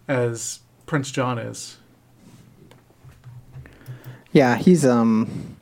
as 0.07 0.59
Prince 0.85 1.11
John 1.11 1.37
is. 1.37 1.77
Yeah, 4.31 4.55
he's 4.55 4.85
um 4.85 5.57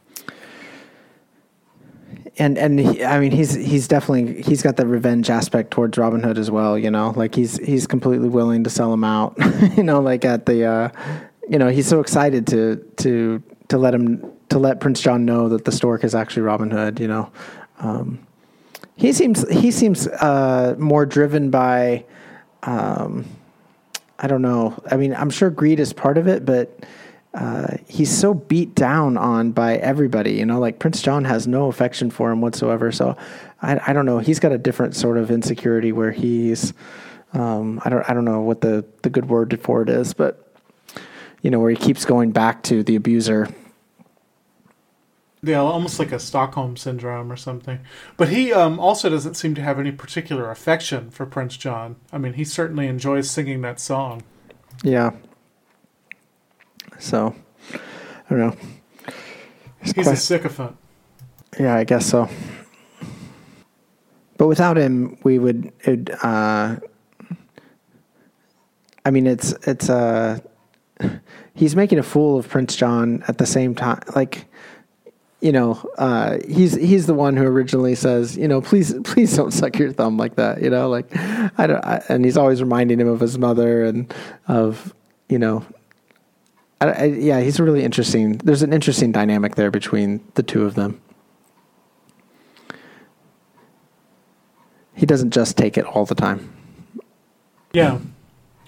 and 2.38 2.58
and 2.58 2.80
he, 2.80 3.04
I 3.04 3.20
mean 3.20 3.32
he's 3.32 3.54
he's 3.54 3.88
definitely 3.88 4.42
he's 4.42 4.62
got 4.62 4.76
the 4.76 4.86
revenge 4.86 5.30
aspect 5.30 5.72
towards 5.72 5.98
Robin 5.98 6.22
Hood 6.22 6.38
as 6.38 6.52
well, 6.52 6.78
you 6.78 6.92
know. 6.92 7.14
Like 7.16 7.36
he's 7.36 7.58
he's 7.58 7.88
completely 7.88 8.30
willing 8.30 8.64
to 8.64 8.70
sell 8.70 8.94
him 8.94 9.04
out, 9.04 9.36
you 9.78 9.84
know, 9.84 10.02
like 10.02 10.26
at 10.26 10.46
the 10.46 10.66
uh 10.66 10.90
you 11.48 11.60
know, 11.60 11.70
he's 11.70 11.88
so 11.88 12.00
excited 12.00 12.48
to 12.48 12.78
to 12.98 13.42
to 13.70 13.78
let 13.78 13.94
him 13.94 14.32
to 14.50 14.60
let 14.60 14.80
Prince 14.80 15.02
John 15.02 15.26
know 15.26 15.50
that 15.50 15.66
the 15.66 15.72
stork 15.72 16.04
is 16.04 16.14
actually 16.14 16.44
Robin 16.44 16.70
Hood, 16.70 17.00
you 17.00 17.08
know. 17.08 17.32
Um 17.80 18.26
he 18.96 19.14
seems 19.14 19.48
he 19.50 19.72
seems 19.72 20.08
uh 20.08 20.76
more 20.78 21.06
driven 21.06 21.50
by 21.50 22.06
um 22.64 23.26
I 24.20 24.28
don't 24.28 24.42
know. 24.42 24.82
I 24.90 24.98
mean, 24.98 25.14
I'm 25.14 25.30
sure 25.30 25.50
greed 25.50 25.80
is 25.80 25.94
part 25.94 26.18
of 26.18 26.28
it, 26.28 26.46
but 26.46 26.86
uh, 27.34 27.78
he's 27.88 28.16
so 28.16 28.34
beat 28.34 28.74
down 28.76 29.18
on 29.18 29.52
by 29.52 29.76
everybody. 29.76 30.34
You 30.34 30.46
know, 30.46 30.60
like 30.60 30.80
Prince 30.80 31.02
John 31.02 31.26
has 31.26 31.48
no 31.48 31.68
affection 31.68 32.10
for 32.10 32.32
him 32.32 32.40
whatsoever. 32.40 32.92
So 32.92 33.18
I, 33.62 33.80
I 33.88 33.94
don't 33.94 34.06
know. 34.06 34.20
He's 34.20 34.40
got 34.40 34.54
a 34.54 34.58
different 34.58 34.96
sort 34.96 35.18
of 35.18 35.30
insecurity 35.30 35.92
where 35.92 36.12
he's, 36.12 36.74
um, 37.34 37.82
I 37.84 37.90
don't, 37.90 38.10
I 38.10 38.14
don't 38.14 38.26
know 38.26 38.42
what 38.42 38.62
the 38.62 38.86
the 39.02 39.10
good 39.10 39.28
word 39.28 39.60
for 39.62 39.82
it 39.82 39.90
is, 39.90 40.14
but 40.14 40.42
you 41.42 41.52
know, 41.52 41.60
where 41.60 41.70
he 41.70 41.76
keeps 41.76 42.06
going 42.06 42.32
back 42.32 42.64
to 42.64 42.84
the 42.84 42.96
abuser. 42.96 43.50
Yeah, 45.46 45.60
almost 45.60 46.00
like 46.00 46.12
a 46.12 46.18
Stockholm 46.20 46.76
syndrome 46.76 47.32
or 47.32 47.36
something. 47.36 47.80
But 48.18 48.30
he 48.30 48.52
um, 48.52 48.80
also 48.80 49.10
doesn't 49.10 49.36
seem 49.36 49.54
to 49.56 49.62
have 49.62 49.80
any 49.80 49.92
particular 49.92 50.50
affection 50.50 51.12
for 51.12 51.26
Prince 51.28 51.56
John. 51.56 51.98
I 52.12 52.18
mean, 52.18 52.34
he 52.34 52.44
certainly 52.44 52.88
enjoys 52.88 53.30
singing 53.30 53.62
that 53.62 53.80
song. 53.80 54.24
Yeah. 54.84 55.12
So 56.98 57.36
I 57.74 57.80
don't 58.30 58.40
know. 58.40 58.56
It's 59.82 59.92
He's 59.92 60.06
quite- 60.06 60.14
a 60.14 60.18
sycophant. 60.18 60.78
Yeah, 61.60 61.76
I 61.76 61.84
guess 61.84 62.08
so. 62.08 62.28
But 64.38 64.48
without 64.48 64.78
him, 64.78 65.18
we 65.24 65.38
would. 65.40 65.72
It, 65.82 66.10
uh, 66.24 66.78
I 69.06 69.12
mean, 69.12 69.28
it's 69.28 69.54
it's. 69.68 69.90
Uh, 69.90 70.40
he's 71.54 71.76
making 71.76 72.00
a 72.00 72.04
fool 72.04 72.40
of 72.40 72.50
Prince 72.50 72.76
John 72.76 73.24
at 73.28 73.38
the 73.38 73.46
same 73.46 73.76
time. 73.76 74.02
Like, 74.16 74.46
you 75.46 75.52
know, 75.52 75.80
uh, 76.00 76.40
he's 76.48 76.74
he's 76.74 77.06
the 77.06 77.14
one 77.14 77.38
who 77.38 77.44
originally 77.44 77.94
says, 77.94 78.36
you 78.36 78.48
know, 78.48 78.62
please 78.62 78.96
please 79.04 79.36
don't 79.36 79.52
suck 79.52 79.78
your 79.78 79.92
thumb 79.92 80.18
like 80.18 80.38
that. 80.38 80.60
You 80.60 80.72
know, 80.72 80.90
like 80.90 81.16
I 81.16 81.68
don't. 81.68 81.86
I, 81.86 82.04
and 82.10 82.26
he's 82.26 82.36
always 82.36 82.64
reminding 82.64 83.00
him 83.00 83.08
of 83.08 83.20
his 83.20 83.38
mother 83.38 83.86
and 83.86 84.12
of 84.48 84.96
you 85.30 85.38
know. 85.38 85.64
I, 86.82 86.88
I, 86.88 87.04
yeah, 87.04 87.42
he's 87.42 87.60
really 87.60 87.84
interesting. 87.84 88.40
There's 88.40 88.64
an 88.64 88.74
interesting 88.74 89.12
dynamic 89.12 89.54
there 89.54 89.70
between 89.70 90.26
the 90.34 90.42
two 90.42 90.66
of 90.66 90.74
them. 90.74 91.00
He 94.96 95.06
doesn't 95.06 95.30
just 95.30 95.58
take 95.58 95.78
it 95.78 95.86
all 95.86 96.08
the 96.08 96.16
time. 96.16 96.52
Yeah. 97.72 98.00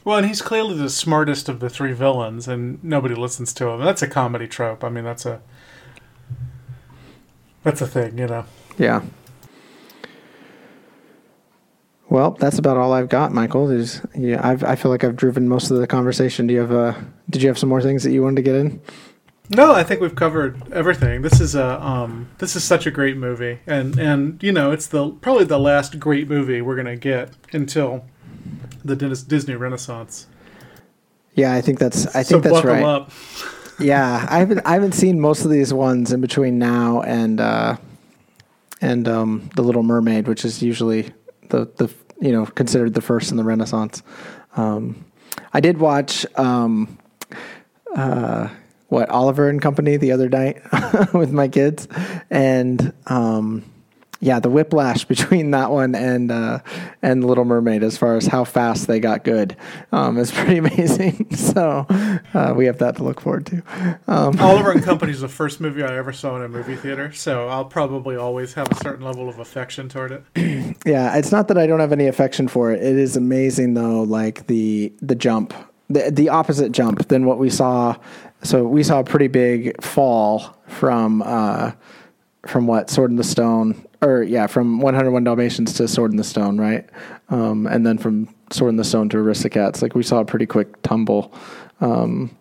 Well, 0.03 0.17
and 0.17 0.27
he's 0.27 0.43
clearly 0.43 0.75
the 0.75 0.91
smartest 0.91 1.49
of 1.49 1.59
the 1.59 1.71
three 1.71 1.93
villains, 1.93 2.47
and 2.47 2.83
nobody 2.83 3.15
listens 3.15 3.51
to 3.55 3.67
him. 3.69 3.81
That's 3.83 4.03
a 4.03 4.07
comedy 4.07 4.47
trope. 4.47 4.83
I 4.83 4.89
mean, 4.89 5.05
that's 5.05 5.25
a 5.25 5.41
that's 7.67 7.81
a 7.81 7.87
thing, 7.87 8.17
you 8.17 8.27
know. 8.27 8.45
Yeah. 8.77 9.01
Well, 12.07 12.31
that's 12.31 12.57
about 12.57 12.77
all 12.77 12.93
I've 12.93 13.09
got, 13.09 13.33
Michael. 13.33 13.67
There's, 13.67 13.99
yeah, 14.15 14.39
I've, 14.41 14.63
I 14.63 14.75
feel 14.75 14.89
like 14.89 15.03
I've 15.03 15.17
driven 15.17 15.49
most 15.49 15.69
of 15.69 15.77
the 15.77 15.85
conversation. 15.85 16.47
Do 16.47 16.53
you 16.53 16.61
have, 16.61 16.71
uh, 16.71 16.93
did 17.29 17.41
you 17.41 17.49
have 17.49 17.57
some 17.57 17.67
more 17.67 17.81
things 17.81 18.03
that 18.03 18.11
you 18.11 18.23
wanted 18.23 18.37
to 18.37 18.41
get 18.43 18.55
in? 18.55 18.81
No, 19.49 19.73
I 19.73 19.83
think 19.83 19.99
we've 19.99 20.15
covered 20.15 20.71
everything. 20.71 21.23
This 21.23 21.41
is 21.41 21.55
a 21.55 21.81
um, 21.81 22.29
this 22.37 22.57
is 22.57 22.65
such 22.65 22.85
a 22.85 22.91
great 22.91 23.15
movie, 23.15 23.59
and 23.65 23.97
and 23.97 24.43
you 24.43 24.51
know, 24.51 24.71
it's 24.71 24.87
the 24.87 25.09
probably 25.09 25.45
the 25.45 25.57
last 25.57 25.99
great 26.01 26.27
movie 26.27 26.61
we're 26.61 26.75
gonna 26.75 26.97
get 26.97 27.29
until 27.53 28.03
the 28.83 28.93
Dis- 28.97 29.23
Disney 29.23 29.55
Renaissance. 29.55 30.27
Yeah, 31.33 31.53
I 31.53 31.61
think 31.61 31.79
that's, 31.79 32.13
I 32.13 32.23
so 32.23 32.41
think 32.41 32.43
that's 32.43 32.55
buckle 32.55 32.71
right. 32.71 32.83
up. 32.83 33.11
Yeah, 33.79 34.25
I 34.29 34.39
haven't, 34.39 34.61
I 34.65 34.73
haven't 34.73 34.93
seen 34.93 35.19
most 35.19 35.45
of 35.45 35.51
these 35.51 35.73
ones 35.73 36.11
in 36.11 36.19
between 36.19 36.57
now 36.57 37.01
and, 37.01 37.39
uh, 37.39 37.77
and, 38.81 39.07
um, 39.07 39.49
The 39.55 39.61
Little 39.61 39.83
Mermaid, 39.83 40.27
which 40.27 40.45
is 40.45 40.63
usually 40.63 41.13
the, 41.49 41.69
the, 41.77 41.93
you 42.19 42.31
know, 42.31 42.45
considered 42.45 42.95
the 42.95 43.01
first 43.01 43.29
in 43.29 43.37
the 43.37 43.43
Renaissance. 43.43 44.01
Um, 44.55 45.05
I 45.53 45.59
did 45.59 45.77
watch, 45.77 46.25
um, 46.35 46.97
uh, 47.95 48.49
what 48.87 49.09
Oliver 49.09 49.49
and 49.49 49.61
Company 49.61 49.97
the 49.97 50.11
other 50.11 50.29
night 50.29 50.61
with 51.13 51.31
my 51.31 51.47
kids, 51.47 51.87
and 52.29 52.93
um, 53.05 53.63
yeah, 54.19 54.39
the 54.39 54.49
whiplash 54.49 55.05
between 55.05 55.51
that 55.51 55.71
one 55.71 55.95
and 55.95 56.31
uh, 56.31 56.59
and 57.01 57.23
Little 57.23 57.45
Mermaid 57.45 57.83
as 57.83 57.97
far 57.97 58.15
as 58.15 58.27
how 58.27 58.43
fast 58.43 58.87
they 58.87 58.99
got 58.99 59.23
good 59.23 59.55
um, 59.91 60.17
is 60.17 60.31
pretty 60.33 60.57
amazing. 60.57 61.31
so 61.35 61.85
uh, 62.33 62.53
we 62.55 62.65
have 62.65 62.79
that 62.79 62.95
to 62.97 63.03
look 63.03 63.21
forward 63.21 63.45
to. 63.47 63.63
Um, 64.07 64.39
Oliver 64.39 64.71
and 64.71 64.83
Company 64.83 65.11
is 65.11 65.21
the 65.21 65.27
first 65.27 65.59
movie 65.59 65.83
I 65.83 65.95
ever 65.97 66.13
saw 66.13 66.35
in 66.35 66.43
a 66.43 66.49
movie 66.49 66.75
theater, 66.75 67.11
so 67.11 67.47
I'll 67.47 67.65
probably 67.65 68.15
always 68.15 68.53
have 68.53 68.71
a 68.71 68.75
certain 68.75 69.05
level 69.05 69.29
of 69.29 69.39
affection 69.39 69.89
toward 69.89 70.11
it. 70.11 70.77
yeah, 70.85 71.17
it's 71.17 71.31
not 71.31 71.47
that 71.49 71.57
I 71.57 71.67
don't 71.67 71.79
have 71.79 71.91
any 71.91 72.07
affection 72.07 72.47
for 72.47 72.71
it. 72.71 72.81
It 72.81 72.97
is 72.97 73.15
amazing 73.15 73.73
though, 73.73 74.03
like 74.03 74.47
the 74.47 74.93
the 75.01 75.15
jump, 75.15 75.53
the 75.89 76.11
the 76.11 76.29
opposite 76.29 76.71
jump 76.71 77.07
than 77.07 77.25
what 77.25 77.37
we 77.37 77.49
saw. 77.49 77.95
So 78.43 78.63
we 78.67 78.83
saw 78.83 78.99
a 78.99 79.03
pretty 79.03 79.27
big 79.27 79.81
fall 79.81 80.55
from 80.67 81.23
uh, 81.23 81.71
from 82.47 82.67
what 82.67 82.89
Sword 82.89 83.11
in 83.11 83.17
the 83.17 83.23
Stone, 83.23 83.85
or 84.01 84.23
yeah, 84.23 84.47
from 84.47 84.79
101 84.79 85.23
Dalmatians 85.23 85.73
to 85.73 85.87
Sword 85.87 86.11
in 86.11 86.17
the 86.17 86.23
Stone, 86.23 86.59
right? 86.59 86.87
Um, 87.29 87.67
and 87.67 87.85
then 87.85 87.97
from 87.97 88.33
Sword 88.51 88.69
in 88.69 88.77
the 88.77 88.83
Stone 88.83 89.09
to 89.09 89.17
Aristocats, 89.17 89.81
like 89.81 89.95
we 89.95 90.03
saw 90.03 90.19
a 90.19 90.25
pretty 90.25 90.45
quick 90.45 90.81
tumble. 90.81 91.33
Um, 91.81 92.35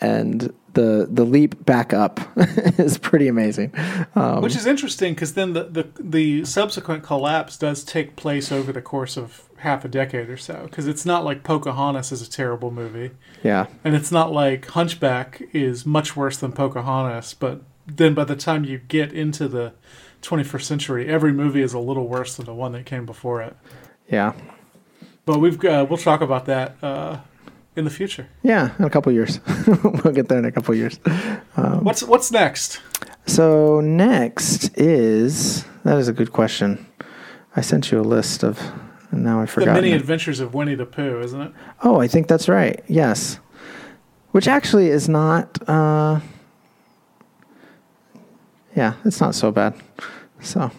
and 0.00 0.52
the 0.74 1.08
the 1.10 1.24
leap 1.24 1.64
back 1.64 1.94
up 1.94 2.20
is 2.78 2.98
pretty 2.98 3.28
amazing. 3.28 3.72
Um, 4.14 4.42
Which 4.42 4.54
is 4.54 4.66
interesting 4.66 5.14
because 5.14 5.34
then 5.34 5.54
the, 5.54 5.64
the 5.64 5.88
the 5.98 6.44
subsequent 6.44 7.02
collapse 7.02 7.56
does 7.56 7.82
take 7.82 8.14
place 8.14 8.52
over 8.52 8.72
the 8.72 8.82
course 8.82 9.16
of 9.16 9.48
half 9.58 9.84
a 9.84 9.88
decade 9.88 10.28
or 10.28 10.36
so. 10.36 10.64
Because 10.64 10.86
it's 10.86 11.06
not 11.06 11.24
like 11.24 11.42
Pocahontas 11.42 12.12
is 12.12 12.20
a 12.20 12.30
terrible 12.30 12.70
movie, 12.70 13.12
yeah, 13.42 13.66
and 13.84 13.96
it's 13.96 14.12
not 14.12 14.32
like 14.32 14.66
Hunchback 14.66 15.42
is 15.52 15.86
much 15.86 16.14
worse 16.14 16.36
than 16.36 16.52
Pocahontas. 16.52 17.34
But 17.34 17.62
then 17.86 18.14
by 18.14 18.24
the 18.24 18.36
time 18.36 18.64
you 18.64 18.78
get 18.78 19.12
into 19.12 19.48
the 19.48 19.72
21st 20.22 20.62
century, 20.62 21.08
every 21.08 21.32
movie 21.32 21.62
is 21.62 21.72
a 21.72 21.78
little 21.78 22.08
worse 22.08 22.36
than 22.36 22.46
the 22.46 22.54
one 22.54 22.72
that 22.72 22.84
came 22.86 23.06
before 23.06 23.42
it. 23.42 23.56
yeah, 24.10 24.32
But 25.24 25.38
we've 25.40 25.62
uh, 25.64 25.86
we'll 25.88 25.98
talk 25.98 26.20
about 26.20 26.46
that 26.46 26.76
uh, 26.82 27.18
in 27.76 27.84
the 27.84 27.90
future. 27.90 28.26
yeah. 28.42 28.70
In 28.78 28.84
a 28.84 28.90
couple 28.90 29.12
years, 29.12 29.40
we'll 30.02 30.12
get 30.14 30.28
there 30.28 30.38
in 30.38 30.44
a 30.44 30.52
couple 30.52 30.74
years. 30.74 30.98
What's 31.54 32.02
what's 32.02 32.30
next? 32.32 32.80
So 33.26 33.80
next 33.80 34.76
is 34.78 35.64
that 35.84 35.98
is 35.98 36.08
a 36.08 36.12
good 36.12 36.32
question. 36.32 36.86
I 37.54 37.60
sent 37.60 37.90
you 37.90 38.00
a 38.00 38.02
list 38.02 38.42
of, 38.44 38.60
and 39.10 39.22
now 39.24 39.40
I 39.40 39.46
forgot. 39.46 39.66
The. 39.66 39.72
Many 39.80 39.92
Adventures 39.92 40.40
of 40.40 40.54
Winnie 40.54 40.74
the 40.74 40.86
Pooh, 40.86 41.20
isn't 41.20 41.40
it? 41.40 41.52
Oh, 41.82 42.00
I 42.00 42.06
think 42.08 42.26
that's 42.28 42.48
right. 42.48 42.82
Yes, 42.88 43.38
which 44.32 44.48
actually 44.48 44.88
is 44.88 45.08
not. 45.08 45.58
Uh, 45.68 46.20
yeah, 48.76 48.94
it's 49.04 49.20
not 49.20 49.34
so 49.34 49.50
bad. 49.50 49.74
So, 50.40 50.70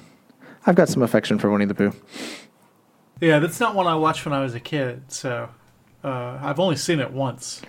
I've 0.66 0.76
got 0.76 0.88
some 0.88 1.02
affection 1.04 1.38
for 1.40 1.52
Winnie 1.52 1.66
the 1.66 1.74
Pooh. 1.76 1.94
Yeah, 3.20 3.40
that's 3.40 3.60
not 3.60 3.76
one 3.76 3.88
I 3.88 3.96
watched 3.96 4.26
when 4.26 4.34
I 4.34 4.42
was 4.42 4.54
a 4.54 4.60
kid. 4.60 5.12
So 5.12 5.50
uh, 6.04 6.40
I've 6.42 6.60
only 6.60 6.76
seen 6.76 7.00
it 7.00 7.12
once. 7.12 7.62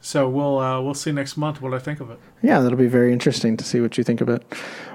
So 0.00 0.28
we'll 0.28 0.58
uh, 0.58 0.80
we'll 0.80 0.94
see 0.94 1.10
next 1.10 1.36
month 1.36 1.60
what 1.60 1.74
I 1.74 1.78
think 1.78 2.00
of 2.00 2.10
it. 2.10 2.20
Yeah, 2.42 2.60
that'll 2.60 2.78
be 2.78 2.86
very 2.86 3.12
interesting 3.12 3.56
to 3.56 3.64
see 3.64 3.80
what 3.80 3.98
you 3.98 4.04
think 4.04 4.20
of 4.20 4.28
it. 4.28 4.44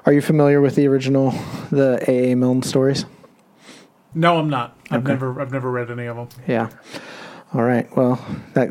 Are 0.06 0.14
you 0.14 0.22
familiar 0.22 0.62
with 0.62 0.76
the 0.76 0.88
original, 0.88 1.32
the 1.72 2.04
A. 2.08 2.32
A. 2.32 2.36
Milne 2.36 2.62
stories? 2.64 3.06
No, 4.14 4.38
I'm 4.38 4.50
not. 4.50 4.78
I've 4.92 5.02
Okay. 5.02 5.12
never 5.14 5.42
I've 5.42 5.52
never 5.52 5.72
read 5.72 5.90
any 5.90 6.06
of 6.06 6.16
them. 6.16 6.30
Yeah. 6.48 6.70
All 7.54 7.64
right. 7.64 7.88
Well, 7.98 8.24
that 8.54 8.70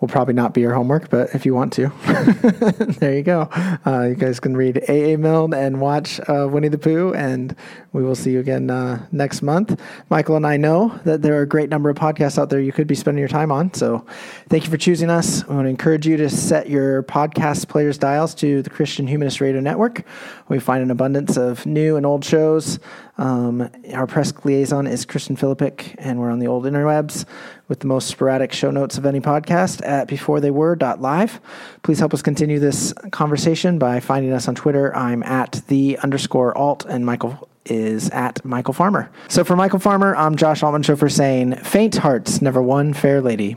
will 0.00 0.08
probably 0.08 0.34
not 0.34 0.54
be 0.54 0.62
your 0.62 0.74
homework, 0.74 1.10
but 1.10 1.34
if 1.34 1.44
you 1.44 1.54
want 1.54 1.72
to, 1.74 1.92
there 2.98 3.14
you 3.14 3.22
go. 3.22 3.42
Uh, 3.86 4.06
you 4.08 4.14
guys 4.14 4.40
can 4.40 4.56
read 4.56 4.78
A.A. 4.88 5.18
Milne 5.18 5.52
and 5.52 5.80
watch 5.80 6.20
uh, 6.20 6.48
Winnie 6.50 6.68
the 6.68 6.78
Pooh, 6.78 7.12
and 7.14 7.54
we 7.92 8.02
will 8.02 8.14
see 8.14 8.32
you 8.32 8.40
again 8.40 8.70
uh, 8.70 9.06
next 9.12 9.42
month. 9.42 9.78
Michael 10.08 10.36
and 10.36 10.46
I 10.46 10.56
know 10.56 10.98
that 11.04 11.20
there 11.20 11.38
are 11.38 11.42
a 11.42 11.48
great 11.48 11.68
number 11.68 11.90
of 11.90 11.96
podcasts 11.96 12.38
out 12.38 12.48
there 12.48 12.60
you 12.60 12.72
could 12.72 12.86
be 12.86 12.94
spending 12.94 13.20
your 13.20 13.28
time 13.28 13.52
on. 13.52 13.74
So 13.74 14.06
thank 14.48 14.64
you 14.64 14.70
for 14.70 14.78
choosing 14.78 15.10
us. 15.10 15.44
I 15.44 15.52
want 15.52 15.66
to 15.66 15.70
encourage 15.70 16.06
you 16.06 16.16
to 16.16 16.30
set 16.30 16.70
your 16.70 17.02
podcast 17.02 17.68
players' 17.68 17.98
dials 17.98 18.34
to 18.36 18.62
the 18.62 18.70
Christian 18.70 19.06
Humanist 19.06 19.40
Radio 19.40 19.60
Network. 19.60 20.04
We 20.48 20.60
find 20.60 20.82
an 20.82 20.90
abundance 20.90 21.36
of 21.36 21.66
new 21.66 21.96
and 21.96 22.06
old 22.06 22.24
shows. 22.24 22.78
Um, 23.18 23.68
our 23.92 24.06
press 24.06 24.32
liaison 24.44 24.86
is 24.86 25.04
Kristen 25.04 25.36
Philippic, 25.36 25.94
and 25.98 26.18
we're 26.18 26.30
on 26.30 26.38
the 26.38 26.46
old 26.46 26.64
interwebs 26.64 27.26
with 27.70 27.80
the 27.80 27.86
most 27.86 28.08
sporadic 28.08 28.52
show 28.52 28.70
notes 28.70 28.98
of 28.98 29.06
any 29.06 29.20
podcast 29.20 29.80
at 29.86 30.08
beforethey.were.live. 30.08 31.40
Please 31.82 32.00
help 32.00 32.12
us 32.12 32.20
continue 32.20 32.58
this 32.58 32.92
conversation 33.12 33.78
by 33.78 34.00
finding 34.00 34.32
us 34.32 34.48
on 34.48 34.56
Twitter. 34.56 34.94
I'm 34.94 35.22
at 35.22 35.62
the 35.68 35.96
underscore 35.98 36.58
alt, 36.58 36.84
and 36.84 37.06
Michael 37.06 37.48
is 37.66 38.10
at 38.10 38.44
Michael 38.44 38.74
Farmer. 38.74 39.10
So 39.28 39.44
for 39.44 39.54
Michael 39.54 39.78
Farmer, 39.78 40.16
I'm 40.16 40.36
Josh 40.36 40.62
Altman 40.62 40.82
Schofer 40.82 41.10
saying, 41.10 41.54
Faint 41.56 41.96
hearts 41.96 42.42
never 42.42 42.60
won 42.60 42.92
fair 42.92 43.20
lady. 43.20 43.56